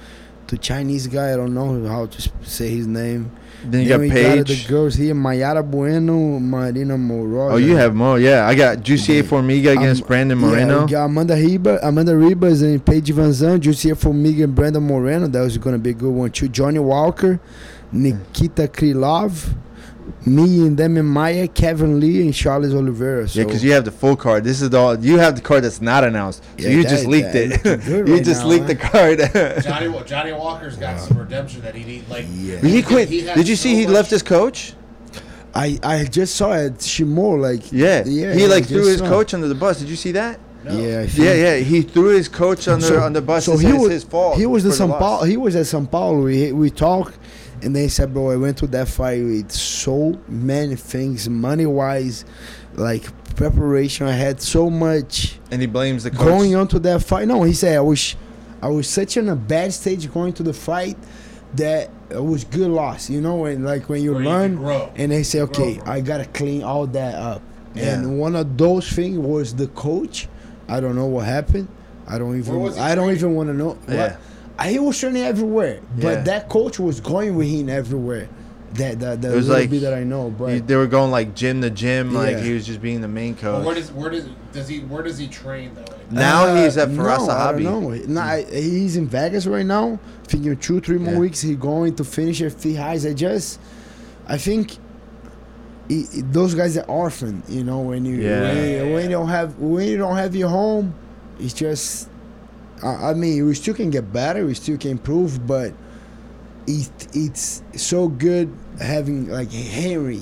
to 0.47 0.57
Chinese 0.57 1.07
guy. 1.07 1.33
I 1.33 1.35
don't 1.35 1.53
know 1.53 1.87
how 1.87 2.05
to 2.05 2.31
say 2.43 2.69
his 2.69 2.85
name. 2.87 3.31
then 3.65 3.81
you 3.81 3.87
Then 3.89 3.97
got 3.97 3.99
we 4.01 4.09
Paige. 4.11 4.47
the 4.47 4.67
girls 4.69 4.93
here: 4.95 5.15
Mayara 5.15 5.63
Bueno, 5.69 6.39
Marina 6.39 6.95
Moroz. 6.97 7.53
oh, 7.53 7.57
you 7.57 7.75
have 7.75 7.95
more. 7.95 8.19
Yeah, 8.19 8.47
I 8.47 8.53
got 8.53 8.77
Jussier 8.79 9.23
Yeah. 9.23 9.29
Formiga 9.29 9.71
against 9.75 10.03
Um, 10.03 10.07
Brandon 10.07 10.39
Yeah, 10.39 10.45
Moreno. 10.47 10.87
got 10.87 11.05
Amanda 11.05 11.35
Riba, 11.35 11.79
Amanda 11.81 12.11
Ribas 12.13 12.61
and 12.61 12.85
Paige 12.85 13.11
VanZant, 13.11 13.59
Jussier 13.61 13.95
Formiga 13.95 14.43
and 14.43 14.53
Brandon 14.53 14.83
Moreno. 14.83 15.25
That 15.27 15.41
was 15.41 15.57
going 15.57 15.73
to 15.75 15.79
be 15.81 15.89
a 15.91 15.93
good 15.93 16.13
one 16.13 16.29
too. 16.29 16.47
Johnny 16.47 16.77
Walker, 16.79 17.39
Nikita 17.91 18.67
Krylov, 18.67 19.55
me 20.25 20.65
and 20.67 20.77
Demi 20.77 21.01
Maia, 21.01 21.47
Kevin 21.47 21.99
Lee, 21.99 22.21
and 22.21 22.33
Charles 22.33 22.73
Oliveira. 22.73 23.27
So 23.27 23.39
yeah, 23.39 23.45
because 23.45 23.63
you 23.63 23.71
have 23.73 23.85
the 23.85 23.91
full 23.91 24.15
card. 24.15 24.43
This 24.43 24.61
is 24.61 24.73
all. 24.73 24.97
You 24.99 25.17
have 25.19 25.35
the 25.35 25.41
card 25.41 25.63
that's 25.63 25.81
not 25.81 26.03
announced. 26.03 26.43
So 26.43 26.67
Yeah, 26.67 26.69
you 26.69 26.83
that- 26.83 26.89
just 26.89 27.05
leaked 27.07 27.33
that 27.33 27.51
it. 27.51 27.65
looking 27.65 27.85
good 27.85 28.07
you 28.19 28.21
just 28.21 28.41
now, 28.41 28.47
leaked 28.47 28.61
huh? 28.63 28.67
the 28.67 28.75
card. 28.75 29.63
Johnny 29.63 30.03
Johnny 30.05 30.31
Walker's 30.33 30.75
got 30.77 30.99
some 30.99 31.17
redemption 31.17 31.61
that 31.61 31.75
he 31.75 31.83
need. 31.83 32.07
Like 32.09 32.25
Yeah. 32.33 32.57
he 32.59 32.81
quit. 32.83 33.09
he 33.09 33.21
Did 33.21 33.47
you 33.47 33.55
so 33.55 33.63
see 33.63 33.75
he 33.75 33.87
left 33.87 34.09
his 34.11 34.21
coach? 34.23 34.73
I, 35.53 35.79
I 35.83 36.03
just 36.05 36.35
saw 36.35 36.51
it. 36.53 36.73
Shimo 36.79 37.39
like 37.39 37.71
Yeah. 37.71 38.03
yeah. 38.05 38.33
he 38.33 38.45
like 38.47 38.65
threw 38.67 38.85
his 38.87 38.99
saw. 38.99 39.07
coach 39.07 39.33
under 39.33 39.47
the 39.47 39.55
bus. 39.55 39.79
Did 39.79 39.89
you 39.89 39.95
see 39.95 40.11
that? 40.11 40.39
No. 40.65 40.71
Yeah, 40.77 40.99
I 40.99 41.03
Yeah, 41.13 41.33
yeah. 41.33 41.55
He 41.57 41.81
threw 41.83 42.09
his 42.09 42.27
coach 42.27 42.67
under 42.67 42.85
So- 42.85 42.99
on 42.99 43.13
the 43.13 43.21
bus. 43.21 43.45
So 43.45 43.55
he 43.57 43.71
was 43.71 43.91
his 43.91 44.03
fault. 44.03 44.37
He 44.37 44.45
was 44.45 44.63
the 44.63 44.71
for 44.71 44.83
São. 44.83 44.99
Paulo. 44.99 45.23
He 45.23 45.37
was 45.37 45.55
at 45.55 45.65
São 45.65 45.89
Paulo. 45.89 46.23
We 46.23 46.51
we 46.51 46.69
talked, 46.71 47.17
and 47.61 47.75
they 47.75 47.87
said, 47.87 48.13
"Bro, 48.13 48.31
I 48.31 48.35
went 48.37 48.57
to 48.59 48.67
that 48.67 48.87
fight 48.87 49.23
with 49.23 49.51
so 49.51 50.19
many 50.27 50.75
things, 50.75 51.27
money 51.29 51.65
wise, 51.65 52.25
like 52.75 53.03
preparation. 53.35 54.07
I 54.07 54.11
had 54.13 54.41
so 54.41 54.69
much 54.69 55.39
and 55.51 55.61
he 55.61 55.67
blames 55.67 56.03
the 56.03 56.11
coach. 56.11 56.19
going 56.19 56.55
on 56.55 56.67
to 56.69 56.79
that 56.79 57.03
fight. 57.03 57.27
No, 57.27 57.43
he 57.43 57.53
said 57.53 57.77
I 57.77 57.81
was, 57.81 58.15
I 58.61 58.67
was 58.69 58.89
such 58.89 59.17
in 59.17 59.29
a 59.29 59.35
bad 59.35 59.73
stage 59.73 60.11
going 60.11 60.33
to 60.33 60.43
the 60.43 60.53
fight 60.53 60.97
that 61.55 61.89
it 62.09 62.23
was 62.23 62.43
good 62.43 62.69
loss. 62.71 63.09
You 63.09 63.21
know, 63.21 63.45
and 63.45 63.65
like 63.65 63.89
when 63.89 64.01
you 64.01 64.13
Where 64.13 64.23
learn, 64.23 64.55
can 64.55 64.63
grow. 64.63 64.91
and 64.95 65.11
they 65.11 65.23
say, 65.23 65.41
okay, 65.41 65.79
from. 65.79 65.89
I 65.89 66.01
gotta 66.01 66.25
clean 66.25 66.63
all 66.63 66.87
that 66.87 67.15
up. 67.15 67.41
Yeah. 67.73 67.95
And 67.95 68.19
one 68.19 68.35
of 68.35 68.57
those 68.57 68.89
things 68.89 69.17
was 69.17 69.53
the 69.55 69.67
coach. 69.67 70.27
I 70.67 70.79
don't 70.79 70.95
know 70.95 71.07
what 71.07 71.25
happened. 71.25 71.67
I 72.07 72.17
don't 72.17 72.37
even. 72.37 72.59
was 72.59 72.75
he 72.75 72.81
I 72.81 72.95
don't 72.95 73.11
even 73.11 73.35
want 73.35 73.49
to 73.49 73.53
know. 73.53 73.77
Yeah. 73.87 74.11
What? 74.11 74.19
I, 74.57 74.69
he 74.71 74.79
was 74.79 74.97
training 74.99 75.23
everywhere, 75.23 75.79
but 75.97 76.03
Yeah. 76.03 76.21
that 76.23 76.49
coach 76.49 76.79
was 76.79 76.99
going 77.01 77.35
with 77.35 77.47
him 77.47 77.67
everywhere. 77.69 78.29
That 78.75 78.99
that 78.99 79.21
the 79.21 79.31
It 79.31 79.35
was 79.35 79.47
like- 79.47 79.69
bit 79.69 79.81
that 79.83 79.93
I 79.93 80.03
know, 80.03 80.29
but 80.37 80.53
He- 80.53 80.59
they 80.59 80.75
were 80.75 80.87
going 80.87 81.09
like 81.11 81.33
gym 81.33 81.61
to 81.61 81.69
gym, 81.69 82.13
like 82.13 82.37
he 82.39 82.53
was 82.53 82.65
just 82.65 82.81
being 82.81 82.99
the 83.01 83.07
main 83.07 83.33
But 83.33 83.41
coach. 83.41 83.65
where 83.65 83.75
does 83.75 83.91
where 83.91 84.09
does 84.09 84.25
does 84.53 84.67
he 84.67 84.79
where 84.79 85.01
does 85.03 85.17
he 85.17 85.27
train 85.27 85.71
though? 85.75 85.83
now 86.11 86.45
Uh, 86.45 86.63
he's 86.63 86.77
at 86.77 86.89
no, 86.91 87.03
Faraz 87.03 87.29
I 87.29 87.53
Sahabi. 87.53 87.63
don't 87.63 88.07
know. 88.07 88.21
Nah, 88.21 88.35
he's 88.51 88.97
in 88.97 89.07
Vegas 89.07 89.45
right 89.45 89.65
now. 89.65 89.97
Thinking 90.27 90.57
two, 90.57 90.81
three 90.81 90.97
more 90.97 91.13
Yeah. 91.13 91.19
weeks, 91.19 91.41
he 91.41 91.55
going 91.55 91.95
to 91.95 92.03
finish 92.03 92.41
at 92.41 92.51
fee 92.53 92.75
highs. 92.75 93.05
I 93.05 93.13
just, 93.13 93.59
I 94.27 94.37
think, 94.37 94.77
he, 95.87 96.05
those 96.31 96.53
guys 96.55 96.77
are 96.77 96.85
orphan. 96.85 97.43
You 97.47 97.63
know, 97.63 97.79
when 97.79 98.03
you 98.05 98.15
Yeah. 98.17 98.41
when, 98.41 98.93
when 98.93 99.03
you 99.03 99.09
don't 99.11 99.29
have 99.29 99.57
when 99.59 99.87
you 99.87 99.97
don't 99.97 100.17
have 100.17 100.35
your 100.35 100.49
home, 100.49 100.93
it's 101.39 101.53
just. 101.53 102.09
I, 102.85 103.09
I 103.09 103.13
mean, 103.13 103.45
we 103.45 103.55
still 103.55 103.73
can 103.73 103.89
get 103.89 104.13
better. 104.13 104.45
We 104.45 104.53
still 104.53 104.77
can 104.77 104.91
improve, 104.91 105.45
but 105.45 105.73
it 106.67 106.89
it's 107.13 107.63
so 107.75 108.07
good 108.07 108.55
having 108.79 109.27
like 109.29 109.51
Henry 109.51 110.21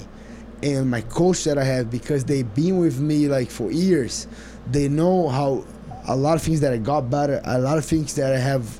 and 0.61 0.89
my 0.89 1.01
coach 1.01 1.43
that 1.43 1.57
I 1.57 1.63
have 1.63 1.91
because 1.91 2.23
they've 2.23 2.51
been 2.55 2.79
with 2.79 2.99
me 2.99 3.27
like 3.27 3.49
for 3.49 3.71
years. 3.71 4.27
They 4.71 4.87
know 4.87 5.27
how 5.27 5.65
a 6.07 6.15
lot 6.15 6.35
of 6.35 6.41
things 6.41 6.61
that 6.61 6.73
I 6.73 6.77
got 6.77 7.09
better, 7.09 7.41
a 7.43 7.59
lot 7.59 7.77
of 7.77 7.85
things 7.85 8.15
that 8.15 8.33
I 8.33 8.39
have 8.39 8.79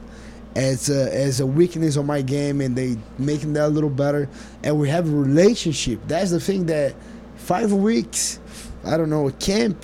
as 0.55 0.89
a, 0.89 1.13
as 1.13 1.39
a 1.39 1.45
weakness 1.45 1.97
on 1.97 2.05
my 2.05 2.21
game, 2.21 2.61
and 2.61 2.75
they 2.75 2.97
making 3.17 3.53
that 3.53 3.65
a 3.65 3.67
little 3.67 3.89
better. 3.89 4.29
And 4.63 4.79
we 4.79 4.89
have 4.89 5.07
a 5.07 5.15
relationship. 5.15 5.99
That's 6.07 6.31
the 6.31 6.39
thing 6.39 6.67
that 6.67 6.95
five 7.35 7.73
weeks, 7.73 8.39
I 8.85 8.97
don't 8.97 9.09
know, 9.09 9.27
a 9.27 9.31
camp. 9.33 9.83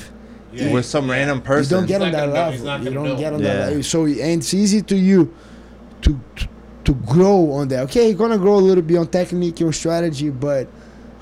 Yeah, 0.53 0.73
with 0.73 0.85
some 0.85 1.09
random 1.09 1.41
person. 1.41 1.75
You 1.75 1.79
don't 1.81 1.87
get 1.87 2.01
on 2.01 2.11
that 2.11 2.17
gonna 2.19 2.27
know- 2.27 2.65
level. 2.65 2.85
You 2.87 2.93
don't 2.93 3.03
know. 3.05 3.15
get 3.17 3.33
on 3.33 3.39
Yeah. 3.41 3.53
that 3.53 3.67
level. 3.67 3.83
So 3.83 4.05
and 4.05 4.19
it's 4.41 4.53
easy 4.53 4.81
to 4.83 4.95
you 4.97 5.31
to 6.01 6.19
to, 6.37 6.47
to 6.85 6.93
grow 7.05 7.51
on 7.51 7.67
that. 7.69 7.83
Okay, 7.83 8.07
you're 8.09 8.17
gonna 8.17 8.37
grow 8.37 8.55
a 8.55 8.65
little 8.69 8.83
bit 8.83 8.97
on 8.97 9.07
technique, 9.07 9.61
on 9.61 9.71
strategy, 9.73 10.29
but 10.29 10.67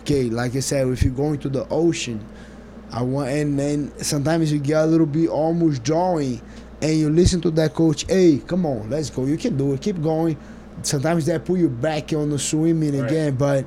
okay, 0.01 0.23
like 0.30 0.55
I 0.55 0.59
said, 0.61 0.88
if 0.88 1.03
you're 1.03 1.11
going 1.13 1.39
to 1.39 1.49
the 1.49 1.67
ocean, 1.69 2.23
I 2.91 3.01
want 3.01 3.30
and 3.30 3.59
then 3.59 3.91
sometimes 3.97 4.51
you 4.51 4.59
get 4.59 4.82
a 4.84 4.86
little 4.86 5.05
bit 5.05 5.28
almost 5.30 5.84
drawing 5.84 6.41
and 6.82 6.93
you 6.97 7.09
listen 7.09 7.41
to 7.41 7.51
that 7.51 7.73
coach, 7.73 8.05
hey, 8.07 8.39
come 8.47 8.65
on, 8.65 8.89
let's 8.89 9.09
go. 9.09 9.25
You 9.25 9.36
can 9.36 9.57
do 9.57 9.73
it, 9.73 9.82
keep 9.82 10.01
going. 10.01 10.38
Sometimes 10.84 11.25
they 11.25 11.38
put 11.39 11.59
you 11.59 11.69
back 11.69 12.13
on 12.13 12.30
the 12.30 12.38
swimming 12.39 12.97
Right. 13.01 13.09
again, 13.11 13.36
but 13.36 13.65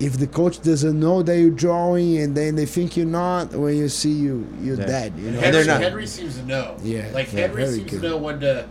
if 0.00 0.16
the 0.18 0.26
coach 0.26 0.60
doesn't 0.62 0.98
know 0.98 1.22
that 1.22 1.38
you're 1.38 1.50
drawing 1.50 2.18
and 2.18 2.36
then 2.36 2.54
they 2.54 2.66
think 2.66 2.96
you're 2.96 3.06
not, 3.06 3.52
when 3.52 3.76
you 3.76 3.88
see 3.88 4.12
you, 4.12 4.46
you're 4.62 4.76
Yeah. 4.78 4.86
dead. 4.86 5.12
You 5.18 5.30
know. 5.32 5.40
And 5.40 5.54
they're 5.54 5.64
Henry, 5.64 5.66
not- 5.66 5.82
Henry 5.82 6.06
seems 6.06 6.36
to 6.38 6.44
know. 6.46 6.76
Yeah, 6.84 7.06
like 7.12 7.32
yeah, 7.32 7.40
Henry 7.40 7.64
very 7.64 7.74
seems 7.78 7.90
good. 7.90 8.02
to 8.02 8.08
know 8.08 8.16
when 8.16 8.40
to 8.40 8.66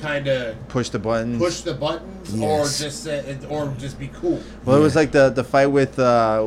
kind 0.00 0.26
of 0.28 0.54
push 0.68 0.88
the 0.88 0.98
buttons. 0.98 1.38
push 1.38 1.60
the 1.60 1.74
buttons 1.74 2.34
Yes. 2.34 2.80
or 2.80 2.84
just 2.84 3.06
uh, 3.06 3.46
or 3.50 3.74
just 3.78 3.98
be 3.98 4.08
cool. 4.08 4.40
Well, 4.64 4.76
it 4.76 4.80
was 4.80 4.96
like 4.96 5.12
the 5.12 5.28
the 5.28 5.44
fight 5.44 5.66
with 5.66 5.98
uh, 5.98 6.46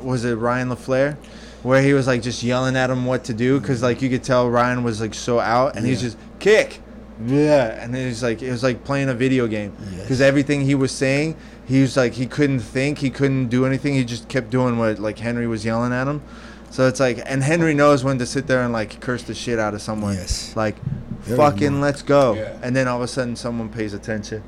was 0.00 0.24
it 0.24 0.34
Ryan 0.36 0.68
LaFlare, 0.68 1.16
where 1.62 1.82
he 1.82 1.92
was 1.94 2.06
like 2.06 2.22
just 2.22 2.42
yelling 2.42 2.76
at 2.76 2.90
him 2.90 3.04
what 3.06 3.24
to 3.24 3.34
do 3.34 3.58
because 3.60 3.82
like 3.82 4.02
you 4.02 4.08
could 4.08 4.22
tell 4.22 4.48
Ryan 4.48 4.84
was 4.84 5.00
like 5.00 5.14
so 5.14 5.40
out 5.40 5.76
and 5.76 5.84
he's 5.86 6.00
just 6.00 6.16
kick, 6.38 6.80
yeah, 7.26 7.82
and 7.82 7.96
it 7.96 8.06
was 8.06 8.22
like 8.22 8.42
it 8.42 8.50
was 8.52 8.62
like 8.62 8.84
playing 8.84 9.08
a 9.08 9.14
video 9.14 9.46
game 9.48 9.72
Yes. 9.92 10.02
because 10.02 10.20
everything 10.20 10.60
he 10.60 10.74
was 10.74 10.92
saying, 10.92 11.36
he 11.72 11.80
was 11.80 11.96
like 11.96 12.12
he 12.12 12.26
couldn't 12.26 12.60
think, 12.60 12.98
he 12.98 13.08
couldn't 13.08 13.48
do 13.48 13.64
anything. 13.64 13.94
He 13.94 14.04
just 14.04 14.28
kept 14.28 14.50
doing 14.50 14.76
what 14.76 14.98
like 14.98 15.18
Henry 15.18 15.46
was 15.46 15.64
yelling 15.64 15.90
at 15.90 16.06
him. 16.06 16.20
So 16.68 16.86
it's 16.86 17.00
like, 17.00 17.18
and 17.24 17.42
Henry 17.42 17.72
knows 17.72 18.04
when 18.04 18.18
to 18.18 18.26
sit 18.26 18.46
there 18.46 18.60
and 18.62 18.74
like 18.74 19.00
curse 19.00 19.22
the 19.22 19.34
shit 19.34 19.58
out 19.58 19.72
of 19.72 19.80
someone. 19.80 20.12
Yes. 20.12 20.54
Like, 20.54 20.76
Very 21.22 21.38
fucking 21.38 21.72
much. 21.72 21.80
let's 21.82 22.02
go. 22.02 22.34
Yeah. 22.34 22.58
And 22.62 22.76
then 22.76 22.88
all 22.88 22.98
of 22.98 23.02
a 23.02 23.08
sudden 23.08 23.36
someone 23.36 23.70
pays 23.70 23.94
attention. 23.94 24.42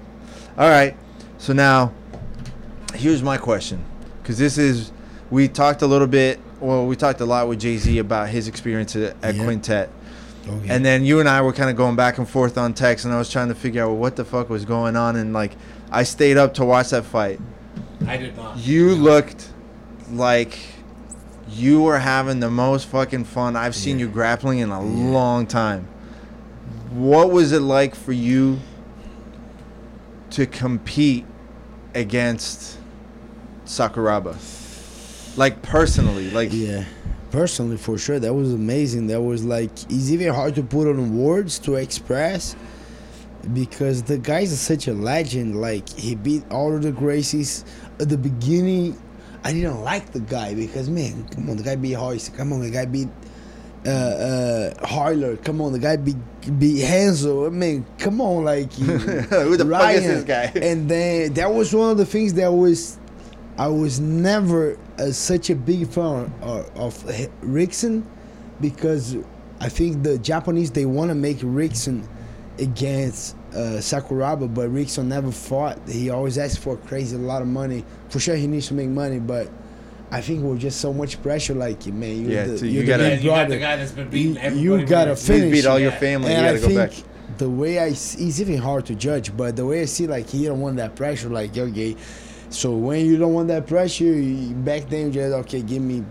All 0.59 0.69
right. 0.69 0.95
So 1.39 1.55
now, 1.55 1.95
here's 2.93 3.23
my 3.23 3.39
question, 3.39 3.83
because 4.23 4.37
this 4.37 4.59
is 4.59 4.93
we 5.31 5.49
talked 5.49 5.81
a 5.81 5.87
little 5.87 6.07
bit. 6.07 6.41
Well, 6.61 6.87
we 6.87 6.95
talked 6.95 7.23
a 7.23 7.27
lot 7.27 7.49
with 7.49 7.59
Jay 7.59 7.79
Z 7.79 7.97
about 7.97 8.29
his 8.29 8.49
experience 8.49 8.95
at, 8.97 9.17
at 9.23 9.35
Yeah. 9.35 9.45
Quintet. 9.45 9.91
Oh, 10.47 10.57
okay. 10.57 10.69
And 10.69 10.85
then 10.85 11.07
you 11.07 11.21
and 11.21 11.29
I 11.29 11.41
were 11.41 11.55
kind 11.55 11.71
of 11.71 11.77
going 11.77 11.97
back 11.97 12.19
and 12.19 12.29
forth 12.29 12.59
on 12.59 12.75
text, 12.75 13.07
and 13.07 13.15
I 13.15 13.19
was 13.19 13.31
trying 13.31 13.49
to 13.49 13.55
figure 13.55 13.83
out 13.83 13.89
well, 13.89 13.97
what 13.97 14.17
the 14.17 14.27
fuck 14.27 14.51
was 14.51 14.67
going 14.67 14.95
on. 14.95 15.17
And 15.17 15.33
like, 15.33 15.53
I 15.95 16.03
stayed 16.03 16.37
up 16.37 16.55
to 16.55 16.65
watch 16.65 16.91
that 16.91 17.05
fight. 17.05 17.41
I 18.07 18.17
did 18.17 18.37
not. 18.37 18.59
You 18.59 18.97
looked 18.97 19.49
like 20.11 20.59
you 21.49 21.83
were 21.83 22.01
having 22.01 22.41
the 22.41 22.51
most 22.51 22.89
fucking 22.89 23.25
fun 23.25 23.55
I've 23.55 23.77
seen 23.77 24.01
you 24.01 24.09
grappling 24.09 24.59
in 24.59 24.71
a 24.71 24.83
long 24.83 25.47
time. 25.47 25.87
What 26.91 27.31
was 27.31 27.53
it 27.53 27.61
like 27.61 27.95
for 27.95 28.13
you 28.13 28.59
to 30.31 30.47
compete 30.47 31.25
against 31.95 32.79
Sakuraba? 33.65 34.37
Like 35.37 35.63
personally, 35.63 36.31
like 36.33 36.49
Yeah, 36.53 36.87
personally, 37.31 37.77
for 37.77 37.99
sure, 37.99 38.19
that 38.19 38.35
was 38.35 38.53
amazing. 38.53 39.07
That 39.07 39.21
was 39.23 39.45
like 39.45 39.71
it's 39.85 40.11
even 40.11 40.35
hard 40.35 40.57
to 40.57 40.63
put 40.65 40.89
on 40.89 41.17
words 41.17 41.61
to 41.61 41.77
express 41.77 42.57
because 43.53 44.03
the 44.03 44.19
guy's 44.19 44.59
such 44.59 44.89
a 44.89 44.95
legend. 44.95 45.61
Like 45.61 45.89
he 45.89 46.15
beat 46.15 46.45
all 46.51 46.75
of 46.75 46.83
the 46.83 46.93
Gracies 46.93 47.65
at 48.01 48.09
the 48.09 48.19
beginning. 48.19 49.01
I 49.43 49.53
didn't 49.53 49.83
like 49.83 50.13
the 50.13 50.21
guy 50.21 50.55
because 50.55 50.89
man, 50.89 51.29
come 51.29 51.51
on, 51.51 51.57
the 51.57 51.63
guy 51.63 51.77
beat 51.77 51.97
Royce. 51.97 52.29
Come 52.31 52.53
on, 52.53 52.61
the 52.61 52.71
guy 52.71 52.87
beat 52.87 53.09
uh, 53.87 53.91
uh, 53.91 54.75
Royler. 54.87 55.43
Come 55.45 55.61
on, 55.61 55.73
the 55.73 55.79
guy 55.79 55.97
beat 55.97 56.17
beat 56.59 56.83
Renzo. 56.89 57.47
I 57.47 57.51
mean, 57.51 57.85
come 57.99 58.21
on, 58.21 58.45
like 58.45 58.73
Who 58.73 59.57
the 59.57 59.67
fuck 59.69 59.95
is 59.95 60.07
this 60.07 60.25
guy? 60.25 60.53
And 60.61 60.89
then 60.89 61.35
that 61.35 61.53
was 61.53 61.75
one 61.75 61.91
of 61.91 61.99
the 61.99 62.07
things 62.07 62.35
that 62.35 62.51
was 62.53 62.99
I 63.57 63.69
was 63.69 64.01
never 64.01 64.79
uh, 64.99 65.13
such 65.13 65.51
a 65.51 65.55
big 65.55 65.89
fan 65.89 66.33
of, 66.43 66.77
of 66.77 66.95
Rickson 67.43 68.05
because 68.61 69.17
I 69.61 69.69
think 69.69 70.03
the 70.03 70.19
Japanese 70.19 70.71
they 70.71 70.87
want 70.87 71.11
to 71.11 71.15
make 71.15 71.39
Rickson 71.39 72.09
against 72.59 73.37
uh, 73.53 73.79
Sakuraba, 73.81 74.53
but 74.53 74.69
Rickson 74.71 75.07
never 75.07 75.31
fought. 75.33 75.79
He 75.89 76.11
always 76.11 76.39
asked 76.39 76.59
for 76.61 76.77
crazy 76.77 77.17
a 77.17 77.19
lot 77.19 77.43
of 77.43 77.49
money. 77.49 77.85
For 78.09 78.21
sure, 78.21 78.37
he 78.37 78.47
needs 78.47 78.69
to 78.69 78.75
make 78.75 78.89
money, 78.89 79.19
but 79.19 79.49
I 80.11 80.21
think 80.21 80.43
it 80.43 80.47
was 80.47 80.61
just 80.61 80.81
so 80.81 80.93
much 80.93 81.21
pressure. 81.23 81.55
Like, 81.55 81.85
man, 81.87 82.23
you're 82.23 82.31
Yeah, 82.31 82.45
the, 82.47 82.59
so 82.59 82.65
you're 82.65 82.75
you 82.75 82.81
the 82.83 82.87
gotta- 82.87 83.03
Yeah, 83.05 83.11
big 83.17 83.25
you 83.25 83.31
got 83.31 83.49
the 83.49 83.59
guy 83.59 83.77
that's 83.77 83.93
been 83.93 84.09
beating 84.09 84.39
everybody. 84.39 84.63
you 84.83 84.87
gotta 84.87 85.11
it. 85.13 85.21
you 85.21 85.27
finish. 85.27 85.53
beat 85.53 85.67
all 85.67 85.79
your 85.79 85.91
Yeah. 85.93 85.99
family. 85.99 86.31
You 86.31 86.37
And 86.37 86.45
gotta 86.47 86.59
I 86.59 86.61
go 86.61 86.67
think 86.91 87.05
back. 87.05 87.39
the 87.39 87.51
way 87.51 87.79
I 87.81 87.93
see, 87.93 88.29
it's 88.29 88.41
even 88.41 88.59
hard 88.59 88.87
to 88.87 88.95
judge, 88.95 89.37
but 89.37 89.57
the 89.57 89.67
way 89.67 89.83
I 89.83 89.87
see, 89.87 90.07
like 90.07 90.29
he 90.29 90.45
don't 90.47 90.61
want 90.61 90.77
that 90.77 90.95
pressure, 90.95 91.29
like 91.29 91.57
okay. 91.57 91.97
So 92.51 92.71
when 92.77 93.05
you 93.07 93.17
don't 93.19 93.35
want 93.35 93.49
that 93.49 93.67
pressure, 93.67 94.05
you, 94.05 94.55
back 94.55 94.89
then 94.89 95.07
you 95.07 95.13
just 95.13 95.35
okay, 95.35 95.63
give 95.63 95.83
me 95.83 96.05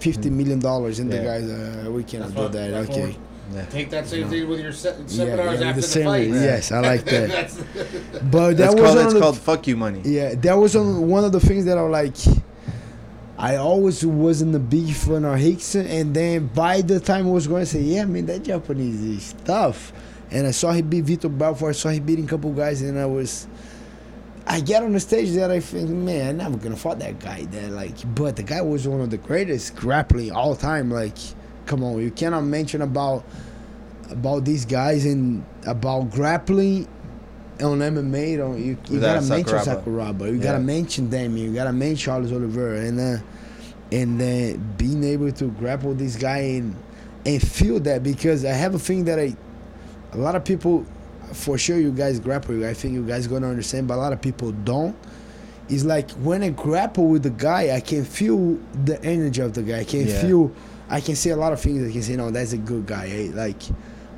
fifty 0.00 0.30
million 0.30 0.58
dollars, 0.58 0.98
and 0.98 1.12
Yeah. 1.12 1.18
the 1.18 1.24
guys, 1.24 1.44
uh, 1.44 1.90
we 1.92 2.02
cannot 2.02 2.34
That's 2.34 2.36
do 2.36 2.42
what- 2.42 2.52
that. 2.52 2.72
Okay. 2.90 3.06
what 3.06 3.16
Okay, 3.50 3.54
we're- 3.56 3.66
Take 3.70 3.90
that 3.90 4.06
same 4.08 4.28
thing 4.28 4.48
with 4.48 4.60
your 4.60 4.72
se- 4.72 4.96
yeah, 5.00 5.06
seminars 5.06 5.60
yeah, 5.60 5.66
after 5.68 5.80
the 5.80 5.86
the, 5.86 5.92
same. 5.92 6.04
fight. 6.04 6.28
Yes, 6.28 6.72
I 6.72 6.80
like 6.80 7.04
that. 7.04 7.28
That's, 7.30 7.54
but 7.56 8.56
that 8.56 8.56
That's 8.56 8.74
was 8.74 8.82
called 8.82 8.96
one 8.96 8.98
it's 8.98 9.06
of 9.06 9.14
the, 9.14 9.20
called 9.20 9.38
fuck 9.38 9.66
you 9.66 9.76
money. 9.76 10.00
yeah, 10.04 10.34
that 10.36 10.54
was 10.54 10.76
on 10.76 11.08
one 11.08 11.24
of 11.24 11.32
the 11.32 11.40
things 11.40 11.64
that 11.64 11.76
I 11.78 11.82
like. 11.82 12.16
I 13.38 13.56
always 13.56 14.04
wasn't 14.04 14.54
a 14.54 14.58
big 14.58 14.92
fan 14.92 15.24
of 15.24 15.38
Rickson, 15.38 15.88
and 15.88 16.14
then 16.14 16.48
by 16.48 16.82
the 16.82 17.00
time 17.00 17.26
I 17.26 17.30
was 17.30 17.46
going 17.46 17.62
to 17.62 17.66
say, 17.66 17.80
yeah, 17.80 18.04
man, 18.04 18.26
that 18.26 18.42
Japanese 18.42 19.02
is 19.02 19.34
tough. 19.46 19.94
And 20.30 20.46
I 20.46 20.50
saw 20.50 20.72
he 20.72 20.82
beat 20.82 21.06
Vitor 21.06 21.36
Belfort, 21.36 21.70
I 21.70 21.72
saw 21.72 21.88
he 21.88 22.00
beating 22.00 22.26
a 22.26 22.28
couple 22.28 22.52
guys, 22.52 22.82
and 22.82 22.98
I 22.98 23.06
was. 23.06 23.46
I 24.46 24.60
get 24.60 24.82
on 24.82 24.92
the 24.92 25.00
stage 25.00 25.30
that 25.32 25.50
I 25.50 25.60
think, 25.60 25.88
man, 25.90 26.30
I'm 26.40 26.52
never 26.52 26.56
gonna 26.58 26.76
fight 26.76 26.98
that 27.00 27.18
guy. 27.18 27.44
That 27.46 27.70
like, 27.70 27.94
but 28.14 28.36
the 28.36 28.42
guy 28.42 28.60
was 28.62 28.86
one 28.86 29.00
of 29.00 29.08
the 29.10 29.16
greatest 29.18 29.74
grappling 29.76 30.32
all 30.32 30.54
time. 30.56 30.90
Like, 30.90 31.16
come 31.70 31.84
on, 31.84 32.00
you 32.02 32.10
cannot 32.10 32.40
mention 32.42 32.82
about 32.82 33.24
about 34.10 34.44
these 34.44 34.64
guys 34.64 35.04
and 35.06 35.44
about 35.66 36.10
grappling 36.10 36.88
on 37.62 37.78
MMA. 37.78 38.36
Don't 38.38 38.58
you? 38.58 38.64
You 38.64 38.78
Without 38.94 39.14
gotta 39.20 39.26
mention 39.28 39.58
Sakuraba. 39.58 39.84
Sakuraba. 39.84 40.26
You 40.32 40.36
Yeah. 40.38 40.42
gotta 40.42 40.58
mention 40.58 41.10
them. 41.10 41.36
You 41.36 41.54
gotta 41.54 41.72
mention 41.72 41.96
Charles 41.96 42.32
Oliveira, 42.32 42.80
and 42.80 42.98
uh, 42.98 43.18
and 43.92 44.20
then 44.20 44.74
being 44.76 45.04
able 45.04 45.30
to 45.30 45.44
grapple 45.52 45.94
this 45.94 46.16
guy 46.16 46.38
and 46.58 46.74
and 47.24 47.40
feel 47.40 47.78
that 47.80 48.02
because 48.02 48.44
I 48.44 48.52
have 48.52 48.74
a 48.74 48.78
thing 48.80 49.04
that 49.04 49.18
I, 49.20 49.36
a 50.12 50.16
lot 50.18 50.34
of 50.34 50.44
people, 50.44 50.84
for 51.32 51.56
sure 51.56 51.78
you 51.78 51.92
guys 51.92 52.18
grapple. 52.18 52.64
I 52.66 52.74
think 52.74 52.94
you 52.94 53.06
guys 53.06 53.28
gonna 53.28 53.48
understand, 53.48 53.86
but 53.86 53.94
a 53.94 54.00
lot 54.02 54.12
of 54.12 54.20
people 54.20 54.50
don't. 54.50 54.96
It's 55.68 55.84
like 55.84 56.10
when 56.12 56.42
I 56.42 56.48
grapple 56.48 57.06
with 57.06 57.22
the 57.22 57.30
guy, 57.30 57.76
I 57.76 57.78
can 57.80 58.04
feel 58.04 58.58
the 58.84 59.00
energy 59.04 59.40
of 59.40 59.52
the 59.52 59.62
guy. 59.62 59.78
I 59.80 59.84
can 59.84 60.08
Yeah. 60.08 60.20
feel. 60.20 60.50
I 60.90 61.00
can 61.00 61.14
say 61.16 61.30
a 61.30 61.36
lot 61.36 61.52
of 61.52 61.60
things. 61.60 61.88
I 61.88 61.92
can 61.92 62.02
say, 62.02 62.16
no, 62.16 62.30
that's 62.30 62.52
a 62.52 62.58
good 62.58 62.84
guy. 62.86 63.06
Hey, 63.08 63.28
like, 63.28 63.62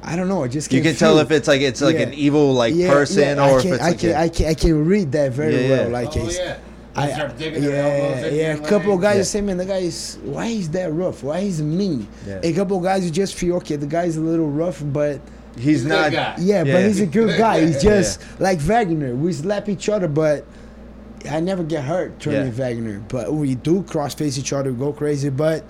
I 0.02 0.16
don't 0.16 0.28
know. 0.28 0.42
I 0.42 0.48
just 0.48 0.72
You 0.72 0.80
can 0.80 0.92
can 0.92 0.98
tell 0.98 1.18
if 1.18 1.30
it's 1.30 1.46
like 1.46 1.60
it's 1.60 1.80
like 1.80 1.94
Yeah. 1.96 2.02
an 2.02 2.14
evil 2.14 2.52
like 2.54 2.74
Yeah, 2.74 2.90
person 2.90 3.36
yeah, 3.36 3.48
or 3.50 3.54
I 3.54 3.56
if 3.56 3.62
can, 3.62 3.72
it's 3.74 3.82
I 3.82 3.88
like 3.90 3.98
can, 4.00 4.10
a- 4.10 4.14
I 4.18 4.28
can, 4.28 4.46
I 4.46 4.54
can 4.54 4.84
read 4.86 5.12
that 5.12 5.32
very 5.32 5.68
Yeah, 5.68 5.70
well. 5.70 5.88
Like, 5.90 6.16
oh 6.16 6.28
yeah. 6.30 6.56
I, 6.94 7.06
They 7.06 7.12
start 7.14 7.38
digging 7.38 7.62
their 7.62 7.76
elbows 8.10 8.32
yeah, 8.32 8.54
yeah. 8.54 8.54
A 8.64 8.68
couple 8.68 8.92
of 8.94 9.00
guys 9.00 9.16
Yeah. 9.18 9.22
say, 9.22 9.40
man, 9.42 9.56
the 9.58 9.64
guy 9.64 9.78
is 9.78 10.18
why 10.24 10.46
is 10.46 10.68
that 10.70 10.92
rough? 10.92 11.22
Why 11.22 11.38
is 11.38 11.62
mean? 11.62 12.06
Yeah. 12.26 12.40
A 12.42 12.52
couple 12.52 12.76
of 12.78 12.82
guys 12.82 13.04
you 13.04 13.10
just 13.10 13.34
feel 13.34 13.56
okay. 13.56 13.76
The 13.76 13.86
guy's 13.86 14.16
a 14.16 14.20
little 14.20 14.48
rough, 14.50 14.82
but 14.84 15.20
he's 15.56 15.64
He's 15.64 15.84
not 15.86 16.10
good 16.10 16.16
guy. 16.16 16.34
yeah, 16.40 16.64
Yeah. 16.64 16.72
but 16.74 16.82
he's 16.84 17.00
a 17.00 17.06
good 17.06 17.38
guy. 17.38 17.64
He's 17.64 17.82
Yeah. 17.84 18.00
just 18.00 18.20
like 18.40 18.58
Wagner. 18.60 19.14
We 19.14 19.32
slap 19.32 19.68
each 19.68 19.88
other, 19.88 20.08
but 20.08 20.44
I 21.30 21.38
never 21.40 21.62
get 21.62 21.84
hurt 21.84 22.18
turning 22.18 22.46
Yeah. 22.46 22.52
Wagner. 22.52 23.02
But 23.08 23.32
we 23.32 23.54
do 23.54 23.84
cross 23.84 24.14
face 24.14 24.36
each 24.36 24.52
other, 24.52 24.72
go 24.72 24.92
crazy. 24.92 25.28
But 25.30 25.64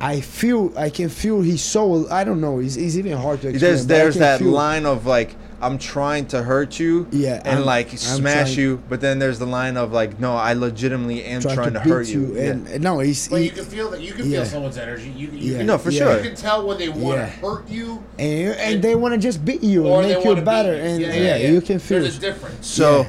I 0.00 0.20
feel 0.20 0.72
I 0.76 0.90
can 0.90 1.08
feel 1.08 1.40
his 1.40 1.62
soul. 1.62 2.12
I 2.12 2.24
don't 2.24 2.40
know. 2.40 2.58
It's, 2.58 2.76
it's 2.76 2.96
even 2.96 3.12
hard 3.16 3.40
to 3.42 3.48
explain. 3.48 3.70
there's 3.72 3.86
there's 3.86 4.14
that 4.16 4.40
feel- 4.40 4.48
line 4.50 4.86
of 4.86 5.06
like 5.06 5.34
I'm 5.62 5.78
trying 5.78 6.26
to 6.26 6.42
hurt 6.42 6.78
you 6.78 7.06
Yeah, 7.10 7.36
and 7.42 7.58
I'm- 7.60 7.64
like 7.64 7.90
I'm 7.92 7.96
smash 7.96 8.54
trying- 8.54 8.58
you, 8.58 8.82
but 8.90 9.00
then 9.00 9.18
there's 9.18 9.38
the 9.38 9.46
line 9.46 9.76
of 9.78 9.92
like 9.92 10.20
no, 10.20 10.36
I 10.36 10.52
legitimately 10.52 11.24
am 11.24 11.40
trying, 11.40 11.72
to, 11.72 11.80
beat 11.80 11.88
hurt 11.88 12.06
you. 12.08 12.36
And 12.36 12.82
no, 12.82 12.98
he's 12.98 13.28
But 13.28 13.36
he- 13.40 13.44
you 13.46 13.50
can 13.52 13.64
feel 13.64 13.90
that. 13.92 14.02
You 14.02 14.12
can 14.12 14.28
Yeah. 14.28 14.40
feel 14.40 14.46
someone's 14.46 14.76
energy. 14.76 15.08
You, 15.16 15.28
you 15.30 15.52
Yeah. 15.52 15.58
can, 15.58 15.66
No, 15.68 15.78
for 15.78 15.90
Yeah. 15.90 16.00
sure. 16.04 16.16
You 16.18 16.22
can 16.28 16.34
tell 16.36 16.66
when 16.66 16.76
they 16.76 16.88
want 16.90 17.16
Yeah. 17.18 17.26
to 17.26 17.30
hurt 17.30 17.68
you 17.70 18.02
and, 18.18 18.54
and 18.58 18.82
they 18.82 18.94
want 18.96 19.14
to 19.14 19.18
just 19.20 19.42
beat 19.44 19.62
you 19.62 19.86
or 19.86 20.02
and 20.02 20.12
make 20.12 20.24
you 20.24 20.34
better. 20.42 20.74
you. 20.74 20.82
And 20.82 21.00
yeah, 21.00 21.12
yeah, 21.14 21.36
yeah, 21.36 21.50
you 21.50 21.60
can 21.62 21.78
feel. 21.78 22.00
There's 22.00 22.16
it. 22.16 22.18
a 22.18 22.20
difference. 22.32 22.66
So 22.66 23.02
Yeah. 23.02 23.08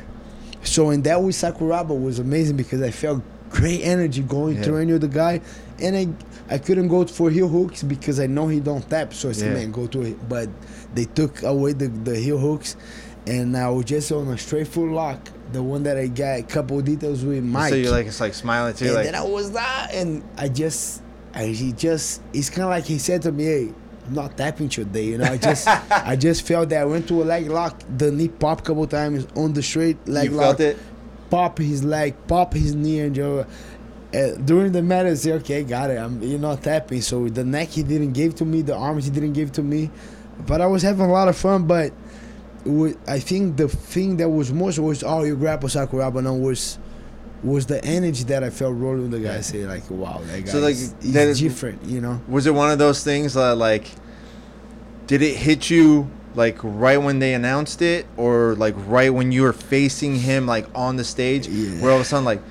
So 0.64 0.90
in 0.92 1.02
that 1.04 1.22
with 1.22 1.36
Sakuraba 1.36 2.00
was 2.00 2.20
amazing 2.20 2.56
because 2.58 2.82
I 2.82 2.90
felt 2.92 3.22
great 3.50 3.82
energy 3.82 4.22
going 4.22 4.56
Yeah. 4.58 4.64
through 4.64 4.78
any 4.78 4.94
of 4.94 5.02
the 5.02 5.08
guy, 5.08 5.42
and 5.82 5.96
I 5.96 6.08
I 6.50 6.58
couldn't 6.60 6.88
go 6.90 7.06
for 7.08 7.30
heel 7.32 7.48
hooks 7.48 7.82
because 7.84 8.20
I 8.20 8.28
know 8.28 8.48
he 8.48 8.60
don't 8.60 8.88
tap. 8.90 9.14
So 9.14 9.30
I 9.30 9.32
said, 9.32 9.48
Yeah. 9.54 9.54
man, 9.60 9.72
go 9.72 9.88
to 9.88 10.02
it. 10.04 10.30
But 10.30 10.50
they 10.94 11.06
took 11.06 11.42
away 11.44 11.74
the 11.74 11.88
the 11.88 12.16
heel 12.20 12.38
hooks, 12.38 12.76
and 13.26 13.58
I 13.58 13.70
was 13.70 13.86
just 13.86 14.12
on 14.12 14.28
a 14.28 14.38
straight 14.38 14.68
foot 14.68 14.92
lock, 14.92 15.30
the 15.52 15.64
one 15.64 15.84
that 15.84 15.98
I 15.98 16.08
got 16.08 16.40
a 16.40 16.44
couple 16.44 16.80
of 16.80 16.86
details 16.86 17.24
with 17.26 17.44
Mike. 17.44 17.70
so 17.70 17.76
you're 17.76 17.92
like 17.92 18.06
it's 18.08 18.20
like 18.20 18.34
smiling 18.34 18.74
too, 18.76 18.86
and 18.86 18.94
like 18.96 19.06
then 19.06 19.16
I 19.16 19.24
was 19.24 19.52
that, 19.54 19.90
and 19.94 20.24
I 20.38 20.50
just, 20.50 21.02
I 21.34 21.46
he 21.48 21.72
just, 21.72 22.22
it's 22.34 22.50
kind 22.50 22.64
of 22.64 22.70
like 22.70 22.86
he 22.86 23.00
said 23.00 23.24
to 23.24 23.32
me, 23.32 23.44
"Hey, 23.46 23.74
I'm 24.08 24.14
not 24.14 24.38
tapping 24.38 24.70
today," 24.70 25.06
you 25.06 25.18
know. 25.18 25.26
I 25.26 25.38
just, 25.38 25.68
I 25.92 26.16
just 26.16 26.46
felt 26.48 26.70
that 26.70 26.82
I 26.82 26.86
went 26.86 27.08
to 27.08 27.24
a 27.24 27.26
leg 27.26 27.48
lock, 27.50 27.82
the 27.98 28.12
knee 28.12 28.28
pop 28.30 28.64
couple 28.64 28.86
times 28.86 29.26
on 29.36 29.54
the 29.54 29.64
straight 29.64 30.08
leg 30.08 30.26
you 30.30 30.38
lock, 30.38 30.58
felt 30.58 30.60
it. 30.60 30.78
pop 31.32 31.58
his 31.58 31.84
leg, 31.84 32.14
pop 32.28 32.54
his 32.54 32.76
knee, 32.76 33.00
and 33.00 33.16
Joe. 33.16 33.48
Uh, 34.16 34.36
during 34.46 34.72
the 34.72 34.82
match, 34.82 35.06
I 35.08 35.14
say, 35.16 35.32
okay, 35.34 35.64
got 35.64 35.90
it. 35.90 35.98
I'm, 35.98 36.22
you're 36.24 36.40
not 36.40 36.64
tapping. 36.64 37.02
So 37.02 37.28
the 37.28 37.44
neck 37.44 37.70
he 37.70 37.84
didn't 37.84 38.14
give 38.14 38.36
to 38.36 38.46
me, 38.46 38.62
the 38.62 38.76
arms 38.76 39.06
he 39.06 39.12
didn't 39.12 39.34
give 39.34 39.52
to 39.54 39.64
me, 39.64 39.90
but 40.48 40.62
I 40.62 40.68
was 40.68 40.84
having 40.84 41.06
a 41.06 41.12
lot 41.12 41.28
of 41.28 41.36
fun. 41.36 41.68
But 41.68 41.92
it 42.66 42.70
wa- 42.70 42.94
I 43.08 43.20
think 43.20 43.58
the 43.58 43.68
thing 43.68 44.18
that 44.18 44.30
was 44.30 44.54
most 44.54 44.80
was 44.80 45.04
oh, 45.04 45.24
you 45.24 45.36
grapple 45.36 45.70
Sakuraba 45.70 46.24
now 46.24 46.34
was 46.36 46.80
was 47.44 47.66
the 47.68 47.84
energy 47.86 48.24
that 48.24 48.44
I 48.44 48.50
felt 48.50 48.76
rolling 48.76 49.10
the 49.12 49.20
guy. 49.20 49.42
Say 49.42 49.66
like, 49.68 49.90
wow, 49.92 50.20
that 50.26 50.46
guy 50.46 50.52
So, 50.52 50.60
like, 50.60 50.72
is, 50.76 50.94
that 51.14 51.28
is- 51.28 51.40
different, 51.40 51.84
you 51.84 52.00
know. 52.02 52.22
Was 52.28 52.48
it 52.48 52.54
one 52.54 52.72
of 52.72 52.80
those 52.80 53.04
things 53.04 53.34
that 53.36 53.58
like 53.58 53.92
did 55.08 55.22
it 55.22 55.36
hit 55.36 55.70
you 55.70 56.10
like 56.36 56.58
right 56.64 56.98
when 56.98 57.20
they 57.20 57.34
announced 57.34 57.82
it 57.82 58.06
or 58.18 58.56
like 58.56 58.76
right 58.88 59.14
when 59.14 59.32
you 59.32 59.42
were 59.44 59.54
facing 59.54 60.16
him 60.16 60.46
like 60.48 60.68
on 60.76 60.96
the 60.98 61.04
stage 61.04 61.48
Yeah. 61.48 61.82
where 61.82 61.92
all 61.92 61.98
of 61.98 62.02
a 62.02 62.06
sudden 62.06 62.26
like 62.26 62.42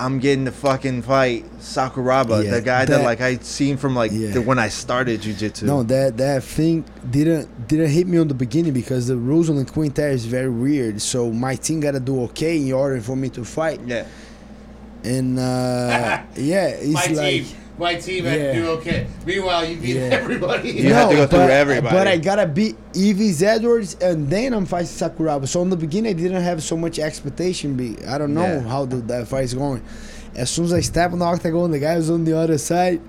I'm 0.00 0.20
getting 0.20 0.44
to 0.44 0.52
fucking 0.52 1.02
fight 1.02 1.44
Sakuraba, 1.58 2.44
Yeah, 2.44 2.52
the 2.52 2.60
guy 2.62 2.84
that, 2.84 2.98
that- 2.98 3.04
like 3.04 3.20
I 3.20 3.36
seen 3.38 3.76
from 3.76 3.96
like 3.96 4.12
Yeah. 4.12 4.30
the, 4.30 4.40
when 4.42 4.58
I 4.58 4.68
started 4.68 5.20
jujitsu. 5.22 5.64
No, 5.64 5.82
that 5.82 6.16
that 6.18 6.44
thing 6.44 6.84
didn't 7.10 7.66
didn't 7.68 7.90
hit 7.90 8.06
me 8.06 8.18
on 8.18 8.28
the 8.28 8.34
beginning 8.34 8.72
because 8.72 9.08
the 9.08 9.16
rules 9.16 9.50
on 9.50 9.56
the 9.56 9.64
quintet 9.64 10.12
is 10.12 10.24
very 10.26 10.50
weird. 10.50 11.02
So 11.02 11.30
my 11.32 11.56
team 11.56 11.80
gotta 11.80 12.00
do 12.00 12.22
okay 12.24 12.56
in 12.58 12.72
order 12.72 13.00
for 13.00 13.16
me 13.16 13.28
to 13.30 13.44
fight. 13.44 13.80
Yeah. 13.86 14.06
And 15.04 15.38
uh, 15.38 16.22
yeah, 16.36 16.66
it's 16.68 16.94
my 16.94 17.14
like 17.14 17.44
team, 17.44 17.56
my 17.78 17.94
team 17.94 18.24
had 18.24 18.38
Yeah. 18.40 18.52
to 18.52 18.60
do 18.60 18.66
okay. 18.70 19.06
Meanwhile, 19.24 19.64
you 19.66 19.76
beat 19.76 19.96
Yeah. 19.96 20.02
everybody. 20.12 20.70
You 20.70 20.92
have 20.94 21.10
to 21.10 21.16
go 21.16 21.26
through 21.26 21.38
but, 21.40 21.50
everybody. 21.50 21.94
But 21.96 22.08
I 22.08 22.16
gotta 22.16 22.46
beat 22.46 22.76
Yves 22.94 23.42
Edwards 23.42 23.96
and 24.00 24.28
then 24.28 24.52
I'm 24.52 24.66
fighting 24.66 24.88
Sakuraba. 24.88 25.46
So 25.46 25.62
in 25.62 25.70
the 25.70 25.76
beginning, 25.76 26.10
I 26.10 26.20
didn't 26.20 26.42
have 26.42 26.62
so 26.62 26.76
much 26.76 26.98
expectation. 26.98 27.74
Be 27.74 27.96
I 28.06 28.18
don't 28.18 28.34
know 28.34 28.42
Yeah. 28.42 28.60
how 28.68 28.84
the, 28.84 28.96
that 28.96 29.28
fight's 29.28 29.54
going. 29.54 29.82
As 30.36 30.50
soon 30.50 30.64
as 30.66 30.72
I 30.72 30.80
step 30.80 31.12
on 31.12 31.18
the 31.20 31.24
octagon, 31.24 31.70
the 31.70 31.78
guy 31.78 31.96
was 31.96 32.10
on 32.10 32.24
the 32.24 32.36
other 32.38 32.58
side, 32.58 33.00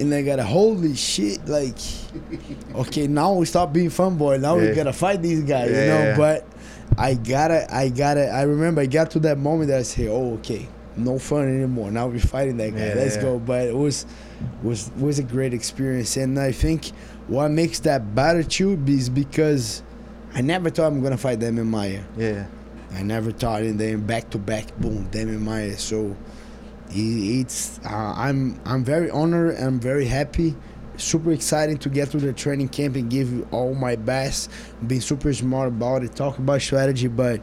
and 0.00 0.12
I 0.12 0.22
got 0.22 0.38
a 0.40 0.44
holy 0.44 0.94
shit. 0.96 1.46
Like, 1.46 1.76
okay, 2.74 3.06
now 3.06 3.32
we 3.34 3.46
stop 3.46 3.72
being 3.72 3.90
fun 3.90 4.16
boy. 4.16 4.38
Now 4.38 4.56
Yeah. 4.58 4.70
we 4.70 4.74
gotta 4.74 4.92
fight 4.92 5.22
these 5.22 5.40
guys, 5.42 5.70
Yeah, 5.70 5.82
you 5.82 5.88
know. 5.90 5.98
yeah. 6.10 6.16
But 6.16 6.46
I 6.98 7.14
gotta, 7.14 7.66
I 7.74 7.88
gotta. 7.88 8.28
I 8.28 8.42
remember 8.42 8.80
I 8.80 8.86
got 8.86 9.10
to 9.12 9.18
that 9.20 9.38
moment 9.38 9.68
that 9.70 9.78
I 9.80 9.82
say, 9.82 10.08
oh, 10.08 10.34
okay, 10.34 10.66
no 10.96 11.18
fun 11.18 11.48
anymore. 11.48 11.90
Now 11.90 12.06
we're 12.06 12.18
fighting 12.18 12.56
that 12.58 12.70
guy. 12.74 12.88
Yeah, 12.88 12.94
Let's 12.94 13.16
yeah. 13.16 13.22
go. 13.22 13.38
But 13.38 13.68
it 13.68 13.76
was 13.76 14.06
was 14.62 14.90
was 14.98 15.18
a 15.18 15.22
great 15.22 15.54
experience, 15.54 16.16
and 16.16 16.38
I 16.38 16.52
think 16.52 16.86
what 17.28 17.50
makes 17.50 17.80
that 17.80 18.14
better 18.14 18.42
too 18.42 18.82
is 18.86 19.08
because 19.08 19.82
I 20.34 20.40
never 20.40 20.70
thought 20.70 20.86
I'm 20.86 21.02
gonna 21.02 21.16
fight 21.16 21.38
Damian 21.40 21.68
Maia. 21.68 22.02
Yeah. 22.16 22.46
I 22.92 23.02
never 23.02 23.32
thought, 23.32 23.62
and 23.62 23.78
then 23.78 24.06
back 24.06 24.30
to 24.30 24.38
back, 24.38 24.76
boom, 24.78 25.08
Damian 25.10 25.44
Maia. 25.44 25.76
So 25.76 26.16
it's 26.90 27.80
uh, 27.84 28.14
I'm 28.16 28.60
I'm 28.64 28.84
very 28.84 29.10
honored 29.10 29.56
and 29.56 29.64
I'm 29.66 29.80
very 29.80 30.04
happy. 30.06 30.54
Super 30.96 31.32
exciting 31.32 31.78
to 31.78 31.88
get 31.88 32.10
to 32.12 32.18
the 32.18 32.32
training 32.32 32.68
camp 32.68 32.94
and 32.94 33.10
give 33.10 33.32
you 33.32 33.48
all 33.50 33.74
my 33.74 33.96
best. 33.96 34.48
Being 34.86 35.00
super 35.00 35.32
smart 35.34 35.68
about 35.68 36.04
it, 36.04 36.14
talk 36.14 36.38
about 36.38 36.62
strategy, 36.62 37.08
but 37.08 37.40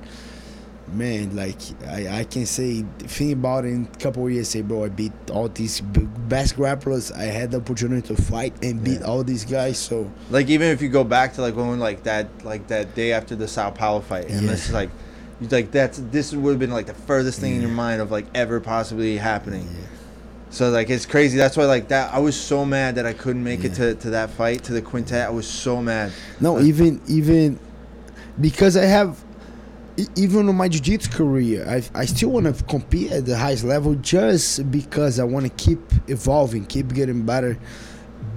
man, 0.94 1.36
like 1.36 1.58
I, 1.88 2.20
I 2.20 2.24
can 2.24 2.46
say, 2.46 2.84
think 3.00 3.34
about 3.34 3.66
it 3.66 3.70
in 3.70 3.88
a 3.94 3.98
couple 3.98 4.26
of 4.26 4.32
years. 4.32 4.50
Say, 4.50 4.62
bro, 4.62 4.84
I 4.86 4.90
beat 4.90 5.12
all 5.32 5.48
these 5.48 5.82
best 5.82 6.56
grapplers. 6.56 7.16
I 7.16 7.24
had 7.24 7.52
the 7.52 7.58
opportunity 7.58 8.08
to 8.14 8.22
fight 8.22 8.54
and 8.64 8.84
beat 8.84 9.00
Yeah. 9.02 9.06
all 9.08 9.24
these 9.24 9.46
guys. 9.46 9.78
So 9.80 10.12
Like 10.30 10.50
even 10.50 10.68
if 10.70 10.82
you 10.82 10.90
go 10.90 11.04
back 11.04 11.34
to 11.36 11.42
like 11.42 11.56
when 11.56 11.80
like 11.80 12.04
that 12.04 12.28
like 12.46 12.68
that 12.68 12.96
day 12.96 13.14
after 13.14 13.36
the 13.36 13.48
Sao 13.48 13.72
Paulo 13.72 14.02
fight, 14.02 14.30
and 14.30 14.42
Yeah. 14.44 14.52
this 14.52 14.68
is 14.68 14.74
like, 14.74 14.90
you 15.40 15.48
like 15.48 15.72
that's 15.72 16.00
this 16.12 16.34
would 16.34 16.52
have 16.52 16.60
been 16.60 16.72
like 16.72 16.86
the 16.88 16.94
furthest 16.94 17.40
thing 17.40 17.56
in 17.56 17.62
your 17.62 17.72
mind 17.72 18.02
of 18.02 18.12
like 18.12 18.26
ever 18.36 18.60
possibly 18.60 19.18
happening. 19.18 19.68
So 20.52 20.70
like 20.70 20.90
it's 20.90 21.06
crazy. 21.06 21.38
That's 21.38 21.56
why 21.56 21.66
like 21.66 21.88
that 21.88 22.14
I 22.14 22.20
was 22.20 22.40
so 22.40 22.66
mad 22.66 22.96
that 22.96 23.06
I 23.06 23.14
couldn't 23.14 23.44
make 23.44 23.64
it 23.64 23.74
to, 23.76 23.96
to 23.96 24.10
that 24.12 24.30
fight 24.32 24.64
to 24.66 24.74
the 24.74 24.82
quintet. 24.82 25.28
I 25.28 25.30
was 25.32 25.48
so 25.48 25.82
mad. 25.82 26.12
No, 26.40 26.60
even 26.60 27.02
even 27.08 27.58
because 28.40 28.76
I 28.78 28.86
have 28.86 29.24
even 30.16 30.50
on 30.50 30.56
my 30.56 30.68
jiu-jitsu 30.68 31.12
career, 31.12 31.66
I 31.68 31.84
I 32.00 32.06
still 32.06 32.30
want 32.30 32.56
to 32.56 32.64
compete 32.66 33.12
at 33.12 33.26
the 33.26 33.38
highest 33.38 33.64
level 33.64 33.96
just 33.96 34.72
because 34.72 35.20
I 35.20 35.24
want 35.24 35.46
to 35.46 35.52
keep 35.64 35.80
evolving, 36.08 36.66
keep 36.66 36.94
getting 36.94 37.26
better. 37.26 37.58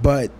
But 0.01 0.31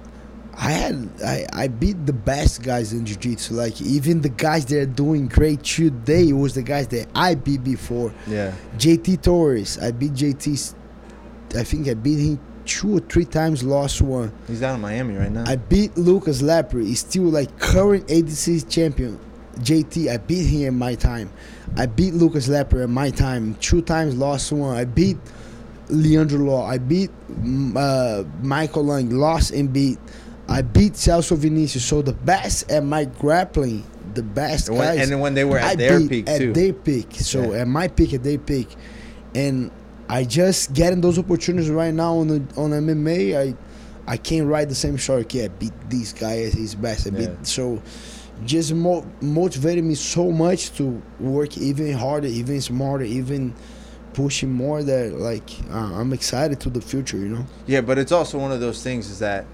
I 0.58 0.72
had 0.72 1.10
I, 1.24 1.46
I 1.54 1.68
beat 1.68 2.06
the 2.06 2.14
best 2.14 2.64
guys 2.64 2.94
in 2.94 3.06
jiu-jitsu. 3.06 3.54
Like 3.54 3.82
even 3.82 4.22
the 4.22 4.30
guys 4.30 4.66
that 4.68 4.80
are 4.80 4.86
doing 4.86 5.28
great 5.28 5.64
today 5.64 6.32
was 6.34 6.56
the 6.56 6.64
guys 6.64 6.88
that 6.90 7.08
I 7.14 7.36
beat 7.36 7.64
before. 7.64 8.14
Yeah. 8.28 8.54
JT 8.78 9.22
Torres, 9.22 9.78
I 9.80 9.92
beat 9.92 10.14
jt 10.14 10.76
I 11.56 11.64
think 11.64 11.88
I 11.88 11.94
beat 11.94 12.20
him 12.20 12.40
two 12.66 12.98
or 12.98 13.00
three 13.00 13.26
times, 13.26 13.64
lost 13.64 14.02
one. 14.02 14.32
He's 14.48 14.60
down 14.60 14.76
in 14.76 14.82
Miami 14.82 15.16
right 15.16 15.32
now. 15.32 15.44
I 15.46 15.56
beat 15.56 15.96
Lucas 15.98 16.42
Lepri. 16.42 16.86
He's 16.86 17.00
still 17.00 17.24
like 17.24 17.60
current 17.60 18.08
ADC 18.08 18.70
champion. 18.70 19.20
JT, 19.60 20.10
I 20.12 20.18
beat 20.18 20.46
him 20.46 20.68
in 20.68 20.78
my 20.78 20.96
time. 20.96 21.30
I 21.78 21.86
beat 21.86 22.14
Lucas 22.14 22.48
Lepri 22.48 22.84
in 22.84 22.92
my 22.92 23.10
time. 23.10 23.56
Two 23.56 23.82
times 23.82 24.16
lost 24.16 24.52
one. 24.52 24.76
I 24.76 24.86
beat 24.86 25.18
Leandro 25.90 26.40
Lo. 26.40 26.62
I 26.62 26.78
beat 26.78 27.12
mm, 27.32 27.76
uh, 27.76 28.24
Michael 28.42 28.86
Langhi. 28.86 29.14
Lost 29.14 29.52
and 29.52 29.72
beat. 29.72 29.98
I 30.48 30.62
beat 30.62 30.94
Celso 30.94 31.38
Vinicius. 31.38 31.84
So 31.86 32.02
the 32.02 32.14
best 32.14 32.70
at 32.72 32.84
my 32.84 33.06
grappling, 33.06 33.84
the 34.14 34.24
best 34.24 34.68
And 34.70 34.78
when- 34.78 34.98
guys. 34.98 35.10
and 35.10 35.22
when 35.22 35.34
they 35.34 35.44
were 35.44 35.58
at 35.58 35.72
I 35.72 35.76
their 35.76 36.00
beat 36.00 36.10
peak, 36.10 36.30
at 36.30 36.38
too. 36.40 36.54
their 36.54 36.74
peak. 36.74 37.08
So 37.16 37.52
Yeah. 37.54 37.62
at 37.62 37.68
my 37.68 37.88
peak, 37.88 38.14
at 38.14 38.24
their 38.24 38.38
peak, 38.38 38.76
and 39.34 39.72
I 40.08 40.24
just 40.24 40.74
getting 40.74 41.02
those 41.02 41.18
opportunities 41.18 41.70
right 41.70 41.94
now 41.94 42.16
on 42.18 42.28
the 42.28 42.44
on 42.58 42.72
MMA. 42.72 43.36
I 43.38 43.56
I 44.08 44.18
can't 44.18 44.46
write 44.48 44.70
the 44.70 44.76
same 44.76 44.98
shark. 44.98 45.36
I 45.36 45.48
beat 45.48 45.74
this 45.90 46.14
guy 46.14 46.44
at 46.44 46.54
his 46.54 46.76
best. 46.76 47.08
I 47.08 47.10
beat 47.10 47.22
Yeah. 47.30 47.36
so 47.42 47.82
just 48.44 48.74
mo- 48.74 49.06
motivated 49.22 49.84
me 49.84 49.96
so 49.96 50.32
much 50.32 50.72
to 50.78 51.02
work 51.20 51.58
even 51.58 51.94
harder, 51.94 52.28
even 52.28 52.60
smarter, 52.62 53.06
even 53.06 53.54
pushing 54.14 54.52
more. 54.52 54.84
That 54.84 55.14
like 55.14 55.50
uh, 55.72 55.94
I'm 56.00 56.12
excited 56.14 56.60
to 56.62 56.70
the 56.70 56.82
future. 56.82 57.18
You 57.18 57.30
know. 57.30 57.46
Yeah, 57.68 57.82
but 57.82 57.98
it's 57.98 58.12
also 58.12 58.38
one 58.38 58.52
of 58.52 58.60
those 58.60 58.84
things 58.84 59.10
is 59.10 59.20
that 59.20 59.46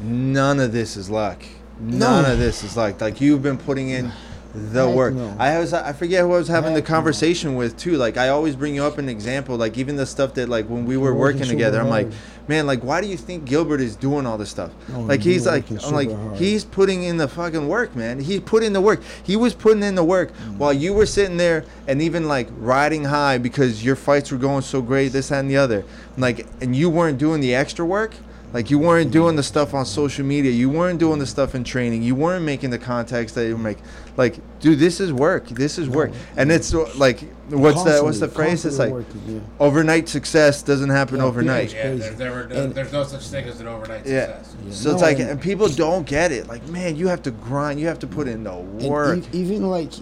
none 0.00 0.60
of 0.60 0.72
this 0.72 0.96
is 0.96 1.08
luck. 1.10 1.42
None 1.80 2.24
No. 2.24 2.32
of 2.32 2.38
this 2.38 2.62
is 2.62 2.76
luck. 2.76 3.00
Like 3.00 3.20
you've 3.20 3.42
been 3.42 3.56
putting 3.58 3.88
in 3.88 4.12
the 4.54 4.86
Heck 4.86 4.96
work. 4.96 5.14
no. 5.14 5.34
I 5.38 5.58
was 5.58 5.72
I 5.72 5.92
forget 5.92 6.22
who 6.22 6.32
I 6.32 6.38
was 6.38 6.48
having 6.48 6.74
the 6.74 6.80
no. 6.80 6.86
conversation 6.86 7.54
with 7.56 7.76
too. 7.76 7.96
Like 7.96 8.16
I 8.16 8.28
always 8.30 8.56
bring 8.56 8.74
you 8.74 8.84
up 8.84 8.98
an 8.98 9.08
example. 9.08 9.56
Like 9.56 9.78
even 9.78 9.96
the 9.96 10.06
stuff 10.06 10.34
that 10.34 10.48
like 10.48 10.66
when 10.68 10.84
we 10.86 10.96
were 10.96 11.08
You're 11.10 11.14
working 11.14 11.40
working 11.40 11.50
together, 11.56 11.80
I'm 11.80 11.88
like, 11.88 12.08
man, 12.48 12.66
like 12.66 12.82
why 12.82 13.00
do 13.00 13.06
you 13.06 13.16
think 13.16 13.44
Gilbert 13.44 13.80
is 13.80 13.94
doing 13.96 14.26
all 14.26 14.36
this 14.38 14.50
stuff? 14.50 14.72
No, 14.88 15.02
like 15.02 15.20
he's 15.20 15.46
like, 15.46 15.70
I'm 15.70 15.92
like 15.94 16.10
hard. 16.10 16.36
he's 16.38 16.64
putting 16.64 17.04
in 17.04 17.16
the 17.16 17.28
fucking 17.28 17.68
work, 17.68 17.94
man. 17.94 18.18
He 18.20 18.40
put 18.40 18.62
in 18.64 18.72
the 18.72 18.80
work. 18.80 19.00
He 19.22 19.36
was 19.36 19.54
putting 19.54 19.82
in 19.82 19.94
the 19.94 20.04
work 20.04 20.32
Mm. 20.40 20.56
while 20.58 20.72
you 20.72 20.92
were 20.94 21.06
sitting 21.06 21.36
there 21.36 21.64
and 21.86 22.00
even 22.02 22.26
like 22.26 22.48
riding 22.58 23.04
high 23.04 23.38
because 23.38 23.84
your 23.84 23.96
fights 23.96 24.30
were 24.32 24.38
going 24.38 24.62
so 24.62 24.80
great, 24.82 25.08
this 25.12 25.28
that, 25.28 25.40
and 25.40 25.50
the 25.50 25.56
other. 25.56 25.84
Like, 26.16 26.46
and 26.60 26.74
you 26.74 26.90
weren't 26.90 27.18
doing 27.18 27.40
the 27.40 27.54
extra 27.54 27.84
work. 27.84 28.12
Like 28.52 28.68
you 28.70 28.78
weren't 28.80 29.12
doing 29.12 29.36
the 29.36 29.42
stuff 29.44 29.74
on 29.74 29.86
social 29.86 30.24
media. 30.24 30.50
You 30.50 30.68
weren't 30.70 30.98
doing 30.98 31.20
the 31.20 31.26
stuff 31.26 31.54
in 31.54 31.62
training. 31.62 32.02
You 32.02 32.16
weren't 32.16 32.44
making 32.44 32.70
the 32.70 32.78
contacts 32.78 33.32
that 33.34 33.46
you 33.46 33.56
make. 33.56 33.78
Like, 34.16 34.40
dude, 34.58 34.80
this 34.80 34.98
is 34.98 35.12
work. 35.12 35.46
This 35.48 35.78
is 35.78 35.88
work. 35.88 36.10
And 36.36 36.50
it's 36.50 36.74
uh, 36.74 36.90
like, 36.96 37.20
what's 37.48 37.84
the 37.84 38.00
what's 38.02 38.18
the 38.18 38.26
phrase? 38.28 38.64
It's 38.64 38.78
like 38.78 38.90
working, 38.90 39.22
yeah. 39.26 39.40
overnight 39.60 40.08
success 40.08 40.62
doesn't 40.64 40.90
happen 40.90 41.18
Yeah, 41.18 41.24
overnight. 41.24 41.72
Yeah, 41.72 41.82
Crazy. 41.82 41.98
there's, 42.00 42.18
never, 42.18 42.40
And- 42.40 42.74
there's 42.74 42.92
no 42.92 43.04
such 43.04 43.28
thing 43.28 43.44
as 43.46 43.60
an 43.60 43.68
overnight 43.68 44.04
Yeah. 44.04 44.42
success. 44.42 44.76
So 44.82 44.92
it's 44.92 45.02
like, 45.02 45.20
and- 45.20 45.30
and 45.30 45.40
people 45.40 45.68
don't 45.68 46.04
get 46.04 46.32
it. 46.32 46.48
Like, 46.48 46.66
man, 46.68 46.96
you 46.96 47.06
have 47.06 47.22
to 47.22 47.30
grind. 47.30 47.78
You 47.78 47.86
have 47.86 48.00
to 48.00 48.06
put 48.08 48.26
in 48.26 48.42
the 48.42 48.52
And 48.52 48.82
work. 48.82 49.18
e- 49.18 49.38
even 49.38 49.70
like, 49.70 49.92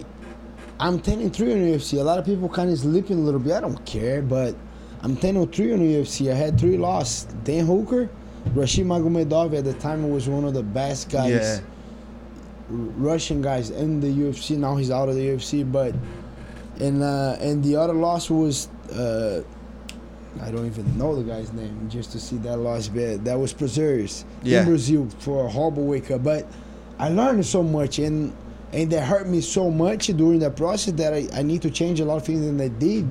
I'm 0.79 0.99
10 0.99 1.19
and 1.19 1.31
3 1.35 1.51
on 1.53 1.59
UFC. 1.59 1.99
A 1.99 2.03
lot 2.03 2.17
of 2.17 2.25
people 2.25 2.49
kind 2.49 2.71
of 2.71 2.79
sleeping 2.79 3.19
a 3.19 3.21
little 3.21 3.39
bit. 3.39 3.53
I 3.53 3.59
don't 3.59 3.85
care, 3.85 4.21
but 4.23 4.55
I'm 5.03 5.15
10 5.15 5.35
and 5.37 5.53
3 5.53 5.73
on 5.73 5.79
UFC. 5.81 6.31
I 6.31 6.35
had 6.35 6.59
three 6.59 6.77
losses. 6.77 7.27
Dan 7.43 7.65
Hooker, 7.67 8.09
Rashid 8.53 8.85
Magomedov 8.85 9.57
at 9.57 9.63
the 9.63 9.73
time 9.73 10.09
was 10.09 10.27
one 10.27 10.43
of 10.45 10.53
the 10.53 10.63
best 10.63 11.09
guys, 11.09 11.31
Yeah. 11.31 11.59
Russian 12.69 13.41
guys 13.41 13.71
in 13.71 13.99
the 13.99 14.07
UFC. 14.07 14.55
Now 14.57 14.75
he's 14.75 14.91
out 14.91 15.09
of 15.09 15.15
the 15.15 15.27
UFC, 15.27 15.69
but 15.69 15.93
and 16.79 17.01
uh, 17.01 17.35
and 17.39 17.63
the 17.63 17.75
other 17.75 17.93
loss 17.93 18.29
was. 18.29 18.67
Uh, 18.93 19.41
I 20.41 20.51
don't 20.51 20.67
even 20.67 20.95
know 20.97 21.15
the 21.15 21.23
guy's 21.23 21.51
name 21.53 21.89
just 21.89 22.11
to 22.11 22.19
see 22.19 22.37
that 22.37 22.57
loss. 22.57 22.87
But 22.87 23.25
that 23.25 23.37
was 23.39 23.51
Prazeres 23.53 24.23
Yeah. 24.43 24.59
in 24.61 24.67
Brazil 24.67 25.07
for 25.19 25.45
a 25.45 25.49
horrible 25.49 25.85
wake 25.85 26.11
up. 26.11 26.23
But 26.23 26.45
I 26.99 27.09
learned 27.09 27.45
so 27.45 27.63
much 27.63 27.97
and 27.97 28.31
and 28.71 28.91
that 28.91 29.01
hurt 29.05 29.27
me 29.27 29.41
so 29.41 29.71
much 29.71 30.05
during 30.07 30.37
that 30.39 30.55
process 30.55 30.93
that 30.93 31.13
I, 31.15 31.27
I 31.33 31.41
need 31.41 31.63
to 31.63 31.71
change 31.71 31.99
a 31.99 32.05
lot 32.05 32.17
of 32.17 32.25
things 32.25 32.45
and 32.45 32.61
I 32.61 32.67
did 32.67 33.07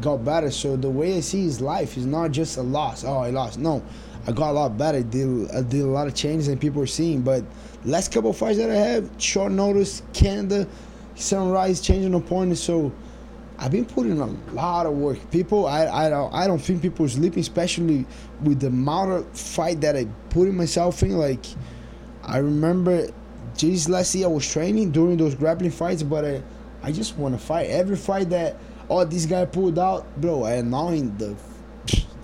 got 0.00 0.24
better. 0.24 0.50
So 0.50 0.74
the 0.76 0.88
way 0.88 1.18
I 1.18 1.20
see 1.20 1.42
his 1.42 1.60
life 1.60 1.98
is 1.98 2.06
not 2.06 2.30
just 2.30 2.56
a 2.56 2.62
loss. 2.62 3.04
Oh, 3.04 3.18
I 3.18 3.28
lost. 3.30 3.58
No, 3.58 3.82
I 4.26 4.32
got 4.32 4.50
a 4.50 4.52
lot 4.52 4.78
better. 4.78 4.98
I 4.98 5.02
did 5.02 5.50
I 5.50 5.62
did 5.62 5.82
a 5.82 5.86
lot 5.86 6.06
of 6.06 6.14
changes 6.14 6.48
and 6.48 6.60
people 6.60 6.82
are 6.82 6.86
seeing. 6.86 7.22
But 7.22 7.44
last 7.84 8.12
couple 8.12 8.30
of 8.30 8.36
fights 8.36 8.58
that 8.58 8.70
I 8.70 8.74
have, 8.74 9.10
short 9.18 9.52
notice, 9.52 10.02
Canada, 10.12 10.68
Sunrise, 11.14 11.80
changing 11.80 12.14
opponents. 12.14 12.60
So 12.60 12.92
I've 13.58 13.70
been 13.70 13.84
putting 13.84 14.20
a 14.20 14.26
lot 14.54 14.86
of 14.86 14.94
work. 14.94 15.30
People, 15.30 15.66
I, 15.66 15.86
I 15.86 16.10
don't, 16.10 16.34
I 16.34 16.46
don't 16.46 16.58
think 16.58 16.82
people 16.82 17.06
are 17.06 17.08
sleeping, 17.08 17.40
especially 17.40 18.06
with 18.42 18.60
the 18.60 18.68
amount 18.68 19.12
of 19.12 19.38
fight 19.38 19.80
that 19.82 19.96
I 19.96 20.06
put 20.30 20.48
in 20.48 20.56
myself 20.56 21.02
in. 21.02 21.12
Like, 21.12 21.44
I 22.24 22.38
remember 22.38 23.08
just 23.56 23.88
last 23.88 24.14
year 24.14 24.26
I 24.26 24.30
was 24.30 24.50
training 24.50 24.90
during 24.90 25.16
those 25.16 25.34
grappling 25.34 25.70
fights, 25.70 26.02
but 26.02 26.24
I, 26.24 26.42
I 26.82 26.90
just 26.90 27.16
want 27.16 27.38
to 27.38 27.44
fight. 27.44 27.70
Every 27.70 27.96
fight 27.96 28.30
that, 28.30 28.56
oh, 28.90 29.04
this 29.04 29.26
guy 29.26 29.44
pulled 29.44 29.78
out, 29.78 30.20
bro, 30.20 30.44
I 30.44 30.54
in 30.54 30.70
the. 30.70 31.36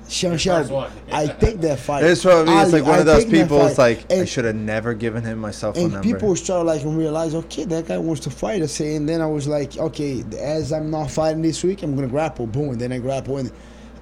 Sean 0.09 0.33
first 0.33 0.45
Shelby, 0.45 0.73
one. 0.73 0.93
I 1.13 1.27
take 1.27 1.61
that 1.61 1.79
fight. 1.79 2.05
It's 2.05 2.25
what 2.25 2.37
I 2.37 2.45
mean. 2.45 2.59
It's 2.59 2.73
like 2.73 2.85
one 2.85 2.95
I 2.95 2.99
of 2.99 3.07
those 3.07 3.25
people. 3.25 3.65
It's 3.67 3.77
fight. 3.77 4.11
like 4.11 4.13
I 4.13 4.25
should 4.25 4.45
have 4.47 4.57
never 4.57 4.95
given 4.95 5.23
him 5.23 5.39
my 5.39 5.51
cell 5.51 5.73
phone 5.73 5.85
and 5.85 5.93
number. 5.95 6.07
people 6.07 6.35
start 6.37 6.67
like 6.67 6.83
and 6.83 6.97
realize, 6.97 7.35
okay, 7.35 7.65
that 7.65 7.89
guy 7.89 7.99
wants 7.99 8.23
to 8.23 8.31
fight. 8.31 8.63
I 8.63 8.67
say, 8.67 8.97
and 8.97 9.09
then 9.09 9.21
I 9.21 9.27
was 9.27 9.47
like, 9.47 9.77
okay, 9.77 10.25
as 10.39 10.73
I'm 10.73 10.91
not 10.91 11.11
fighting 11.11 11.43
this 11.43 11.63
week, 11.63 11.83
I'm 11.83 11.95
gonna 11.95 12.09
grapple. 12.09 12.47
Boom, 12.47 12.71
and 12.71 12.81
then 12.81 12.93
I 12.93 12.99
grapple, 12.99 13.37
and 13.39 13.53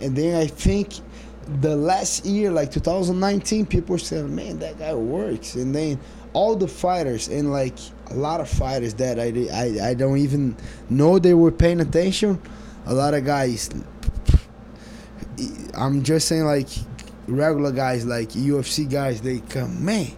And 0.01 0.15
then 0.15 0.41
I 0.41 0.47
think 0.47 0.95
the 1.61 1.77
last 1.77 2.27
year, 2.27 2.51
like 2.51 2.71
2019, 2.71 3.67
people 3.67 3.99
said, 3.99 4.29
"Man, 4.29 4.59
that 4.61 4.79
guy 4.79 4.95
works." 4.95 5.55
And 5.55 5.75
then 5.75 5.99
all 6.33 6.55
the 6.55 6.69
fighters 6.69 7.29
and 7.29 7.51
like 7.51 7.79
a 8.11 8.15
lot 8.15 8.41
of 8.41 8.49
fighters 8.49 8.95
that 8.95 9.19
I 9.19 9.33
I, 9.53 9.91
I 9.91 9.95
don't 9.95 10.19
even 10.19 10.57
know 10.91 11.19
they 11.19 11.35
were 11.35 11.51
paying 11.53 11.81
attention. 11.81 12.41
A 12.87 12.95
lot 12.95 13.15
of 13.15 13.25
guys. 13.25 13.71
I'm 15.75 16.03
just 16.03 16.29
saying, 16.29 16.45
like 16.45 16.69
regular 17.27 17.73
guys, 17.73 18.05
like 18.07 18.31
UFC 18.31 18.89
guys, 18.91 19.21
they 19.21 19.41
come, 19.41 19.85
man. 19.85 20.09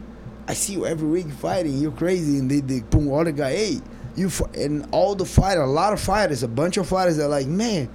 I 0.47 0.55
see 0.55 0.75
you 0.75 0.87
every 0.87 1.09
week 1.09 1.29
fighting. 1.31 1.79
You're 1.79 1.93
crazy, 1.93 2.39
and 2.39 2.51
they 2.51 2.61
they 2.61 2.81
boom, 2.81 3.09
all 3.09 3.25
the 3.25 3.33
guy, 3.33 3.51
hey, 3.53 3.81
you 4.17 4.31
fi-" 4.31 4.51
and 4.55 4.87
all 4.93 5.15
the 5.15 5.25
fighters, 5.27 5.63
a 5.65 5.67
lot 5.67 5.93
of 5.93 6.01
fighters, 6.01 6.43
a 6.43 6.49
bunch 6.49 6.77
of 6.77 6.89
fighters 6.89 7.19
are 7.19 7.29
like, 7.29 7.47
man, 7.47 7.89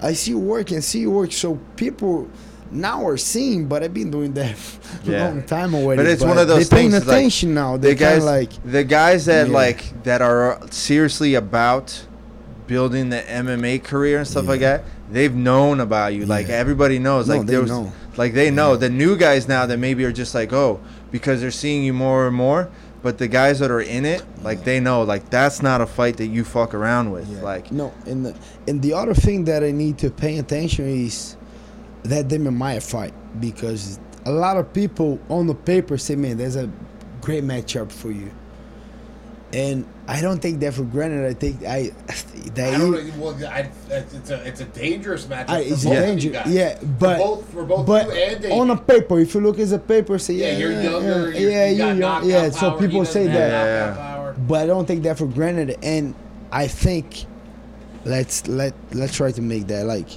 I 0.00 0.12
see 0.14 0.30
you 0.32 0.38
work 0.38 0.70
and 0.70 0.82
see 0.82 1.00
you 1.00 1.10
work. 1.10 1.32
So 1.32 1.56
people 1.76 2.28
now 2.70 3.06
are 3.06 3.16
seeing, 3.16 3.66
but 3.66 3.82
I've 3.82 3.92
been 3.94 4.10
doing 4.10 4.32
that 4.34 4.56
for 4.56 5.10
Yeah. 5.10 5.24
a 5.24 5.28
long 5.28 5.42
time 5.42 5.74
already. 5.74 6.02
But 6.02 6.06
it's 6.10 6.22
one 6.22 6.38
of 6.38 6.48
those 6.48 6.68
they 6.68 6.76
paying 6.76 6.90
things, 6.92 7.06
like, 7.06 7.16
attention 7.16 7.54
now. 7.54 7.76
the 7.76 7.88
They 7.88 7.94
kind 7.94 8.16
guys 8.20 8.24
like 8.24 8.50
the 8.64 8.84
guys 8.84 9.26
that 9.26 9.48
Yeah. 9.48 9.52
like 9.54 10.02
that 10.04 10.22
are 10.22 10.58
seriously 10.70 11.34
about 11.34 12.06
building 12.66 13.08
the 13.10 13.20
MMA 13.22 13.78
career 13.82 14.18
and 14.18 14.26
stuff 14.28 14.46
like 14.46 14.60
that. 14.60 14.84
They've 15.10 15.34
known 15.34 15.80
about 15.80 16.14
you. 16.14 16.26
Like 16.26 16.48
Yeah. 16.48 16.54
everybody 16.56 16.98
knows. 16.98 17.28
No, 17.28 17.38
like 17.38 17.46
they 17.46 17.56
was, 17.58 17.70
know. 17.70 17.92
like 18.16 18.34
they 18.34 18.50
know. 18.50 18.76
The 18.76 18.90
new 18.90 19.16
guys 19.16 19.48
now 19.48 19.66
that 19.66 19.78
maybe 19.78 20.04
are 20.04 20.12
just 20.12 20.34
like 20.34 20.52
oh 20.52 20.80
because 21.10 21.40
they're 21.40 21.50
seeing 21.50 21.82
you 21.84 21.92
more 21.94 22.26
and 22.26 22.36
more. 22.36 22.68
But 23.00 23.18
the 23.18 23.28
guys 23.28 23.60
that 23.60 23.70
are 23.70 23.80
in 23.80 24.04
it, 24.04 24.22
like 24.42 24.64
they 24.64 24.80
know, 24.80 25.02
like 25.02 25.30
that's 25.30 25.62
not 25.62 25.80
a 25.80 25.86
fight 25.86 26.16
that 26.16 26.26
you 26.26 26.42
fuck 26.44 26.74
around 26.74 27.12
with. 27.12 27.28
Yeah. 27.30 27.42
Like 27.42 27.70
no, 27.70 27.92
and 28.06 28.26
the 28.26 28.34
and 28.66 28.82
the 28.82 28.92
other 28.92 29.14
thing 29.14 29.44
that 29.44 29.62
I 29.62 29.70
need 29.70 29.98
to 29.98 30.10
pay 30.10 30.38
attention 30.38 30.86
is 30.88 31.36
that 32.02 32.28
Damian 32.28 32.56
Maia 32.56 32.80
fight 32.80 33.14
because 33.40 34.00
a 34.26 34.32
lot 34.32 34.56
of 34.56 34.72
people 34.74 35.18
on 35.28 35.46
the 35.46 35.54
paper 35.54 35.96
say, 35.96 36.16
"Man, 36.16 36.36
there's 36.38 36.56
a 36.56 36.68
great 37.20 37.44
matchup 37.44 37.92
for 37.92 38.10
you," 38.10 38.30
and 39.52 39.86
I 40.10 40.22
don't 40.22 40.40
take 40.40 40.58
that 40.60 40.72
for 40.72 40.84
granted. 40.84 41.26
I 41.26 41.34
think 41.34 41.62
I 41.64 41.92
that 42.54 42.74
I 42.74 42.78
don't 42.78 42.92
know. 42.92 43.22
Well, 43.22 43.36
I, 43.46 43.70
it's 43.90 44.30
a 44.30 44.42
it's 44.48 44.60
a 44.60 44.64
dangerous 44.64 45.28
match. 45.28 45.50
I, 45.50 45.60
it's 45.60 45.84
both 45.84 45.92
of 45.98 46.02
danger, 46.02 46.26
you 46.28 46.32
guys. 46.32 46.48
yeah, 46.48 46.78
For 46.78 46.86
but 46.86 47.18
both 47.18 47.48
for 47.52 47.64
both 47.64 47.86
but 47.86 48.06
you 48.06 48.14
and 48.14 48.44
on 48.46 48.70
a 48.70 48.76
paper, 48.76 49.20
if 49.20 49.34
you 49.34 49.42
look 49.42 49.58
at 49.58 49.68
the 49.68 49.78
paper, 49.78 50.18
say 50.18 50.34
yeah, 50.34 50.52
yeah, 50.52 50.58
you're 50.58 50.72
yeah, 50.72 50.82
younger. 50.82 51.30
yeah, 51.32 51.38
you're, 51.38 51.50
yeah, 51.50 51.92
you 51.94 52.00
got 52.00 52.24
you're 52.24 52.32
yeah. 52.44 52.50
So 52.50 52.70
power, 52.70 52.80
he 52.80 52.86
people 52.86 53.04
say 53.04 53.26
that, 53.26 53.92
knockout 53.92 53.98
power. 53.98 54.32
but 54.48 54.62
I 54.62 54.66
don't 54.66 54.86
take 54.86 55.02
that 55.02 55.18
for 55.18 55.26
granted. 55.26 55.76
And 55.82 56.14
I 56.50 56.68
think 56.68 57.26
let's 58.06 58.48
let 58.48 58.72
let's 58.94 59.14
try 59.14 59.30
to 59.32 59.42
make 59.42 59.66
that 59.66 59.84
like 59.84 60.08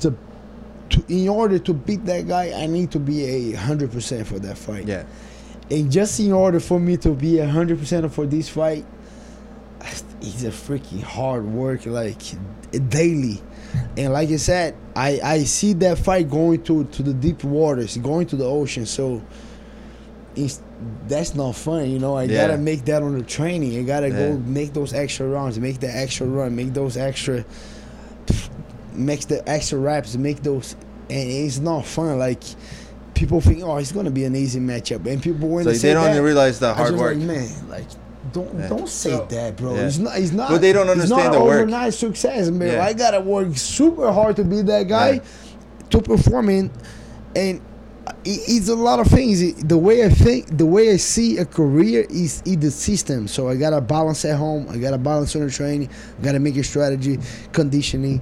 the 0.00 0.14
to, 0.90 1.04
in 1.08 1.28
order 1.30 1.58
to 1.58 1.72
beat 1.72 2.04
that 2.04 2.28
guy, 2.28 2.52
I 2.52 2.66
need 2.66 2.90
to 2.92 2.98
be 2.98 3.24
a 3.24 3.52
hundred 3.56 3.92
percent 3.92 4.26
for 4.26 4.38
that 4.40 4.58
fight. 4.58 4.84
yeah, 4.86 5.04
And 5.70 5.90
just 5.90 6.20
in 6.20 6.32
order 6.32 6.60
for 6.60 6.78
me 6.78 6.96
to 6.98 7.10
be 7.14 7.38
a 7.38 7.46
hundred 7.48 7.78
percent 7.78 8.12
for 8.12 8.26
this 8.26 8.48
fight, 8.48 8.84
it's 10.20 10.42
a 10.44 10.48
freaking 10.50 11.02
hard 11.02 11.44
work, 11.44 11.86
like 11.86 12.20
daily. 12.88 13.40
And 13.96 14.12
like 14.12 14.28
I 14.30 14.36
said, 14.36 14.76
I, 14.94 15.20
I 15.22 15.38
see 15.44 15.72
that 15.74 15.98
fight 15.98 16.30
going 16.30 16.62
to, 16.64 16.84
to 16.84 17.02
the 17.02 17.12
deep 17.14 17.44
waters, 17.44 17.96
going 17.96 18.26
to 18.28 18.36
the 18.36 18.44
ocean. 18.44 18.86
So 18.86 19.22
it's, 20.36 20.60
that's 21.08 21.34
not 21.34 21.54
fun, 21.56 21.90
you 21.90 21.98
know. 21.98 22.16
I 22.16 22.24
Yeah. 22.24 22.46
gotta 22.46 22.58
make 22.58 22.84
that 22.86 23.02
on 23.02 23.16
the 23.18 23.24
training. 23.24 23.78
I 23.78 23.82
gotta 23.82 24.08
Yeah. 24.08 24.18
go 24.30 24.36
make 24.38 24.72
those 24.74 24.92
extra 24.92 25.26
rounds, 25.26 25.58
make 25.58 25.80
the 25.80 25.94
extra 25.94 26.26
run, 26.26 26.54
make 26.54 26.72
those 26.74 26.96
extra, 26.96 27.44
make 28.92 29.26
the 29.26 29.46
extra 29.48 29.78
reps, 29.78 30.16
make 30.16 30.42
those, 30.42 30.76
and 31.10 31.28
it's 31.30 31.58
not 31.58 31.84
fun. 31.84 32.18
Like 32.18 32.42
people 33.14 33.40
think, 33.40 33.62
oh, 33.62 33.76
it's 33.76 33.92
gonna 33.92 34.10
be 34.10 34.24
an 34.24 34.34
easy 34.36 34.60
matchup, 34.60 35.06
and 35.06 35.22
people 35.22 35.48
when 35.48 35.64
so 35.64 35.70
they 35.70 35.74
they, 35.74 35.78
say 35.78 35.92
don't 35.94 36.12
that, 36.14 36.22
realize 36.22 36.58
the 36.58 36.68
I 36.68 36.72
hard 36.74 36.90
just 36.90 37.00
work. 37.00 37.16
like, 37.16 37.24
man, 37.26 37.68
like 37.68 37.84
don't 38.32 38.58
Yeah. 38.58 38.68
don't 38.68 38.88
say 38.88 39.10
So- 39.10 39.26
that, 39.30 39.56
bro. 39.56 39.74
Yeah. 39.74 39.86
It's 39.86 39.98
not. 39.98 40.18
It's 40.18 40.32
not. 40.32 40.50
But 40.50 40.60
they 40.60 40.72
don't 40.72 40.88
it's 40.88 40.92
understand 41.02 41.32
not 41.32 41.38
the 41.38 41.44
work. 41.44 41.54
overnight 41.60 41.94
success, 41.94 42.50
man. 42.50 42.72
Yeah. 42.74 42.84
I 42.84 42.92
gotta 42.92 43.20
work 43.20 43.56
super 43.56 44.10
hard 44.12 44.36
to 44.36 44.44
be 44.44 44.62
that 44.62 44.88
guy, 44.88 45.12
Yeah. 45.12 45.20
to 45.90 46.00
perform 46.02 46.48
in, 46.48 46.70
and 47.36 47.60
it, 48.24 48.40
it's 48.48 48.68
a 48.68 48.74
lot 48.74 48.98
of 49.00 49.06
things. 49.06 49.40
It- 49.42 49.68
the 49.68 49.78
way 49.78 50.04
I 50.04 50.08
think, 50.08 50.56
the 50.58 50.66
way 50.66 50.92
I 50.92 50.96
see 50.96 51.38
a 51.38 51.44
career 51.44 52.06
is 52.10 52.42
in 52.44 52.60
the 52.60 52.70
system. 52.70 53.28
So 53.28 53.48
I 53.48 53.56
gotta 53.56 53.80
balance 53.80 54.24
at 54.24 54.36
home. 54.36 54.66
I 54.70 54.78
gotta 54.78 54.98
balance 54.98 55.36
on 55.36 55.42
the 55.44 55.50
training. 55.50 55.88
Gotta 56.22 56.38
make 56.40 56.56
a 56.56 56.64
strategy, 56.64 57.18
conditioning. 57.52 58.20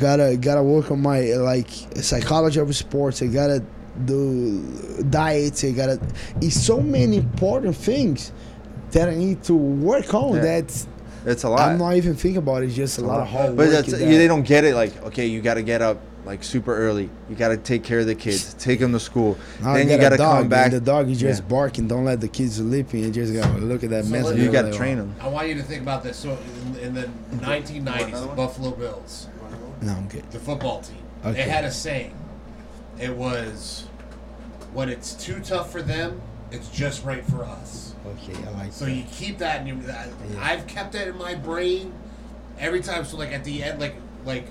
Gotta 0.00 0.36
gotta 0.40 0.62
work 0.62 0.90
on 0.90 1.00
my 1.00 1.20
like 1.34 1.68
psychology 2.00 2.58
of 2.60 2.74
sports. 2.76 3.22
I 3.22 3.26
gotta 3.26 3.62
do 4.04 4.62
diets. 5.10 5.64
I 5.64 5.70
gotta. 5.72 6.00
It's 6.40 6.60
so 6.60 6.80
many 6.80 7.16
important 7.18 7.76
things 7.76 8.32
that 8.92 9.08
I 9.08 9.14
need 9.14 9.42
to 9.44 9.54
work 9.54 10.14
on. 10.14 10.36
Yeah. 10.36 10.42
That's 10.42 10.86
It's 11.24 11.44
a 11.44 11.48
lot. 11.48 11.60
I'm 11.70 11.78
not 11.78 11.94
even 11.96 12.14
thinking 12.14 12.38
about. 12.38 12.62
it. 12.62 12.66
It's 12.66 12.76
just 12.76 12.98
a 12.98 13.02
lot 13.02 13.20
of 13.20 13.28
hard 13.28 13.56
But 13.56 13.66
work. 13.66 13.70
that's, 13.70 13.92
in 13.92 14.00
yeah, 14.00 14.06
that. 14.12 14.16
they 14.18 14.26
don't 14.28 14.46
get 14.46 14.64
it. 14.64 14.74
Like, 14.74 15.02
okay, 15.04 15.26
you 15.26 15.40
got 15.40 15.54
to 15.54 15.62
get 15.62 15.82
up 15.82 16.00
like 16.24 16.42
super 16.42 16.76
early. 16.76 17.08
You 17.30 17.36
got 17.36 17.48
to 17.48 17.56
take 17.56 17.84
care 17.84 18.00
of 18.00 18.06
the 18.06 18.14
kids, 18.14 18.54
take 18.54 18.80
them 18.80 18.92
to 18.92 19.00
school. 19.00 19.38
Now 19.62 19.74
then 19.74 19.88
you 19.88 19.96
got 19.96 20.12
a 20.12 20.16
got 20.16 20.32
to 20.34 20.38
come 20.40 20.48
back. 20.48 20.66
And 20.66 20.74
the 20.74 20.80
dog 20.80 21.08
is 21.08 21.18
just 21.20 21.42
Yeah. 21.42 21.48
barking. 21.48 21.86
Don't 21.88 22.04
let 22.04 22.20
the 22.20 22.28
kids 22.28 22.56
sleeping. 22.56 23.04
You 23.04 23.10
just 23.10 23.32
gotta 23.32 23.58
look 23.58 23.84
at 23.84 23.90
that 23.90 24.04
So 24.04 24.10
mess. 24.10 24.34
You 24.36 24.50
got 24.50 24.62
to 24.62 24.72
train 24.72 24.96
them. 24.98 25.14
I 25.20 25.28
want 25.28 25.48
you 25.48 25.54
to 25.54 25.62
think 25.62 25.82
about 25.82 26.02
this. 26.02 26.16
So 26.16 26.36
in, 26.74 26.78
in 26.80 26.94
the 26.94 27.08
1990s, 27.36 28.20
the 28.28 28.34
Buffalo 28.34 28.70
Bills, 28.72 29.28
No, 29.82 29.92
I'm 29.92 30.08
good. 30.08 30.28
the 30.32 30.38
football 30.40 30.80
team, 30.80 30.96
Okay. 31.24 31.44
they 31.44 31.48
had 31.48 31.64
a 31.64 31.70
saying. 31.70 32.12
It 33.00 33.14
was, 33.16 33.84
"When 34.72 34.88
it's 34.88 35.12
too 35.14 35.40
tough 35.40 35.70
for 35.70 35.82
them, 35.82 36.20
it's 36.50 36.68
just 36.70 37.04
right 37.04 37.24
for 37.24 37.44
us." 37.44 37.94
Okay, 38.06 38.38
I 38.46 38.50
like 38.62 38.72
So 38.72 38.84
that. 38.84 38.92
you 38.92 39.04
keep 39.10 39.38
that, 39.38 39.60
and 39.60 39.68
you, 39.68 39.74
that, 39.82 40.08
Yeah. 40.32 40.40
I've 40.42 40.66
kept 40.66 40.92
that 40.92 41.08
in 41.08 41.18
my 41.18 41.34
brain 41.34 41.92
every 42.58 42.80
time. 42.80 43.04
So 43.04 43.16
like 43.16 43.32
at 43.32 43.44
the 43.44 43.62
end, 43.64 43.80
like 43.80 43.94
like, 44.24 44.46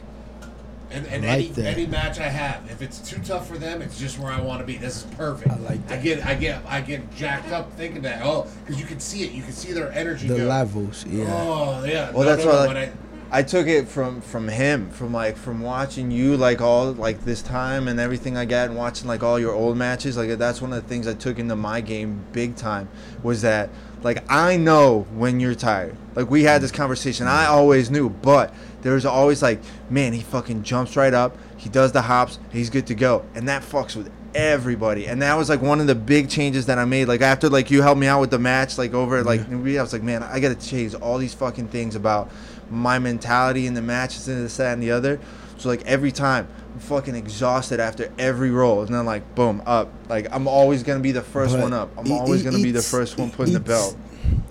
and, 0.92 1.06
and 1.08 1.24
like 1.24 1.32
any 1.34 1.48
that. 1.50 1.66
any 1.66 1.88
match 1.88 2.20
I 2.20 2.28
have, 2.30 2.70
if 2.70 2.82
it's 2.82 3.00
too 3.00 3.20
tough 3.24 3.48
for 3.48 3.58
them, 3.58 3.82
it's 3.82 3.98
just 4.00 4.20
where 4.20 4.32
I 4.32 4.40
want 4.42 4.60
to 4.60 4.66
be. 4.66 4.78
This 4.78 4.98
is 4.98 5.04
perfect. 5.16 5.52
I 5.52 5.58
like 5.58 5.92
I 5.92 5.98
get 5.98 6.26
I 6.26 6.36
get 6.36 6.62
I 6.68 6.82
get 6.82 7.16
jacked 7.16 7.52
up 7.52 7.72
thinking 7.74 8.02
that. 8.04 8.22
Oh, 8.24 8.46
because 8.64 8.80
you 8.80 8.86
can 8.86 9.00
see 9.00 9.24
it. 9.24 9.32
You 9.32 9.42
can 9.42 9.54
see 9.54 9.72
their 9.72 9.92
energy. 9.94 10.28
the 10.28 10.38
go, 10.38 10.46
levels, 10.46 11.06
yeah. 11.08 11.26
Oh 11.30 11.84
yeah. 11.86 12.12
Well, 12.12 12.24
No, 12.24 12.36
that's 12.36 12.46
no, 12.46 12.52
why 12.52 12.60
no, 12.60 12.66
like, 12.74 12.78
I- 12.90 12.92
I 13.36 13.44
took 13.44 13.68
it 13.68 13.90
from 13.90 14.22
from 14.22 14.48
him, 14.48 14.90
from 14.92 15.12
like 15.12 15.36
from 15.36 15.60
watching 15.60 16.10
you 16.10 16.38
like 16.38 16.62
all 16.62 16.94
like 16.94 17.26
this 17.26 17.42
time 17.42 17.90
and 17.90 18.00
everything 18.00 18.38
I 18.38 18.46
got, 18.46 18.70
and 18.70 18.78
watching 18.78 19.10
like 19.10 19.24
all 19.24 19.38
your 19.38 19.52
old 19.52 19.76
matches. 19.76 20.16
Like 20.16 20.30
that's 20.38 20.62
one 20.62 20.72
of 20.72 20.82
the 20.82 20.88
things 20.88 21.06
I 21.06 21.16
took 21.16 21.38
into 21.38 21.58
my 21.58 21.82
game 21.82 22.24
big 22.32 22.56
time 22.56 22.88
was 23.24 23.42
that 23.42 23.70
like 24.04 24.24
I 24.32 24.56
know 24.56 25.06
when 25.16 25.42
you're 25.42 25.54
tired. 25.54 25.98
Like 26.16 26.30
we 26.30 26.44
had 26.44 26.62
this 26.62 26.72
conversation, 26.72 27.28
I 27.28 27.48
always 27.48 27.92
knew, 27.92 28.10
but 28.10 28.54
there's 28.84 29.04
always 29.04 29.42
like, 29.42 29.60
man, 29.90 30.14
he 30.14 30.22
fucking 30.22 30.64
jumps 30.64 30.96
right 30.96 31.14
up, 31.14 31.36
he 31.58 31.68
does 31.68 31.92
the 31.92 32.04
hops, 32.04 32.40
he's 32.54 32.70
good 32.70 32.88
to 32.88 32.96
go, 32.96 33.26
and 33.36 33.50
that 33.50 33.64
fucks 33.64 33.98
with 33.98 34.10
everybody. 34.34 35.08
And 35.08 35.22
that 35.22 35.36
was 35.36 35.50
like 35.50 35.62
one 35.62 35.80
of 35.82 35.88
the 35.88 35.96
big 35.96 36.30
changes 36.30 36.68
that 36.68 36.78
i 36.78 36.86
made. 36.86 37.08
Like 37.08 37.22
after 37.22 37.50
like 37.50 37.72
you 37.72 37.82
helped 37.82 38.00
me 38.00 38.08
out 38.08 38.22
with 38.22 38.32
the 38.32 38.40
match 38.40 38.78
like 38.78 38.94
over 38.94 39.24
like 39.24 39.42
we 39.50 39.80
i 39.80 39.82
was 39.82 39.94
like 39.94 40.04
man 40.04 40.24
i 40.24 40.40
gotta 40.40 40.56
change 40.56 40.94
all 40.96 41.18
these 41.18 41.34
fucking 41.34 41.70
things 41.70 41.96
about 41.96 42.30
my 42.70 43.00
mentality 43.00 43.68
in 43.68 43.74
the 43.74 43.82
matches 43.82 44.28
and 44.28 44.44
this 44.44 44.58
that 44.58 44.74
and 44.74 44.82
the 44.84 44.92
other. 44.92 45.20
So 45.58 45.70
like 45.70 45.86
every 45.86 46.12
time 46.12 46.48
i'm 46.74 46.80
fucking 46.82 47.16
exhausted 47.16 47.80
after 47.80 48.12
every 48.20 48.52
roll. 48.52 48.82
And 48.82 48.94
then 48.94 49.06
like 49.06 49.36
boom 49.36 49.62
up. 49.66 49.90
Like 50.10 50.28
i'm 50.32 50.48
always 50.48 50.84
gonna 50.84 51.00
be 51.00 51.12
the 51.12 51.22
first 51.22 51.54
But 51.56 51.62
one 51.64 51.74
up. 51.74 51.92
I'm 51.98 52.06
it- 52.08 52.12
always 52.12 52.42
it- 52.42 52.46
gonna 52.46 52.64
be 52.64 52.72
the 52.72 52.82
first 52.82 53.18
one 53.18 53.32
putting 53.32 53.54
the 53.54 53.60
it's- 53.62 53.94
belt. 53.94 53.98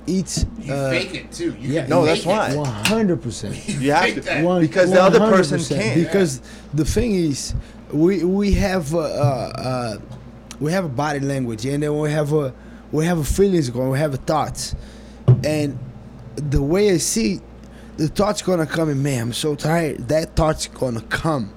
It's 0.07 0.45
you 0.61 0.73
uh, 0.73 0.91
fake 0.91 1.15
it 1.15 1.33
too. 1.33 1.57
You 1.59 1.73
yeah, 1.75 1.87
No, 1.87 2.05
that's 2.05 2.25
why. 2.27 2.55
one 2.55 2.67
hundred 2.69 3.23
percent. 3.23 3.57
you 3.69 3.91
have 3.93 4.23
to. 4.25 4.43
One- 4.43 4.61
because 4.61 4.91
the 4.91 5.03
other 5.03 5.19
person 5.19 5.59
can't. 5.65 5.97
Because 5.97 6.43
the 6.75 6.85
thing 6.85 7.13
is, 7.15 7.55
we 7.91 8.23
we 8.23 8.53
have 8.53 8.95
uh, 8.95 8.99
uh, 8.99 9.53
uh, 9.57 9.97
we 10.61 10.71
have 10.73 10.85
a 10.85 10.89
body 10.91 11.21
language, 11.21 11.65
and 11.65 11.83
then 11.83 11.99
we 11.99 12.11
have 12.13 12.33
a 12.35 12.53
we 12.93 13.07
have 13.07 13.19
a 13.19 13.25
feelings 13.25 13.71
going, 13.71 13.89
we 13.91 13.99
have 13.99 14.13
a 14.15 14.19
thoughts, 14.19 14.77
and 15.43 15.77
the 16.37 16.63
way 16.63 16.91
I 16.93 16.99
see, 16.99 17.41
the 17.97 18.09
thoughts 18.09 18.43
gonna 18.43 18.67
come 18.67 18.91
in. 18.91 19.03
Man, 19.03 19.21
I'm 19.21 19.33
so 19.33 19.55
tired. 19.55 20.09
That 20.09 20.37
thought's 20.37 20.67
gonna 20.67 21.03
come. 21.03 21.53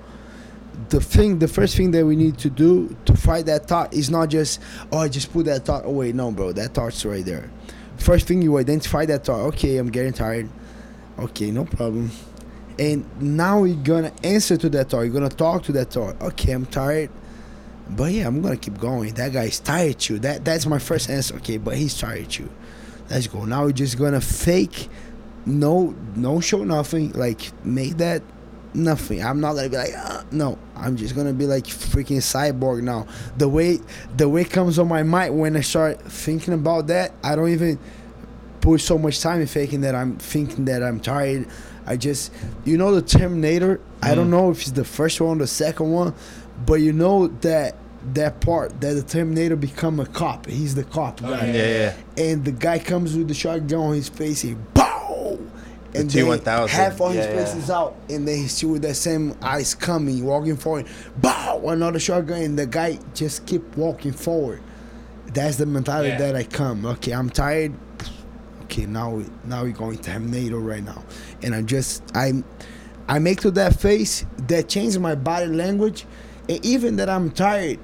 The 0.89 1.01
thing, 1.01 1.39
the 1.39 1.47
first 1.47 1.75
thing 1.75 1.91
that 1.91 2.05
we 2.05 2.15
need 2.15 2.37
to 2.39 2.49
do 2.49 2.95
to 3.05 3.15
fight 3.15 3.47
that 3.47 3.67
thought 3.67 3.93
is 3.93 4.09
not 4.09 4.29
just 4.29 4.61
oh, 4.91 4.99
I 4.99 5.09
just 5.09 5.33
put 5.33 5.45
that 5.45 5.65
thought 5.65 5.85
away. 5.85 6.11
No, 6.11 6.31
bro, 6.31 6.51
that 6.53 6.73
thought's 6.73 7.03
right 7.05 7.25
there. 7.25 7.49
First 7.97 8.27
thing 8.27 8.41
you 8.41 8.57
identify 8.57 9.05
that 9.05 9.25
thought. 9.25 9.41
Okay, 9.47 9.77
I'm 9.77 9.89
getting 9.89 10.13
tired. 10.13 10.49
Okay, 11.17 11.49
no 11.49 11.65
problem. 11.65 12.11
And 12.79 13.05
now 13.19 13.63
you're 13.63 13.83
gonna 13.83 14.13
answer 14.23 14.55
to 14.57 14.69
that 14.69 14.89
thought. 14.89 15.01
You're 15.01 15.13
gonna 15.13 15.29
talk 15.29 15.63
to 15.63 15.71
that 15.73 15.91
thought. 15.91 16.21
Okay, 16.21 16.51
I'm 16.51 16.67
tired, 16.67 17.09
but 17.89 18.11
yeah, 18.11 18.27
I'm 18.27 18.41
gonna 18.41 18.57
keep 18.57 18.77
going. 18.77 19.15
That 19.15 19.33
guy's 19.33 19.59
tired 19.59 19.97
too. 19.97 20.19
That 20.19 20.45
that's 20.45 20.67
my 20.67 20.77
first 20.77 21.09
answer. 21.09 21.35
Okay, 21.37 21.57
but 21.57 21.75
he's 21.75 21.97
tired 21.97 22.29
too. 22.29 22.49
Let's 23.09 23.25
go. 23.25 23.45
Now 23.45 23.65
we're 23.65 23.71
just 23.71 23.97
gonna 23.97 24.21
fake, 24.21 24.89
no, 25.47 25.95
no 26.15 26.39
show 26.39 26.63
nothing. 26.63 27.11
Like 27.13 27.51
make 27.65 27.97
that 27.97 28.21
nothing. 28.73 29.23
I'm 29.23 29.39
not 29.39 29.55
gonna 29.55 29.69
be 29.69 29.77
like, 29.77 29.93
uh, 29.97 30.23
no. 30.31 30.57
I'm 30.75 30.95
just 30.97 31.15
gonna 31.15 31.33
be 31.33 31.45
like 31.47 31.63
freaking 31.65 32.17
cyborg 32.17 32.83
now. 32.83 33.07
The 33.37 33.49
way 33.49 33.79
the 34.15 34.29
way 34.29 34.41
it 34.41 34.51
comes 34.51 34.77
on 34.77 34.87
my 34.87 35.01
mind 35.03 35.39
when 35.39 35.55
I 35.57 35.61
start 35.61 36.01
thinking 36.01 36.53
about 36.53 36.87
that, 36.87 37.13
I 37.23 37.35
don't 37.35 37.49
even 37.49 37.79
put 38.61 38.81
so 38.81 38.97
much 38.97 39.21
time 39.21 39.41
in 39.41 39.47
faking 39.47 39.81
that 39.81 39.95
I'm 39.95 40.17
thinking 40.17 40.65
that 40.65 40.83
I'm 40.83 40.99
tired. 40.99 41.47
I 41.85 41.95
just, 41.95 42.33
you 42.65 42.77
know, 42.77 42.93
the 42.93 43.01
Terminator. 43.01 43.79
I 44.01 44.13
don't 44.13 44.29
know 44.29 44.51
if 44.51 44.61
it's 44.61 44.71
the 44.71 44.83
first 44.83 45.19
one, 45.21 45.37
or 45.37 45.39
the 45.39 45.47
second 45.47 45.89
one, 45.91 46.13
but 46.65 46.75
you 46.75 46.91
know 46.93 47.27
that 47.41 47.75
that 48.13 48.39
part 48.41 48.79
that 48.81 48.93
the 48.93 49.01
Terminator 49.03 49.55
become 49.55 49.99
a 49.99 50.05
cop. 50.05 50.45
He's 50.45 50.75
the 50.75 50.83
cop 50.83 51.21
Oh, 51.23 51.29
guy 51.31 51.47
Yeah, 51.47 51.93
yeah. 52.17 52.23
and 52.25 52.45
the 52.45 52.51
guy 52.51 52.77
comes 52.79 53.15
with 53.17 53.27
the 53.29 53.33
shotgun 53.33 53.79
on 53.79 53.93
his 53.95 54.07
face, 54.09 54.41
he 54.41 54.53
bow, 54.53 54.86
and 55.95 56.09
The 56.09 56.21
then 56.21 56.39
T1000. 56.39 56.67
half 56.69 57.01
of 57.01 57.13
his 57.13 57.25
Yeah, 57.25 57.35
face 57.35 57.53
yeah. 57.55 57.59
is 57.61 57.69
out, 57.71 57.95
and 58.09 58.27
then 58.27 58.37
he's 58.37 58.51
still 58.53 58.69
with 58.71 58.81
that 58.83 58.95
same 58.95 59.35
eyes 59.41 59.73
coming, 59.75 60.23
walking 60.23 60.57
forward, 60.57 60.85
bow, 61.17 61.61
another 61.67 61.99
shotgun, 61.99 62.41
and 62.41 62.59
the 62.59 62.65
guy 62.65 62.99
just 63.13 63.45
keep 63.45 63.75
walking 63.77 64.11
forward. 64.11 64.61
That's 65.33 65.57
the 65.57 65.65
mentality 65.65 66.09
Yeah. 66.09 66.17
that 66.19 66.35
I 66.35 66.43
come. 66.43 66.85
Okay, 66.85 67.11
I'm 67.11 67.29
tired. 67.29 67.73
Okay, 68.63 68.85
now 68.85 69.11
we 69.11 69.25
now 69.45 69.63
we're 69.63 69.71
going 69.71 69.97
to 69.99 70.11
have 70.11 70.21
NATO 70.21 70.57
right 70.57 70.83
now, 70.83 71.03
and 71.41 71.55
I 71.55 71.61
just 71.61 72.03
I 72.15 72.43
I 73.07 73.19
make 73.19 73.39
to 73.41 73.51
that 73.51 73.79
face 73.79 74.25
that 74.47 74.67
changes 74.67 74.99
my 74.99 75.15
body 75.15 75.47
language, 75.47 76.05
and 76.49 76.63
even 76.65 76.97
that 76.97 77.09
I'm 77.09 77.31
tired. 77.31 77.79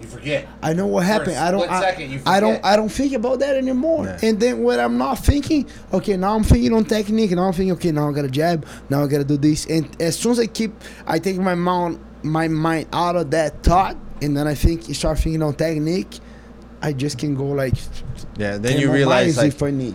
You 0.00 0.06
forget. 0.06 0.48
I 0.62 0.72
know 0.72 0.86
what 0.86 1.04
For 1.04 1.10
a 1.10 1.12
happened. 1.12 1.36
I 1.36 1.50
don't. 1.50 1.70
I, 1.70 1.80
second, 1.80 2.10
you 2.10 2.20
I 2.26 2.38
don't. 2.40 2.62
I 2.64 2.76
don't 2.76 2.90
think 2.90 3.14
about 3.14 3.38
that 3.38 3.56
anymore. 3.56 4.04
Yeah. 4.04 4.18
And 4.22 4.38
then 4.38 4.62
when 4.62 4.78
I'm 4.78 4.98
not 4.98 5.18
thinking, 5.18 5.68
okay, 5.92 6.16
now 6.16 6.34
I'm 6.34 6.44
thinking 6.44 6.72
on 6.74 6.84
technique. 6.84 7.30
Now 7.30 7.44
I'm 7.44 7.52
thinking, 7.52 7.72
okay, 7.72 7.92
now 7.92 8.08
I 8.08 8.12
gotta 8.12 8.28
jab. 8.28 8.66
Now 8.90 9.02
I 9.04 9.06
gotta 9.06 9.24
do 9.24 9.36
this. 9.36 9.66
And 9.66 10.00
as 10.00 10.18
soon 10.18 10.32
as 10.32 10.40
I 10.40 10.46
keep, 10.46 10.72
I 11.06 11.18
take 11.18 11.38
my 11.38 11.54
mind, 11.54 11.98
my 12.22 12.48
mind 12.48 12.88
out 12.92 13.16
of 13.16 13.30
that 13.30 13.62
thought, 13.62 13.96
and 14.20 14.36
then 14.36 14.46
I 14.46 14.54
think, 14.54 14.82
start 14.94 15.18
thinking 15.18 15.42
on 15.42 15.54
technique. 15.54 16.20
I 16.82 16.92
just 16.92 17.18
can 17.18 17.34
go 17.34 17.46
like. 17.46 17.74
Yeah. 18.36 18.58
Then 18.58 18.78
you 18.78 18.92
realize 18.92 19.36
miles 19.36 19.38
like 19.38 19.54
if 19.54 19.62
I 19.62 19.70
need. 19.70 19.94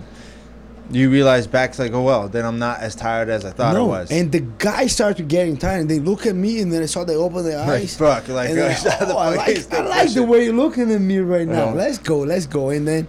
You 0.91 1.09
realize 1.09 1.47
back 1.47 1.77
like 1.79 1.93
oh 1.93 2.01
well 2.03 2.27
then 2.27 2.45
I'm 2.45 2.59
not 2.59 2.79
as 2.79 2.95
tired 2.95 3.29
as 3.29 3.45
I 3.45 3.51
thought 3.51 3.75
I 3.75 3.81
was. 3.81 4.11
and 4.11 4.31
the 4.31 4.41
guy 4.41 4.87
started 4.87 5.27
getting 5.27 5.57
tired. 5.57 5.81
And 5.81 5.89
they 5.89 5.99
look 5.99 6.25
at 6.25 6.35
me, 6.35 6.61
and 6.61 6.71
then 6.71 6.83
I 6.83 6.85
saw 6.85 7.03
they 7.03 7.15
open 7.15 7.43
their 7.43 7.57
like 7.65 7.81
eyes. 7.81 7.97
fuck 7.97 8.27
like 8.27 8.49
And 8.49 8.57
the 8.59 9.13
oh, 9.13 9.17
I 9.17 9.35
like, 9.35 9.73
I 9.73 9.81
like 9.87 10.13
the 10.13 10.23
way 10.23 10.45
you're 10.45 10.53
looking 10.53 10.91
at 10.91 11.01
me 11.01 11.19
right 11.19 11.47
now. 11.47 11.65
Yeah. 11.67 11.71
Let's 11.73 11.97
go, 11.97 12.19
let's 12.19 12.45
go. 12.45 12.69
And 12.69 12.87
then, 12.87 13.07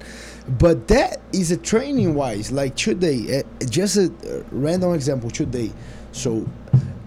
but 0.58 0.88
that 0.88 1.20
is 1.32 1.50
a 1.50 1.56
training 1.56 2.14
wise. 2.14 2.52
Like 2.52 2.76
today, 2.76 3.40
uh, 3.40 3.64
just 3.66 3.96
a 3.96 4.44
random 4.50 4.94
example. 4.94 5.30
Today, 5.30 5.72
so 6.12 6.48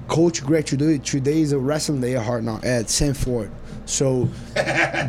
Coach 0.08 0.44
Greg 0.44 0.66
today, 0.66 0.98
today 1.00 1.42
is 1.42 1.52
a 1.52 1.60
wrestling 1.60 2.02
day 2.02 2.16
at 2.16 2.26
Hard 2.26 2.44
Knock 2.44 2.66
at 2.66 2.90
Sanford. 2.90 3.50
So 3.86 4.28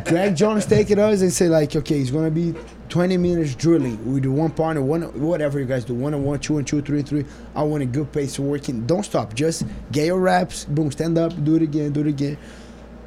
Greg 0.05 0.35
Jones 0.35 0.65
taking 0.65 0.99
us 0.99 1.21
and 1.21 1.31
say 1.33 1.47
like, 1.49 1.75
okay, 1.75 1.99
it's 1.99 2.11
gonna 2.11 2.31
be 2.31 2.53
20 2.89 3.17
minutes 3.17 3.55
drilling. 3.55 4.11
We 4.11 4.19
do 4.19 4.31
one 4.31 4.51
partner, 4.51 4.81
one 4.81 5.01
whatever 5.21 5.59
you 5.59 5.65
guys 5.65 5.85
do, 5.85 5.93
one 5.93 6.13
and 6.13 6.23
one, 6.23 6.39
two 6.39 6.57
and 6.57 6.65
two, 6.65 6.81
three 6.81 6.99
and 6.99 7.07
three. 7.07 7.25
I 7.55 7.63
want 7.63 7.83
a 7.83 7.85
good 7.85 8.11
pace 8.11 8.37
of 8.37 8.45
working. 8.45 8.85
Don't 8.85 9.03
stop. 9.03 9.33
Just 9.33 9.63
get 9.91 10.05
your 10.05 10.19
reps. 10.19 10.65
Boom, 10.65 10.91
stand 10.91 11.17
up, 11.17 11.31
do 11.43 11.55
it 11.55 11.61
again, 11.61 11.91
do 11.91 12.01
it 12.01 12.07
again. 12.07 12.37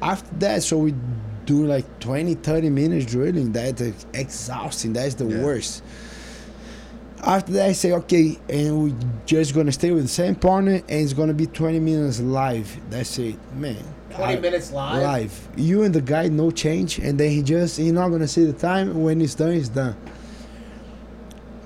After 0.01 0.33
that, 0.35 0.63
so 0.63 0.77
we 0.79 0.93
do 1.45 1.65
like 1.65 1.99
20, 1.99 2.35
30 2.35 2.69
minutes 2.69 3.05
drilling. 3.05 3.51
That's 3.51 3.81
exhausting. 4.13 4.93
That's 4.93 5.15
the 5.15 5.25
Yeah. 5.25 5.43
worst. 5.43 5.83
After 7.23 7.51
that, 7.53 7.69
I 7.69 7.73
say, 7.73 7.91
okay, 7.91 8.39
and 8.49 8.83
we 8.83 8.95
just 9.27 9.53
gonna 9.53 9.71
stay 9.71 9.91
with 9.91 10.03
the 10.03 10.09
same 10.09 10.33
partner, 10.35 10.73
and 10.75 10.83
it's 10.89 11.13
gonna 11.13 11.33
be 11.35 11.45
20 11.45 11.79
minutes 11.79 12.19
live. 12.19 12.79
That's 12.89 13.17
it, 13.19 13.35
man. 13.55 13.77
20 14.15 14.37
I- 14.37 14.39
minutes 14.39 14.71
live? 14.71 15.01
Live. 15.03 15.47
You 15.57 15.83
and 15.83 15.93
the 15.93 16.01
guy, 16.01 16.27
no 16.27 16.51
change, 16.51 16.99
and 16.99 17.19
then 17.19 17.29
he 17.31 17.41
just 17.43 17.77
he's 17.77 17.91
not 17.91 18.09
gonna 18.09 18.27
see 18.27 18.45
the 18.45 18.53
time. 18.53 19.01
When 19.03 19.21
it's 19.21 19.35
done, 19.35 19.53
it's 19.53 19.69
done. 19.69 19.95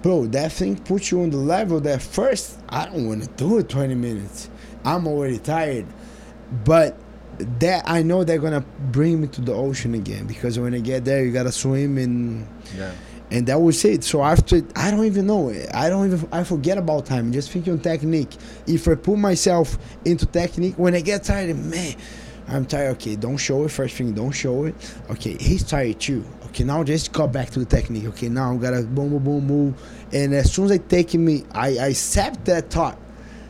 Bro, 0.02 0.28
that 0.28 0.52
thing 0.52 0.76
puts 0.78 1.12
you 1.12 1.22
on 1.24 1.32
the 1.32 1.38
level 1.38 1.80
that 1.82 2.02
first 2.02 2.60
I 2.70 2.86
don't 2.86 3.08
want 3.08 3.24
to 3.24 3.30
do 3.30 3.58
it 3.58 3.70
20 3.70 3.96
minutes. 3.96 4.50
I'm 4.84 5.08
already 5.08 5.40
tired, 5.40 5.86
but 6.64 6.96
that 7.60 7.84
I 7.90 8.04
know 8.04 8.24
they're 8.24 8.38
gonna 8.38 8.64
bring 8.92 9.22
me 9.22 9.28
to 9.30 9.42
the 9.42 9.54
ocean 9.54 9.96
again 9.96 10.26
because 10.28 10.60
when 10.60 10.74
I 10.76 10.80
get 10.80 11.06
there, 11.06 11.26
you 11.26 11.32
gotta 11.32 11.52
swim 11.52 11.98
and 11.98 12.48
Yeah. 12.78 12.92
and 13.32 13.48
that 13.48 13.60
was 13.60 13.84
it. 13.84 14.04
So 14.04 14.24
after 14.24 14.62
I 14.76 14.92
don't 14.92 15.06
even 15.06 15.26
know. 15.26 15.52
I 15.74 15.90
don't 15.90 16.06
even 16.06 16.28
I 16.32 16.44
forget 16.44 16.78
about 16.78 17.08
time. 17.08 17.32
Just 17.34 17.50
thinking 17.50 17.74
on 17.74 17.80
technique. 17.80 18.38
If 18.68 18.88
I 18.88 18.94
put 18.94 19.18
myself 19.18 19.80
into 20.06 20.28
technique, 20.28 20.76
when 20.78 20.94
I 20.94 21.02
get 21.02 21.24
tired, 21.24 21.58
man, 21.58 21.96
I'm 22.48 22.66
tired. 22.66 22.92
Okay, 22.98 23.16
don't 23.16 23.38
show 23.38 23.64
it. 23.64 23.70
First 23.70 23.96
thing, 23.96 24.14
don't 24.14 24.32
show 24.32 24.66
it. 24.66 24.76
Okay, 25.10 25.36
he's 25.40 25.64
tired 25.64 26.00
too. 26.00 26.24
Okay, 26.46 26.64
now 26.64 26.84
just 26.84 27.12
go 27.12 27.28
back 27.28 27.50
to 27.52 27.60
the 27.60 27.66
technique. 27.66 28.06
Okay, 28.06 28.30
now 28.30 28.52
I'm 28.52 28.60
gonna 28.60 28.84
boom, 28.84 29.10
boom, 29.10 29.24
boom, 29.24 29.48
move. 29.48 29.82
And 30.14 30.34
as 30.34 30.54
soon 30.54 30.66
as 30.66 30.72
I 30.72 30.78
take 30.78 31.14
me, 31.16 31.44
I, 31.52 31.70
I 31.78 31.88
accept 31.88 32.46
that 32.46 32.70
thought. 32.70 33.00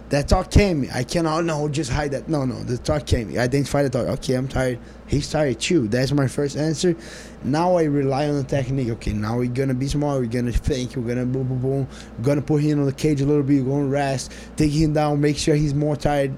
That 0.09 0.29
thought 0.29 0.51
came. 0.51 0.87
I 0.93 1.03
cannot 1.03 1.45
no 1.45 1.67
just 1.67 1.91
hide 1.91 2.11
that. 2.11 2.29
No, 2.29 2.45
no, 2.45 2.63
the 2.63 2.77
thought 2.77 3.07
came. 3.07 3.31
I 3.37 3.41
identify 3.41 3.83
the 3.83 3.89
thought. 3.89 4.07
Okay, 4.19 4.35
I'm 4.35 4.47
tired. 4.47 4.79
He's 5.07 5.29
tired 5.29 5.59
too. 5.59 5.87
That's 5.87 6.11
my 6.11 6.27
first 6.27 6.57
answer. 6.57 6.95
Now 7.43 7.75
I 7.77 7.83
rely 7.83 8.29
on 8.29 8.37
the 8.37 8.43
technique. 8.43 8.89
Okay, 8.89 9.13
now 9.13 9.37
we're 9.37 9.47
gonna 9.47 9.73
be 9.73 9.87
smart. 9.87 10.21
We're 10.21 10.27
gonna 10.27 10.51
think. 10.51 10.95
We're 10.95 11.07
gonna 11.07 11.25
boom, 11.25 11.47
boom, 11.47 11.59
boom. 11.59 11.87
We're 12.17 12.23
gonna 12.23 12.43
put 12.43 12.61
him 12.61 12.79
on 12.79 12.85
the 12.85 12.93
cage 12.93 13.21
a 13.21 13.25
little 13.25 13.43
bit. 13.43 13.63
We're 13.63 13.71
gonna 13.71 13.87
rest. 13.87 14.31
Take 14.55 14.71
him 14.71 14.93
down. 14.93 15.19
Make 15.21 15.37
sure 15.37 15.55
he's 15.55 15.73
more 15.73 15.95
tired. 15.95 16.35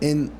And 0.00 0.32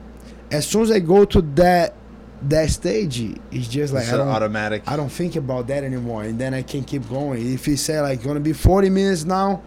as 0.50 0.66
soon 0.66 0.82
as 0.82 0.90
I 0.90 1.00
go 1.00 1.24
to 1.24 1.42
that 1.42 1.94
that 2.42 2.70
stage, 2.70 3.20
it's 3.50 3.68
just 3.68 3.92
like 3.92 4.04
It's 4.04 4.12
I 4.12 4.16
don't 4.16 4.28
automatic. 4.28 4.82
I 4.86 4.96
don't 4.96 5.10
think 5.10 5.36
about 5.36 5.66
that 5.66 5.84
anymore, 5.84 6.22
and 6.22 6.38
then 6.38 6.54
I 6.54 6.62
can 6.62 6.84
keep 6.84 7.08
going. 7.08 7.52
If 7.52 7.66
he 7.66 7.76
say 7.76 8.00
like 8.00 8.22
gonna 8.22 8.40
be 8.40 8.52
forty 8.52 8.88
minutes 8.88 9.24
now, 9.24 9.62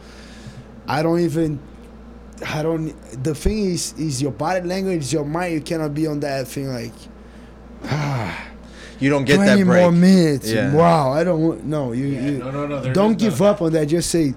I 0.88 1.04
don't 1.04 1.20
even. 1.20 1.60
I 2.48 2.64
don't. 2.64 2.94
The 3.24 3.36
thing 3.36 3.60
is, 3.66 3.94
is 3.94 4.22
your 4.22 4.32
body 4.32 4.68
language, 4.68 5.14
your 5.14 5.24
mind. 5.24 5.54
You 5.54 5.62
cannot 5.62 5.94
be 5.94 6.08
on 6.08 6.20
that 6.22 6.48
thing 6.48 6.68
like. 6.74 6.94
Ah, 7.86 8.48
you 9.00 9.10
don't 9.10 9.26
get 9.26 9.36
20 9.36 9.50
that 9.50 9.66
break. 9.66 9.82
more 9.82 9.92
minutes. 9.92 10.50
Yeah. 10.50 10.74
Wow, 10.74 11.12
I 11.12 11.24
don't 11.24 11.42
want. 11.42 11.64
No, 11.64 11.92
you. 11.92 12.06
Yeah, 12.08 12.22
you 12.22 12.38
no, 12.40 12.52
no, 12.52 12.68
no. 12.68 12.94
don't 12.94 13.12
is 13.12 13.24
no- 13.24 13.30
give 13.30 13.42
up 13.42 13.62
on 13.62 13.72
that. 13.74 13.86
Just 13.86 14.10
say, 14.10 14.34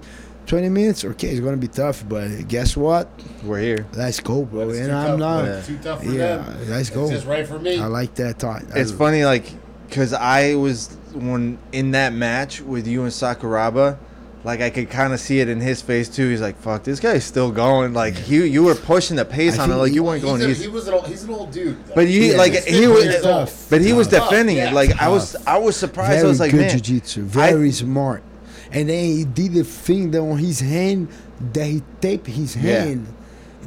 twenty 0.47 0.69
minutes. 0.69 1.05
Okay, 1.05 1.27
it's 1.27 1.39
gonna 1.39 1.57
be 1.57 1.67
tough, 1.67 2.03
but 2.09 2.47
guess 2.47 2.75
what? 2.75 3.09
We're 3.43 3.59
here. 3.59 3.85
Let's 3.93 4.19
go, 4.19 4.43
bro. 4.45 4.69
It's 4.69 4.79
and 4.79 4.87
too 4.89 4.93
I'm 4.93 5.07
tough, 5.07 5.19
not. 5.19 5.45
Yeah. 5.45 5.61
Too 5.61 5.77
tough 5.77 6.03
for 6.03 6.09
Yeah, 6.11 6.37
them. 6.37 6.69
let's 6.69 6.87
It's 6.87 6.89
go. 6.97 7.09
just 7.11 7.27
right 7.27 7.47
for 7.47 7.59
me. 7.59 7.79
I 7.79 7.85
like 7.85 8.15
that 8.15 8.39
thought. 8.39 8.63
It's 8.75 8.91
I- 8.91 8.95
funny, 8.95 9.23
like, 9.25 9.45
cause 9.91 10.13
I 10.13 10.55
was 10.55 10.95
when 11.13 11.57
in 11.71 11.91
that 11.91 12.13
match 12.13 12.61
with 12.61 12.87
you 12.87 13.03
and 13.03 13.11
Sakuraba, 13.11 13.97
like 14.43 14.61
I 14.61 14.69
could 14.69 14.89
kind 14.89 15.13
of 15.13 15.19
see 15.19 15.39
it 15.39 15.49
in 15.49 15.59
his 15.59 15.81
face 15.81 16.07
too. 16.07 16.29
He's 16.29 16.41
like, 16.41 16.57
"Fuck, 16.61 16.83
this 16.83 16.99
guy's 17.01 17.25
still 17.25 17.51
going." 17.51 17.93
Like 17.93 18.15
he, 18.15 18.45
you 18.45 18.63
were 18.63 18.75
pushing 18.75 19.17
the 19.17 19.25
pace 19.25 19.59
I 19.59 19.63
on 19.63 19.71
it, 19.71 19.75
like 19.75 19.89
he- 19.89 19.95
you 19.95 20.03
weren't 20.03 20.21
going 20.21 20.39
he's, 20.39 20.47
a, 20.47 20.51
easy. 20.51 20.63
he 20.63 20.69
was 20.69 20.87
an 20.87 20.93
old, 20.93 21.07
he's 21.07 21.23
an 21.23 21.31
old 21.31 21.51
dude. 21.51 21.83
though. 21.87 21.95
But 21.95 22.07
he, 22.07 22.31
Yeah, 22.31 22.37
like 22.37 22.53
he 22.63 22.87
was, 22.87 23.03
years 23.03 23.25
old. 23.25 23.51
but 23.69 23.81
he 23.81 23.91
was 23.93 24.07
defending 24.07 24.57
yeah. 24.57 24.69
it. 24.69 24.73
Like 24.73 25.01
I 25.01 25.09
was, 25.09 25.35
I 25.45 25.57
was 25.57 25.75
surprised. 25.75 26.11
very 26.11 26.23
I 26.23 26.27
was 26.27 26.39
like, 26.39 26.51
good 26.51 26.61
man, 26.61 26.69
jiu-jitsu, 26.69 27.23
very 27.23 27.71
smart. 27.71 28.23
And 28.71 28.89
then 28.89 29.05
he 29.05 29.23
did 29.25 29.53
the 29.53 29.63
thing 29.63 30.11
that 30.11 30.19
on 30.19 30.37
his 30.37 30.59
hand 30.59 31.07
that 31.53 31.65
he 31.65 31.81
taped 32.01 32.27
his 32.27 32.55
Yeah. 32.55 32.83
hand. 32.85 33.07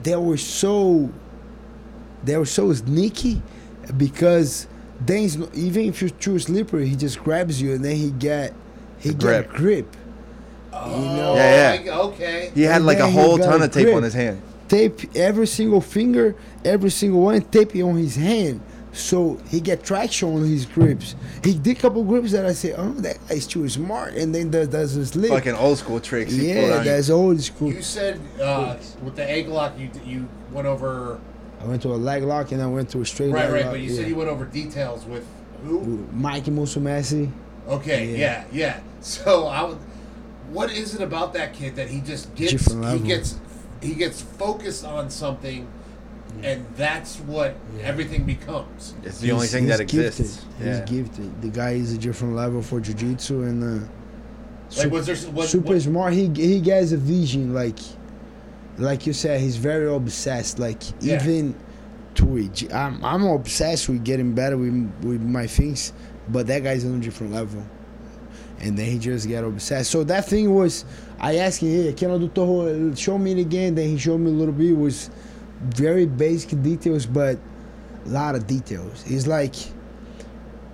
They 0.02 0.16
were 0.16 0.36
so, 0.36 1.10
they 2.24 2.36
were 2.36 2.44
so 2.46 2.72
sneaky, 2.72 3.42
because 3.96 4.66
then 5.04 5.24
it's 5.24 5.36
not, 5.36 5.54
even 5.54 5.86
if 5.86 6.00
you're 6.00 6.10
too 6.10 6.38
slippery, 6.38 6.86
he 6.88 6.96
just 6.96 7.22
grabs 7.22 7.60
you 7.60 7.72
and 7.74 7.84
then 7.84 7.96
he 7.96 8.10
get, 8.10 8.52
he 8.98 9.10
The 9.10 9.14
get 9.14 9.48
grip. 9.48 9.52
grip. 9.52 9.96
Oh, 10.72 10.88
know- 11.16 11.34
Yeah, 11.34 11.72
yeah. 11.84 11.98
Okay. 11.98 12.50
he 12.54 12.62
had 12.62 12.76
And 12.76 12.86
like 12.86 12.98
a 12.98 13.10
whole 13.10 13.38
ton 13.38 13.62
of 13.62 13.70
tape 13.70 13.84
grip. 13.86 13.96
on 13.96 14.02
his 14.02 14.14
hand. 14.14 14.40
Tape 14.68 15.00
every 15.16 15.46
single 15.46 15.80
finger, 15.80 16.34
every 16.64 16.90
single 16.90 17.22
one, 17.22 17.40
tape 17.42 17.74
on 17.76 17.96
his 17.96 18.16
hand. 18.16 18.60
So 18.92 19.38
he 19.48 19.60
get 19.60 19.84
traction 19.84 20.34
on 20.34 20.44
his 20.44 20.66
grips. 20.66 21.14
He 21.44 21.54
did 21.54 21.76
a 21.78 21.80
couple 21.80 22.02
grips 22.04 22.32
that 22.32 22.44
I 22.44 22.52
say, 22.52 22.72
oh, 22.72 22.90
that 22.94 23.18
guy's 23.28 23.46
too 23.46 23.68
smart. 23.68 24.14
And 24.14 24.34
then 24.34 24.50
does, 24.50 24.68
does 24.68 24.96
a 24.96 25.06
slip. 25.06 25.30
Fucking 25.30 25.54
old 25.54 25.78
school 25.78 26.00
tricks. 26.00 26.32
he 26.32 26.52
pulled 26.52 26.56
Yeah, 26.68 26.72
on 26.78 26.84
you. 26.84 26.90
that's 26.90 27.08
old 27.10 27.40
school. 27.40 27.72
You 27.72 27.82
said 27.82 28.20
uh, 28.42 28.76
with 29.02 29.14
the 29.16 29.24
ankle 29.28 29.54
lock, 29.54 29.78
you 29.78 29.90
you 30.04 30.28
went 30.52 30.66
over. 30.66 31.20
I 31.60 31.64
went 31.66 31.82
to 31.82 31.88
a 31.88 31.94
leg 31.96 32.22
lock 32.24 32.52
and 32.52 32.60
I 32.62 32.66
went 32.66 32.88
to 32.90 33.00
a 33.02 33.06
straight 33.06 33.30
Right, 33.32 33.44
leg 33.44 33.52
right. 33.52 33.62
lock. 33.66 33.72
But 33.74 33.80
you 33.80 33.90
yeah. 33.90 33.96
said 34.00 34.08
you 34.08 34.16
went 34.16 34.28
over 34.30 34.44
details 34.44 35.04
with 35.04 35.24
who? 35.64 36.06
Mikey 36.12 36.50
Musumeci. 36.50 37.30
Okay, 37.68 38.12
Yeah. 38.12 38.16
yeah, 38.18 38.44
yeah. 38.52 38.80
So 39.00 39.46
I 39.46 39.62
would. 39.64 39.78
What 40.50 40.72
is 40.72 40.96
it 40.96 41.00
about 41.00 41.32
that 41.34 41.52
kid 41.54 41.76
that 41.76 41.88
he 41.90 42.00
just 42.00 42.34
gets? 42.34 42.72
He 42.72 42.98
gets 42.98 43.38
he 43.80 43.94
gets 43.94 44.20
focused 44.20 44.84
on 44.84 45.10
something, 45.10 45.68
and 46.42 46.64
that's 46.76 47.16
what 47.20 47.54
Yeah. 47.78 47.84
everything 47.84 48.24
becomes. 48.24 48.94
It's 49.04 49.20
the 49.20 49.32
only 49.32 49.46
thing 49.46 49.66
that 49.66 49.80
exists. 49.80 50.18
Gifted. 50.58 50.66
Yeah. 50.66 50.80
He's 50.80 50.90
gifted. 50.90 51.42
The 51.42 51.48
guy 51.48 51.72
is 51.72 51.92
a 51.92 51.98
different 51.98 52.34
level 52.36 52.62
for 52.62 52.80
jiu-jitsu 52.80 53.42
and 53.42 53.62
uh, 53.62 53.86
Like, 54.78 54.90
was 54.92 55.06
there 55.06 55.16
what, 55.32 55.48
super 55.48 55.72
what, 55.74 55.82
smart. 55.82 56.12
He 56.12 56.28
he 56.34 56.60
gets 56.60 56.92
a 56.92 56.96
vision 56.96 57.52
like, 57.54 57.78
like 58.78 59.06
you 59.06 59.12
said, 59.12 59.40
he's 59.40 59.56
very 59.56 59.92
obsessed. 59.92 60.58
Like 60.58 60.82
Yeah. 61.00 61.16
even 61.22 61.54
to 62.14 62.36
it. 62.38 62.72
I'm 62.72 63.04
I'm 63.04 63.24
obsessed 63.24 63.88
with 63.88 64.04
getting 64.04 64.32
better 64.34 64.56
with 64.56 64.90
with 65.02 65.20
my 65.22 65.46
things, 65.46 65.92
but 66.28 66.46
that 66.46 66.62
guy's 66.62 66.84
on 66.84 66.94
a 66.94 66.98
different 67.00 67.32
level. 67.32 67.62
And 68.62 68.76
then 68.76 68.86
he 68.90 68.98
just 68.98 69.26
got 69.28 69.42
obsessed. 69.44 69.90
So 69.90 70.04
that 70.04 70.26
thing 70.26 70.54
was, 70.54 70.84
I 71.18 71.36
asked 71.38 71.62
him, 71.62 71.70
hey, 71.70 71.94
can 71.94 72.10
I 72.10 72.18
do 72.18 72.28
Toho? 72.28 72.94
Show 72.96 73.16
me 73.16 73.32
it 73.32 73.38
again. 73.38 73.74
Then 73.74 73.88
he 73.88 73.96
showed 73.96 74.18
me 74.18 74.30
a 74.30 74.34
little 74.34 74.52
bit. 74.52 74.72
It 74.72 74.76
was 74.76 75.08
very 75.60 76.06
basic 76.06 76.62
details, 76.62 77.06
but 77.06 77.38
a 78.06 78.08
lot 78.08 78.34
of 78.34 78.46
details. 78.46 79.04
It's 79.06 79.26
like, 79.26 79.54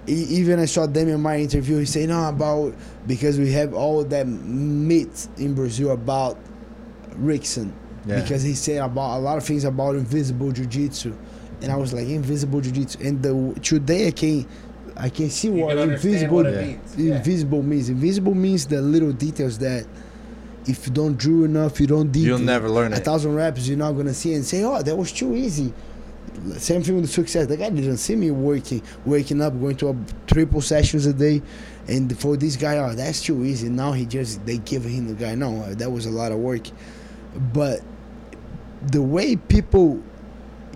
e- 0.06 0.26
even 0.30 0.58
I 0.60 0.66
saw 0.66 0.86
them 0.86 1.08
in 1.08 1.20
my 1.20 1.38
interview. 1.38 1.78
He 1.78 1.86
said, 1.86 2.08
no, 2.08 2.28
about, 2.28 2.74
because 3.06 3.38
we 3.38 3.52
have 3.52 3.74
all 3.74 4.04
that 4.04 4.26
myth 4.26 5.28
in 5.38 5.54
Brazil 5.54 5.90
about 5.92 6.38
Rickson. 7.18 7.72
Yeah. 8.06 8.20
Because 8.20 8.42
he 8.42 8.54
said 8.54 8.82
about 8.82 9.18
a 9.18 9.20
lot 9.20 9.36
of 9.36 9.44
things 9.44 9.64
about 9.64 9.96
invisible 9.96 10.52
jiu-jitsu. 10.52 11.16
And 11.62 11.72
I 11.72 11.76
was 11.76 11.92
like, 11.92 12.06
invisible 12.06 12.60
jiu-jitsu. 12.60 13.00
And 13.02 13.22
the, 13.22 13.60
today 13.60 14.06
I 14.06 14.10
can, 14.12 14.46
I 14.96 15.08
can 15.08 15.28
see 15.30 15.48
You 15.48 15.64
what 15.64 15.76
can 15.76 15.90
invisible 15.90 16.36
what 16.36 16.46
it 16.46 16.66
means. 16.66 16.96
Yeah. 16.96 17.16
invisible 17.16 17.62
means. 17.62 17.88
Invisible 17.88 18.34
means 18.34 18.66
the 18.66 18.80
little 18.80 19.12
details 19.12 19.58
that 19.58 19.86
if 20.68 20.86
you 20.86 20.92
don't 20.92 21.16
drill 21.16 21.44
enough, 21.44 21.80
you 21.80 21.86
don't 21.86 22.10
deep 22.12 22.26
You'll 22.26 22.38
never 22.38 22.68
learn 22.68 22.92
A 22.92 22.96
it. 22.96 23.04
thousand 23.04 23.34
reps, 23.34 23.66
you're 23.68 23.78
not 23.78 23.92
gonna 23.92 24.14
see 24.14 24.34
and 24.34 24.44
say, 24.44 24.62
"Oh, 24.64 24.82
that 24.82 24.96
was 24.96 25.12
too 25.12 25.34
easy." 25.34 25.72
Same 26.58 26.82
thing 26.82 26.96
with 26.96 27.06
the 27.06 27.10
success. 27.12 27.46
The 27.46 27.56
guy 27.56 27.70
didn't 27.70 27.96
see 27.96 28.14
me 28.14 28.30
working, 28.30 28.82
waking 29.06 29.40
up, 29.40 29.58
going 29.58 29.76
to 29.76 29.88
a 29.90 29.96
triple 30.26 30.60
sessions 30.60 31.06
a 31.06 31.12
day, 31.12 31.40
and 31.88 32.16
for 32.18 32.36
this 32.36 32.56
guy, 32.56 32.76
oh, 32.78 32.94
that's 32.94 33.22
too 33.22 33.44
easy. 33.44 33.68
Now 33.70 33.92
he 33.92 34.04
just 34.04 34.44
they 34.44 34.58
give 34.58 34.84
him 34.84 35.08
the 35.08 35.14
guy. 35.14 35.34
No, 35.34 35.62
uh, 35.62 35.74
that 35.74 35.90
was 35.90 36.04
a 36.06 36.10
lot 36.10 36.32
of 36.32 36.38
work, 36.38 36.62
but 37.52 37.80
the 38.92 39.00
way 39.02 39.36
people 39.36 40.02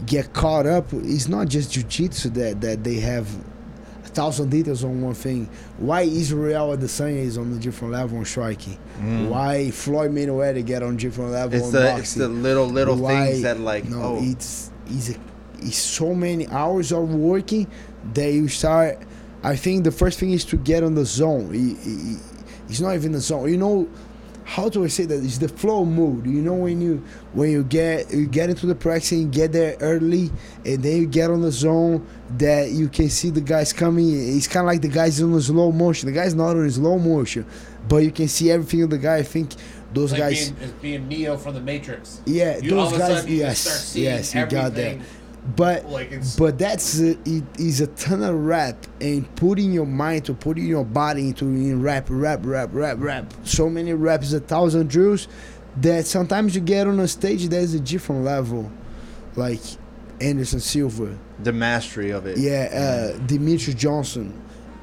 get 0.07 0.33
caught 0.33 0.67
up 0.67 0.93
is 0.95 1.29
not 1.29 1.49
just 1.49 1.73
jujitsu 1.73 2.33
that 2.35 2.61
that 2.62 2.83
they 2.83 2.95
have 2.97 3.29
thousand 4.11 4.51
details 4.51 4.85
on 4.85 5.01
one 5.03 5.15
thing. 5.15 5.49
Why 5.78 6.03
Israel 6.03 6.77
Adesanya 6.77 7.23
is 7.23 7.39
on 7.39 7.53
a 7.53 7.57
different 7.59 7.93
level 7.95 8.19
on 8.19 8.24
striking? 8.24 8.78
Why 9.31 9.70
Floyd 9.70 10.12
Mayweather 10.12 10.65
get 10.65 10.82
on 10.82 10.97
different 10.97 11.31
level 11.32 11.59
Mm. 11.59 11.62
It's 11.62 11.66
on 11.66 11.73
the 11.73 11.81
boxing? 11.81 12.01
it's 12.03 12.15
the 12.15 12.28
little 12.28 12.66
little 12.66 12.97
Why- 12.97 13.27
things 13.31 13.43
that 13.43 13.59
like 13.61 13.85
no, 13.89 14.03
oh 14.03 14.19
it's 14.23 14.70
it's, 14.89 15.11
a, 15.11 15.15
it's 15.62 15.77
so 15.78 16.15
many 16.15 16.47
hours 16.49 16.93
of 16.93 17.15
working 17.15 17.66
that 18.15 18.32
you 18.32 18.49
start. 18.49 18.99
I 19.43 19.57
think 19.57 19.85
the 19.85 19.91
first 19.93 20.19
thing 20.19 20.32
is 20.32 20.45
to 20.47 20.57
get 20.57 20.82
on 20.85 20.95
the 20.95 21.05
zone. 21.05 21.51
It- 21.55 21.89
it- 21.89 22.20
it's 22.69 22.81
not 22.81 22.95
even 22.95 23.12
the 23.12 23.20
zone. 23.20 23.49
You 23.51 23.57
know 23.57 23.89
how 24.51 24.69
do 24.69 24.83
I 24.83 24.89
say 24.89 25.05
that? 25.05 25.23
It's 25.23 25.39
the 25.39 25.47
flow 25.49 25.85
mood. 25.85 26.27
You 26.27 26.43
know 26.43 26.55
when 26.55 26.81
you 26.81 27.05
when 27.35 27.53
you 27.53 27.63
get 27.63 28.13
you 28.13 28.27
get 28.27 28.51
into 28.51 28.67
the 28.67 28.75
practice 28.75 29.13
and 29.13 29.21
you 29.23 29.29
get 29.29 29.53
there 29.53 29.77
early, 29.81 30.29
and 30.67 30.83
then 30.83 30.97
you 30.97 31.07
get 31.07 31.31
on 31.31 31.41
the 31.41 31.53
zone 31.53 32.05
that 32.37 32.71
you 32.73 32.89
can 32.89 33.09
see 33.11 33.31
the 33.31 33.41
guys 33.41 33.73
coming. 33.73 34.11
It's 34.37 34.49
kind 34.49 34.65
of 34.65 34.67
like 34.67 34.83
the 34.83 34.89
guys 34.89 35.21
in 35.21 35.31
the 35.31 35.41
slow 35.41 35.71
motion. 35.71 36.09
The 36.09 36.13
guy's 36.13 36.35
not 36.35 36.57
on 36.57 36.69
slow 36.69 36.99
motion, 36.99 37.47
but 37.89 37.99
you 37.99 38.11
can 38.11 38.27
see 38.27 38.51
everything 38.51 38.83
of 38.83 38.91
the 38.91 38.99
guy. 38.99 39.19
I 39.19 39.23
think 39.23 39.53
those 39.95 40.11
like 40.11 40.21
guys. 40.21 40.51
being, 40.51 40.75
being 40.83 41.09
Neo 41.09 41.37
from 41.37 41.55
the 41.55 41.61
Matrix. 41.61 42.21
Yeah, 42.27 42.59
You- 42.59 42.71
those 42.71 42.99
guys. 42.99 43.27
Yes, 43.29 43.95
yes, 43.95 44.35
you 44.35 44.47
got 44.47 44.75
that. 44.75 44.99
Everything. 45.43 45.55
But 45.57 45.91
Like 45.91 46.07
it's- 46.09 46.37
but 46.37 46.59
that's 46.59 47.01
uh, 47.01 47.15
it 47.25 47.45
is 47.59 47.81
a 47.81 47.87
ton 47.89 48.23
of 48.23 48.35
rap 48.37 48.87
and 49.01 49.33
putting 49.37 49.73
your 49.73 49.87
mind 49.87 50.27
to 50.27 50.35
putting 50.35 50.67
your 50.67 50.85
body 50.85 51.29
into 51.29 51.47
in 51.47 51.83
rap, 51.83 52.07
rap, 52.11 52.41
rap, 52.43 52.71
rap, 52.73 52.97
rap. 53.01 53.33
So 53.45 53.69
many 53.71 53.93
raps, 53.95 54.33
a 54.33 54.41
thousand 54.41 54.89
drills 54.89 55.29
that 55.81 56.07
sometimes 56.07 56.55
you 56.55 56.61
get 56.61 56.87
on 56.87 56.99
a 57.01 57.09
stage 57.09 57.49
there's 57.49 57.75
a 57.75 57.81
different 57.81 58.25
level, 58.25 58.71
like 59.37 59.61
Anderson 60.21 60.61
Silva, 60.61 61.17
the 61.43 61.53
mastery 61.53 62.11
of 62.11 62.27
it. 62.27 62.37
yeah, 62.39 63.12
uh, 63.15 63.19
Dimitri 63.27 63.73
Johnson, 63.75 64.35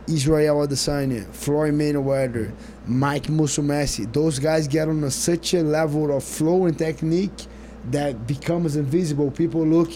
Israel 0.08 0.66
Adesanya, 0.66 1.26
Floyd 1.34 1.74
Mayweather, 1.74 2.52
Mike 2.88 3.28
Musumeci. 3.28 4.12
Those 4.12 4.40
guys 4.40 4.68
get 4.68 4.88
on 4.88 5.04
a, 5.04 5.12
such 5.12 5.54
a 5.54 5.62
level 5.62 6.16
of 6.16 6.24
flow 6.24 6.66
and 6.66 6.78
technique 6.78 7.46
that 7.92 8.26
becomes 8.26 8.76
invisible. 8.78 9.30
People 9.30 9.66
look, 9.68 9.92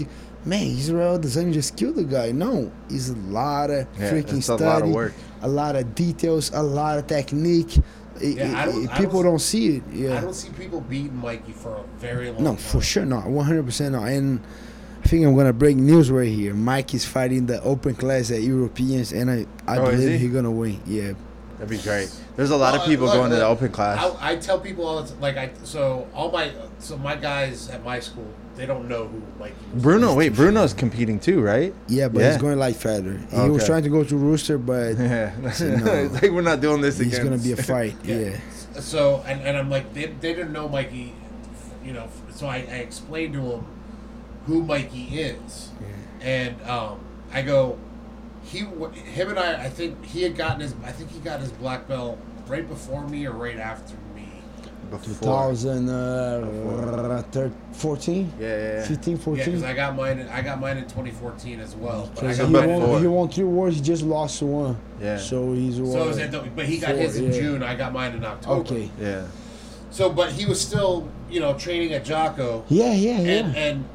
man, 0.45 0.67
Israel 0.67 1.19
Adesanya 1.19 1.53
just 1.53 1.75
kill 1.77 1.93
the 1.93 2.03
guy. 2.03 2.31
No, 2.31 2.71
it's 2.89 3.09
a 3.09 3.13
lot 3.15 3.69
of 3.69 3.87
Yeah, 3.99 4.11
freaking 4.11 4.37
it's 4.37 4.49
a 4.49 4.57
study, 4.57 4.63
lot 4.65 4.81
of 4.81 4.89
work. 4.89 5.13
a 5.41 5.47
lot 5.47 5.75
of 5.75 5.95
details, 5.95 6.51
a 6.53 6.61
lot 6.63 6.97
of 6.97 7.07
technique. 7.07 7.77
It- 8.19 8.37
Yeah, 8.37 8.63
it- 8.63 8.65
don't- 8.71 8.83
it- 8.85 8.91
people 8.93 9.23
don't- 9.23 9.33
don't, 9.33 9.39
see 9.39 9.77
it. 9.77 9.83
Yeah, 9.93 10.17
I 10.17 10.21
don't 10.21 10.35
see 10.35 10.49
people 10.49 10.81
beating 10.81 11.15
Mikey 11.17 11.53
for 11.53 11.71
a 11.77 11.83
very 11.99 12.29
long 12.31 12.43
no, 12.43 12.49
time. 12.51 12.57
for 12.57 12.81
sure 12.81 13.05
not. 13.05 13.27
One 13.27 13.45
hundred 13.45 13.65
percent 13.65 13.93
not. 13.93 14.07
And 14.09 14.39
I 15.03 15.07
think 15.07 15.25
I'm 15.25 15.35
gonna 15.35 15.53
break 15.53 15.77
news 15.77 16.11
right 16.11 16.27
here. 16.31 16.53
Mike 16.53 16.93
is 16.93 17.05
fighting 17.05 17.47
the 17.47 17.61
open 17.63 17.95
class 17.95 18.29
at 18.29 18.41
Europeans, 18.43 19.11
and 19.13 19.31
I 19.31 19.45
I 19.67 19.77
Oh, 19.77 19.85
is 19.87 19.99
believe 20.01 20.11
he? 20.19 20.27
he's 20.27 20.33
gonna 20.33 20.51
win. 20.51 20.79
Yeah, 20.85 21.13
That'd 21.57 21.69
be 21.69 21.77
great. 21.77 22.09
There's 22.35 22.51
a 22.51 22.57
lot 22.57 22.75
of 22.75 22.81
uh, 22.81 22.85
people 22.85 23.05
look, 23.07 23.15
going 23.15 23.29
to 23.31 23.35
the 23.37 23.45
open 23.45 23.69
class. 23.69 23.97
I, 24.19 24.31
I 24.31 24.35
tell 24.35 24.59
people 24.59 24.85
all 24.85 25.01
the 25.01 25.09
time, 25.09 25.19
like 25.21 25.37
I 25.37 25.49
so 25.63 26.05
all 26.13 26.31
my 26.31 26.51
so 26.79 26.97
my 26.97 27.15
guys 27.15 27.69
at 27.69 27.83
my 27.83 27.99
school 27.99 28.25
they 28.61 28.67
don't 28.67 28.87
know 28.87 29.07
who 29.07 29.23
like. 29.39 29.53
Bruno, 29.73 30.13
wait, 30.13 30.35
Bruno's 30.35 30.71
competing 30.71 31.19
too, 31.19 31.41
right? 31.41 31.73
yeah, 31.87 32.07
but 32.07 32.19
Yeah. 32.21 32.33
he's 32.33 32.41
going 32.41 32.59
light 32.59 32.75
feather. 32.75 33.19
He 33.31 33.49
was 33.49 33.65
trying 33.65 33.81
to 33.81 33.89
go 33.89 34.03
to 34.03 34.15
Rooster, 34.15 34.59
but 34.59 34.97
Yeah, 34.99 35.33
No. 35.41 35.47
it's 35.49 36.13
like 36.21 36.29
we're 36.31 36.41
not 36.43 36.61
doing 36.61 36.79
this 36.79 36.99
he's 36.99 37.13
again. 37.17 37.25
gonna 37.31 37.41
be 37.41 37.53
a 37.53 37.57
fight. 37.73 37.95
Yeah. 38.03 38.17
Yeah, 38.17 38.79
So 38.79 39.23
and, 39.25 39.41
and 39.41 39.57
I'm 39.57 39.71
like 39.71 39.91
they, 39.95 40.05
they 40.05 40.33
didn't 40.35 40.53
know 40.53 40.69
Mikey, 40.69 41.15
you 41.83 41.93
know. 41.93 42.07
So 42.35 42.45
I, 42.45 42.57
I 42.57 42.81
explained 42.85 43.33
to 43.33 43.41
him 43.41 43.65
who 44.45 44.61
Mikey 44.63 45.05
is, 45.19 45.71
and 46.21 46.61
um, 46.69 46.99
I 47.33 47.41
go, 47.41 47.79
he 48.43 48.59
him 48.59 49.29
and 49.29 49.39
I 49.39 49.63
I 49.63 49.69
think 49.69 50.05
he 50.05 50.21
had 50.21 50.37
gotten 50.37 50.59
his 50.59 50.75
I 50.83 50.91
think 50.91 51.09
he 51.09 51.19
got 51.19 51.39
his 51.39 51.51
black 51.51 51.87
belt 51.87 52.19
right 52.47 52.67
before 52.69 53.07
me 53.07 53.25
or 53.25 53.31
right 53.31 53.57
after 53.57 53.95
me. 53.95 54.00
Before. 54.91 55.53
2014, 55.53 58.33
Yeah, 58.39 58.47
yeah, 58.47 58.73
yeah. 58.75 58.85
15, 58.85 59.17
Yeah, 59.17 59.23
14. 59.23 59.45
because 59.45 59.63
I 59.63 59.73
got 59.73 59.95
mine. 59.95 60.19
In, 60.19 60.27
I 60.27 60.41
got 60.41 60.59
mine 60.59 60.77
in 60.77 60.83
2014 60.83 61.59
as 61.59 61.75
well. 61.75 62.11
But 62.15 62.25
I 62.25 62.35
got 62.35 62.47
he, 62.47 62.53
mine 62.53 62.81
won, 62.81 63.01
he 63.01 63.07
won 63.07 63.29
three 63.29 63.43
wars, 63.45 63.75
he 63.75 63.81
just 63.81 64.03
lost 64.03 64.41
one. 64.41 64.77
Yeah. 64.99 65.17
So 65.17 65.53
he's 65.53 65.77
so 65.77 65.83
won. 65.83 66.09
is 66.09 66.17
it, 66.17 66.31
the- 66.31 66.41
but 66.55 66.65
he 66.65 66.77
got 66.77 66.91
four, 66.91 66.99
his 66.99 67.17
in 67.17 67.31
yeah. 67.31 67.39
June. 67.39 67.63
I 67.63 67.75
got 67.75 67.93
mine 67.93 68.13
in 68.13 68.25
October. 68.25 68.61
Okay. 68.61 68.89
Yeah. 68.99 69.25
So, 69.91 70.09
but 70.09 70.31
he 70.31 70.45
was 70.45 70.61
still, 70.61 71.09
you 71.29 71.39
know, 71.39 71.57
training 71.57 71.93
at 71.93 72.05
Jocko. 72.05 72.63
Yeah, 72.69 72.93
yeah, 72.93 73.19
yeah. 73.19 73.31
and 73.31 73.57
and 73.57 73.85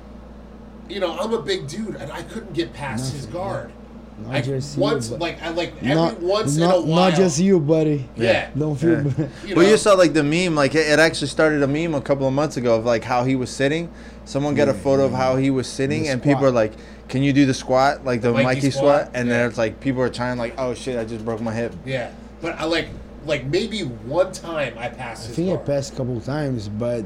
you 0.88 1.00
know 1.00 1.18
I'm 1.18 1.32
a 1.32 1.42
big 1.42 1.66
dude 1.68 1.96
and 1.96 2.12
I 2.12 2.22
couldn't 2.22 2.52
get 2.52 2.72
past 2.72 3.12
his 3.14 3.26
guard. 3.26 3.72
Not 4.18 4.34
I 4.34 4.40
just 4.40 4.76
you, 4.76 4.82
once 4.82 5.08
but- 5.08 5.20
like 5.20 5.42
I 5.42 5.50
like 5.50 5.74
every 5.82 5.94
not, 5.94 6.20
once 6.22 6.56
not, 6.56 6.76
in 6.78 6.82
a 6.84 6.86
while. 6.86 7.10
not 7.10 7.14
just 7.18 7.38
you, 7.38 7.60
buddy. 7.60 8.08
Yeah. 8.16 8.48
Don't 8.56 8.74
feel 8.76 8.90
Yeah. 8.92 9.00
bad. 9.02 9.30
You 9.46 9.54
well, 9.56 9.68
you 9.68 9.76
saw 9.76 9.92
like 9.94 10.14
the 10.14 10.22
meme, 10.24 10.54
like 10.54 10.74
it, 10.74 10.86
it 10.88 10.98
actually 10.98 11.28
started 11.28 11.62
a 11.62 11.66
meme 11.66 11.94
a 11.94 12.00
couple 12.00 12.26
of 12.26 12.32
months 12.32 12.56
ago 12.56 12.76
of 12.76 12.84
like 12.86 13.04
how 13.04 13.24
he 13.24 13.36
was 13.36 13.50
sitting. 13.50 13.90
Someone 14.24 14.54
got 14.54 14.68
a 14.68 14.72
Yeah, 14.72 14.78
photo 14.78 15.04
of 15.04 15.12
how 15.12 15.36
he 15.36 15.50
was 15.50 15.66
sitting, 15.66 16.08
and 16.08 16.22
people 16.22 16.44
are 16.46 16.50
like, 16.50 16.72
"Can 17.08 17.22
you 17.22 17.32
do 17.32 17.44
the 17.46 17.54
squat, 17.54 18.04
like 18.04 18.22
the, 18.22 18.32
Mikey 18.32 18.44
Mikey, 18.44 18.70
squat? 18.70 19.02
squat?" 19.02 19.10
And 19.14 19.28
Yeah. 19.28 19.34
then 19.38 19.48
it's 19.50 19.58
like 19.58 19.80
people 19.80 20.00
are 20.02 20.08
trying, 20.08 20.38
like, 20.38 20.54
"Oh 20.58 20.72
shit, 20.74 20.98
I 20.98 21.04
just 21.04 21.24
broke 21.24 21.40
my 21.42 21.52
hip." 21.52 21.74
yeah, 21.84 22.10
but 22.40 22.58
I 22.58 22.64
like 22.64 22.88
like 23.26 23.44
maybe 23.44 23.80
one 23.82 24.32
time 24.32 24.74
I 24.78 24.88
passed 24.88 25.24
I 25.24 25.26
his 25.28 25.36
think 25.36 25.50
I 25.52 25.56
passed 25.62 25.92
a 25.92 25.96
couple 25.96 26.18
times, 26.20 26.68
but 26.68 27.04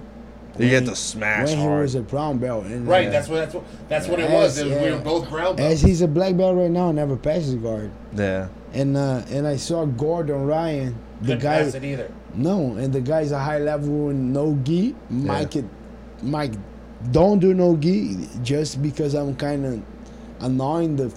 You 0.59 0.69
get 0.69 0.83
when- 0.83 0.91
to 0.91 0.97
smash 0.97 1.49
when 1.51 1.59
hard. 1.59 1.79
he 1.79 1.83
was 1.83 1.95
a 1.95 2.01
brown 2.03 2.39
belt. 2.39 2.65
Right, 2.69 3.09
uh, 3.09 3.11
that's 3.11 3.29
what 3.29 3.37
that's 3.37 3.55
what 3.55 3.65
that's 3.89 4.09
what 4.09 4.19
it 4.21 4.31
was. 4.31 4.59
As- 4.59 4.67
It 4.67 4.75
was- 4.75 4.83
We 4.85 4.91
were 4.93 4.99
both 4.99 5.31
brown 5.31 5.57
belts. 5.57 5.75
As 5.75 5.81
he's 5.83 6.03
a 6.03 6.09
black 6.09 6.37
belt 6.37 6.57
right 6.57 6.71
now, 6.71 6.89
and 6.89 6.97
never 6.97 7.17
passes 7.17 7.55
guard. 7.55 7.91
yeah. 8.17 8.49
And 8.75 8.97
uh, 8.97 9.23
and 9.31 9.47
I 9.47 9.57
saw 9.57 9.85
Gordon 9.85 10.47
Ryan, 10.47 10.95
the 11.23 11.27
Couldn't 11.35 11.43
guy. 11.43 11.63
pass 11.65 11.75
it 11.75 11.85
either. 11.85 12.11
No, 12.35 12.77
and 12.77 12.93
the 12.93 13.01
guy's 13.01 13.33
a 13.33 13.39
high 13.39 13.59
level 13.59 14.11
and 14.11 14.33
no 14.33 14.57
gi. 14.63 14.95
Mike, 15.09 15.57
it, 15.57 15.65
Mike, 16.23 16.53
don't 17.11 17.41
do 17.41 17.53
no 17.55 17.77
gi 17.77 18.29
just 18.43 18.81
because 18.83 19.15
I'm 19.15 19.35
kind 19.35 19.67
of 19.67 19.83
annoying 20.41 20.95
the 20.97 21.13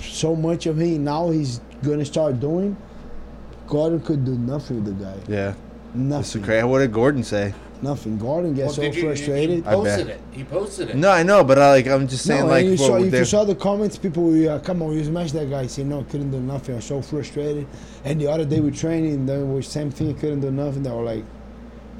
so 0.00 0.34
much 0.34 0.64
of 0.66 0.78
him. 0.80 1.04
Now 1.04 1.28
he's 1.30 1.60
gonna 1.82 2.04
start 2.06 2.40
doing. 2.40 2.76
Gordon 3.66 4.00
could 4.00 4.24
do 4.24 4.32
nothing 4.38 4.84
with 4.84 4.98
the 4.98 5.04
guy. 5.04 5.14
Yeah. 5.28 5.54
That's 5.94 6.28
so 6.28 6.38
Nothing. 6.38 6.42
crazy. 6.42 6.64
What 6.66 6.78
did 6.80 6.92
Gordon 6.92 7.22
say? 7.22 7.54
Nothing. 7.82 8.16
Gordon 8.18 8.54
gets 8.54 8.66
Well, 8.66 8.74
so 8.74 8.82
did 8.82 8.94
you, 8.94 9.00
He 9.00 9.06
frustrated. 9.08 9.66
I 9.66 9.72
posted 9.74 10.08
it. 10.08 10.20
He 10.32 10.44
posted 10.44 10.90
it. 10.90 10.96
No, 10.96 11.10
I 11.10 11.22
know, 11.22 11.44
but 11.44 11.58
I 11.58 11.70
like 11.70 11.86
I'm 11.86 12.08
just 12.08 12.24
saying 12.24 12.42
no, 12.42 12.46
like 12.46 12.64
you 12.64 12.76
saw, 12.76 12.96
if 13.02 13.12
you 13.12 13.24
saw 13.24 13.44
the 13.44 13.54
comments, 13.54 13.98
people 13.98 14.24
were, 14.24 14.50
uh, 14.52 14.58
come 14.60 14.80
on, 14.82 14.94
you 14.96 15.04
smash 15.04 15.32
that 15.32 15.50
guy. 15.50 15.62
He 15.64 15.68
said, 15.68 15.86
no, 15.86 16.02
couldn't 16.04 16.30
do 16.30 16.40
nothing. 16.40 16.76
I'm 16.76 16.80
so 16.80 17.02
frustrated. 17.02 17.66
And 18.04 18.20
the 18.20 18.26
other 18.28 18.44
day 18.44 18.60
we 18.60 18.70
training, 18.70 19.26
they 19.26 19.42
were 19.42 19.60
same 19.60 19.90
thing, 19.90 20.14
couldn't 20.14 20.40
do 20.40 20.50
nothing. 20.50 20.82
They 20.82 20.90
were 20.90 21.02
like, 21.02 21.24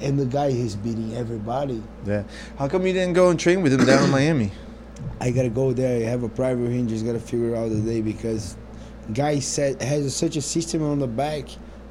and 0.01 0.19
the 0.19 0.27
guy 0.27 0.47
is 0.47 0.75
beating 0.77 1.15
everybody. 1.17 1.83
yeah. 2.07 2.23
How 2.59 2.67
come 2.69 2.87
you 2.87 2.93
didn't 2.93 3.15
go 3.15 3.29
and 3.31 3.39
train 3.39 3.63
with 3.63 3.73
him 3.73 3.85
down 3.85 4.05
in 4.05 4.11
Miami? 4.19 4.53
I 5.21 5.31
gotta 5.33 5.51
go 5.51 5.73
there. 5.73 6.07
I 6.07 6.09
have 6.09 6.23
a 6.23 6.29
private 6.29 6.71
hinge. 6.71 6.91
Just 6.91 7.05
gotta 7.05 7.21
figure 7.21 7.55
out 7.57 7.69
the 7.71 7.81
day 7.81 8.01
because 8.01 8.57
guy 9.13 9.39
said 9.39 9.83
has 9.83 10.15
such 10.17 10.37
a 10.37 10.43
system 10.43 10.83
on 10.83 10.99
the 10.99 11.07
back. 11.07 11.45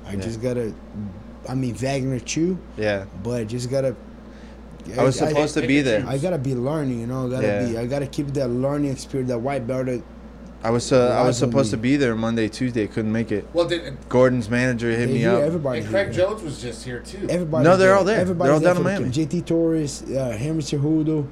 I 0.08 0.14
Yeah. 0.14 0.22
just 0.22 0.42
gotta. 0.42 0.74
I 1.50 1.56
mean 1.56 1.76
Wagner 1.76 2.20
too, 2.20 2.58
Yeah. 2.78 3.06
but 3.24 3.48
just 3.48 3.70
gotta 3.70 3.96
I 4.98 5.04
was 5.04 5.18
supposed 5.18 5.54
to 5.56 5.66
be 5.66 5.82
there. 5.82 6.06
I 6.08 6.18
gotta 6.18 6.38
be 6.38 6.56
learning, 6.56 7.00
you 7.00 7.08
know. 7.08 7.28
I 7.28 7.30
gotta 7.30 7.48
Yeah. 7.48 7.68
be. 7.70 7.78
I 7.78 7.86
gotta 7.86 8.08
keep 8.08 8.34
that 8.34 8.50
learning 8.50 8.92
experience, 8.92 9.30
that 9.30 9.40
white 9.40 9.66
belt. 9.66 9.88
I 10.66 10.70
was 10.70 10.92
uh, 10.94 10.96
I 10.98 11.00
was 11.00 11.10
Rivalry. 11.10 11.34
supposed 11.34 11.72
to 11.72 11.78
be 11.78 11.98
there 11.98 12.16
Monday, 12.16 12.48
Tuesday. 12.48 12.88
Couldn't 12.88 13.12
make 13.12 13.32
it. 13.34 13.46
Well, 13.54 13.68
did, 13.68 13.98
Gordon's 14.08 14.50
manager 14.50 14.90
hit 14.92 15.10
me 15.10 15.26
up. 15.26 15.42
Everybody. 15.42 15.80
and 15.82 15.90
Craig 15.90 16.14
here. 16.14 16.26
Jones 16.26 16.42
was 16.42 16.62
just 16.62 16.86
here 16.86 17.00
too. 17.00 17.28
Everybody. 17.30 17.64
No, 17.66 17.76
they're 17.78 17.96
all 17.96 18.04
there. 18.06 18.20
Everybody's 18.20 18.62
They're 18.62 18.70
all 18.72 18.76
there 18.76 18.84
down 18.94 18.98
in 18.98 19.10
Miami. 19.12 19.26
JT 19.26 19.46
Torres, 19.46 20.04
uh, 20.04 20.36
Henry 20.38 20.62
Cejudo, 20.62 21.28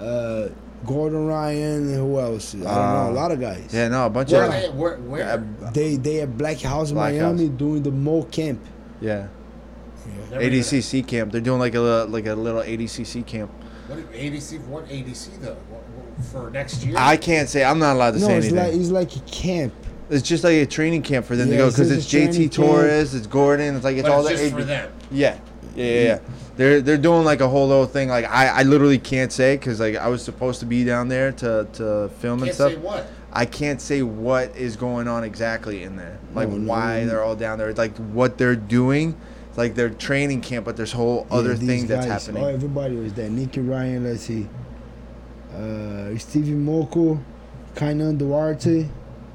uh, 0.00 0.48
Gordon 0.86 1.26
Ryan, 1.26 1.94
who 1.94 2.18
else? 2.20 2.54
I 2.54 2.58
don't 2.58 2.64
know. 2.64 2.70
Uh, 2.70 3.10
A 3.10 3.12
lot 3.12 3.32
of 3.32 3.40
guys. 3.40 3.70
Yeah, 3.72 3.88
no, 3.88 4.06
a 4.06 4.10
bunch 4.10 4.30
Where, 4.30 4.44
of 4.44 4.50
are 4.52 4.60
they, 4.60 4.68
where, 4.70 4.96
where? 4.98 5.44
uh, 5.64 5.70
They 5.72 5.96
they 5.96 6.20
at 6.20 6.36
Black 6.38 6.60
House 6.60 6.90
in 6.90 6.94
Black 6.96 7.14
Miami 7.14 7.46
House. 7.48 7.56
doing 7.58 7.82
the 7.82 7.90
Mo 7.90 8.22
camp. 8.24 8.60
yeah. 9.00 9.26
Never 10.30 10.42
even- 10.42 10.60
ADCC 10.60 11.06
camp. 11.06 11.32
They're 11.32 11.40
doing 11.40 11.58
like 11.60 11.74
a 11.74 11.80
little, 11.80 12.08
like 12.08 12.26
a 12.26 12.34
little 12.34 12.62
ADCC 12.62 13.24
camp. 13.26 13.50
What 13.88 13.98
ADC? 14.12 14.66
What 14.66 14.88
ADC 14.88 15.40
though? 15.40 15.54
What, 15.70 15.82
what, 15.82 16.24
for 16.26 16.50
next 16.50 16.84
year? 16.84 16.94
I 16.98 17.16
can't 17.16 17.48
say. 17.48 17.62
I'm 17.64 17.78
not 17.78 17.94
allowed 17.94 18.12
to 18.14 18.18
No, 18.20 18.26
say 18.26 18.36
it's 18.38 18.46
anything. 18.46 18.64
like 18.64 18.74
it's 18.80 18.90
like 18.90 19.16
a 19.16 19.30
camp. 19.30 19.72
it's 20.10 20.26
just 20.26 20.42
like 20.44 20.54
a 20.54 20.66
training 20.66 21.02
camp 21.02 21.24
for 21.26 21.36
them 21.36 21.48
to 21.50 21.56
go 21.56 21.70
because 21.70 21.88
just 21.90 21.92
it's 21.92 22.06
JT 22.06 22.10
training 22.32 22.48
camp. 22.50 22.52
Torres, 22.68 23.14
it's 23.14 23.26
Gordon, 23.28 23.76
it's 23.76 23.84
like 23.84 23.96
it's 23.96 24.08
but 24.08 24.12
all 24.12 24.26
it's 24.26 24.40
the 24.40 24.48
just 24.48 24.54
AD 24.54 24.60
for 24.60 24.64
them. 24.64 24.92
Yeah, 25.12 25.38
yeah, 25.76 25.84
yeah. 25.84 26.00
yeah. 26.02 26.18
They're 26.56 26.80
they're 26.80 26.98
doing 26.98 27.24
like 27.24 27.40
a 27.40 27.48
whole 27.48 27.68
little 27.68 27.86
thing. 27.86 28.08
Like 28.08 28.24
I, 28.24 28.48
I 28.48 28.62
literally 28.64 28.98
can't 28.98 29.30
say 29.30 29.56
because 29.56 29.78
like 29.78 29.94
I 29.94 30.08
was 30.08 30.24
supposed 30.24 30.58
to 30.60 30.66
be 30.66 30.84
down 30.84 31.06
there 31.08 31.30
to 31.32 31.68
to 31.74 32.08
film 32.18 32.38
and 32.42 32.46
Can't 32.46 32.54
stuff. 32.54 32.72
say 32.72 32.78
what. 32.78 33.06
I 33.32 33.44
can't 33.44 33.80
say 33.82 34.02
what 34.02 34.56
is 34.56 34.74
going 34.76 35.06
on 35.06 35.22
exactly 35.22 35.82
in 35.84 35.94
there, 35.96 36.18
like 36.34 36.48
No, 36.48 36.56
no, 36.56 36.68
why 36.70 37.00
no. 37.02 37.06
they're 37.06 37.22
all 37.22 37.36
down 37.36 37.58
there, 37.58 37.72
like 37.74 37.94
what 37.98 38.38
they're 38.38 38.56
doing, 38.56 39.14
It's 39.56 39.58
like 39.58 39.74
their 39.74 39.88
training 39.88 40.42
camp, 40.42 40.66
but 40.66 40.76
there's 40.76 40.92
whole 40.92 41.26
other 41.30 41.52
Yeah, 41.54 41.66
thing 41.66 41.86
that's 41.86 42.04
guys, 42.04 42.26
happening. 42.26 42.44
Oh, 42.44 42.48
everybody 42.48 42.94
was 42.96 43.14
there. 43.14 43.30
Nicky 43.30 43.60
Ryan, 43.62 44.04
let's 44.04 44.20
see. 44.24 44.46
Uh, 45.50 46.14
Stevie 46.18 46.52
Moko, 46.52 47.18
Kaynan 47.74 48.18
Duarte. 48.18 48.82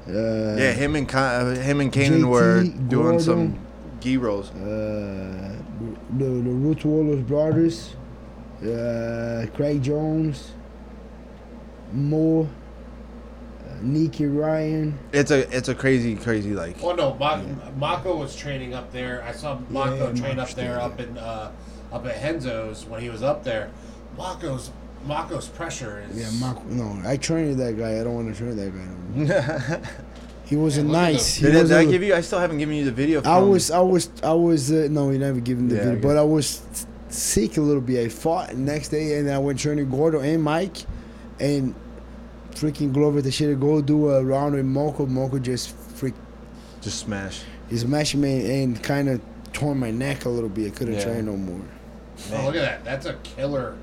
Uh, 0.06 0.12
yeah, 0.56 0.70
him 0.74 0.94
and 0.94 1.08
Ka- 1.08 1.18
uh, 1.42 1.54
him 1.56 1.80
and 1.80 1.92
Kaynan 1.92 2.20
JT 2.20 2.28
were 2.28 2.62
doing 2.62 3.18
some 3.18 3.48
Gordon. 3.48 3.66
gi 3.98 4.16
rolls. 4.16 4.50
uh, 4.52 5.56
the 6.16 6.24
the 6.24 6.50
Ruotolo 6.54 7.26
brothers, 7.26 7.96
uh, 8.62 9.46
Craig 9.56 9.82
Jones, 9.82 10.52
Mo, 11.92 12.48
Nicky 13.82 14.26
Ryan. 14.26 14.98
It's 15.12 15.30
a 15.30 15.40
it's 15.56 15.68
a 15.68 15.74
crazy 15.74 16.16
crazy 16.16 16.52
like 16.54 16.76
Oh 16.82 16.94
no, 16.94 17.14
Ma- 17.14 17.40
Mako 17.76 18.16
was 18.18 18.34
training 18.36 18.74
up 18.74 18.92
there. 18.92 19.22
I 19.24 19.32
saw 19.32 19.58
Mako 19.70 20.12
yeah, 20.12 20.20
train 20.20 20.38
up 20.38 20.50
there, 20.50 20.74
still 20.76 20.80
up 20.86 21.00
in 21.00 21.18
uh, 21.18 21.50
up 21.92 22.06
at 22.06 22.22
Renzo's 22.22 22.84
when 22.86 23.00
he 23.00 23.10
was 23.10 23.22
up 23.22 23.44
there. 23.44 23.70
Mako's 24.16 24.70
Mako's 25.06 25.48
pressure 25.48 26.04
is 26.10 26.18
Yeah, 26.20 26.30
Mark. 26.40 26.64
No, 26.66 27.00
I 27.08 27.16
trained 27.16 27.58
that 27.60 27.76
guy. 27.76 28.00
I 28.00 28.04
don't 28.04 28.14
want 28.14 28.34
to 28.34 28.38
train 28.40 28.56
that 28.56 28.72
guy. 28.72 29.82
No 29.82 29.82
He 30.44 30.56
wasn't 30.56 30.88
look 30.88 31.00
nice. 31.00 31.36
He 31.36 31.46
did 31.46 31.56
I 31.56 31.60
wasn't- 31.62 31.90
give 31.90 32.02
you? 32.02 32.14
I 32.14 32.20
still 32.20 32.38
haven't 32.38 32.58
given 32.58 32.74
you 32.76 32.84
the 32.84 32.92
video. 32.92 33.22
From, 33.22 33.30
I 33.32 33.38
was, 33.38 33.70
I 33.70 33.80
was, 33.80 34.10
I 34.22 34.34
was. 34.34 34.70
Uh, 34.70 34.86
no, 34.90 35.06
we 35.06 35.16
never 35.16 35.40
given 35.40 35.68
the 35.68 35.76
Yeah, 35.76 35.80
video, 35.84 35.94
guess. 35.96 36.02
but 36.04 36.16
I 36.18 36.22
was 36.22 36.86
sick 37.08 37.56
a 37.56 37.60
little 37.62 37.80
bit. 37.80 38.04
I 38.04 38.08
fought 38.10 38.50
the 38.50 38.56
next 38.56 38.88
day, 38.88 39.18
and 39.18 39.30
I 39.30 39.38
went 39.38 39.58
training 39.58 39.88
Gordo 39.88 40.20
and 40.20 40.42
Mike, 40.42 40.76
and 41.40 41.74
freaking 42.54 42.92
Glover 42.92 43.20
the 43.22 43.30
shit 43.30 43.58
go 43.60 43.80
do 43.82 44.10
a 44.10 44.22
round 44.24 44.54
with 44.54 44.64
Moko. 44.66 45.08
Moko 45.08 45.40
just 45.40 45.74
freak 45.76 46.14
just 46.80 46.98
smash. 46.98 47.42
he 47.70 47.76
smashed 47.76 48.14
me 48.14 48.62
and 48.62 48.82
kind 48.82 49.08
of 49.08 49.20
torn 49.52 49.78
my 49.78 49.90
neck 49.90 50.24
a 50.24 50.28
little 50.28 50.48
bit. 50.48 50.66
I 50.72 50.76
couldn't 50.76 50.94
Yeah. 50.94 51.04
train 51.04 51.26
no 51.26 51.36
more. 51.36 51.60
Oh, 52.32 52.46
look 52.46 52.56
at 52.56 52.62
that. 52.62 52.84
That's 52.84 53.06
a 53.06 53.14
killer. 53.22 53.76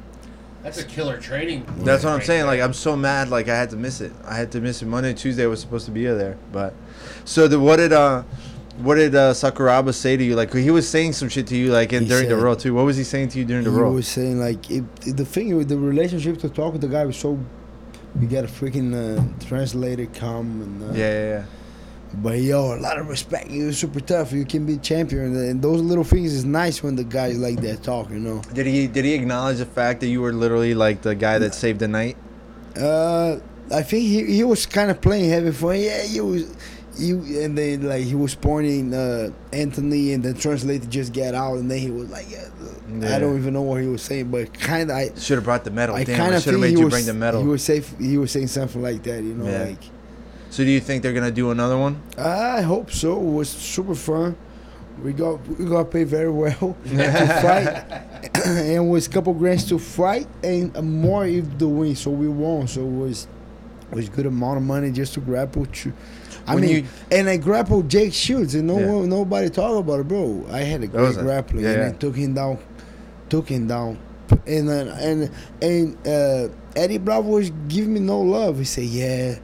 That's 0.64 0.78
a 0.78 0.84
killer 0.84 1.18
training. 1.18 1.66
That's 1.80 2.04
what 2.04 2.12
I'm 2.12 2.18
right 2.18 2.26
saying. 2.28 2.40
there. 2.42 2.48
Like 2.48 2.62
I'm 2.62 2.74
so 2.74 2.96
mad. 2.98 3.30
Like 3.30 3.48
I 3.48 3.56
had 3.58 3.70
to 3.72 3.78
miss 3.78 4.02
it. 4.02 4.12
I 4.26 4.36
had 4.36 4.52
to 4.54 4.60
miss 4.62 4.82
it. 4.82 4.88
Monday, 4.88 5.14
Tuesday 5.14 5.44
I 5.44 5.48
was 5.48 5.62
supposed 5.62 5.86
to 5.86 5.92
be 5.92 6.06
there, 6.06 6.38
but 6.52 6.74
so 7.26 7.48
the, 7.48 7.58
what 7.60 7.78
did 7.78 7.94
uh, 7.94 8.24
what 8.82 8.96
did 8.96 9.16
uh, 9.16 9.32
Sakuraba 9.34 9.94
say 9.94 10.18
to 10.18 10.24
you? 10.24 10.36
Like 10.36 10.54
he 10.54 10.70
was 10.70 10.88
saying 10.88 11.14
some 11.14 11.30
shit 11.30 11.48
to 11.48 11.56
you, 11.56 11.72
like 11.72 11.94
in 11.94 12.04
He 12.04 12.10
during 12.10 12.28
the 12.28 12.36
said- 12.36 12.44
row 12.44 12.56
too. 12.56 12.74
What 12.74 12.86
was 12.86 12.98
he 12.98 13.04
saying 13.06 13.30
to 13.30 13.40
you 13.40 13.46
during 13.46 13.64
the 13.64 13.70
roll? 13.70 13.80
he 13.80 13.84
row? 13.84 13.96
was 13.96 14.08
saying 14.10 14.40
like 14.40 14.70
it, 14.70 14.84
the 15.16 15.24
thing 15.26 15.56
with 15.56 15.70
the 15.70 15.78
relationship 15.78 16.40
to 16.40 16.50
talk 16.50 16.74
with 16.74 16.82
the 16.82 16.88
guy 16.90 17.06
was 17.06 17.18
so. 17.18 17.40
We 18.20 18.28
got 18.28 18.44
a 18.44 18.48
freaking 18.48 18.94
uh, 18.94 19.46
translator 19.46 20.06
come 20.08 20.62
and 20.62 20.84
uh, 20.84 20.94
yeah, 20.94 21.12
yeah, 21.12 21.30
yeah. 21.30 21.46
But 22.14 22.40
yo, 22.40 22.74
a 22.74 22.80
lot 22.80 22.98
of 22.98 23.08
respect. 23.08 23.52
You're 23.52 23.72
super 23.72 24.00
tough. 24.00 24.32
You 24.32 24.44
can 24.44 24.66
be 24.66 24.78
champion, 24.78 25.36
and 25.36 25.62
those 25.62 25.82
little 25.82 26.04
things 26.04 26.34
is 26.34 26.44
nice 26.44 26.82
when 26.82 26.96
the 26.96 27.04
guys 27.04 27.38
like 27.38 27.62
that 27.62 27.84
talk. 27.84 28.10
You 28.10 28.20
know. 28.20 28.42
Did 28.54 28.66
he 28.66 28.88
did 28.88 29.06
he 29.06 29.14
acknowledge 29.14 29.60
the 29.60 29.66
fact 29.66 30.00
that 30.00 30.08
you 30.08 30.22
were 30.22 30.34
literally 30.34 30.74
like 30.74 31.02
the 31.04 31.14
guy 31.14 31.38
that 31.38 31.54
saved 31.54 31.80
the 31.80 31.88
night? 31.88 32.18
Uh, 32.76 33.40
I 33.72 33.84
think 33.84 34.06
he 34.06 34.26
he 34.26 34.44
was 34.44 34.66
kind 34.66 34.90
of 34.90 35.02
playing 35.02 35.30
heavy 35.30 35.52
for. 35.52 35.76
Yeah, 35.76 36.02
he 36.02 36.20
was. 36.20 36.56
You 37.00 37.18
and 37.44 37.58
then 37.58 37.88
like 37.88 38.04
he 38.04 38.16
was 38.16 38.36
pointing 38.36 38.94
uh, 38.94 39.32
Anthony, 39.54 40.14
and 40.14 40.24
the 40.24 40.34
translator 40.34 40.86
just 40.88 41.14
got 41.14 41.34
out, 41.34 41.56
and 41.58 41.70
then 41.72 41.80
he 41.80 41.92
was 41.92 42.10
like, 42.10 42.30
yeah, 42.30 42.48
Yeah. 42.90 43.16
I 43.16 43.20
don't 43.20 43.38
even 43.38 43.54
know 43.54 43.62
what 43.62 43.82
he 43.82 43.88
was 43.88 44.02
saying, 44.02 44.30
but 44.32 44.54
kind 44.54 44.92
of 44.92 44.98
I. 44.98 45.12
Should 45.18 45.38
have 45.38 45.44
brought 45.46 45.64
the 45.64 45.72
medal. 45.72 45.96
I 45.96 46.06
kind 46.06 46.36
of 46.36 46.44
should 46.44 46.54
have 46.54 46.62
made 46.62 46.78
you 46.78 46.86
was, 46.86 46.94
bring 46.94 47.06
the 47.06 47.14
medal. 47.14 47.42
He 47.42 47.48
was 47.48 47.64
safe. 47.64 47.98
He 47.98 48.18
was 48.18 48.32
saying 48.32 48.48
something 48.48 48.82
like 48.82 49.04
that, 49.04 49.24
you 49.24 49.34
know, 49.34 49.50
Yeah. 49.50 49.64
like 49.64 49.84
so 50.50 50.64
do 50.64 50.72
you 50.72 50.80
think 50.80 51.04
they're 51.04 51.14
gonna 51.14 51.32
do 51.32 51.52
another 51.52 51.78
one? 51.78 52.02
I 52.18 52.62
hope 52.62 52.92
so. 52.92 53.16
It 53.20 53.32
was 53.34 53.50
super 53.50 53.94
fun. 53.94 54.36
We 55.04 55.14
got 55.14 55.48
we 55.48 55.66
got 55.66 55.92
paid 55.92 56.08
very 56.08 56.32
well 56.32 56.76
to 56.86 57.28
fight, 57.42 57.86
and 58.46 58.68
it 58.68 58.80
was 58.80 59.08
a 59.08 59.10
couple 59.10 59.34
grands 59.34 59.66
to 59.70 59.78
fight, 59.80 60.28
and 60.44 60.74
more 61.02 61.26
if 61.26 61.58
the 61.58 61.68
win. 61.68 61.96
So 61.96 62.10
we 62.12 62.28
won. 62.28 62.68
So 62.68 62.82
it 62.82 62.92
was 62.92 63.28
it 63.92 63.96
was 63.96 64.10
good 64.10 64.26
amount 64.26 64.58
of 64.58 64.64
money 64.64 64.92
just 64.92 65.14
to 65.14 65.20
grapple. 65.22 65.68
To, 65.68 65.94
I 66.48 66.56
When 66.56 66.64
mean, 66.64 66.76
you- 66.76 66.84
and 67.12 67.30
I 67.30 67.38
grappled 67.38 67.90
Jake 67.90 68.14
Shields, 68.14 68.56
and 68.56 68.68
no 68.68 68.80
Yeah. 68.80 69.06
nobody 69.08 69.50
talk 69.50 69.80
about 69.80 70.00
it, 70.00 70.08
bro. 70.08 70.46
I 70.52 70.60
had 70.62 70.84
a 70.84 70.88
great 70.88 71.16
grappling, 71.18 71.64
yeah, 71.64 71.72
and 71.72 71.84
I 71.84 71.92
took 71.98 72.16
him 72.16 72.34
down, 72.34 72.58
took 73.30 73.48
him 73.50 73.68
down, 73.68 73.98
and 74.48 74.68
then 74.70 74.88
and 74.88 75.30
and 75.62 76.08
uh, 76.08 76.48
Eddie 76.76 76.98
Bravo 76.98 77.30
was 77.30 77.52
giving 77.68 77.94
me 77.94 78.00
no 78.00 78.22
love. 78.22 78.58
He 78.60 78.64
said, 78.66 78.86
"Yeah, 78.86 79.36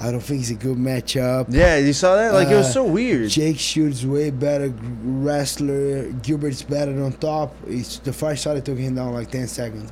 I 0.00 0.10
don't 0.10 0.20
think 0.22 0.40
it's 0.42 0.50
a 0.50 0.54
good 0.54 0.76
matchup." 0.78 1.46
Yeah, 1.48 1.78
you 1.78 1.92
saw 1.92 2.16
that? 2.16 2.32
Like 2.34 2.48
it 2.48 2.54
was 2.56 2.66
Uh, 2.66 2.72
so 2.72 2.84
weird. 2.84 3.28
Jake 3.30 3.58
Shields 3.58 4.04
way 4.06 4.30
better 4.30 4.72
wrestler. 5.04 6.10
Gilbert's 6.22 6.62
better 6.62 7.02
on 7.02 7.12
top. 7.12 7.54
It's 7.66 7.98
the 7.98 8.12
first 8.12 8.42
shot 8.44 8.56
I 8.56 8.60
took 8.60 8.78
him 8.78 8.94
down 8.96 9.14
like 9.14 9.30
ten 9.30 9.46
seconds. 9.48 9.90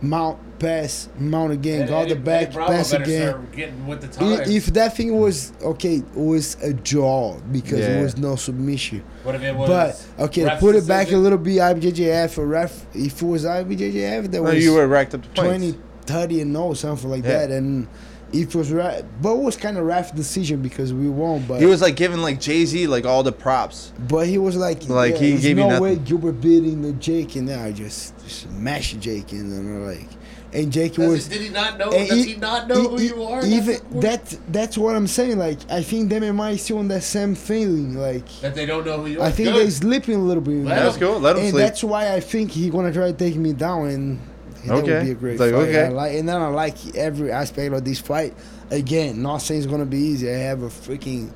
Mount, 0.00 0.38
pass, 0.60 1.08
mount 1.18 1.52
again, 1.52 1.82
Eddie- 1.82 1.90
got 1.90 2.08
the 2.08 2.14
back, 2.14 2.52
pass 2.52 2.92
again. 2.92 3.48
getting 3.54 3.84
with 3.86 4.00
the 4.00 4.24
I- 4.24 4.44
If 4.48 4.66
that 4.74 4.96
thing 4.96 5.18
was 5.18 5.52
okay, 5.62 5.96
it 5.96 6.04
was 6.16 6.56
a 6.62 6.72
draw 6.72 7.36
because 7.50 7.80
Yeah. 7.80 7.98
it 7.98 8.02
was 8.04 8.16
no 8.16 8.36
submission. 8.36 9.02
what 9.24 9.34
if 9.34 9.42
it 9.42 9.56
was? 9.56 9.68
But 9.68 10.24
okay, 10.26 10.44
to 10.44 10.56
put 10.60 10.76
it 10.76 10.86
back 10.86 11.10
a 11.10 11.16
little 11.16 11.36
bit, 11.38 11.58
IBJJF, 11.58 12.38
a 12.38 12.46
ref. 12.46 12.86
If 12.94 13.20
it 13.22 13.26
was 13.26 13.44
IBJJF, 13.44 14.30
that 14.30 14.32
No, 14.40 14.42
was 14.42 14.62
you 14.64 14.74
were 14.74 14.86
racked 14.86 15.14
up 15.14 15.22
the 15.22 15.28
20, 15.42 15.72
points. 15.72 15.78
30 16.06 16.40
and 16.42 16.52
no, 16.52 16.74
something 16.74 17.10
like 17.10 17.24
Yeah. 17.24 17.46
that. 17.46 17.50
And 17.50 17.88
it 18.32 18.54
was 18.54 18.70
right, 18.70 19.02
but 19.20 19.32
it 19.34 19.38
was 19.42 19.56
kind 19.56 19.76
of 19.78 19.84
ref 19.84 20.14
decision 20.14 20.62
because 20.62 20.92
we 20.94 21.08
won. 21.08 21.44
But 21.48 21.58
He 21.60 21.66
was 21.66 21.82
like 21.82 21.96
giving 21.96 22.22
like 22.22 22.40
Jay 22.40 22.64
Z 22.66 22.86
like 22.86 23.04
all 23.04 23.22
the 23.24 23.32
props. 23.32 23.92
But 24.08 24.26
he 24.28 24.38
was 24.38 24.54
like, 24.54 24.88
Like, 24.88 25.14
yeah, 25.14 25.20
he 25.20 25.30
there's 25.30 25.42
gave 25.42 25.58
you 25.58 25.64
no 25.64 25.68
nothing. 25.70 25.82
way 25.82 25.96
Gilbert 25.96 26.40
beating 26.40 26.82
the 26.82 26.92
Jake, 26.92 27.34
and 27.36 27.48
then 27.48 27.58
I 27.58 27.72
just, 27.72 28.14
smashed 28.28 29.00
Jake, 29.00 29.32
and 29.32 29.52
then 29.52 29.58
I'm 29.60 29.86
like, 29.86 30.08
and 30.52 30.72
Jake 30.72 30.94
Does 30.94 31.08
was. 31.08 31.26
he- 31.26 31.32
did 31.34 31.42
he 31.42 31.48
not 31.50 31.78
know? 31.78 31.90
Does 31.90 32.10
e- 32.26 32.32
he 32.32 32.36
not 32.36 32.68
know 32.68 32.80
e- 32.80 32.88
who 32.88 33.00
you 33.02 33.22
are? 33.24 33.44
Even 33.44 33.76
the 33.90 34.00
that, 34.00 34.38
that's 34.48 34.78
what 34.78 34.96
I'm 34.96 35.06
saying. 35.06 35.38
Like, 35.38 35.58
I 35.70 35.82
think 35.82 36.08
them 36.08 36.22
and 36.22 36.40
I 36.40 36.56
still 36.56 36.78
on 36.78 36.88
that 36.88 37.02
same 37.02 37.34
feeling. 37.34 37.94
Like, 37.94 38.26
that 38.40 38.54
they 38.54 38.64
don't 38.64 38.86
know 38.86 38.98
who 39.02 39.06
you 39.10 39.20
are. 39.20 39.26
I 39.26 39.30
think 39.30 39.50
Good. 39.50 39.66
they 39.66 39.70
sleeping 39.70 40.14
a 40.14 40.18
little 40.22 40.42
bit. 40.42 40.64
Let 40.64 40.82
That's 40.82 40.96
him- 40.96 41.02
cool. 41.08 41.20
Let 41.20 41.36
him 41.36 41.42
and 41.42 41.50
sleep. 41.50 41.62
that's 41.64 41.84
why 41.84 42.14
I 42.14 42.20
think 42.20 42.50
he 42.52 42.70
gonna 42.70 42.92
try 42.92 43.12
to 43.12 43.16
take 43.16 43.36
me 43.36 43.52
down, 43.52 43.88
and 43.88 44.18
that 44.64 44.72
Okay. 44.78 44.92
would 44.94 45.04
be 45.04 45.10
a 45.10 45.14
great 45.14 45.38
like, 45.40 45.52
fight. 45.52 45.58
okay. 45.68 45.84
I 45.84 45.88
like, 45.88 46.14
and 46.16 46.28
then 46.28 46.36
I 46.40 46.48
like 46.48 46.96
every 46.96 47.30
aspect 47.30 47.74
of 47.74 47.84
this 47.84 47.98
fight. 48.00 48.34
Again, 48.70 49.20
not 49.22 49.38
saying 49.38 49.60
it's 49.62 49.70
gonna 49.70 49.84
be 49.86 49.98
easy. 49.98 50.30
I 50.30 50.36
have 50.38 50.62
a 50.62 50.68
freaking 50.68 51.30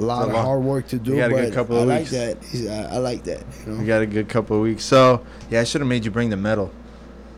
lot 0.00 0.26
of 0.28 0.34
lot. 0.34 0.44
hard 0.44 0.62
work 0.62 0.88
to 0.88 0.98
do, 0.98 1.12
You 1.12 1.16
got 1.18 1.30
a 1.30 1.34
good 1.34 1.52
couple 1.54 1.76
I 1.78 1.80
of 1.82 1.88
like 1.88 1.98
weeks. 2.00 2.10
that. 2.12 2.42
He's- 2.44 2.68
I, 2.68 2.94
I 2.94 2.98
like 2.98 3.24
that. 3.24 3.42
You 3.66 3.72
know. 3.72 3.80
We 3.80 3.86
got 3.86 4.02
a 4.02 4.06
good 4.06 4.28
couple 4.28 4.56
of 4.56 4.62
weeks. 4.62 4.84
So 4.84 5.24
yeah, 5.50 5.60
I 5.60 5.64
should 5.64 5.80
have 5.80 5.88
made 5.88 6.04
you 6.04 6.10
bring 6.10 6.30
the 6.30 6.36
medal. 6.36 6.70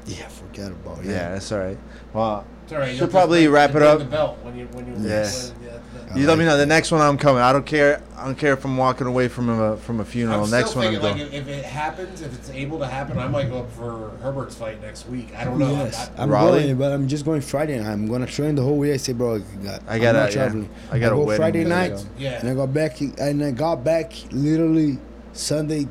Yeah, 0.07 0.27
forget 0.29 0.71
about 0.73 0.99
it. 0.99 1.07
Yeah, 1.07 1.31
that's 1.33 1.51
all 1.53 1.59
right. 1.61 1.79
Well, 2.13 2.45
It's 2.65 2.73
all 2.73 2.79
right, 2.79 2.91
Should 2.91 2.99
you'll 3.01 3.09
probably 3.09 3.47
wrap 3.49 3.75
it 3.75 3.83
up. 3.83 3.99
The 4.01 4.05
belt 4.05 4.39
when 4.43 4.57
you 4.57 4.67
when 4.73 4.87
you 4.87 4.95
Yes. 5.09 5.53
when- 5.61 5.69
yeah, 5.69 5.77
I 5.77 5.81
you 6.21 6.27
let 6.27 6.39
me 6.39 6.45
like 6.45 6.53
know 6.53 6.57
the 6.59 6.67
next 6.67 6.91
one 6.93 7.01
I'm 7.01 7.19
coming. 7.19 7.43
I 7.43 7.53
don't 7.53 7.67
care. 7.67 8.03
I 8.17 8.25
don't 8.25 8.37
care 8.39 8.53
if 8.53 8.65
I'm 8.65 8.77
walking 8.77 9.07
away 9.07 9.29
from 9.29 9.49
a 9.49 9.77
from 9.77 10.01
a 10.01 10.05
funeral. 10.05 10.45
I'm 10.45 10.51
next 10.51 10.71
still 10.71 10.83
one 10.83 10.95
I'm 10.95 11.01
thinking 11.01 11.17
going. 11.19 11.33
like 11.33 11.35
if, 11.35 11.49
if 11.49 11.59
it 11.59 11.65
happens, 11.65 12.21
if 12.23 12.35
it's 12.35 12.51
able 12.51 12.79
to 12.81 12.87
happen, 12.87 13.19
I 13.19 13.27
might 13.29 13.49
go 13.51 13.59
up 13.61 13.71
for 13.73 14.17
Herbert's 14.23 14.55
fight 14.55 14.81
next 14.83 15.09
week. 15.09 15.35
I 15.37 15.45
don't 15.45 15.59
know. 15.59 15.71
Yes, 15.73 16.11
I, 16.17 16.23
I'm 16.23 16.31
Raleigh? 16.31 16.63
going, 16.65 16.77
but 16.79 16.93
I'm 16.93 17.09
just 17.09 17.25
going 17.25 17.41
Friday 17.41 17.79
night. 17.79 17.91
I'm 17.93 18.07
gonna 18.09 18.27
train 18.27 18.55
the 18.55 18.63
whole 18.63 18.79
way. 18.79 18.93
I 18.93 18.97
say, 18.97 19.13
bro, 19.13 19.37
I 19.37 19.39
got, 19.65 19.83
I 19.89 19.95
I'm 19.97 20.01
gotta- 20.01 20.19
not 20.19 20.29
yeah. 20.31 20.35
traveling. 20.35 20.71
I 20.91 20.99
got 20.99 21.13
a 21.13 21.17
go 21.17 21.25
wedding 21.25 21.41
Friday 21.41 21.65
night, 21.65 21.93
go. 21.93 22.03
Yeah. 22.19 22.41
and 22.41 22.49
I 22.49 22.55
got 22.55 22.73
back, 22.73 23.01
and 23.01 23.43
I 23.45 23.51
got 23.51 23.83
back 23.85 24.13
literally 24.31 24.99
Sunday 25.33 25.89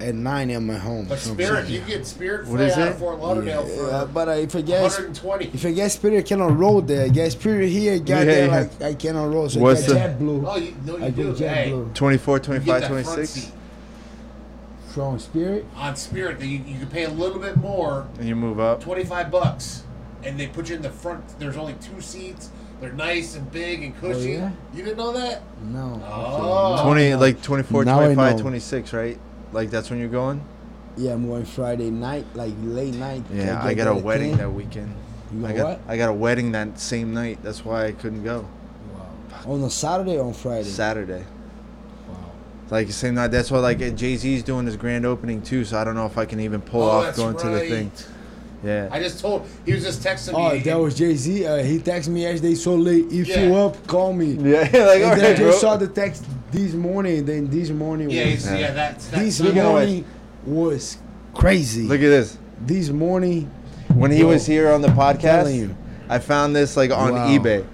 at 0.00 0.14
nine 0.14 0.50
at 0.50 0.60
my 0.62 0.74
home. 0.76 1.06
But 1.08 1.18
So 1.18 1.32
Spirit, 1.34 1.68
you 1.68 1.80
get 1.80 2.06
Spirit 2.06 2.46
What 2.46 2.58
fly 2.58 2.70
out 2.70 2.78
it? 2.88 2.92
of 2.92 2.98
Fort 2.98 3.18
Lauderdale 3.20 3.64
for 3.66 3.90
Yeah, 3.90 4.04
but 4.12 4.28
uh, 4.28 4.32
if 4.32 4.54
I 4.56 4.60
get 4.62 4.82
120. 4.82 5.46
if 5.54 5.64
I 5.64 5.72
get 5.72 5.92
Spirit, 5.92 6.26
cannot 6.26 6.56
roll 6.56 6.80
there. 6.82 7.04
I 7.04 7.08
get 7.08 7.32
Spirit 7.32 7.68
here, 7.68 7.98
got 7.98 8.08
Yeah, 8.20 8.24
there 8.24 8.46
yeah. 8.46 8.56
like 8.58 8.82
I 8.82 8.94
cannot 8.94 9.32
roll. 9.32 9.48
So 9.48 9.60
What's 9.60 9.84
I 9.84 9.86
the- 9.86 9.94
get 9.94 10.18
JetBlue. 10.18 10.44
Oh, 10.46 10.56
you, 10.56 10.74
no, 10.84 10.96
you 10.98 11.04
I 11.04 11.10
do. 11.10 11.32
go 11.32 11.38
Hey, 11.48 11.70
JetBlue 11.70 11.94
24, 11.94 12.34
you 12.36 12.38
get 12.40 12.44
25, 12.46 12.80
that 12.80 12.88
front 12.88 13.04
26, 13.06 13.30
seat. 13.30 13.52
from 14.88 15.18
Spirit. 15.18 15.64
On 15.76 15.96
Spirit, 15.96 16.40
you, 16.40 16.48
you 16.48 16.78
can 16.78 16.88
pay 16.88 17.04
a 17.04 17.10
little 17.10 17.38
bit 17.40 17.56
more, 17.56 18.06
and 18.18 18.28
you 18.28 18.36
move 18.36 18.60
up. 18.60 18.80
25 18.82 19.30
bucks, 19.30 19.84
and 20.22 20.38
they 20.38 20.46
put 20.48 20.68
you 20.68 20.76
in 20.76 20.82
the 20.82 20.90
front. 20.90 21.38
There's 21.38 21.56
only 21.56 21.74
two 21.74 22.00
seats. 22.00 22.50
They're 22.80 22.92
nice 22.92 23.36
and 23.36 23.50
big 23.52 23.82
and 23.82 23.98
cushy. 23.98 24.32
yeah? 24.32 24.50
You 24.74 24.82
didn't 24.82 24.98
know 24.98 25.12
that? 25.12 25.42
No. 25.62 26.02
Oh. 26.06 26.82
20, 26.84 27.14
like 27.14 27.40
24, 27.40 27.84
now 27.84 27.96
25, 27.98 28.40
26, 28.40 28.92
right? 28.92 29.18
Like 29.54 29.70
that's 29.70 29.88
when 29.88 29.98
you're 30.00 30.08
going? 30.08 30.44
Yeah, 30.96 31.12
I'm 31.12 31.26
going 31.26 31.44
Friday 31.44 31.90
night, 31.90 32.26
like 32.34 32.52
late 32.62 32.94
night. 32.94 33.22
Yeah, 33.32 33.46
get 33.46 33.62
I 33.62 33.74
got 33.74 33.88
a 33.88 33.94
wedding 33.94 34.30
10. 34.30 34.38
that 34.38 34.50
weekend. 34.50 34.94
You 35.32 35.46
I 35.46 35.52
got 35.52 35.56
got 35.56 35.66
what? 35.66 35.80
I 35.88 35.96
got 35.96 36.08
a 36.10 36.12
wedding 36.12 36.52
that 36.52 36.78
same 36.78 37.14
night. 37.14 37.38
That's 37.42 37.64
why 37.64 37.86
I 37.86 37.92
couldn't 37.92 38.22
go. 38.24 38.46
Wow. 38.92 39.52
On 39.54 39.62
a 39.62 39.70
Saturday 39.70 40.18
or 40.18 40.26
on 40.26 40.34
Friday? 40.34 40.68
Saturday. 40.68 41.24
Wow. 42.08 42.16
Like 42.70 42.86
the 42.88 42.92
same 42.92 43.14
night. 43.14 43.28
That's 43.28 43.50
why 43.50 43.58
like 43.60 43.78
Jay 43.96 44.16
Z's 44.16 44.42
doing 44.42 44.66
his 44.66 44.76
grand 44.76 45.06
opening 45.06 45.40
too. 45.42 45.64
So 45.64 45.78
I 45.78 45.84
don't 45.84 45.94
know 45.94 46.06
if 46.06 46.18
I 46.18 46.26
can 46.26 46.40
even 46.40 46.60
pull 46.60 46.82
Oh, 46.82 46.90
off 46.90 47.04
that's 47.06 47.18
going 47.18 47.36
to 47.38 47.46
the 47.48 47.52
right. 47.54 47.68
thing. 47.70 47.92
Yeah. 48.62 48.88
I 48.90 48.98
just 49.00 49.20
told. 49.20 49.46
He 49.66 49.72
was 49.74 49.82
just 49.82 50.00
texting 50.02 50.32
me. 50.34 50.38
Oh, 50.38 50.58
that 50.58 50.74
was 50.76 50.94
Jay 50.94 51.14
Z. 51.16 51.44
Uh, 51.46 51.56
he 51.62 51.78
texted 51.78 52.08
me 52.08 52.22
yesterday 52.22 52.54
so 52.54 52.74
late. 52.76 53.06
If 53.12 53.28
Yeah. 53.28 53.46
you 53.46 53.54
up, 53.56 53.86
call 53.86 54.12
me. 54.12 54.32
yeah. 54.34 54.60
Like 54.62 54.72
And 54.72 55.04
all 55.04 55.16
then 55.16 55.24
I 55.24 55.30
just 55.36 55.40
bro. 55.40 55.52
saw 55.52 55.76
the 55.76 55.88
text 55.88 56.24
this 56.54 56.72
morning. 56.74 57.24
Then 57.24 57.48
this 57.50 57.70
morning 57.70 58.10
Yeah, 58.10 58.24
was 58.24 58.32
he's, 58.32 58.46
yeah, 58.46 58.72
that's, 58.72 59.06
that's 59.08 59.22
this 59.22 59.38
Speaking 59.38 59.62
morning 59.62 60.04
was 60.46 60.98
crazy. 61.34 61.82
Look 61.82 62.00
at 62.00 62.08
this. 62.08 62.38
this 62.60 62.88
morning, 62.90 63.50
When 63.94 64.10
he 64.10 64.20
Bro, 64.20 64.28
was 64.30 64.46
here 64.46 64.70
on 64.72 64.80
the 64.80 64.88
podcast, 64.88 65.54
you. 65.54 65.76
I 66.08 66.18
found 66.18 66.54
this 66.54 66.76
like 66.76 66.90
on 66.90 67.12
Wow. 67.12 67.28
eBay. 67.28 67.64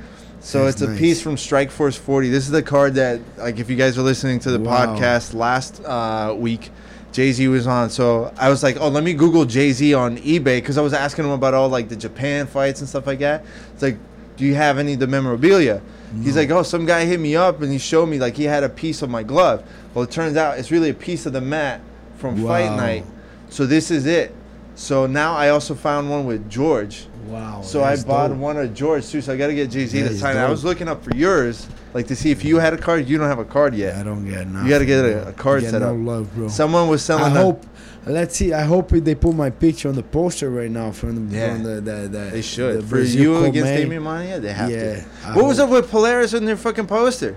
So 0.42 0.64
That's 0.64 0.76
it's 0.76 0.82
a 0.82 0.88
nice. 0.88 0.98
piece 0.98 1.20
from 1.22 1.36
Strikeforce 1.36 1.98
40. 1.98 2.30
This 2.30 2.44
is 2.44 2.50
the 2.50 2.62
card 2.62 2.94
that, 2.94 3.20
like, 3.36 3.58
if 3.58 3.68
you 3.68 3.76
guys 3.76 3.98
are 3.98 4.02
listening 4.02 4.38
to 4.40 4.50
the 4.50 4.58
Wow. 4.58 4.86
podcast 4.96 5.34
last 5.34 5.82
uh, 5.84 6.34
week, 6.36 6.70
Jay 7.12 7.30
Z 7.32 7.46
was 7.48 7.66
on. 7.66 7.90
So 7.90 8.32
I 8.38 8.48
was 8.48 8.62
like, 8.62 8.78
oh, 8.80 8.88
let 8.88 9.04
me 9.04 9.12
Google 9.12 9.44
Jay 9.44 9.72
Z 9.72 9.92
on 9.92 10.16
eBay 10.18 10.56
because 10.56 10.78
I 10.78 10.80
was 10.80 10.94
asking 10.94 11.26
him 11.26 11.32
about 11.32 11.52
all 11.52 11.68
like 11.68 11.88
the 11.90 11.96
Japan 11.96 12.46
fights 12.46 12.80
and 12.80 12.88
stuff 12.88 13.06
like 13.06 13.18
that. 13.18 13.44
It's 13.74 13.82
like, 13.82 13.98
do 14.38 14.46
you 14.46 14.54
have 14.54 14.78
any 14.78 14.94
of 14.94 15.00
the 15.00 15.06
memorabilia? 15.06 15.82
He's 16.22 16.36
like, 16.36 16.50
oh, 16.50 16.62
some 16.62 16.86
guy 16.86 17.04
hit 17.04 17.20
me 17.20 17.36
up 17.36 17.62
and 17.62 17.70
he 17.70 17.78
showed 17.78 18.06
me 18.06 18.18
like 18.18 18.34
he 18.36 18.44
had 18.44 18.64
a 18.64 18.68
piece 18.68 19.02
of 19.02 19.10
my 19.10 19.22
glove. 19.22 19.62
Well, 19.94 20.02
it 20.04 20.10
turns 20.10 20.36
out 20.36 20.58
it's 20.58 20.70
really 20.70 20.90
a 20.90 20.94
piece 20.94 21.24
of 21.26 21.32
the 21.32 21.40
mat 21.40 21.80
from 22.16 22.44
Fight 22.44 22.74
Night. 22.76 23.04
So 23.48 23.64
this 23.66 23.90
is 23.90 24.06
it. 24.06 24.34
So 24.74 25.06
now 25.06 25.34
I 25.34 25.50
also 25.50 25.74
found 25.74 26.10
one 26.10 26.24
with 26.26 26.48
George. 26.50 27.06
wow. 27.26 27.60
So 27.62 27.82
I 27.84 27.96
bought 28.02 28.28
dope. 28.28 28.38
one 28.38 28.56
of 28.56 28.72
George 28.74 29.06
too. 29.08 29.20
So 29.20 29.32
I 29.32 29.36
got 29.36 29.48
to 29.48 29.54
get 29.54 29.70
Jay 29.70 29.86
Z 29.86 30.00
to 30.00 30.14
sign. 30.16 30.36
I 30.36 30.48
was 30.48 30.64
looking 30.64 30.88
up 30.88 31.04
for 31.04 31.14
yours, 31.14 31.68
like 31.92 32.06
to 32.06 32.16
see 32.16 32.30
if 32.30 32.44
you 32.44 32.58
had 32.58 32.72
a 32.72 32.78
card. 32.78 33.06
You 33.08 33.18
don't 33.18 33.28
have 33.28 33.38
a 33.40 33.44
card 33.44 33.74
yet. 33.74 33.96
I 33.96 34.02
don't 34.02 34.26
get 34.28 34.46
nothing. 34.48 34.66
You 34.66 34.70
gotta 34.72 34.86
get 34.86 35.04
a- 35.04 35.28
a 35.28 35.32
card 35.32 35.62
Get 35.62 35.70
set 35.72 35.82
no 35.82 35.90
up. 35.94 35.96
love, 35.98 36.34
bro. 36.34 36.48
Someone 36.48 36.88
was 36.88 37.04
selling. 37.04 37.24
I 37.36 37.40
hope. 37.40 37.66
Let's 38.06 38.36
see. 38.36 38.52
I 38.52 38.62
hope 38.62 38.90
they 38.90 39.14
put 39.14 39.34
my 39.34 39.50
picture 39.50 39.88
on 39.88 39.94
the 39.94 40.02
poster 40.02 40.48
right 40.50 40.70
now 40.70 40.90
from 40.90 41.28
the 41.30 41.36
Yeah. 41.36 41.54
from 41.54 41.62
the, 41.64 41.80
the, 41.80 41.92
the 42.08 42.30
they 42.32 42.42
should 42.42 42.78
the 42.78 42.82
for 42.82 42.88
Brazil 42.88 43.22
you 43.22 43.32
Cold 43.34 43.46
against 43.46 43.64
Man. 43.66 43.80
Damian 43.80 44.02
Maia. 44.02 44.40
They 44.40 44.52
have 44.52 44.70
Yeah, 44.70 44.94
to. 45.00 45.04
I 45.26 45.36
what 45.36 45.44
was 45.44 45.58
up 45.58 45.68
with 45.70 45.90
Polaris 45.90 46.32
in 46.32 46.44
their 46.46 46.56
fucking 46.56 46.86
poster? 46.86 47.36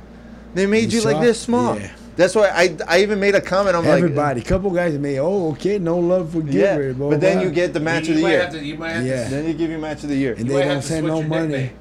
They 0.54 0.66
made 0.66 0.94
You 0.94 1.00
you, 1.00 1.06
like 1.06 1.22
this 1.22 1.40
small. 1.42 1.78
Yeah. 1.80 1.92
That's 2.16 2.36
why 2.36 2.50
I 2.50 2.78
I 2.88 3.02
even 3.02 3.20
made 3.20 3.34
a 3.36 3.42
comment. 3.42 3.76
I'm 3.76 3.86
Everybody, 3.86 4.42
couple 4.42 4.70
guys 4.70 4.98
made. 5.00 5.18
Oh, 5.18 5.50
okay, 5.54 5.80
no 5.80 5.98
love 5.98 6.32
for 6.32 6.40
like, 6.40 6.54
yeah. 6.54 6.94
But 6.96 7.20
then 7.20 7.42
you 7.42 7.50
get 7.50 7.74
the 7.74 7.80
match 7.80 8.06
you 8.08 8.12
of 8.12 8.18
the 8.18 8.24
might 8.24 8.30
year. 8.30 8.42
Have 8.44 8.52
to, 8.54 8.64
you 8.64 8.78
might 8.78 8.90
have 8.92 9.06
Yeah. 9.06 9.24
to, 9.26 9.30
Then 9.32 9.48
you 9.48 9.54
give 9.54 9.72
you 9.72 9.80
match 9.80 10.04
of 10.04 10.10
the 10.10 10.16
year. 10.16 10.34
and 10.34 10.46
you 10.48 10.54
they 10.54 10.60
don't 10.60 10.68
have 10.76 10.82
to 10.82 10.88
send 10.88 11.08
no 11.08 11.24
money. 11.24 11.48
nickname. 11.48 11.72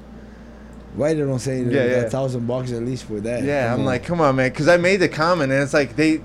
Why 0.95 1.13
they 1.13 1.21
don't 1.21 1.39
say 1.39 1.61
Yeah, 1.63 1.71
yeah, 1.71 1.83
yeah. 1.85 1.91
a 2.01 2.09
thousand 2.09 2.45
bucks 2.45 2.71
at 2.71 2.83
least 2.83 3.05
for 3.05 3.19
that? 3.21 3.43
Yeah, 3.43 3.65
Come 3.65 3.73
I'm 3.73 3.79
on. 3.81 3.85
like, 3.85 4.03
come 4.03 4.21
on, 4.21 4.35
man, 4.35 4.49
because 4.51 4.67
I 4.67 4.77
made 4.77 4.97
the 4.97 5.09
comment, 5.09 5.51
and 5.51 5.61
it's 5.63 5.73
like 5.73 5.95
they 5.95 6.17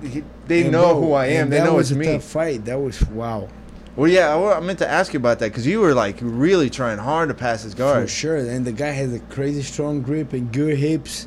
they 0.46 0.62
And 0.62 0.72
know 0.72 0.92
bro, 0.94 1.00
who 1.00 1.12
I 1.12 1.26
am. 1.26 1.44
and 1.44 1.52
They 1.52 1.58
that 1.58 1.64
know 1.64 1.74
was 1.74 1.90
it's 1.90 1.96
a 1.96 1.98
me. 1.98 2.06
tough 2.06 2.24
fight. 2.24 2.64
That 2.66 2.78
was 2.78 3.00
wow. 3.08 3.48
Well, 3.96 4.08
yeah, 4.10 4.34
I, 4.36 4.58
I 4.58 4.60
meant 4.60 4.78
to 4.80 4.88
ask 4.88 5.12
you 5.12 5.18
about 5.18 5.38
that 5.40 5.46
because 5.50 5.66
you 5.66 5.80
were 5.80 5.92
like 5.94 6.18
really 6.20 6.70
trying 6.70 6.98
hard 6.98 7.30
to 7.30 7.34
pass 7.34 7.62
his 7.64 7.74
guard. 7.74 8.02
For 8.04 8.08
sure. 8.08 8.36
And 8.36 8.64
the 8.64 8.70
guy 8.72 8.90
has 8.90 9.12
a 9.12 9.18
crazy 9.18 9.62
strong 9.62 10.02
grip 10.02 10.32
and 10.34 10.52
good 10.52 10.78
hips. 10.78 11.26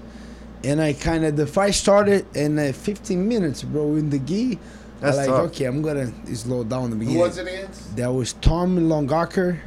And 0.63 0.79
I 0.79 0.93
kind 0.93 1.25
of 1.25 1.35
the 1.35 1.47
fight 1.47 1.73
started 1.73 2.25
in 2.37 2.57
uh, 2.59 2.71
15 2.73 3.27
minutes, 3.27 3.63
bro. 3.63 3.95
In 3.95 4.09
the 4.11 4.19
gi, 4.19 4.53
I 4.53 4.57
That's 5.05 5.17
like 5.17 5.27
tough. 5.27 5.39
okay, 5.47 5.65
I'm 5.65 5.81
gonna 5.81 6.13
slow 6.35 6.63
down 6.63 6.91
the 6.91 6.95
beginning. 6.95 7.19
Who 7.19 7.27
beginning. 7.27 7.27
was 7.27 7.37
it 7.39 7.47
against? 7.47 7.95
That 7.97 8.13
was 8.13 8.33
Tom 8.33 8.77
Langaker. 8.77 9.59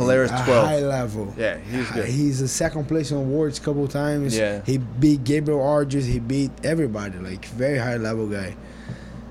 Polaris 0.00 0.30
a 0.30 0.44
12. 0.44 0.66
high 0.66 0.80
level. 0.80 1.34
Yeah, 1.36 1.58
he's 1.58 1.90
good. 1.90 2.04
Ah, 2.04 2.06
he's 2.08 2.40
a 2.40 2.48
second 2.48 2.86
place 2.88 3.10
in 3.10 3.16
awards 3.18 3.58
a 3.58 3.62
couple 3.62 3.86
times. 3.88 4.36
Yeah. 4.36 4.62
He 4.64 4.78
beat 4.78 5.24
Gabriel 5.24 5.60
Arges. 5.60 6.04
He 6.06 6.18
beat 6.18 6.50
everybody. 6.64 7.18
Like 7.18 7.44
very 7.46 7.78
high 7.78 7.96
level 7.96 8.26
guy. 8.26 8.56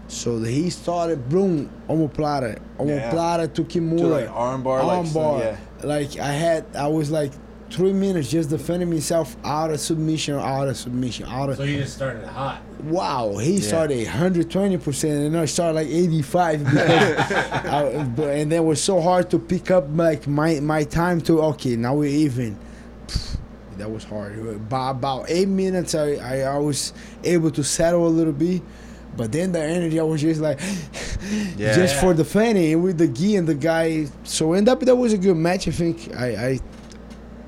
So 0.08 0.40
he 0.40 0.70
started 0.72 1.30
boom, 1.30 1.70
omoplata, 1.88 2.58
Yeah. 2.80 3.12
omoplata 3.12 3.54
to 3.54 3.64
Kimura, 3.64 3.98
To, 4.00 4.08
like, 4.08 4.28
armbar, 4.30 4.84
like, 4.86 5.06
so- 5.08 5.20
armbar. 5.20 5.40
yeah. 5.40 5.58
Like 5.84 6.18
I 6.20 6.32
had, 6.32 6.66
I 6.76 6.88
was 6.88 7.12
like 7.12 7.32
three 7.70 7.94
minutes 7.94 8.30
just 8.30 8.50
defending 8.50 8.90
myself 8.90 9.38
out 9.44 9.70
of 9.72 9.80
submission, 9.80 10.34
out 10.36 10.68
of 10.68 10.76
submission, 10.78 11.26
out 11.28 11.50
of. 11.50 11.58
So 11.58 11.64
you 11.64 11.78
just 11.78 11.96
started 11.96 12.26
hot. 12.26 12.62
Wow, 12.84 13.38
he 13.38 13.60
started 13.60 14.06
120 14.06 14.78
percent, 14.78 15.14
and 15.26 15.38
I 15.38 15.46
started 15.46 15.74
like 15.76 15.88
85 15.88 16.64
because, 16.64 16.82
I, 17.32 17.82
and 17.84 18.16
then 18.52 18.54
it 18.54 18.64
was 18.64 18.82
so 18.82 19.02
hard 19.02 19.30
to 19.32 19.40
pick 19.40 19.70
up 19.70 19.88
like 19.94 20.28
my 20.28 20.60
my 20.62 20.84
time 20.86 21.20
to 21.22 21.42
okay 21.42 21.76
now 21.76 21.96
we're 21.96 22.06
even. 22.10 22.58
That 23.78 23.90
was 23.92 24.04
hard. 24.04 24.68
By 24.70 24.90
about 24.92 25.26
eight 25.30 25.48
minutes, 25.48 25.96
I, 25.96 26.14
I 26.16 26.40
I 26.42 26.58
was 26.58 26.94
able 27.24 27.50
to 27.52 27.64
settle 27.64 28.06
a 28.08 28.10
little 28.10 28.34
bit, 28.34 28.62
but 29.16 29.32
then 29.32 29.52
the 29.54 29.62
energy 29.62 30.00
I 30.00 30.04
was 30.04 30.22
just 30.22 30.42
like, 30.42 30.60
Yeah. 31.58 31.74
just 31.76 31.96
Yeah. 31.96 32.02
for 32.02 32.14
the 32.14 32.26
fanny 32.26 32.76
with 32.76 32.98
the 32.98 33.08
gi 33.08 33.36
and 33.38 33.48
the 33.48 33.56
guy. 33.56 34.08
So 34.24 34.54
end 34.54 34.68
up 34.70 34.82
that 34.82 34.96
was 34.96 35.14
a 35.14 35.18
good 35.18 35.38
match. 35.38 35.68
I 35.68 35.72
think 35.72 36.14
I 36.16 36.28
I, 36.48 36.60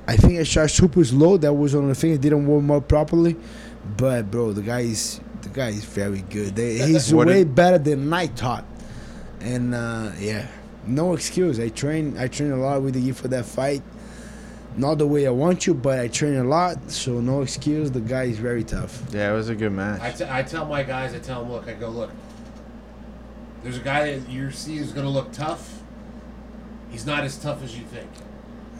I 0.07 0.15
think 0.17 0.39
I 0.39 0.43
shot 0.43 0.69
super 0.69 1.03
slow. 1.03 1.35
That 1.37 1.53
was 1.53 1.75
one 1.75 1.83
of 1.83 1.89
the 1.89 1.95
things 1.95 2.17
I 2.17 2.21
didn't 2.21 2.47
warm 2.47 2.71
up 2.71 2.87
properly. 2.87 3.35
But 3.97 4.29
bro, 4.31 4.53
the 4.53 4.61
guy 4.61 4.81
is 4.81 5.19
the 5.41 5.49
guy 5.49 5.69
is 5.69 5.85
very 5.85 6.21
good. 6.21 6.55
They, 6.55 6.77
he's 6.77 7.13
What 7.13 7.27
way 7.27 7.43
did- 7.43 7.55
better 7.55 7.77
than 7.77 8.11
I 8.13 8.27
thought. 8.27 8.65
And 9.39 9.73
uh, 9.73 10.11
yeah, 10.19 10.47
no 10.85 11.13
excuse. 11.13 11.59
I 11.59 11.69
train 11.69 12.15
I 12.17 12.27
train 12.27 12.51
a 12.51 12.57
lot 12.57 12.81
with 12.81 12.93
the 12.93 13.01
gi 13.01 13.11
for 13.13 13.27
that 13.29 13.45
fight. 13.45 13.81
Not 14.77 14.99
the 14.99 15.07
way 15.07 15.27
I 15.27 15.31
want 15.31 15.67
you, 15.67 15.73
but 15.73 15.99
I 15.99 16.07
train 16.07 16.35
a 16.37 16.45
lot, 16.45 16.89
so 16.91 17.19
no 17.19 17.41
excuse. 17.41 17.91
The 17.91 17.99
guy 17.99 18.23
is 18.23 18.37
very 18.37 18.63
tough. 18.63 19.03
Yeah, 19.11 19.29
it 19.31 19.33
was 19.33 19.49
a 19.49 19.55
good 19.55 19.73
match. 19.73 20.17
t- 20.19 20.25
I 20.29 20.43
tell 20.43 20.65
my 20.65 20.83
guys, 20.83 21.13
I 21.13 21.19
tell 21.19 21.41
them, 21.41 21.51
look, 21.51 21.67
I 21.67 21.73
go, 21.73 21.89
look, 21.89 22.09
there's 23.63 23.75
a 23.75 23.81
guy 23.81 24.15
that 24.17 24.29
you 24.29 24.49
see 24.49 24.77
is 24.77 24.93
going 24.93 25.05
to 25.05 25.11
look 25.11 25.33
tough. 25.33 25.81
He's 26.89 27.05
not 27.05 27.25
as 27.25 27.37
tough 27.37 27.61
as 27.63 27.77
you 27.77 27.83
think. 27.83 28.09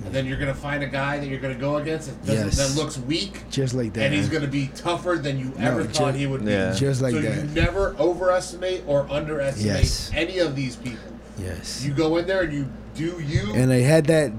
And 0.06 0.14
then 0.14 0.26
you're 0.26 0.38
going 0.38 0.54
to 0.54 0.60
find 0.60 0.82
a 0.84 0.88
guy 0.88 1.20
that 1.20 1.28
you're 1.28 1.40
going 1.40 1.54
to 1.54 1.60
go 1.60 1.78
against 1.78 2.08
that, 2.08 2.26
doesn't, 2.26 2.46
Yes. 2.48 2.58
that 2.76 2.82
looks 2.82 2.98
weak, 2.98 3.44
Just 3.52 3.74
like 3.76 3.94
that. 3.94 4.06
and 4.06 4.14
he's 4.14 4.30
going 4.30 4.42
to 4.42 4.48
be 4.48 4.68
tougher 4.76 5.18
than 5.22 5.38
you 5.40 5.54
No, 5.58 5.68
ever 5.72 5.84
ju- 5.84 5.90
thought 5.90 6.16
he 6.16 6.26
would 6.28 6.42
Yeah. 6.42 6.72
be. 6.72 6.78
Just 6.80 7.02
like 7.02 7.14
so 7.14 7.22
that. 7.22 7.36
you 7.36 7.44
never 7.54 7.96
overestimate 8.00 8.84
or 8.88 9.06
underestimate 9.12 9.66
Yes. 9.84 10.10
any 10.14 10.40
of 10.40 10.56
these 10.56 10.76
people. 10.76 11.00
yes. 11.38 11.84
You 11.86 11.94
go 11.94 12.18
in 12.18 12.26
there 12.28 12.42
and 12.42 12.54
you 12.54 12.68
do 12.96 13.20
you. 13.22 13.54
And 13.54 13.72
I 13.72 13.80
had 13.80 14.06
that 14.08 14.32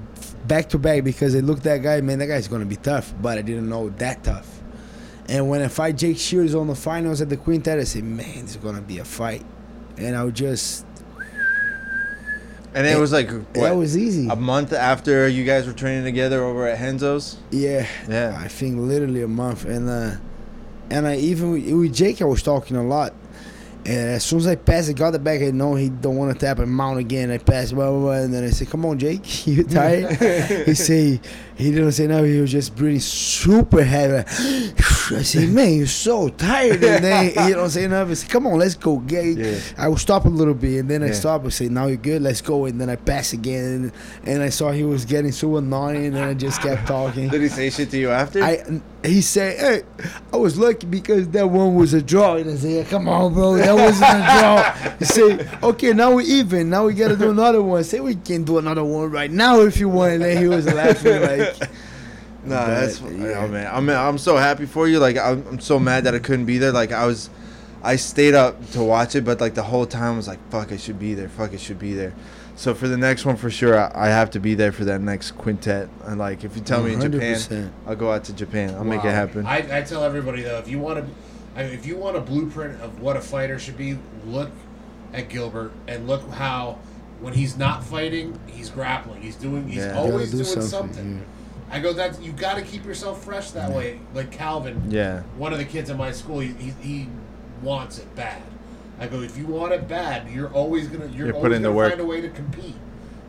back 0.47 0.69
to 0.69 0.77
back 0.77 1.03
because 1.03 1.35
I 1.35 1.39
looked 1.39 1.63
that 1.63 1.81
guy, 1.81 2.01
man, 2.01 2.19
that 2.19 2.27
guy's 2.27 2.47
gonna 2.47 2.65
be 2.65 2.75
tough, 2.75 3.13
but 3.21 3.37
I 3.37 3.41
didn't 3.41 3.67
know 3.69 3.89
that 3.97 4.23
tough. 4.23 4.47
And 5.29 5.49
when 5.49 5.61
I 5.61 5.69
fight 5.69 5.97
Jake 5.97 6.17
Shields 6.17 6.53
on 6.53 6.67
the 6.67 6.75
finals 6.75 7.21
at 7.21 7.29
the 7.29 7.37
Quintet, 7.37 7.79
I 7.79 7.85
said, 7.85 8.03
man, 8.03 8.41
this 8.41 8.51
is 8.51 8.57
gonna 8.57 8.81
be 8.81 8.99
a 8.99 9.05
fight. 9.05 9.43
And 9.97 10.15
I 10.15 10.23
would 10.25 10.35
just 10.35 10.85
And 12.75 12.87
it 12.87 12.97
was 12.97 13.11
like 13.11 13.29
that 13.53 13.75
was 13.75 13.95
easy. 13.97 14.27
a 14.29 14.35
month 14.35 14.73
after 14.73 15.27
you 15.27 15.43
guys 15.43 15.67
were 15.67 15.73
training 15.73 16.03
together 16.05 16.43
over 16.43 16.67
at 16.67 16.79
Renzo's. 16.79 17.37
Yeah, 17.51 17.85
Yeah. 18.09 18.35
I 18.39 18.47
think 18.47 18.79
literally 18.79 19.21
a 19.21 19.27
month, 19.27 19.65
and 19.65 19.89
uh, 19.89 20.15
and 20.89 21.07
I 21.07 21.17
even 21.17 21.51
with, 21.51 21.69
with 21.71 21.93
Jake, 21.93 22.21
I 22.21 22.25
was 22.25 22.41
talking 22.41 22.75
a 22.77 22.83
lot. 22.83 23.13
And 23.85 24.11
as 24.11 24.23
soon 24.23 24.39
as 24.39 24.47
I 24.47 24.55
passed, 24.55 24.89
I 24.89 24.93
got 24.93 25.11
the 25.11 25.19
back. 25.19 25.41
I 25.41 25.51
know 25.51 25.75
he 25.75 25.89
don't 25.89 26.15
want 26.15 26.31
to 26.31 26.39
tap 26.45 26.59
and 26.59 26.71
mount 26.71 26.99
again. 26.99 27.29
I 27.29 27.37
passed, 27.37 27.75
blah 27.75 27.89
blah 27.91 27.99
blah, 27.99 28.11
and 28.13 28.33
then 28.33 28.45
I 28.45 28.49
said, 28.51 28.69
"Come 28.69 28.85
on, 28.85 28.97
Jake, 28.97 29.45
you 29.45 29.65
tired?" 29.65 30.15
he 30.65 30.73
say 30.73 31.19
he 31.55 31.71
didn't 31.71 31.91
say 31.91 32.07
no. 32.07 32.23
He 32.23 32.39
was 32.39 32.51
just 32.51 32.75
breathing 32.77 33.01
super 33.01 33.83
heavy. 33.83 34.23
I 35.11 35.21
say, 35.23 35.45
man, 35.47 35.73
you're 35.73 35.87
so 35.87 36.29
tired. 36.29 36.83
And 36.83 37.03
then, 37.03 37.47
you 37.49 37.55
know, 37.55 37.67
saying 37.67 37.89
nothing. 37.89 38.11
I 38.11 38.13
say, 38.15 38.27
come 38.27 38.47
on, 38.47 38.59
let's 38.59 38.75
go. 38.75 38.97
Get, 38.97 39.25
Yeah. 39.25 39.59
I 39.77 39.87
will 39.87 39.97
stop 39.97 40.25
a 40.25 40.29
little 40.29 40.53
bit, 40.53 40.79
and 40.79 40.89
then 40.89 41.03
I 41.03 41.11
stop 41.11 41.43
and 41.43 41.53
say, 41.53 41.67
now 41.69 41.87
you're 41.87 41.97
good, 41.97 42.21
let's 42.21 42.41
go. 42.41 42.65
And 42.65 42.79
then 42.79 42.89
I 42.89 42.95
pass 42.95 43.33
again, 43.33 43.91
and, 44.25 44.43
I 44.43 44.49
saw 44.49 44.71
he 44.71 44.83
was 44.83 45.05
getting 45.05 45.31
so 45.31 45.57
annoying, 45.57 46.05
and 46.07 46.19
I 46.19 46.33
just 46.33 46.61
kept 46.61 46.87
talking. 46.87 47.29
Did 47.29 47.41
he 47.41 47.47
say 47.47 47.69
shit 47.69 47.89
to 47.91 47.97
you 47.97 48.09
after? 48.11 48.43
I 48.43 48.63
he 49.03 49.21
said, 49.21 49.59
"Hey, 49.59 50.09
I 50.31 50.37
was 50.37 50.57
lucky 50.57 50.87
because 50.87 51.27
that 51.29 51.49
one 51.49 51.75
was 51.75 51.93
a 51.93 52.01
draw." 52.01 52.35
And 52.35 52.49
I 52.49 52.55
said, 52.55 52.87
"Come 52.87 53.07
on, 53.09 53.33
bro, 53.33 53.55
that 53.57 53.73
wasn't 53.73 54.11
a 54.11 54.39
draw." 54.39 54.97
He 54.99 55.05
said, 55.05 55.49
"Okay, 55.63 55.93
now 55.93 56.13
we're 56.15 56.21
even. 56.21 56.69
Now 56.69 56.85
we 56.85 56.93
gotta 56.93 57.17
do 57.17 57.29
another 57.31 57.61
one." 57.61 57.79
I 57.79 57.83
said, 57.83 58.01
"We 58.01 58.15
can 58.15 58.43
do 58.43 58.57
another 58.59 58.83
one 58.83 59.11
right 59.11 59.31
now 59.31 59.59
if 59.61 59.77
you 59.77 59.89
want." 59.89 60.13
And 60.13 60.23
then 60.23 60.37
he 60.37 60.47
was 60.47 60.65
laughing 60.65 61.21
like, 61.21 61.69
Nah, 62.45 62.65
But, 62.65 62.75
that's 62.75 63.01
yeah. 63.01 63.43
oh 63.43 63.47
man. 63.47 63.69
I'm 63.73 63.89
I'm 63.89 64.17
so 64.17 64.37
happy 64.37 64.65
for 64.65 64.87
you. 64.87 64.99
Like 64.99 65.17
I'm, 65.17 65.45
I'm 65.47 65.59
so 65.59 65.79
mad 65.79 66.03
that 66.05 66.13
I 66.15 66.19
couldn't 66.19 66.45
be 66.45 66.57
there. 66.57 66.71
Like 66.71 66.91
I 66.91 67.05
was, 67.05 67.29
I 67.81 67.95
stayed 67.95 68.33
up 68.33 68.69
to 68.71 68.83
watch 68.83 69.15
it, 69.15 69.23
but 69.23 69.39
like 69.39 69.53
the 69.55 69.63
whole 69.63 69.85
time 69.85 70.13
I 70.13 70.17
was 70.17 70.27
like, 70.27 70.39
fuck, 70.49 70.71
I 70.71 70.77
should 70.77 70.99
be 70.99 71.13
there. 71.13 71.29
Fuck, 71.29 71.53
I 71.53 71.57
should 71.57 71.79
be 71.79 71.93
there. 71.93 72.13
So 72.55 72.75
for 72.75 72.87
the 72.87 72.97
next 72.97 73.25
one, 73.25 73.35
for 73.35 73.49
sure, 73.49 73.79
I, 73.79 73.91
I 73.95 74.07
have 74.09 74.29
to 74.31 74.39
be 74.39 74.53
there 74.53 74.71
for 74.71 74.85
that 74.85 75.01
next 75.01 75.31
quintet. 75.31 75.89
And 76.03 76.19
like, 76.19 76.43
if 76.43 76.55
you 76.55 76.61
tell 76.61 76.83
me 76.83 76.93
in 76.93 77.01
Japan, 77.01 77.73
I'll 77.87 77.95
go 77.95 78.11
out 78.11 78.25
to 78.25 78.33
Japan. 78.33 78.75
I'll 78.75 78.83
make 78.83 79.03
it 79.03 79.09
happen. 79.11 79.45
I, 79.45 79.79
I 79.79 79.81
tell 79.81 80.03
everybody 80.03 80.43
though, 80.43 80.59
if 80.59 80.67
you 80.67 80.79
want 80.79 80.99
to, 80.99 81.11
I 81.55 81.63
mean, 81.63 81.73
if 81.73 81.85
you 81.85 81.97
want 81.97 82.15
a 82.17 82.21
blueprint 82.21 82.79
of 82.81 82.99
what 83.01 83.15
a 83.17 83.21
fighter 83.21 83.57
should 83.57 83.77
be, 83.77 83.97
look 84.25 84.51
at 85.13 85.29
Gilbert 85.29 85.71
and 85.87 86.07
look 86.07 86.27
how 86.29 86.77
when 87.21 87.33
he's 87.33 87.57
not 87.57 87.83
fighting, 87.83 88.37
he's 88.47 88.69
grappling. 88.69 89.21
He's 89.21 89.35
doing. 89.35 89.67
He's 89.67 89.77
Yeah. 89.77 89.97
always 89.97 90.29
do 90.31 90.43
doing 90.43 90.49
something, 90.61 90.67
something. 90.93 91.25
I 91.73 91.79
go 91.79 91.91
that 91.93 92.21
you 92.21 92.31
got 92.33 92.55
to 92.55 92.61
keep 92.61 92.85
yourself 92.85 93.23
fresh 93.23 93.49
that 93.51 93.71
way. 93.71 93.99
Like 94.13 94.31
Calvin, 94.31 94.91
yeah. 94.91 95.23
one 95.37 95.51
of 95.53 95.57
the 95.59 95.65
kids 95.65 95.89
in 95.89 95.97
my 95.97 96.11
school, 96.11 96.39
he, 96.39 96.49
he, 96.53 96.69
he 96.81 97.07
wants 97.63 97.97
it 97.97 98.13
bad. 98.15 98.41
I 98.99 99.07
go, 99.07 99.21
if 99.21 99.37
you 99.37 99.47
want 99.47 99.73
it 99.73 99.87
bad, 99.87 100.29
you're 100.29 100.51
always 100.53 100.87
gonna 100.87 101.07
you're, 101.07 101.25
You're 101.27 101.35
always 101.35 101.41
putting 101.41 101.61
the 101.63 101.69
gonna 101.69 101.75
work. 101.77 101.89
find 101.93 102.01
a 102.01 102.05
way 102.05 102.21
to 102.21 102.29
compete, 102.29 102.75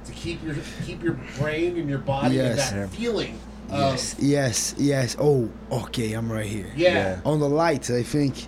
to 0.04 0.12
keep 0.12 0.44
your 0.44 0.56
keep 0.84 1.02
your 1.02 1.14
brain 1.38 1.78
and 1.78 1.88
your 1.88 2.00
body 2.00 2.38
and 2.38 2.48
Yes. 2.56 2.70
that 2.70 2.76
Yeah. 2.76 2.86
feeling. 2.88 3.38
Of, 3.70 3.78
"Yes, 3.92 4.16
yes, 4.18 4.74
yes." 4.76 5.16
Oh, 5.18 5.48
okay, 5.72 6.12
I'm 6.12 6.30
right 6.30 6.44
here. 6.44 6.70
yeah. 6.76 6.92
Yeah. 6.92 7.20
on 7.24 7.40
the 7.40 7.48
lights. 7.48 7.88
I 7.90 8.02
think, 8.02 8.46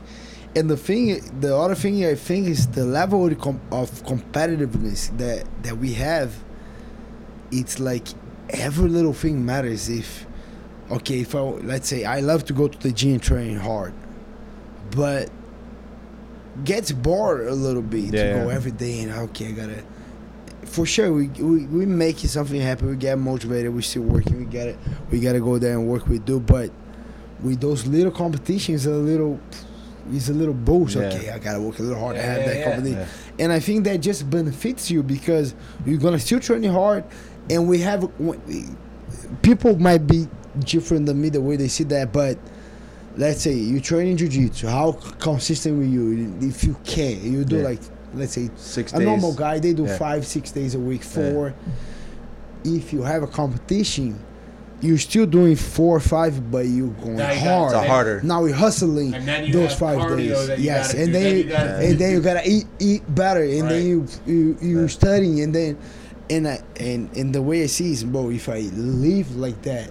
and 0.55 0.68
the 0.68 0.77
thing, 0.77 1.23
the 1.40 1.56
other 1.56 1.74
thing 1.74 2.05
I 2.05 2.14
think 2.14 2.48
is 2.48 2.66
the 2.66 2.85
level 2.85 3.27
of, 3.27 3.40
com- 3.40 3.62
of 3.73 3.90
competitiveness 4.05 5.16
that 5.16 5.47
that 5.62 5.78
we 5.78 5.94
have. 5.94 6.35
It's 7.51 7.78
like 7.81 8.09
every 8.51 8.89
little 8.89 9.12
thing 9.12 9.44
matters. 9.44 9.89
If 9.89 10.27
okay, 10.90 11.20
if 11.20 11.35
I 11.35 11.40
let's 11.40 11.89
say 11.89 12.05
I 12.05 12.20
love 12.20 12.44
to 12.47 12.52
go 12.52 12.68
to 12.68 12.78
the 12.78 12.93
gym 12.93 13.20
train 13.20 13.56
hard, 13.56 13.93
but 14.90 15.31
gets 16.64 16.90
bored 16.93 17.47
a 17.47 17.55
little 17.55 17.82
bit 17.82 18.10
to 18.12 18.16
Yeah, 18.16 18.32
go 18.35 18.48
yeah. 18.48 18.55
every 18.55 18.73
day 18.73 19.01
and 19.01 19.12
okay, 19.12 19.48
I 19.48 19.52
gotta. 19.52 19.82
For 20.64 20.85
sure, 20.85 21.12
we 21.12 21.28
we 21.28 21.66
we 21.66 21.86
making 21.86 22.28
something 22.28 22.60
happen. 22.60 22.89
We 22.89 22.97
get 22.97 23.18
motivated. 23.18 23.73
We 23.73 23.82
still 23.82 24.02
working. 24.02 24.39
We 24.39 24.44
got 24.47 24.66
it. 24.68 24.78
We 25.10 25.20
gotta 25.20 25.40
go 25.40 25.59
there 25.59 25.78
and 25.78 25.86
work. 25.86 26.09
We 26.09 26.18
do, 26.18 26.40
but 26.40 26.70
with 27.43 27.60
those 27.60 27.86
little 27.86 28.10
competitions, 28.10 28.86
a 28.86 28.90
little 28.90 29.39
is 30.12 30.28
a 30.28 30.35
little 30.35 30.55
boost. 30.55 30.97
Yeah. 30.97 31.02
Okay, 31.02 31.31
I 31.31 31.39
gotta 31.39 31.60
work 31.60 31.78
a 31.78 31.82
little 31.82 32.01
hard 32.01 32.16
to 32.16 32.23
have 32.23 32.39
yeah, 32.39 32.47
that 32.47 32.85
yeah. 32.85 32.90
Yeah. 32.98 33.06
and 33.39 33.52
I 33.52 33.60
think 33.60 33.85
that 33.85 33.98
just 34.01 34.28
benefits 34.28 34.90
you 34.90 35.02
because 35.02 35.55
you're 35.85 35.98
gonna 35.98 36.18
still 36.18 36.40
train 36.40 36.64
hard, 36.64 37.05
and 37.51 37.68
we 37.68 37.78
have 37.81 38.10
people 39.43 39.78
might 39.78 40.06
be 40.06 40.27
different 40.60 41.06
than 41.06 41.20
me 41.20 41.28
the 41.28 41.40
way 41.40 41.56
they 41.56 41.68
see 41.68 41.85
that, 41.85 42.12
but 42.12 42.39
let's 43.16 43.43
say 43.43 43.52
you 43.52 43.81
train 43.81 44.09
in 44.09 44.16
jiu-jitsu 44.16 44.66
how 44.66 44.93
consistent 45.18 45.78
with 45.78 45.89
you 45.89 46.36
if 46.43 46.64
you 46.64 46.77
can 46.85 47.32
you 47.32 47.44
do 47.47 47.56
Yeah. 47.56 47.62
like 47.62 47.81
let's 48.14 48.32
say 48.35 48.51
Six 48.56 48.93
a 48.93 48.98
days. 48.98 49.06
normal 49.06 49.32
guy 49.32 49.59
they 49.59 49.73
do 49.73 49.85
Yeah. 49.85 49.97
five 49.97 50.27
six 50.27 50.51
days 50.52 50.74
a 50.74 50.78
week 50.78 51.02
four 51.02 51.55
if 52.64 52.93
you 52.93 53.02
have 53.02 53.23
a 53.23 53.27
competition 53.27 54.18
you're 54.82 54.98
still 54.98 55.24
doing 55.24 55.56
four 55.56 55.97
or 55.97 56.01
five 56.01 56.51
but 56.51 56.66
you're 56.66 56.89
going 56.89 57.16
Now 57.16 57.31
you 57.32 57.40
hard 57.40 57.73
It's 57.74 57.86
harder. 57.86 58.20
now 58.23 58.44
you're 58.44 58.55
hustling 58.55 59.14
And 59.14 59.27
then 59.27 59.47
you 59.47 59.52
those 59.55 59.70
have 59.70 59.78
five 59.78 60.16
days 60.18 60.47
that 60.48 60.59
you 60.59 60.64
yes 60.66 60.93
and 60.93 61.14
then, 61.14 61.23
Then 61.23 61.32
you, 61.36 61.43
you 61.44 61.48
gotta 61.51 61.86
and 61.86 61.98
then 61.98 62.10
you 62.12 62.20
gotta 62.20 62.43
eat 62.51 62.66
eat 62.78 63.14
better 63.14 63.43
and 63.44 63.62
Right. 63.62 63.68
then 63.70 63.86
you 63.86 64.06
you 64.27 64.56
you 64.60 64.81
Yeah. 64.82 64.86
studying 64.89 65.40
and 65.40 65.55
then 65.55 65.78
and 66.31 66.48
I, 66.48 66.61
and 66.78 67.15
and 67.16 67.35
the 67.35 67.43
way 67.43 67.62
I 67.62 67.66
see 67.66 67.93
is 67.93 68.05
bro 68.05 68.31
if 68.31 68.48
I 68.48 68.61
live 68.74 69.36
like 69.36 69.61
that 69.62 69.90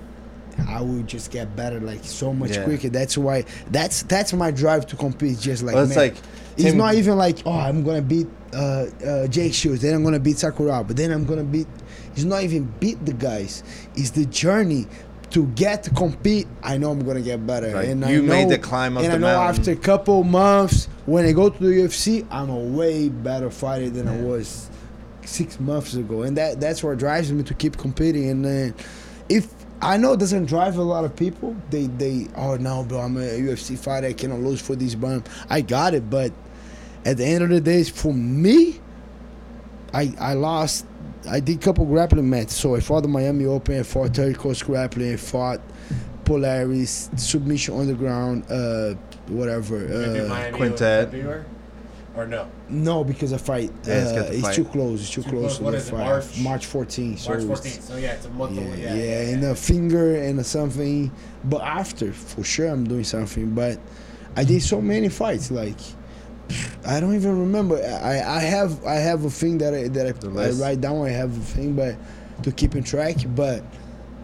I 0.70 0.80
will 0.82 1.04
just 1.04 1.32
get 1.32 1.54
better 1.56 1.80
like 1.82 2.04
so 2.06 2.34
much 2.34 2.52
Yeah. 2.56 2.64
quicker. 2.64 2.88
That's 2.90 3.18
why 3.18 3.44
that's 3.72 4.04
that's 4.04 4.32
my 4.34 4.52
drive 4.52 4.86
to 4.88 4.96
compete. 4.96 5.38
Just 5.40 5.64
like 5.64 5.76
Well, 5.76 5.84
it's 5.84 5.96
man, 5.96 6.08
like 6.10 6.16
it's 6.56 6.64
Tim- 6.70 6.78
not 6.78 6.96
even 6.96 7.18
like 7.18 7.40
oh 7.46 7.52
I'm 7.52 7.84
gonna 7.84 8.02
beat 8.02 8.28
uh, 8.54 8.86
uh, 9.06 9.28
Jake 9.28 9.54
Shields, 9.54 9.82
then 9.82 9.94
I'm 9.94 10.04
gonna 10.04 10.20
beat 10.20 10.38
Sakura, 10.38 10.82
but 10.84 10.96
then 10.96 11.12
I'm 11.12 11.26
gonna 11.26 11.44
beat. 11.44 11.68
It's 12.16 12.24
not 12.24 12.44
even 12.44 12.72
beat 12.80 13.06
the 13.06 13.12
guys. 13.12 13.64
It's 13.96 14.12
the 14.12 14.26
journey 14.26 14.88
to 15.32 15.46
get 15.48 15.84
to 15.84 15.90
compete. 15.90 16.48
I 16.64 16.78
know 16.78 16.92
I'm 16.92 17.04
gonna 17.04 17.20
get 17.20 17.46
better, 17.46 17.74
Like, 17.76 17.88
and 17.90 18.00
you 18.08 18.08
I 18.08 18.12
know, 18.22 18.22
made 18.24 18.48
the 18.50 18.58
climb 18.58 18.96
up 18.98 19.04
And 19.04 19.12
the 19.12 19.18
I 19.18 19.20
know 19.20 19.28
mountain. 19.38 19.60
after 19.60 19.72
a 19.72 19.76
couple 19.76 20.24
months, 20.24 20.88
when 21.06 21.26
I 21.26 21.34
go 21.34 21.50
to 21.50 21.62
the 21.62 21.68
UFC, 21.82 22.26
I'm 22.32 22.50
a 22.50 22.56
way 22.58 23.10
better 23.10 23.50
fighter 23.52 23.90
than 23.90 24.08
I 24.08 24.16
was 24.22 24.70
six 25.28 25.60
months 25.60 25.94
ago, 25.96 26.24
and 26.24 26.38
that 26.38 26.60
that's 26.60 26.84
what 26.84 26.98
drives 26.98 27.32
me 27.32 27.44
to 27.44 27.54
keep 27.54 27.78
competing. 27.78 28.30
And 28.30 28.46
then, 28.46 28.76
if 29.30 29.52
I 29.82 29.98
know 29.98 30.14
it 30.14 30.20
doesn't 30.20 30.46
drive 30.46 30.78
a 30.78 30.84
lot 30.84 31.06
of 31.06 31.16
people, 31.16 31.56
they 31.70 31.88
they 31.88 32.28
oh 32.36 32.56
no, 32.58 32.84
bro, 32.84 33.00
I'm 33.00 33.18
a 33.18 33.22
UFC 33.22 33.78
fighter, 33.78 34.08
I 34.08 34.14
cannot 34.14 34.40
lose 34.40 34.62
for 34.62 34.76
this 34.76 34.96
bump. 34.96 35.28
I 35.50 35.62
got 35.62 35.94
it, 35.94 36.10
but 36.10 36.32
at 37.06 37.18
the 37.18 37.26
end 37.26 37.44
of 37.44 37.50
the 37.50 37.62
day, 37.62 37.84
for 37.84 38.14
me, 38.14 38.80
I 39.94 40.14
I 40.20 40.34
lost. 40.34 40.86
I 41.30 41.40
did 41.40 41.60
couple 41.60 41.86
grappling 41.86 42.30
matches. 42.30 42.54
So 42.54 42.76
I 42.76 42.80
fought 42.80 43.02
the 43.02 43.08
Miami 43.08 43.46
Open, 43.46 43.80
I 43.80 43.84
fought 43.84 44.16
Third 44.16 44.38
Coast 44.38 44.64
Grappling, 44.66 45.14
I 45.14 45.18
fought 45.18 45.60
Polaris, 46.24 47.10
Submission 47.16 47.80
Underground, 47.80 48.46
uh, 48.50 48.94
whatever. 49.28 49.80
You're 49.80 49.88
gonna 49.88 50.14
do 50.20 50.26
Uh, 50.26 50.30
Miami 50.30 50.58
Quintet. 50.58 51.12
In 52.18 52.30
February? 52.32 52.44
Or 52.44 52.46
no? 52.46 52.50
no, 52.70 53.04
because 53.04 53.34
I 53.34 53.38
fight. 53.38 53.72
Yeah, 53.86 53.94
it's 53.96 54.12
uh, 54.12 54.16
got 54.16 54.28
the 54.32 54.38
it's 54.40 54.56
too 54.56 54.66
close. 54.66 55.02
It's 55.02 55.10
too, 55.12 55.24
Too 55.24 55.30
close 55.30 55.42
close. 55.42 55.58
to 55.58 55.64
What 55.64 55.72
the 55.72 55.78
is 55.78 55.88
it, 55.88 55.92
fight. 55.92 56.06
March? 56.06 56.40
March 56.40 56.68
14th. 56.68 57.20
So 57.20 57.30
March 57.32 57.44
it's- 57.44 57.60
14th. 57.78 57.82
So 57.82 57.96
yeah, 57.98 58.12
it's 58.14 58.26
a 58.26 58.30
month 58.32 58.56
yeah, 58.56 58.62
away. 58.68 58.82
yeah, 58.82 58.94
Yeah, 58.96 59.34
and 59.34 59.44
a 59.46 59.56
finger 59.56 60.16
and 60.16 60.40
a 60.40 60.44
something. 60.44 61.12
But 61.44 61.62
after, 61.62 62.12
for 62.14 62.44
sure, 62.44 62.68
I'm 62.68 62.86
doing 62.86 63.04
something. 63.04 63.54
But 63.54 63.80
I 64.36 64.44
did 64.44 64.62
so 64.62 64.82
many 64.82 65.10
fights, 65.10 65.52
like 65.52 65.78
I 66.86 67.00
don't 67.00 67.16
even 67.16 67.40
remember. 67.40 67.78
I, 67.84 68.22
I 68.22 68.40
have 68.40 68.84
I 68.86 68.96
have 68.96 69.26
a 69.26 69.30
thing 69.30 69.58
that 69.60 69.74
I 69.74 69.88
that 69.90 70.06
I, 70.08 70.44
I 70.48 70.50
write 70.52 70.82
down. 70.82 71.04
I 71.06 71.10
have 71.10 71.36
a 71.36 71.42
thing, 71.42 71.74
but 71.76 71.96
to 72.44 72.52
keep 72.52 72.76
in 72.76 72.84
track. 72.84 73.16
But 73.36 73.64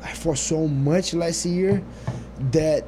I 0.04 0.14
fought 0.14 0.38
so 0.38 0.68
much 0.68 1.14
last 1.14 1.46
year 1.46 1.82
that 2.52 2.86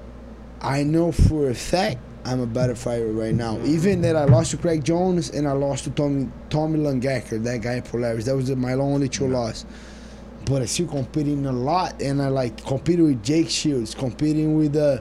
I 0.62 0.84
know 0.84 1.12
for 1.12 1.50
a 1.50 1.56
fact 1.56 1.98
I'm 2.26 2.40
a 2.40 2.45
better 2.48 2.76
fighter 2.76 3.08
right 3.12 3.36
now. 3.36 3.60
Even 3.66 4.02
that 4.04 4.16
I 4.16 4.24
lost 4.26 4.52
to 4.52 4.58
Craig 4.58 4.84
Jones 4.84 5.30
and 5.32 5.48
I 5.48 5.52
lost 5.52 5.84
to 5.86 5.90
Tommy 5.91 6.30
Tommy 6.50 6.80
Langaker, 6.80 7.44
that 7.44 7.62
guy 7.62 7.74
in 7.76 7.82
Polaris. 7.82 8.26
That 8.26 8.36
was 8.36 8.50
my 8.56 8.74
only 8.74 9.10
two 9.10 9.28
loss. 9.28 9.66
But 10.45 10.62
I 10.62 10.66
still 10.66 10.88
competing 10.88 11.45
a 11.45 11.52
lot, 11.54 12.02
and 12.02 12.22
I 12.22 12.28
like 12.28 12.66
competing 12.66 13.06
with 13.06 13.24
Jake 13.24 13.50
Shields, 13.50 13.94
competing 13.95 14.58
with 14.58 14.76
uh 14.76 15.00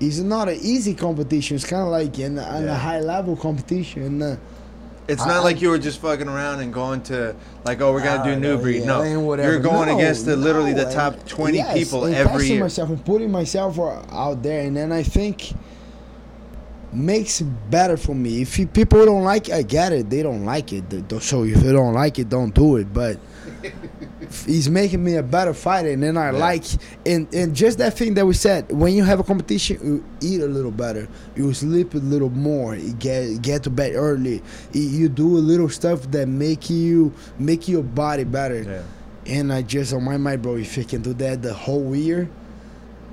It's 0.00 0.18
not 0.18 0.48
an 0.48 0.58
easy 0.60 0.94
competition. 0.94 1.56
It's 1.56 1.64
kind 1.66 1.82
of 1.82 1.88
like 1.88 2.18
in, 2.18 2.32
in 2.38 2.68
a 2.68 2.74
high 2.74 3.00
level 3.00 3.36
competition. 3.36 4.20
Uh, 4.22 4.36
It's 5.06 5.22
I- 5.22 5.28
not 5.28 5.44
like 5.44 5.60
you 5.62 5.68
were 5.70 5.78
just 5.78 6.00
fucking 6.00 6.28
around 6.28 6.60
and 6.60 6.72
going 6.72 7.02
to 7.04 7.34
like, 7.64 7.80
oh, 7.82 7.92
we're 7.92 8.02
gonna 8.02 8.22
I 8.22 8.34
do 8.34 8.40
new 8.40 8.56
know, 8.56 8.62
breed. 8.62 8.80
yeah, 8.80 8.86
no, 8.86 9.02
and 9.02 9.42
you're 9.42 9.60
going 9.60 9.88
No, 9.88 9.96
against 9.98 10.24
the 10.26 10.34
literally 10.36 10.72
the 10.72 10.90
top 10.90 11.26
twenty 11.26 11.58
yes, 11.58 11.76
people 11.78 12.04
and 12.06 12.14
every 12.14 12.46
year. 12.48 12.60
myself 12.60 12.88
and 12.88 13.04
putting 13.04 13.30
myself 13.30 13.78
out 13.78 14.42
there, 14.42 14.62
and 14.66 14.74
then 14.76 14.92
I 14.92 15.02
think 15.02 15.52
makes 16.94 17.40
it 17.40 17.46
better 17.70 17.96
for 17.96 18.14
me. 18.14 18.42
If 18.42 18.58
you, 18.58 18.66
people 18.66 19.04
don't 19.04 19.22
like, 19.24 19.48
it, 19.48 19.54
I 19.54 19.62
get 19.62 19.92
it. 19.92 20.10
They 20.10 20.22
don't 20.22 20.44
like 20.44 20.72
it. 20.72 20.88
They 20.90 21.00
don't- 21.02 21.22
So 21.22 21.44
if 21.44 21.56
they 21.56 21.72
don't 21.72 21.94
like 21.94 22.18
it, 22.18 22.28
don't 22.28 22.54
do 22.54 22.76
it. 22.76 22.92
But 22.92 23.18
he's 24.46 24.68
making 24.70 25.02
me 25.02 25.16
a 25.16 25.22
better 25.22 25.54
fighter, 25.54 25.90
and 25.90 26.02
then 26.02 26.16
I 26.16 26.26
Yeah. 26.32 26.38
like 26.38 26.64
and 27.06 27.32
and 27.34 27.54
just 27.54 27.78
that 27.78 27.96
thing 27.96 28.14
that 28.14 28.26
we 28.26 28.34
said. 28.34 28.70
When 28.72 28.94
you 28.94 29.04
have 29.04 29.20
a 29.20 29.24
competition, 29.24 29.78
you 29.82 30.04
eat 30.20 30.40
a 30.40 30.46
little 30.46 30.70
better. 30.70 31.08
You 31.36 31.52
sleep 31.54 31.94
a 31.94 31.98
little 31.98 32.30
more. 32.30 32.74
You 32.76 32.92
get 32.94 33.42
get 33.42 33.62
to 33.64 33.70
bed 33.70 33.94
early. 33.94 34.42
You- 34.72 34.82
You 34.94 35.08
do 35.08 35.36
a 35.36 35.42
little 35.50 35.68
stuff 35.68 36.10
that 36.12 36.28
make 36.28 36.70
you 36.70 37.12
make 37.38 37.68
your 37.68 37.82
body 37.82 38.24
better. 38.24 38.62
Yeah. 38.62 38.82
And 39.26 39.52
I 39.52 39.62
just 39.62 39.92
on 39.94 40.04
my 40.04 40.18
mind, 40.18 40.42
bro, 40.42 40.56
if 40.56 40.78
I 40.78 40.82
can 40.82 41.00
do 41.00 41.14
that 41.14 41.40
the 41.40 41.54
whole 41.54 41.96
year, 41.96 42.28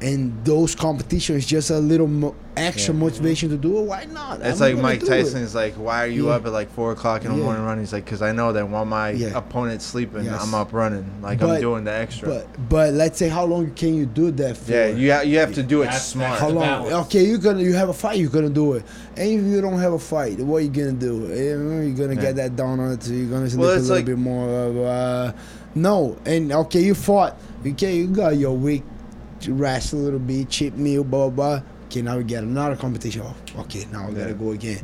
and 0.01 0.43
those 0.43 0.73
competitions 0.73 1.45
just 1.45 1.69
a 1.69 1.77
little 1.77 2.07
mo- 2.07 2.35
extra 2.57 2.93
motivation 2.93 3.49
to 3.49 3.55
do 3.57 3.77
it. 3.79 3.83
Why 3.83 4.05
not? 4.05 4.41
It's 4.41 4.59
I'm 4.59 4.73
like 4.75 4.81
Mike 4.83 5.05
Tyson 5.05 5.41
it. 5.41 5.45
is 5.45 5.53
like, 5.55 5.75
why 5.75 6.03
are 6.03 6.07
you 6.07 6.27
Yeah. 6.27 6.33
up 6.33 6.45
at 6.45 6.51
like 6.51 6.71
four 6.71 6.91
o'clock 6.91 7.23
in 7.23 7.31
the 7.31 7.37
Yeah. 7.37 7.43
morning 7.43 7.63
running? 7.63 7.83
He's 7.83 7.93
like, 7.93 8.03
because 8.05 8.21
I 8.21 8.31
know 8.31 8.51
that 8.51 8.67
while 8.67 8.83
my 8.83 9.11
Yeah. 9.11 9.37
opponent's 9.37 9.85
sleeping, 9.85 10.25
Yes. 10.25 10.41
I'm 10.41 10.53
up 10.55 10.73
running. 10.73 11.05
Like 11.21 11.41
I'm 11.43 11.61
doing 11.61 11.83
the 11.83 11.93
extra. 11.93 12.27
But 12.29 12.47
but 12.69 12.93
let's 12.93 13.19
say 13.19 13.29
how 13.29 13.45
long 13.45 13.69
can 13.71 13.93
you 13.93 14.05
do 14.05 14.31
that 14.31 14.57
for? 14.57 14.71
yeah, 14.71 14.87
you 14.87 15.13
ha- 15.13 15.21
you 15.21 15.37
have 15.39 15.53
to 15.53 15.63
do 15.63 15.81
it 15.81 15.85
That's- 15.85 16.07
smart. 16.07 16.31
that's 16.31 16.41
How 16.41 16.49
long? 16.49 16.91
Okay, 17.05 17.23
you 17.23 17.37
gonna 17.37 17.61
you 17.61 17.73
have 17.73 17.89
a 17.89 17.93
fight, 17.93 18.17
you're 18.19 18.29
gonna 18.29 18.49
do 18.49 18.73
it. 18.73 18.83
And 19.15 19.29
if 19.29 19.45
you 19.45 19.61
don't 19.61 19.79
have 19.79 19.93
a 19.93 19.99
fight, 19.99 20.39
what 20.39 20.57
are 20.57 20.61
you 20.61 20.69
gonna 20.69 20.93
do? 20.93 21.13
You 21.33 21.57
know, 21.57 21.81
You're 21.81 21.95
gonna 21.95 22.15
Yeah. 22.15 22.21
get 22.21 22.35
that 22.37 22.55
down 22.55 22.79
donut. 22.79 23.07
You're 23.09 23.27
gonna 23.29 23.49
sleep 23.49 23.59
Well, 23.61 23.69
a 23.69 23.73
it's 23.75 23.83
little 23.83 23.97
like- 23.97 24.05
bit 24.05 24.17
more. 24.17 24.49
Uh, 24.49 24.81
uh, 24.89 25.31
no, 25.75 26.17
and 26.25 26.51
okay, 26.51 26.81
you 26.81 26.93
fought. 26.95 27.37
Okay, 27.65 27.97
you 27.97 28.07
got 28.07 28.35
your 28.37 28.55
week 28.57 28.83
to 28.83 29.00
rest 29.47 29.93
a 29.93 29.95
little 29.95 30.19
bit, 30.19 30.49
cheap 30.49 30.75
meal, 30.75 31.03
blah 31.03 31.29
blah. 31.29 31.59
blah. 31.59 31.67
Okay, 31.85 32.01
now 32.01 32.17
we 32.17 32.23
get 32.23 32.43
another 32.43 32.75
competition. 32.77 33.21
Oh, 33.23 33.35
okay, 33.61 33.85
now 33.91 34.07
I 34.07 34.11
gotta 34.11 34.33
go 34.33 34.51
again. 34.51 34.81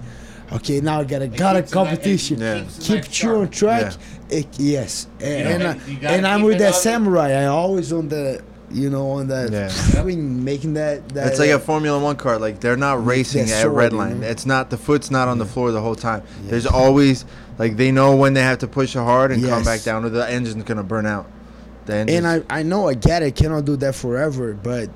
Okay, 0.51 0.81
now 0.81 0.99
I 0.99 1.03
gotta 1.03 1.25
It 1.25 1.37
got 1.37 1.55
a 1.55 1.61
keeps 1.61 1.71
the 1.71 1.73
competition. 1.73 2.39
Yeah. 2.39 2.65
Keep 2.79 2.89
night 2.89 3.23
you 3.23 3.29
on 3.29 3.51
sharp. 3.51 3.51
track. 3.51 3.93
It, 4.29 4.47
yes, 4.59 5.07
and, 5.21 5.61
know, 5.61 5.69
and, 5.69 5.79
and 5.89 6.07
I, 6.07 6.13
and 6.13 6.27
I'm 6.27 6.43
with 6.43 6.59
that 6.59 6.73
on 6.73 6.81
samurai. 6.81 7.31
I 7.31 7.45
always 7.45 7.93
on 7.93 8.09
the, 8.09 8.43
you 8.69 8.89
know, 8.89 9.11
on 9.11 9.27
that. 9.27 9.51
Yeah. 9.51 9.67
swing, 9.69 10.43
making 10.43 10.73
that. 10.73 11.07
that 11.09 11.27
It's 11.27 11.39
like 11.39 11.49
a 11.51 11.59
Formula 11.59 11.97
One 11.97 12.17
car. 12.17 12.39
Like 12.39 12.59
they're 12.59 12.77
not 12.77 13.05
racing 13.05 13.43
at 13.43 13.61
sword, 13.61 13.75
red 13.75 13.93
line. 13.93 14.23
It's 14.23 14.45
not 14.45 14.69
the 14.69 14.77
foot's 14.77 15.09
not 15.09 15.27
on 15.29 15.37
the 15.37 15.45
floor 15.45 15.71
the 15.71 15.81
whole 15.81 15.95
time. 15.95 16.23
There's 16.43 16.65
always 16.65 17.23
like 17.57 17.77
they 17.77 17.91
know 17.91 18.15
when 18.15 18.33
they 18.33 18.43
have 18.43 18.59
to 18.59 18.67
push 18.67 18.93
hard 18.95 19.31
and 19.31 19.43
come 19.45 19.63
back 19.63 19.83
down, 19.83 20.03
or 20.03 20.09
the 20.09 20.29
engine's 20.29 20.63
gonna 20.63 20.83
burn 20.83 21.05
out. 21.05 21.29
And 21.89 22.27
I, 22.27 22.43
I 22.49 22.63
know 22.63 22.87
I 22.87 22.93
get 22.93 23.23
it, 23.23 23.35
cannot 23.35 23.65
do 23.65 23.75
that 23.77 23.95
forever, 23.95 24.53
but 24.53 24.89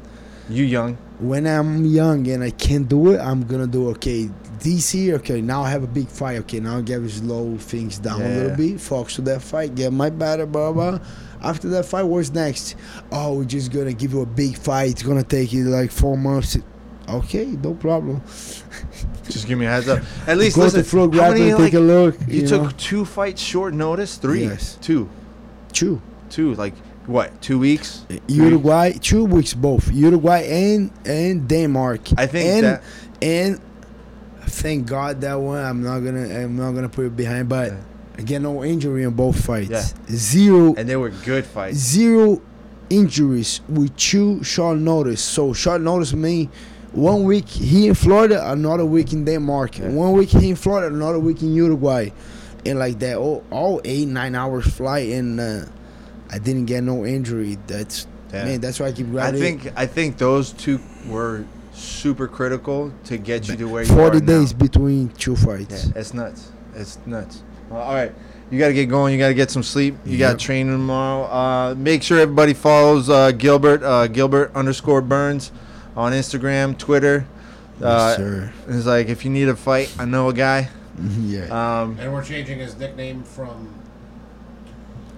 you 0.49 0.63
young, 0.65 0.95
when 1.19 1.47
I'm 1.47 1.85
young 1.85 2.27
and 2.27 2.43
I 2.43 2.49
can't 2.51 2.87
do 2.87 3.11
it, 3.11 3.19
I'm 3.19 3.43
gonna 3.43 3.67
do 3.67 3.89
okay. 3.91 4.29
DC, 4.59 5.11
okay, 5.13 5.41
now 5.41 5.63
I 5.63 5.69
have 5.71 5.83
a 5.83 5.87
big 5.87 6.07
fight. 6.07 6.37
Okay, 6.41 6.59
now 6.59 6.77
I 6.77 6.81
gotta 6.81 7.09
slow 7.09 7.57
things 7.57 7.97
down 7.97 8.21
a 8.21 8.27
little 8.27 8.55
bit, 8.55 8.79
focus 8.79 9.15
to 9.15 9.21
that 9.23 9.41
fight, 9.41 9.73
get 9.73 9.91
my 9.91 10.09
better, 10.09 10.45
blah 10.45 10.71
blah. 10.71 10.99
After 11.41 11.67
that 11.69 11.85
fight, 11.85 12.03
what's 12.03 12.31
next? 12.31 12.75
Oh, 13.11 13.37
we're 13.37 13.45
just 13.45 13.71
gonna 13.71 13.93
give 13.93 14.13
you 14.13 14.21
a 14.21 14.25
big 14.25 14.55
fight. 14.57 14.91
It's 14.91 15.03
gonna 15.03 15.23
take 15.23 15.51
you 15.51 15.65
like 15.65 15.91
four 15.91 16.15
months. 16.17 16.57
Okay, 17.09 17.45
no 17.45 17.73
problem. 17.73 18.21
just 19.23 19.47
give 19.47 19.57
me 19.57 19.65
a 19.65 19.69
heads 19.69 19.87
up. 19.87 20.03
At 20.27 20.37
least 20.37 20.55
Go 20.55 20.63
listen. 20.63 20.83
to 20.83 21.19
how 21.19 21.31
many, 21.31 21.49
take 21.49 21.59
like, 21.59 21.73
a 21.73 21.79
look. 21.79 22.19
you 22.27 22.41
You, 22.41 22.47
took 22.47 22.61
know? 22.63 22.71
two 22.77 23.05
fights 23.05 23.41
short 23.41 23.73
notice, 23.73 24.17
three, 24.17 24.43
Yes. 24.43 24.77
two, 24.81 25.09
two. 25.73 26.01
Two. 26.31 26.55
Like 26.55 26.73
what? 27.05 27.41
Two 27.41 27.59
weeks? 27.59 28.05
Uruguay, 28.27 28.93
two 28.93 29.25
weeks 29.25 29.53
both. 29.53 29.91
Uruguay 29.93 30.41
and 30.43 30.91
and 31.05 31.47
Denmark. 31.47 32.01
I 32.17 32.25
think 32.27 32.47
and, 32.49 32.63
that- 32.65 32.83
and 33.21 33.59
thank 34.47 34.87
God 34.87 35.21
that 35.21 35.35
one. 35.35 35.63
I'm 35.63 35.81
not 35.83 35.99
gonna 35.99 36.25
I'm 36.43 36.55
not 36.55 36.71
gonna 36.73 36.89
put 36.89 37.05
it 37.05 37.15
behind, 37.15 37.49
but 37.49 37.71
Yeah. 37.71 37.77
again, 38.17 38.43
no 38.43 38.63
injury 38.63 39.03
in 39.03 39.11
both 39.11 39.43
fights. 39.45 39.69
Yeah. 39.69 39.83
Zero 40.15 40.73
And 40.77 40.87
they 40.89 40.95
were 40.95 41.11
good 41.25 41.45
fights. 41.45 41.77
zero 41.77 42.41
injuries 42.89 43.61
with 43.69 43.95
two 43.95 44.43
short 44.43 44.77
notice. 44.77 45.21
So 45.21 45.53
short 45.53 45.81
notice 45.81 46.13
mean 46.13 46.49
one 46.91 47.23
week 47.23 47.47
here 47.47 47.89
in 47.89 47.95
Florida, 47.95 48.51
another 48.51 48.85
week 48.85 49.13
in 49.13 49.23
Denmark. 49.25 49.79
Yeah. 49.79 49.89
One 49.89 50.11
week 50.13 50.29
here 50.29 50.49
in 50.49 50.55
Florida, 50.55 50.93
another 50.93 51.19
week 51.19 51.41
in 51.41 51.53
Uruguay, 51.53 52.09
and 52.65 52.79
like 52.79 52.99
that. 52.99 53.15
All, 53.17 53.43
all 53.49 53.79
eight 53.85 54.07
nine 54.09 54.35
hours 54.35 54.67
flight, 54.67 55.09
and 55.11 55.39
uh, 55.39 55.61
I 56.31 56.37
didn't 56.39 56.65
get 56.65 56.83
no 56.83 57.05
injury. 57.05 57.57
That's 57.67 58.07
Yeah. 58.33 58.45
man. 58.45 58.61
That's 58.61 58.79
why 58.79 58.87
I 58.87 58.91
keep 58.93 59.13
I 59.15 59.31
think 59.31 59.71
I 59.75 59.85
think 59.85 60.17
those 60.17 60.51
two 60.53 60.79
were 61.07 61.43
super 61.73 62.27
critical 62.27 62.91
to 63.05 63.17
get 63.17 63.47
you 63.47 63.55
to 63.57 63.65
where 63.65 63.83
you 63.83 63.91
are 63.93 63.95
forty 63.97 64.19
now. 64.19 64.39
days 64.39 64.53
between 64.53 65.09
two 65.09 65.35
fights. 65.35 65.85
Yeah, 65.87 65.99
it's 65.99 66.13
nuts. 66.13 66.51
It's 66.75 66.97
nuts. 67.05 67.43
Well, 67.69 67.81
all 67.81 67.93
right, 67.93 68.13
you 68.49 68.59
got 68.59 68.67
to 68.67 68.73
get 68.73 68.87
going. 68.89 69.13
You 69.13 69.19
got 69.19 69.29
to 69.29 69.33
get 69.33 69.49
some 69.51 69.63
sleep. 69.63 69.95
You 70.05 70.17
got 70.17 70.31
Yep. 70.31 70.37
training 70.39 70.73
tomorrow. 70.73 71.23
Uh, 71.25 71.75
make 71.77 72.03
sure 72.03 72.19
everybody 72.19 72.53
follows 72.53 73.09
uh, 73.09 73.31
Gilbert 73.31 73.83
uh, 73.83 74.07
Gilbert 74.07 74.51
underscore 74.55 75.01
Burns 75.01 75.51
on 75.95 76.11
Instagram, 76.13 76.77
Twitter. 76.77 77.25
Uh, 77.81 77.85
yes, 78.09 78.17
sir. 78.17 78.53
It's 78.69 78.85
like 78.85 79.09
if 79.09 79.25
you 79.25 79.31
need 79.31 79.49
a 79.49 79.55
fight, 79.55 79.93
I 79.99 80.05
know 80.05 80.29
a 80.29 80.33
guy. 80.33 80.69
yeah. 81.21 81.47
Um, 81.81 81.97
And 81.99 82.13
we're 82.13 82.23
changing 82.23 82.59
his 82.59 82.77
nickname 82.77 83.23
from 83.23 83.67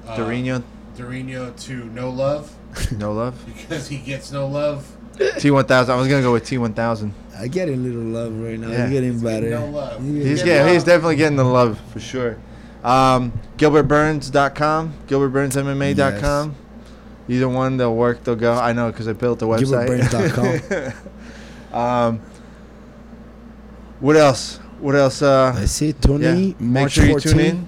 uh, 0.07 0.15
Durinho, 0.17 0.63
Durinho 0.95 1.59
to 1.65 1.85
No 1.85 2.09
Love 2.09 2.55
no 2.97 3.13
love. 3.13 3.43
because 3.45 3.87
he 3.87 3.97
gets 3.97 4.31
no 4.31 4.47
love. 4.47 4.89
T 5.37 5.51
one 5.51 5.65
thousand. 5.65 5.93
I 5.93 5.97
was 5.97 6.07
gonna 6.07 6.21
go 6.23 6.33
with 6.33 6.45
T 6.45 6.57
one 6.57 6.73
thousand. 6.73 7.13
I 7.37 7.47
get 7.47 7.69
a 7.69 7.75
little 7.75 8.01
love 8.01 8.33
right 8.39 8.59
now. 8.59 8.69
Yeah. 8.69 8.83
He's 8.85 8.93
getting 8.93 9.11
He's 9.13 9.21
better. 9.23 9.49
getting 9.49 9.71
no 9.71 9.77
love. 9.77 10.03
He's 10.03 10.25
He's 10.25 10.39
Get 10.39 10.45
getting, 10.45 10.73
he's 10.73 10.83
definitely 10.83 11.15
getting 11.17 11.37
the 11.37 11.43
love 11.43 11.79
for 11.91 11.99
sure. 11.99 12.37
Um, 12.83 13.31
GilbertBurns.com, 13.57 14.93
GilbertBurnsMMA.com. 15.07 16.55
Either 17.29 17.47
one, 17.49 17.77
they'll 17.77 17.95
work. 17.95 18.23
They'll 18.23 18.35
go. 18.35 18.53
I 18.53 18.73
know 18.73 18.91
because 18.91 19.07
I 19.07 19.13
built 19.13 19.39
the 19.39 19.47
website. 19.47 19.87
GilbertBurns.com. 19.87 21.73
um, 21.79 22.21
what 23.99 24.17
else? 24.17 24.57
What 24.79 24.95
else? 24.95 25.21
Uh, 25.21 25.53
That's 25.55 25.81
it. 25.81 26.01
Tune 26.01 26.21
yeah. 26.21 26.33
in 26.33 26.49
Make 26.59 26.59
March 26.59 26.91
sure 26.93 27.05
you 27.05 27.11
14. 27.11 27.31
tune 27.31 27.39
in. 27.41 27.67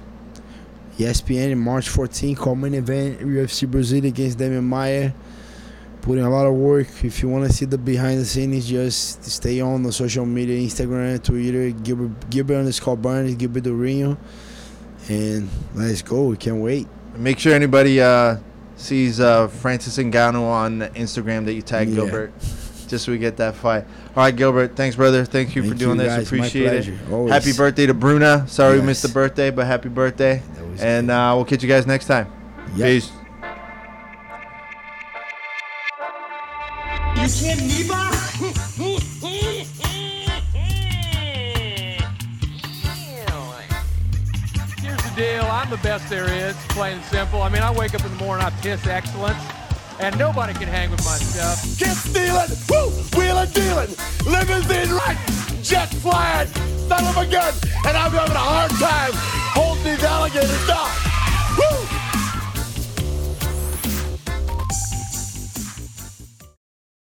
ESPN 0.97 1.57
March 1.57 1.89
14, 1.89 2.35
common 2.35 2.73
event 2.73 3.19
UFC 3.19 3.69
Brazil 3.69 4.05
against 4.05 4.37
Damian 4.37 4.63
Maia. 4.63 5.11
Putting 6.01 6.23
a 6.23 6.29
lot 6.29 6.45
of 6.45 6.53
work. 6.53 6.87
If 7.03 7.23
you 7.23 7.29
want 7.29 7.45
to 7.47 7.51
see 7.51 7.65
the 7.65 7.79
behind 7.79 8.19
the 8.19 8.25
scenes, 8.25 8.67
just 8.69 9.23
stay 9.23 9.59
on 9.59 9.81
the 9.81 9.91
social 9.91 10.25
media, 10.25 10.55
Instagram, 10.59 11.21
Twitter, 11.23 11.71
Gilbert, 11.71 12.29
Gilbert 12.29 12.55
underscore 12.57 12.95
Burns, 12.95 13.33
Gilbert 13.35 13.63
Durinho. 13.63 14.15
And 15.09 15.49
let's 15.73 16.03
go. 16.03 16.25
We 16.27 16.37
can't 16.37 16.57
wait. 16.57 16.87
Make 17.17 17.39
sure 17.39 17.55
anybody 17.55 17.99
uh, 18.01 18.37
sees 18.75 19.19
uh, 19.19 19.47
Francis 19.47 19.97
Ngannou 19.97 20.43
on 20.43 20.79
Instagram 20.93 21.45
that 21.45 21.53
you 21.53 21.63
tag 21.63 21.89
Yeah. 21.89 21.95
Gilbert, 21.95 22.33
just 22.85 23.05
so 23.05 23.11
we 23.11 23.17
get 23.17 23.37
that 23.37 23.55
fight. 23.55 23.83
All 24.09 24.23
right, 24.23 24.35
Gilbert. 24.35 24.75
Thanks, 24.75 24.95
brother. 24.95 25.25
Thank 25.25 25.55
you 25.55 25.61
Thank 25.63 25.73
for 25.73 25.79
doing 25.79 25.97
you, 25.97 26.03
this. 26.03 26.15
guys. 26.15 26.27
Appreciate 26.27 26.87
it. 26.87 27.11
Always. 27.11 27.33
Happy 27.33 27.53
birthday 27.53 27.85
to 27.85 27.93
Bruna. 27.93 28.47
Sorry 28.47 28.79
we 28.79 28.85
missed 28.85 29.03
the 29.03 29.09
birthday, 29.09 29.51
but 29.51 29.65
happy 29.65 29.89
birthday. 29.89 30.41
And 30.79 31.09
uh, 31.09 31.33
we'll 31.35 31.45
catch 31.45 31.63
you 31.63 31.69
guys 31.69 31.87
next 31.87 32.05
time. 32.05 32.31
Yeah. 32.75 32.87
Peace. 32.87 33.11
You 37.15 37.31
can't 37.31 37.59
Here's 44.85 45.01
the 45.01 45.13
deal. 45.15 45.45
I'm 45.45 45.69
the 45.69 45.77
best 45.77 46.07
there 46.09 46.31
is, 46.31 46.55
plain 46.69 46.97
and 46.97 47.05
simple. 47.05 47.41
I 47.41 47.49
mean, 47.49 47.61
I 47.61 47.71
wake 47.71 47.95
up 47.95 48.05
in 48.05 48.11
the 48.11 48.23
morning, 48.23 48.45
I 48.45 48.49
piss 48.61 48.85
excellence, 48.85 49.41
and 49.99 50.17
nobody 50.17 50.53
can 50.53 50.67
hang 50.67 50.91
with 50.91 51.03
my 51.05 51.17
stuff. 51.17 51.61
Kid 51.77 51.95
stealing, 51.95 52.51
woo, 52.69 52.89
wheeling, 53.17 53.49
dealing, 53.51 53.95
limousine 54.25 54.91
riding, 54.91 55.63
jet 55.63 55.89
flying, 55.95 56.47
son 56.87 57.03
of 57.05 57.17
a 57.17 57.25
gun, 57.25 57.53
and 57.85 57.97
I'm 57.97 58.11
having 58.11 58.35
a 58.35 58.39
hard 58.39 58.71
time 58.71 59.11
holding 59.53 59.83
these 59.83 60.03
alligators 60.03 60.67
down. 60.67 61.14